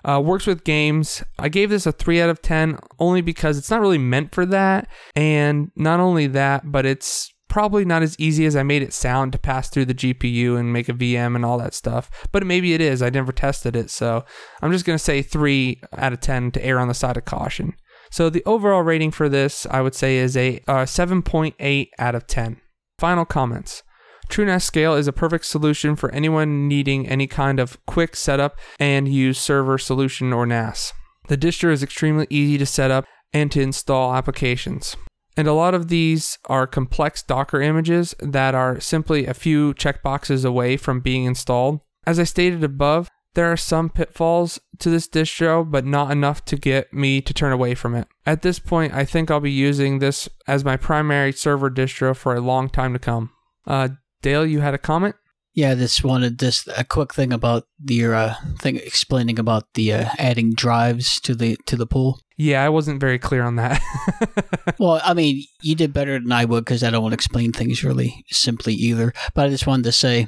Uh, 0.07 0.20
works 0.20 0.47
with 0.47 0.65
games. 0.65 1.23
I 1.39 1.49
gave 1.49 1.69
this 1.69 1.85
a 1.85 1.93
3 1.93 2.20
out 2.20 2.31
of 2.31 2.41
10 2.41 2.78
only 3.01 3.20
because 3.20 3.59
it's 3.59 3.70
not 3.70 3.81
really 3.81 3.99
meant 3.99 4.33
for 4.35 4.47
that. 4.47 4.89
And 5.16 5.73
not 5.74 5.99
only 5.99 6.28
that, 6.28 6.70
but 6.70 6.87
it's 6.87 7.33
probably 7.49 7.85
not 7.85 8.03
as 8.03 8.19
easy 8.19 8.47
as 8.47 8.55
I 8.55 8.62
made 8.62 8.83
it 8.83 8.93
sound 8.93 9.33
to 9.33 9.39
pass 9.39 9.69
through 9.69 9.87
the 9.87 9.95
GPU 9.95 10.59
and 10.59 10.73
make 10.73 10.89
a 10.89 10.93
VM 10.93 11.35
and 11.35 11.45
all 11.45 11.59
that 11.59 11.74
stuff. 11.74 12.11
But 12.31 12.47
maybe 12.47 12.73
it 12.73 12.81
is. 12.81 13.03
I 13.03 13.11
never 13.11 13.33
tested 13.33 13.74
it. 13.74 13.91
So 13.91 14.24
I'm 14.62 14.73
just 14.73 14.85
going 14.85 14.99
to 14.99 15.03
say 15.03 15.23
3 15.23 15.81
out 15.97 16.12
of 16.12 16.20
10 16.20 16.53
to 16.53 16.65
err 16.65 16.78
on 16.78 16.89
the 16.89 16.95
side 16.95 17.16
of 17.16 17.24
caution. 17.24 17.74
So 18.11 18.31
the 18.31 18.45
overall 18.47 18.83
rating 18.83 19.11
for 19.11 19.28
this, 19.28 19.66
I 19.70 19.81
would 19.81 19.95
say, 19.95 20.19
is 20.19 20.37
a 20.37 20.61
uh, 20.69 20.85
7.8 20.85 21.89
out 21.99 22.15
of 22.15 22.27
10. 22.27 22.61
Final 22.99 23.24
comments. 23.24 23.83
TrueNAS 24.28 24.62
Scale 24.62 24.94
is 24.94 25.09
a 25.09 25.12
perfect 25.12 25.47
solution 25.47 25.97
for 25.97 26.11
anyone 26.11 26.69
needing 26.69 27.09
any 27.09 27.27
kind 27.27 27.59
of 27.59 27.85
quick 27.86 28.16
setup 28.16 28.59
and 28.78 29.09
use 29.09 29.39
server 29.39 29.78
solution 29.78 30.32
or 30.32 30.47
NAS. 30.47 30.93
The 31.28 31.39
distro 31.39 31.73
is 31.73 31.82
extremely 31.82 32.27
easy 32.31 32.59
to 32.59 32.66
set 32.66 32.90
up 32.90 33.05
and 33.32 33.51
to 33.53 33.61
install 33.61 34.15
applications. 34.15 34.97
And 35.36 35.47
a 35.47 35.53
lot 35.53 35.74
of 35.74 35.89
these 35.89 36.39
are 36.47 36.66
complex 36.66 37.23
Docker 37.23 37.61
images 37.61 38.15
that 38.20 38.55
are 38.55 38.81
simply 38.81 39.27
a 39.27 39.35
few 39.35 39.74
checkboxes 39.74 40.44
away 40.44 40.77
from 40.77 41.01
being 41.01 41.24
installed. 41.24 41.81
As 42.07 42.19
I 42.19 42.24
stated 42.24 42.65
above, 42.65 43.11
there 43.35 43.53
are 43.53 43.57
some 43.57 43.90
pitfalls 43.90 44.59
to 44.78 44.89
this 44.89 45.07
distro, 45.07 45.70
but 45.70 45.85
not 45.85 46.11
enough 46.11 46.43
to 46.47 46.57
get 46.57 46.90
me 46.90 47.20
to 47.20 47.35
turn 47.35 47.53
away 47.53 47.74
from 47.74 47.94
it. 47.94 48.09
At 48.24 48.40
this 48.40 48.59
point, 48.59 48.94
I 48.94 49.05
think 49.05 49.31
I'll 49.31 49.40
be 49.40 49.51
using 49.51 49.98
this 49.98 50.27
as 50.47 50.65
my 50.65 50.78
primary 50.78 51.32
server 51.32 51.70
distro 51.70 52.16
for 52.16 52.35
a 52.35 52.40
long 52.40 52.70
time 52.70 52.94
to 52.94 52.98
come. 52.98 53.31
Uh, 53.66 53.89
Dale, 54.27 54.44
you 54.44 54.59
had 54.59 54.74
a 54.74 54.78
comment? 54.78 55.15
Yeah, 55.55 55.74
this 55.74 56.03
wanted 56.03 56.40
just 56.40 56.69
a 56.77 56.82
quick 56.82 57.15
thing 57.15 57.32
about 57.32 57.69
the 57.78 58.07
uh, 58.07 58.35
thing 58.59 58.74
explaining 58.74 59.39
about 59.39 59.73
the 59.74 59.93
uh, 59.93 60.09
adding 60.19 60.53
drives 60.53 61.20
to 61.20 61.36
the 61.36 61.57
to 61.66 61.77
the 61.77 61.86
pool. 61.86 62.19
Yeah, 62.36 62.65
I 62.65 62.69
wasn't 62.70 62.98
very 62.98 63.20
clear 63.20 63.44
on 63.44 63.55
that. 63.55 63.81
well, 64.81 65.01
I 65.05 65.15
mean, 65.15 65.44
you 65.62 65.77
did 65.77 65.93
better 65.93 66.19
than 66.19 66.32
I 66.32 66.44
would 66.44 66.65
because 66.65 66.82
I 66.82 66.90
don't 66.90 67.03
want 67.03 67.12
to 67.12 67.15
explain 67.15 67.53
things 67.53 67.85
really 67.85 68.24
simply 68.28 68.74
either. 68.74 69.12
But 69.32 69.47
I 69.47 69.51
just 69.51 69.69
wanted 69.69 69.85
to 69.85 69.93
say, 69.93 70.27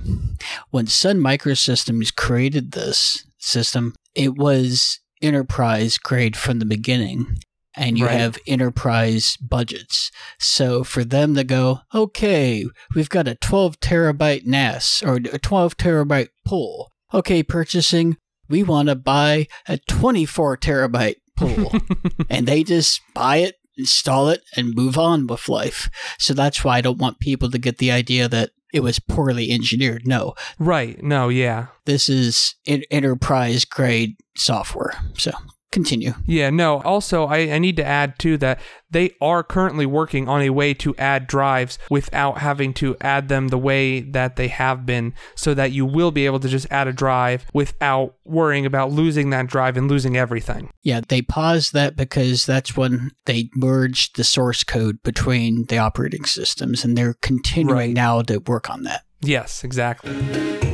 when 0.71 0.87
Sun 0.87 1.19
Microsystems 1.19 2.15
created 2.15 2.71
this 2.71 3.27
system, 3.39 3.97
it 4.15 4.39
was 4.39 5.01
enterprise 5.21 5.99
grade 5.99 6.37
from 6.37 6.61
the 6.61 6.67
beginning 6.67 7.41
and 7.75 7.99
you 7.99 8.07
right. 8.07 8.19
have 8.19 8.39
enterprise 8.47 9.37
budgets. 9.37 10.11
So 10.39 10.85
for 10.85 11.05
them 11.05 11.35
to 11.35 11.45
go, 11.45 11.81
okay, 11.95 12.67
we've 12.95 13.09
got 13.09 13.29
a 13.29 13.37
12 13.37 13.81
terabyte 13.81 14.47
NAS 14.47 15.03
or 15.05 15.17
a 15.17 15.39
12 15.39 15.77
terabyte 15.77 16.29
pool. 16.47 16.93
Okay, 17.15 17.43
purchasing, 17.43 18.17
we 18.49 18.63
want 18.63 18.89
to 18.89 18.95
buy 18.95 19.47
a 19.67 19.79
24 19.79 20.57
terabyte 20.59 21.17
pool. 21.37 21.73
and 22.31 22.47
they 22.47 22.65
just 22.65 23.01
buy 23.15 23.39
it, 23.39 23.57
install 23.77 24.29
it, 24.29 24.43
and 24.57 24.75
move 24.75 24.99
on 24.99 25.27
with 25.27 25.49
life. 25.49 25.89
So 26.19 26.35
that's 26.35 26.65
why 26.65 26.79
I 26.79 26.81
don't 26.81 26.99
want 26.99 27.21
people 27.21 27.51
to 27.51 27.59
get 27.59 27.79
the 27.79 27.91
idea 27.91 28.29
that 28.29 28.51
it 28.73 28.81
was 28.81 28.99
poorly 28.99 29.51
engineered. 29.51 30.07
No. 30.07 30.35
Right. 30.59 31.03
No, 31.03 31.29
yeah. 31.29 31.69
This 31.87 32.09
is 32.09 32.55
enterprise 32.67 33.65
grade 33.65 34.17
software. 34.37 34.93
So 35.17 35.33
continue. 35.71 36.15
Yeah, 36.27 36.51
no. 36.51 36.81
Also, 36.83 37.27
I, 37.27 37.39
I 37.39 37.59
need 37.59 37.77
to 37.77 37.85
add 37.85 38.19
too 38.19 38.37
that 38.39 38.61
they 38.91 39.15
are 39.21 39.43
currently 39.43 39.87
working 39.87 40.29
on 40.29 40.41
a 40.43 40.51
way 40.51 40.73
to 40.75 40.97
add 40.97 41.27
drives 41.27 41.79
without 41.91 42.39
having 42.39 42.73
to 42.75 42.97
add 43.01 43.29
them 43.29 43.49
the 43.49 43.59
way 43.59 44.01
that 44.01 44.37
they 44.37 44.49
have 44.49 44.87
been, 44.87 45.15
so 45.35 45.55
that 45.55 45.73
you 45.73 45.85
will 45.85 46.11
be 46.11 46.27
able 46.27 46.41
to 46.41 46.49
just 46.49 46.67
add 46.71 46.89
a 46.89 46.93
drive 46.93 47.45
without 47.53 48.15
worrying 48.25 48.67
about 48.67 48.91
losing 48.91 49.31
that 49.31 49.47
drive 49.47 49.77
and 49.77 49.91
losing 49.91 50.17
everything. 50.17 50.71
Yeah, 50.83 51.01
they 51.07 51.23
paused 51.23 51.73
that 51.75 51.97
because 51.97 52.47
that's 52.47 52.77
when 52.77 53.11
they 53.27 53.51
merged 53.55 54.17
the 54.17 54.25
source 54.25 54.65
code 54.65 55.03
between 55.03 55.65
the 55.67 55.79
operating 55.79 56.25
systems, 56.25 56.85
and 56.85 56.97
they're 56.97 57.15
continuing 57.21 57.79
right. 57.79 57.95
now 57.95 58.23
to 58.23 58.39
work 58.39 58.71
on 58.71 58.85
that. 58.85 59.05
Yes, 59.21 59.65
exactly. 59.65 60.68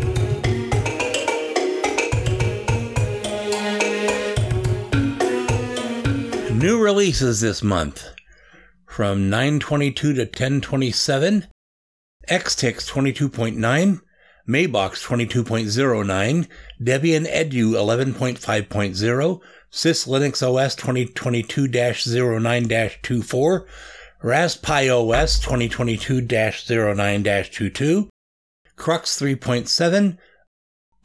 New 6.55 6.81
releases 6.81 7.41
this 7.41 7.65
month. 7.65 8.15
From 8.87 9.29
922 9.29 10.13
to 10.15 10.21
1027, 10.21 11.49
ExTiX 12.31 12.89
22.9, 12.89 14.01
Mabox 14.49 15.05
22.09, 15.05 16.47
Debian 16.81 17.27
Edu 17.27 17.73
11.5.0, 17.73 19.41
Sys 19.73 20.07
Linux 20.07 20.43
OS 20.43 20.77
2022-09-24, 20.77 23.67
Raspi 24.23 24.91
OS 24.91 25.45
2022-09-22, 25.45 28.09
Crux 28.77 29.19
3.7, 29.19 30.19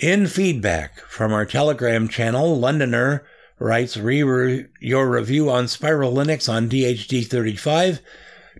In 0.00 0.28
feedback 0.28 1.00
from 1.00 1.30
our 1.30 1.44
Telegram 1.44 2.08
channel, 2.08 2.58
Londoner 2.58 3.22
writes 3.58 3.98
re 3.98 4.64
your 4.80 5.10
review 5.10 5.50
on 5.50 5.68
Spiral 5.68 6.14
Linux 6.14 6.50
on 6.50 6.70
DHD35. 6.70 7.98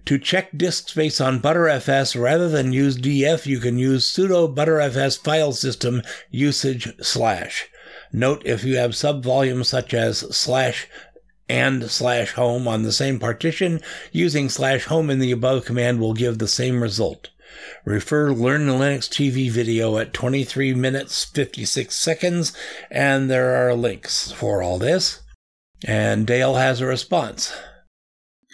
To 0.05 0.19
check 0.19 0.51
disk 0.55 0.91
space 0.91 1.19
on 1.19 1.41
ButterFS, 1.41 2.21
rather 2.21 2.51
than 2.51 2.75
use 2.75 2.99
df, 2.99 3.47
you 3.47 3.59
can 3.59 3.79
use 3.79 4.05
sudo 4.05 4.55
butterfs 4.55 5.17
file 5.17 5.53
system 5.53 6.03
usage 6.31 6.93
slash. 7.01 7.69
Note 8.13 8.43
if 8.45 8.63
you 8.63 8.77
have 8.77 8.91
subvolumes 8.91 9.65
such 9.65 9.95
as 9.95 10.19
slash 10.37 10.89
and 11.49 11.91
slash 11.91 12.33
home 12.33 12.69
on 12.69 12.83
the 12.83 12.93
same 12.93 13.19
partition, 13.19 13.81
using 14.13 14.51
slash 14.51 14.85
home 14.85 15.09
in 15.09 15.21
the 15.21 15.33
above 15.33 15.65
command 15.65 16.01
will 16.01 16.13
give 16.13 16.37
the 16.37 16.47
same 16.47 16.83
result. 16.83 17.31
Refer 17.85 18.33
Learn 18.33 18.67
Linux 18.67 19.09
TV 19.09 19.51
video 19.51 19.97
at 19.99 20.13
23 20.13 20.75
minutes 20.75 21.25
56 21.25 21.95
seconds, 21.95 22.53
and 22.91 23.31
there 23.31 23.67
are 23.67 23.75
links 23.75 24.33
for 24.33 24.63
all 24.63 24.79
this. 24.79 25.23
And 25.85 26.27
Dale 26.27 26.57
has 26.57 26.81
a 26.81 26.87
response. 26.87 27.55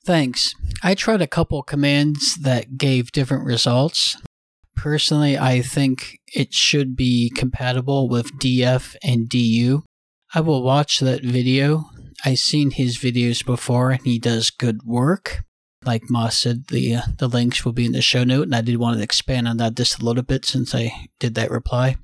Thanks. 0.04 0.52
I 0.82 0.94
tried 0.94 1.22
a 1.22 1.26
couple 1.26 1.62
commands 1.64 2.36
that 2.36 2.78
gave 2.78 3.10
different 3.10 3.44
results. 3.44 4.16
Personally, 4.76 5.36
I 5.36 5.62
think 5.62 6.20
it 6.28 6.54
should 6.54 6.94
be 6.94 7.32
compatible 7.34 8.08
with 8.08 8.38
DF 8.38 8.94
and 9.02 9.28
DU. 9.28 9.82
I 10.34 10.40
will 10.40 10.62
watch 10.62 11.00
that 11.00 11.24
video. 11.24 11.86
I've 12.24 12.38
seen 12.38 12.70
his 12.70 12.98
videos 12.98 13.44
before 13.44 13.90
and 13.90 14.02
he 14.02 14.18
does 14.18 14.50
good 14.50 14.82
work 14.84 15.42
like 15.86 16.10
Moss 16.10 16.38
said, 16.38 16.68
the 16.68 16.96
uh, 16.96 17.02
the 17.18 17.28
links 17.28 17.64
will 17.64 17.72
be 17.72 17.86
in 17.86 17.92
the 17.92 18.02
show 18.02 18.24
note, 18.24 18.42
and 18.42 18.54
I 18.54 18.60
did 18.60 18.76
want 18.76 18.96
to 18.96 19.02
expand 19.02 19.46
on 19.48 19.56
that 19.58 19.76
just 19.76 20.00
a 20.00 20.04
little 20.04 20.22
bit 20.22 20.44
since 20.44 20.74
I 20.74 21.08
did 21.20 21.34
that 21.36 21.50
reply. 21.50 21.96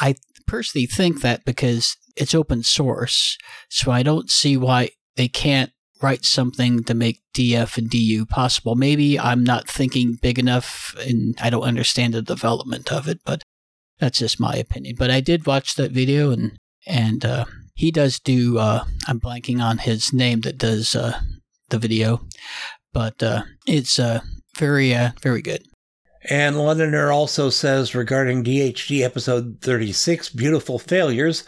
I 0.00 0.16
personally 0.46 0.86
think 0.86 1.20
that 1.20 1.44
because 1.44 1.96
it's 2.16 2.34
open 2.34 2.62
source, 2.62 3.36
so 3.68 3.90
I 3.90 4.02
don't 4.02 4.30
see 4.30 4.56
why 4.56 4.90
they 5.16 5.28
can't 5.28 5.72
write 6.00 6.24
something 6.24 6.84
to 6.84 6.94
make 6.94 7.22
DF 7.34 7.76
and 7.76 7.90
DU 7.90 8.24
possible. 8.26 8.74
Maybe 8.74 9.18
I'm 9.18 9.42
not 9.42 9.68
thinking 9.68 10.18
big 10.20 10.38
enough 10.38 10.94
and 11.00 11.36
I 11.40 11.50
don't 11.50 11.62
understand 11.62 12.14
the 12.14 12.22
development 12.22 12.92
of 12.92 13.08
it, 13.08 13.20
but 13.24 13.42
that's 13.98 14.18
just 14.18 14.38
my 14.38 14.54
opinion. 14.54 14.94
But 14.96 15.10
I 15.10 15.20
did 15.20 15.46
watch 15.46 15.74
that 15.74 15.90
video 15.90 16.30
and 16.30 16.56
and 16.86 17.24
uh, 17.24 17.44
he 17.74 17.90
does 17.90 18.18
do. 18.18 18.58
Uh, 18.58 18.84
I'm 19.06 19.20
blanking 19.20 19.62
on 19.62 19.78
his 19.78 20.12
name 20.12 20.40
that 20.42 20.58
does 20.58 20.94
uh, 20.94 21.20
the 21.70 21.78
video, 21.78 22.20
but 22.92 23.22
uh, 23.22 23.42
it's 23.66 23.98
uh, 23.98 24.20
very, 24.56 24.94
uh, 24.94 25.10
very 25.22 25.42
good. 25.42 25.62
And 26.28 26.58
Londoner 26.58 27.12
also 27.12 27.48
says 27.48 27.94
regarding 27.94 28.44
DHD 28.44 29.02
episode 29.02 29.58
36, 29.60 30.30
Beautiful 30.30 30.78
Failures, 30.78 31.44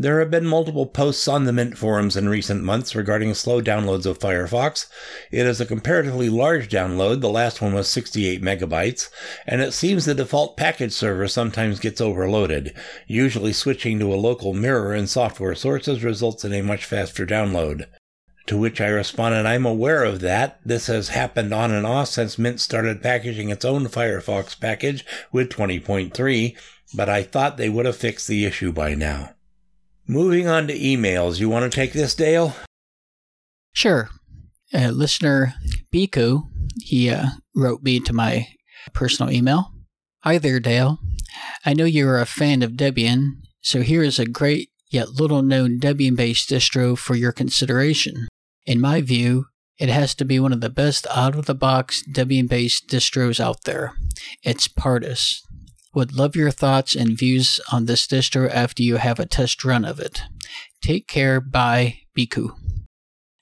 there 0.00 0.20
have 0.20 0.30
been 0.30 0.46
multiple 0.46 0.86
posts 0.86 1.26
on 1.26 1.44
the 1.44 1.52
Mint 1.52 1.76
forums 1.76 2.16
in 2.16 2.28
recent 2.28 2.62
months 2.62 2.94
regarding 2.94 3.34
slow 3.34 3.60
downloads 3.60 4.06
of 4.06 4.20
Firefox. 4.20 4.86
It 5.32 5.44
is 5.44 5.60
a 5.60 5.66
comparatively 5.66 6.28
large 6.28 6.68
download, 6.68 7.20
the 7.20 7.28
last 7.28 7.60
one 7.60 7.74
was 7.74 7.88
68 7.88 8.40
megabytes, 8.40 9.08
and 9.44 9.60
it 9.60 9.72
seems 9.72 10.04
the 10.04 10.14
default 10.14 10.56
package 10.56 10.92
server 10.92 11.26
sometimes 11.26 11.80
gets 11.80 12.00
overloaded. 12.00 12.76
Usually 13.08 13.52
switching 13.52 13.98
to 13.98 14.14
a 14.14 14.16
local 14.16 14.54
mirror 14.54 14.94
in 14.94 15.08
software 15.08 15.56
sources 15.56 16.04
results 16.04 16.44
in 16.44 16.52
a 16.52 16.62
much 16.62 16.84
faster 16.84 17.26
download. 17.26 17.86
To 18.48 18.56
which 18.56 18.80
I 18.80 18.88
responded, 18.88 19.44
I'm 19.44 19.66
aware 19.66 20.02
of 20.04 20.20
that. 20.20 20.58
This 20.64 20.86
has 20.86 21.10
happened 21.10 21.52
on 21.52 21.70
and 21.70 21.84
off 21.84 22.08
since 22.08 22.38
Mint 22.38 22.60
started 22.60 23.02
packaging 23.02 23.50
its 23.50 23.62
own 23.62 23.88
Firefox 23.88 24.58
package 24.58 25.04
with 25.30 25.50
20.3, 25.50 26.56
but 26.94 27.10
I 27.10 27.24
thought 27.24 27.58
they 27.58 27.68
would 27.68 27.84
have 27.84 27.96
fixed 27.96 28.26
the 28.26 28.46
issue 28.46 28.72
by 28.72 28.94
now. 28.94 29.34
Moving 30.06 30.48
on 30.48 30.66
to 30.66 30.78
emails. 30.78 31.38
You 31.38 31.50
want 31.50 31.70
to 31.70 31.76
take 31.76 31.92
this, 31.92 32.14
Dale? 32.14 32.54
Sure. 33.74 34.08
Uh, 34.72 34.88
listener 34.88 35.52
Biku, 35.92 36.48
he 36.82 37.10
uh, 37.10 37.26
wrote 37.54 37.82
me 37.82 38.00
to 38.00 38.14
my 38.14 38.48
personal 38.94 39.30
email. 39.30 39.72
Hi 40.20 40.38
there, 40.38 40.58
Dale. 40.58 40.98
I 41.66 41.74
know 41.74 41.84
you're 41.84 42.18
a 42.18 42.24
fan 42.24 42.62
of 42.62 42.72
Debian, 42.72 43.42
so 43.60 43.82
here 43.82 44.02
is 44.02 44.18
a 44.18 44.24
great 44.24 44.70
yet 44.88 45.10
little 45.10 45.42
known 45.42 45.78
Debian 45.78 46.16
based 46.16 46.48
distro 46.48 46.96
for 46.96 47.14
your 47.14 47.32
consideration. 47.32 48.26
In 48.68 48.82
my 48.82 49.00
view, 49.00 49.46
it 49.78 49.88
has 49.88 50.14
to 50.16 50.26
be 50.26 50.38
one 50.38 50.52
of 50.52 50.60
the 50.60 50.68
best 50.68 51.06
out 51.10 51.34
of 51.34 51.46
the 51.46 51.54
box 51.54 52.02
Debian 52.06 52.50
based 52.50 52.86
distros 52.86 53.40
out 53.40 53.64
there. 53.64 53.94
It's 54.42 54.68
Pardus. 54.68 55.40
Would 55.94 56.14
love 56.14 56.36
your 56.36 56.50
thoughts 56.50 56.94
and 56.94 57.16
views 57.16 57.60
on 57.72 57.86
this 57.86 58.06
distro 58.06 58.46
after 58.50 58.82
you 58.82 58.96
have 58.96 59.18
a 59.18 59.24
test 59.24 59.64
run 59.64 59.86
of 59.86 59.98
it. 59.98 60.20
Take 60.82 61.08
care. 61.08 61.40
Bye, 61.40 62.00
Biku. 62.14 62.50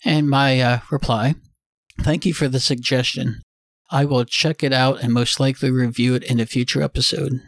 And 0.04 0.30
my 0.30 0.60
uh, 0.60 0.78
reply 0.92 1.34
Thank 2.02 2.24
you 2.24 2.32
for 2.32 2.46
the 2.46 2.60
suggestion. 2.60 3.42
I 3.90 4.04
will 4.04 4.24
check 4.24 4.62
it 4.62 4.72
out 4.72 5.02
and 5.02 5.12
most 5.12 5.40
likely 5.40 5.72
review 5.72 6.14
it 6.14 6.22
in 6.22 6.38
a 6.38 6.46
future 6.46 6.82
episode. 6.82 7.40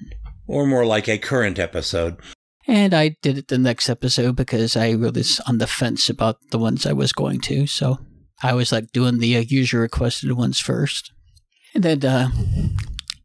Or 0.49 0.67
more 0.67 0.85
like 0.85 1.09
a 1.09 1.17
current 1.17 1.61
episode. 1.61 2.17
And 2.69 2.93
I 2.93 3.17
did 3.23 3.39
it 3.39 3.49
the 3.49 3.57
next 3.57 3.89
episode 3.89 4.37
because 4.37 4.77
I 4.77 4.91
really 4.91 5.21
was 5.21 5.41
on 5.47 5.57
the 5.57 5.67
fence 5.67 6.11
about 6.11 6.37
the 6.51 6.59
ones 6.59 6.85
I 6.85 6.93
was 6.93 7.15
going 7.15 7.41
to. 7.43 7.67
So 7.67 7.99
I 8.43 8.53
was 8.53 8.71
like 8.71 8.93
doing 8.93 9.19
the 9.19 9.39
uh, 9.39 9.41
user 9.41 9.81
requested 9.81 10.31
ones 10.33 10.61
first. 10.61 11.11
And 11.75 11.83
then 11.83 12.05
uh, 12.05 12.29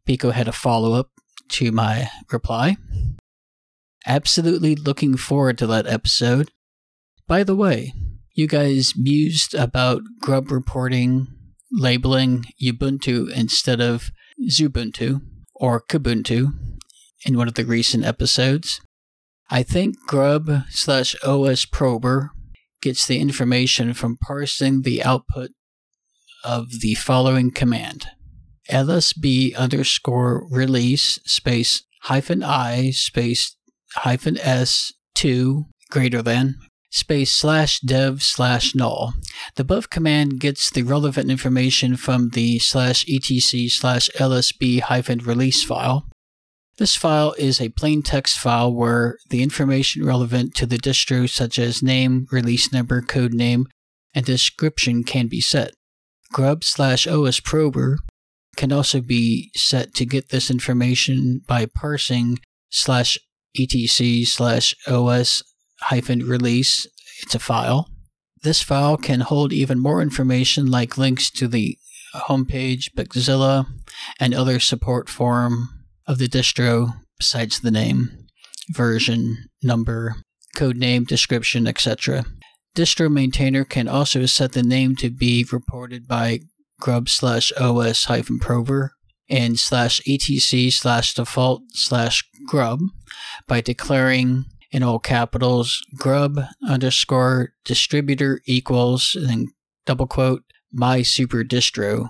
Biku 0.08 0.32
had 0.32 0.48
a 0.48 0.52
follow 0.52 0.94
up 0.94 1.10
to 1.50 1.70
my 1.72 2.08
reply. 2.32 2.78
Absolutely 4.06 4.74
looking 4.74 5.16
forward 5.18 5.58
to 5.58 5.66
that 5.66 5.86
episode. 5.86 6.50
By 7.28 7.42
the 7.44 7.56
way, 7.56 7.92
you 8.34 8.48
guys 8.48 8.94
mused 8.96 9.54
about 9.54 10.00
grub 10.20 10.50
reporting 10.50 11.28
labeling 11.70 12.46
Ubuntu 12.62 13.30
instead 13.30 13.80
of 13.80 14.10
Xubuntu 14.48 15.20
or 15.54 15.82
Kubuntu 15.82 16.54
in 17.26 17.36
one 17.36 17.48
of 17.48 17.54
the 17.54 17.64
recent 17.64 18.04
episodes. 18.04 18.80
I 19.50 19.62
think 19.62 19.96
grub 20.06 20.50
slash 20.70 21.14
OS 21.22 21.64
prober 21.64 22.30
gets 22.80 23.06
the 23.06 23.18
information 23.18 23.94
from 23.94 24.16
parsing 24.16 24.82
the 24.82 25.02
output 25.02 25.50
of 26.44 26.80
the 26.80 26.94
following 26.94 27.50
command 27.50 28.06
lsb 28.70 29.56
underscore 29.56 30.46
release 30.50 31.18
space 31.24 31.82
hyphen 32.02 32.42
i 32.42 32.90
space 32.90 33.56
hyphen 33.96 34.38
s 34.38 34.92
2 35.14 35.64
greater 35.90 36.22
than 36.22 36.56
space 36.90 37.32
slash 37.32 37.80
dev 37.80 38.22
slash 38.22 38.72
null. 38.72 39.14
The 39.56 39.62
above 39.62 39.90
command 39.90 40.38
gets 40.38 40.70
the 40.70 40.84
relevant 40.84 41.28
information 41.28 41.96
from 41.96 42.30
the 42.30 42.60
slash 42.60 43.04
etc 43.08 43.68
slash 43.68 44.08
lsb 44.16 44.80
hyphen 44.80 45.18
release 45.18 45.64
file. 45.64 46.06
This 46.76 46.96
file 46.96 47.34
is 47.38 47.60
a 47.60 47.68
plain 47.68 48.02
text 48.02 48.38
file 48.38 48.72
where 48.72 49.18
the 49.30 49.42
information 49.42 50.04
relevant 50.04 50.54
to 50.56 50.66
the 50.66 50.76
distro, 50.76 51.30
such 51.30 51.56
as 51.58 51.82
name, 51.82 52.26
release 52.32 52.72
number, 52.72 53.00
code 53.00 53.32
name, 53.32 53.66
and 54.12 54.26
description, 54.26 55.04
can 55.04 55.28
be 55.28 55.40
set. 55.40 55.72
Grub 56.32 56.64
slash 56.64 57.06
OS 57.06 57.38
prober 57.38 57.98
can 58.56 58.72
also 58.72 59.00
be 59.00 59.52
set 59.54 59.94
to 59.94 60.04
get 60.04 60.30
this 60.30 60.50
information 60.50 61.42
by 61.46 61.66
parsing 61.66 62.38
slash 62.70 63.18
etc 63.56 64.24
slash 64.24 64.74
os 64.88 65.44
hyphen 65.80 66.26
release. 66.26 66.86
It's 67.22 67.36
a 67.36 67.38
file. 67.38 67.88
This 68.42 68.62
file 68.62 68.96
can 68.96 69.20
hold 69.20 69.52
even 69.52 69.78
more 69.78 70.02
information 70.02 70.66
like 70.66 70.98
links 70.98 71.30
to 71.32 71.46
the 71.46 71.78
homepage, 72.14 72.90
Bugzilla, 72.96 73.66
and 74.18 74.34
other 74.34 74.58
support 74.58 75.08
forum 75.08 75.73
of 76.06 76.18
the 76.18 76.28
distro 76.28 77.00
besides 77.18 77.60
the 77.60 77.70
name, 77.70 78.26
version, 78.70 79.48
number, 79.62 80.16
code 80.54 80.76
name, 80.76 81.04
description, 81.04 81.66
etc. 81.66 82.24
Distro 82.76 83.10
maintainer 83.10 83.64
can 83.64 83.88
also 83.88 84.26
set 84.26 84.52
the 84.52 84.62
name 84.62 84.96
to 84.96 85.10
be 85.10 85.46
reported 85.50 86.08
by 86.08 86.40
grub 86.80 87.08
slash 87.08 87.52
os 87.58 88.04
hyphen 88.04 88.38
prober 88.38 88.92
and 89.30 89.58
slash 89.58 90.00
etc 90.06 90.70
slash 90.70 91.14
default 91.14 91.62
slash 91.72 92.24
grub 92.46 92.80
by 93.46 93.60
declaring 93.60 94.44
in 94.70 94.82
all 94.82 94.98
capitals 94.98 95.82
grub 95.96 96.40
underscore 96.66 97.52
distributor 97.64 98.40
equals 98.44 99.14
and 99.14 99.28
then 99.28 99.48
double 99.86 100.06
quote 100.06 100.42
my 100.72 101.00
super 101.00 101.44
distro 101.44 102.08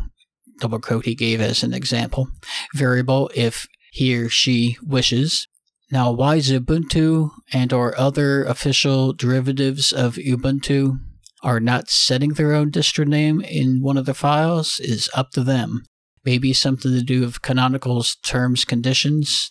double 0.61 0.81
quote 0.81 1.05
he 1.05 1.15
gave 1.15 1.41
as 1.41 1.63
an 1.63 1.75
example 1.75 2.29
variable 2.75 3.31
if 3.35 3.69
he 3.95 4.17
or 4.17 4.29
she 4.29 4.77
wishes 4.83 5.47
now 5.91 6.11
why 6.11 6.39
ubuntu 6.39 7.31
and 7.53 7.73
or 7.73 7.99
other 7.99 8.45
official 8.45 9.13
derivatives 9.13 9.93
of 9.93 10.15
ubuntu 10.15 10.99
are 11.43 11.61
not 11.61 11.91
setting 11.91 12.35
their 12.35 12.53
own 12.53 12.71
distro 12.71 13.07
name 13.07 13.41
in 13.41 13.83
one 13.83 13.97
of 13.97 14.07
the 14.07 14.15
files 14.15 14.81
is 14.81 15.11
up 15.15 15.31
to 15.31 15.43
them 15.43 15.85
maybe 16.25 16.53
something 16.53 16.91
to 16.93 17.03
do 17.03 17.21
with 17.21 17.43
canonical's 17.43 18.17
terms 18.17 18.65
conditions 18.65 19.51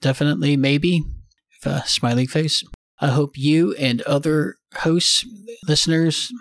definitely 0.00 0.56
maybe 0.56 1.02
uh, 1.64 1.82
smiley 1.82 2.26
face. 2.26 2.62
I 3.00 3.08
hope 3.08 3.36
you 3.36 3.74
and 3.74 4.00
other 4.02 4.56
hosts, 4.76 5.26
listeners, 5.66 6.32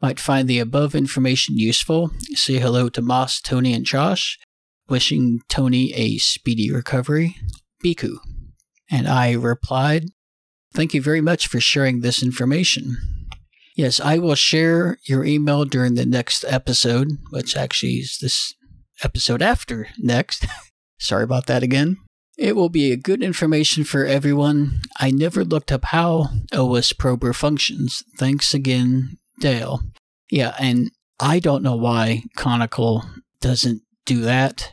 might 0.00 0.20
find 0.20 0.48
the 0.48 0.60
above 0.60 0.94
information 0.94 1.58
useful. 1.58 2.10
Say 2.34 2.58
hello 2.58 2.88
to 2.90 3.02
Moss, 3.02 3.40
Tony, 3.40 3.74
and 3.74 3.84
Josh. 3.84 4.38
Wishing 4.88 5.40
Tony 5.48 5.92
a 5.94 6.18
speedy 6.18 6.70
recovery. 6.70 7.36
Biku. 7.84 8.18
And 8.90 9.06
I 9.06 9.32
replied, 9.32 10.06
Thank 10.74 10.94
you 10.94 11.02
very 11.02 11.20
much 11.20 11.46
for 11.46 11.60
sharing 11.60 12.00
this 12.00 12.22
information. 12.22 12.96
Yes, 13.74 14.00
I 14.00 14.18
will 14.18 14.34
share 14.34 14.98
your 15.04 15.24
email 15.24 15.64
during 15.64 15.94
the 15.94 16.06
next 16.06 16.44
episode, 16.48 17.08
which 17.30 17.56
actually 17.56 17.94
is 17.94 18.18
this 18.20 18.54
episode 19.02 19.40
after 19.40 19.88
next. 19.98 20.46
Sorry 20.98 21.22
about 21.22 21.46
that 21.46 21.62
again. 21.62 21.98
It 22.36 22.54
will 22.54 22.68
be 22.68 22.92
a 22.92 22.96
good 22.96 23.22
information 23.22 23.84
for 23.84 24.04
everyone. 24.04 24.82
I 24.98 25.10
never 25.10 25.44
looked 25.44 25.72
up 25.72 25.86
how 25.86 26.28
OS 26.52 26.92
Prober 26.92 27.32
functions. 27.32 28.04
Thanks 28.16 28.54
again, 28.54 29.18
Dale. 29.40 29.80
Yeah, 30.30 30.54
and 30.58 30.90
I 31.18 31.40
don't 31.40 31.62
know 31.62 31.76
why 31.76 32.24
Canonical 32.36 33.04
doesn't 33.40 33.82
do 34.06 34.20
that. 34.22 34.72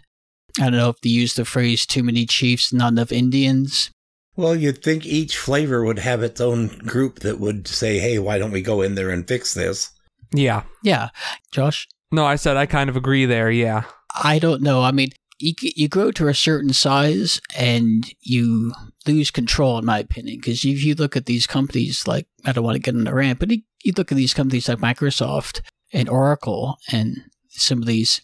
I 0.59 0.63
don't 0.63 0.79
know 0.79 0.89
if 0.89 1.01
they 1.01 1.09
use 1.09 1.33
the 1.33 1.45
phrase 1.45 1.85
too 1.85 2.03
many 2.03 2.25
chiefs, 2.25 2.71
not 2.71 2.91
enough 2.91 3.11
Indians. 3.11 3.89
Well, 4.37 4.55
you'd 4.55 4.83
think 4.83 5.05
each 5.05 5.37
flavor 5.37 5.83
would 5.83 5.99
have 5.99 6.21
its 6.21 6.41
own 6.41 6.67
group 6.79 7.19
that 7.19 7.39
would 7.39 7.67
say, 7.67 7.99
hey, 7.99 8.19
why 8.19 8.37
don't 8.37 8.51
we 8.51 8.61
go 8.61 8.81
in 8.81 8.95
there 8.95 9.09
and 9.09 9.27
fix 9.27 9.53
this? 9.53 9.91
Yeah. 10.33 10.63
Yeah. 10.83 11.09
Josh? 11.51 11.87
No, 12.11 12.25
I 12.25 12.35
said 12.35 12.57
I 12.57 12.65
kind 12.65 12.89
of 12.89 12.97
agree 12.97 13.25
there. 13.25 13.49
Yeah. 13.49 13.83
I 14.21 14.39
don't 14.39 14.61
know. 14.61 14.81
I 14.81 14.91
mean, 14.91 15.09
you, 15.39 15.53
you 15.61 15.87
grow 15.87 16.11
to 16.11 16.27
a 16.27 16.33
certain 16.33 16.73
size 16.73 17.41
and 17.57 18.09
you 18.21 18.73
lose 19.05 19.31
control, 19.31 19.77
in 19.77 19.85
my 19.85 19.99
opinion. 19.99 20.37
Because 20.37 20.63
if 20.65 20.83
you 20.83 20.95
look 20.95 21.15
at 21.15 21.25
these 21.25 21.47
companies 21.47 22.07
like, 22.07 22.27
I 22.45 22.51
don't 22.51 22.63
want 22.63 22.75
to 22.75 22.81
get 22.81 22.95
on 22.95 23.05
the 23.05 23.13
rant, 23.13 23.39
but 23.39 23.51
you 23.51 23.93
look 23.97 24.11
at 24.11 24.17
these 24.17 24.33
companies 24.33 24.67
like 24.67 24.79
Microsoft 24.79 25.61
and 25.93 26.09
Oracle 26.09 26.77
and 26.91 27.21
some 27.49 27.79
of 27.79 27.87
these, 27.87 28.21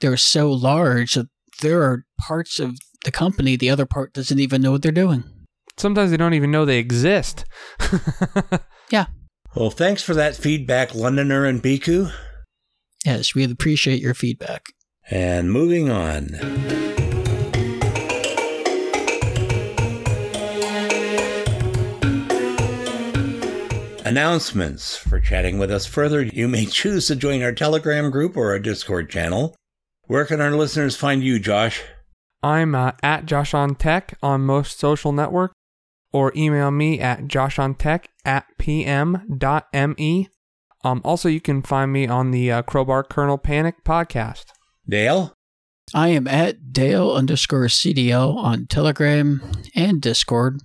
they're 0.00 0.16
so 0.16 0.50
large 0.50 1.14
that 1.14 1.28
there 1.60 1.82
are 1.82 2.04
parts 2.18 2.58
of 2.58 2.78
the 3.04 3.10
company, 3.10 3.56
the 3.56 3.70
other 3.70 3.86
part 3.86 4.12
doesn't 4.12 4.38
even 4.38 4.62
know 4.62 4.72
what 4.72 4.82
they're 4.82 4.92
doing. 4.92 5.24
Sometimes 5.76 6.10
they 6.10 6.16
don't 6.16 6.34
even 6.34 6.50
know 6.50 6.64
they 6.64 6.78
exist. 6.78 7.44
yeah. 8.90 9.06
Well, 9.54 9.70
thanks 9.70 10.02
for 10.02 10.14
that 10.14 10.36
feedback, 10.36 10.94
Londoner 10.94 11.44
and 11.44 11.62
Biku. 11.62 12.12
Yes, 13.04 13.34
we 13.34 13.44
appreciate 13.44 14.00
your 14.00 14.14
feedback. 14.14 14.66
And 15.10 15.52
moving 15.52 15.90
on. 15.90 16.30
Announcements. 24.04 24.96
For 24.96 25.18
chatting 25.18 25.58
with 25.58 25.70
us 25.70 25.86
further, 25.86 26.22
you 26.22 26.46
may 26.46 26.66
choose 26.66 27.06
to 27.08 27.16
join 27.16 27.42
our 27.42 27.52
Telegram 27.52 28.10
group 28.10 28.36
or 28.36 28.50
our 28.50 28.58
Discord 28.58 29.10
channel. 29.10 29.56
Where 30.06 30.26
can 30.26 30.40
our 30.40 30.50
listeners 30.50 30.96
find 30.96 31.24
you, 31.24 31.38
Josh? 31.38 31.82
I'm 32.42 32.74
uh, 32.74 32.92
at 33.02 33.24
Josh 33.24 33.54
on 33.54 33.74
Tech 33.74 34.18
on 34.22 34.42
most 34.42 34.78
social 34.78 35.12
networks, 35.12 35.54
or 36.12 36.30
email 36.36 36.70
me 36.70 37.00
at 37.00 37.22
joshontech 37.22 38.04
at 38.24 38.44
pm.me. 38.58 40.28
Um, 40.84 41.00
also, 41.02 41.28
you 41.30 41.40
can 41.40 41.62
find 41.62 41.90
me 41.90 42.06
on 42.06 42.30
the 42.32 42.52
uh, 42.52 42.62
Crowbar 42.62 43.04
Kernel 43.04 43.38
Panic 43.38 43.82
podcast. 43.82 44.44
Dale? 44.86 45.32
I 45.94 46.08
am 46.08 46.26
at 46.26 46.72
Dale 46.72 47.12
underscore 47.12 47.66
CDL 47.66 48.36
on 48.36 48.66
Telegram 48.66 49.40
and 49.74 50.02
Discord. 50.02 50.60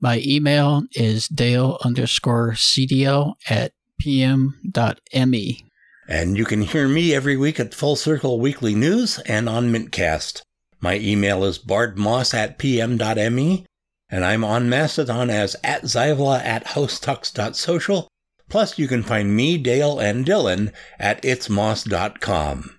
My 0.00 0.22
email 0.24 0.84
is 0.92 1.28
Dale 1.28 1.78
underscore 1.84 2.52
CDL 2.52 3.34
at 3.50 3.72
pm.me. 3.98 5.67
And 6.10 6.38
you 6.38 6.46
can 6.46 6.62
hear 6.62 6.88
me 6.88 7.14
every 7.14 7.36
week 7.36 7.60
at 7.60 7.74
Full 7.74 7.94
Circle 7.94 8.40
Weekly 8.40 8.74
News 8.74 9.18
and 9.26 9.46
on 9.46 9.70
Mintcast. 9.70 10.40
My 10.80 10.96
email 10.96 11.44
is 11.44 11.58
bardmoss 11.58 12.32
at 12.32 12.56
pm.me, 12.56 13.66
and 14.08 14.24
I'm 14.24 14.42
on 14.42 14.70
Mastodon 14.70 15.28
as 15.28 15.54
at 15.62 15.82
Zyvla 15.82 16.42
at 16.42 16.68
hostux.social. 16.68 18.08
Plus, 18.48 18.78
you 18.78 18.88
can 18.88 19.02
find 19.02 19.36
me, 19.36 19.58
Dale, 19.58 20.00
and 20.00 20.24
Dylan 20.24 20.72
at 20.98 21.20
itsmoss.com. 21.20 22.78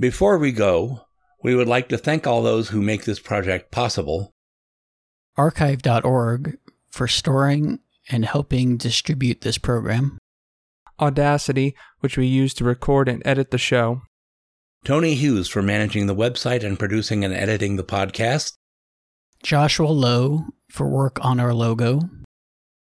Before 0.00 0.38
we 0.38 0.50
go, 0.50 1.02
we 1.42 1.54
would 1.54 1.68
like 1.68 1.90
to 1.90 1.98
thank 1.98 2.26
all 2.26 2.42
those 2.42 2.70
who 2.70 2.80
make 2.80 3.04
this 3.04 3.18
project 3.18 3.70
possible. 3.70 4.30
Archive.org 5.36 6.56
for 6.88 7.06
storing 7.06 7.80
and 8.08 8.24
helping 8.24 8.78
distribute 8.78 9.42
this 9.42 9.58
program. 9.58 10.16
Audacity, 11.04 11.76
which 12.00 12.16
we 12.16 12.26
use 12.26 12.54
to 12.54 12.64
record 12.64 13.08
and 13.08 13.22
edit 13.26 13.50
the 13.50 13.58
show. 13.58 14.00
Tony 14.84 15.14
Hughes 15.14 15.48
for 15.48 15.62
managing 15.62 16.06
the 16.06 16.14
website 16.14 16.64
and 16.64 16.78
producing 16.78 17.24
and 17.24 17.34
editing 17.34 17.76
the 17.76 17.84
podcast. 17.84 18.52
Joshua 19.42 19.88
Lowe 19.88 20.44
for 20.70 20.88
work 20.88 21.22
on 21.22 21.38
our 21.38 21.52
logo. 21.52 22.00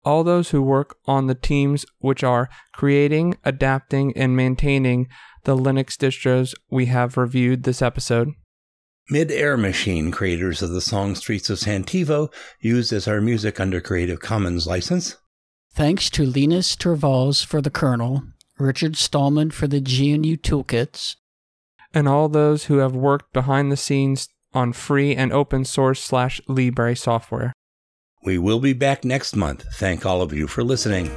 All 0.04 0.22
those 0.22 0.50
who 0.50 0.60
work 0.60 0.96
on 1.06 1.26
the 1.26 1.34
teams 1.34 1.86
which 1.98 2.22
are 2.22 2.50
creating, 2.72 3.38
adapting, 3.44 4.14
and 4.16 4.36
maintaining 4.36 5.08
the 5.44 5.56
Linux 5.56 5.96
distros 5.96 6.54
we 6.70 6.86
have 6.86 7.16
reviewed 7.16 7.62
this 7.62 7.80
episode. 7.80 8.32
Mid 9.10 9.30
Air 9.30 9.56
Machine, 9.56 10.10
creators 10.10 10.62
of 10.62 10.70
the 10.70 10.80
song 10.80 11.14
Streets 11.14 11.50
of 11.50 11.58
Santivo, 11.58 12.32
used 12.60 12.92
as 12.92 13.06
our 13.06 13.20
music 13.20 13.60
under 13.60 13.80
Creative 13.80 14.20
Commons 14.20 14.66
license. 14.66 15.16
Thanks 15.74 16.08
to 16.10 16.24
Linus 16.24 16.76
Torvalds 16.76 17.44
for 17.44 17.60
the 17.60 17.68
kernel, 17.68 18.22
Richard 18.60 18.96
Stallman 18.96 19.50
for 19.50 19.66
the 19.66 19.80
GNU 19.80 20.36
toolkits, 20.36 21.16
and 21.92 22.06
all 22.06 22.28
those 22.28 22.66
who 22.66 22.76
have 22.76 22.94
worked 22.94 23.32
behind 23.32 23.72
the 23.72 23.76
scenes 23.76 24.28
on 24.52 24.72
free 24.72 25.16
and 25.16 25.32
open 25.32 25.64
source 25.64 26.00
slash 26.00 26.40
Libre 26.46 26.94
software. 26.94 27.52
We 28.22 28.38
will 28.38 28.60
be 28.60 28.72
back 28.72 29.04
next 29.04 29.34
month. 29.34 29.64
Thank 29.74 30.06
all 30.06 30.22
of 30.22 30.32
you 30.32 30.46
for 30.46 30.62
listening. 30.62 31.10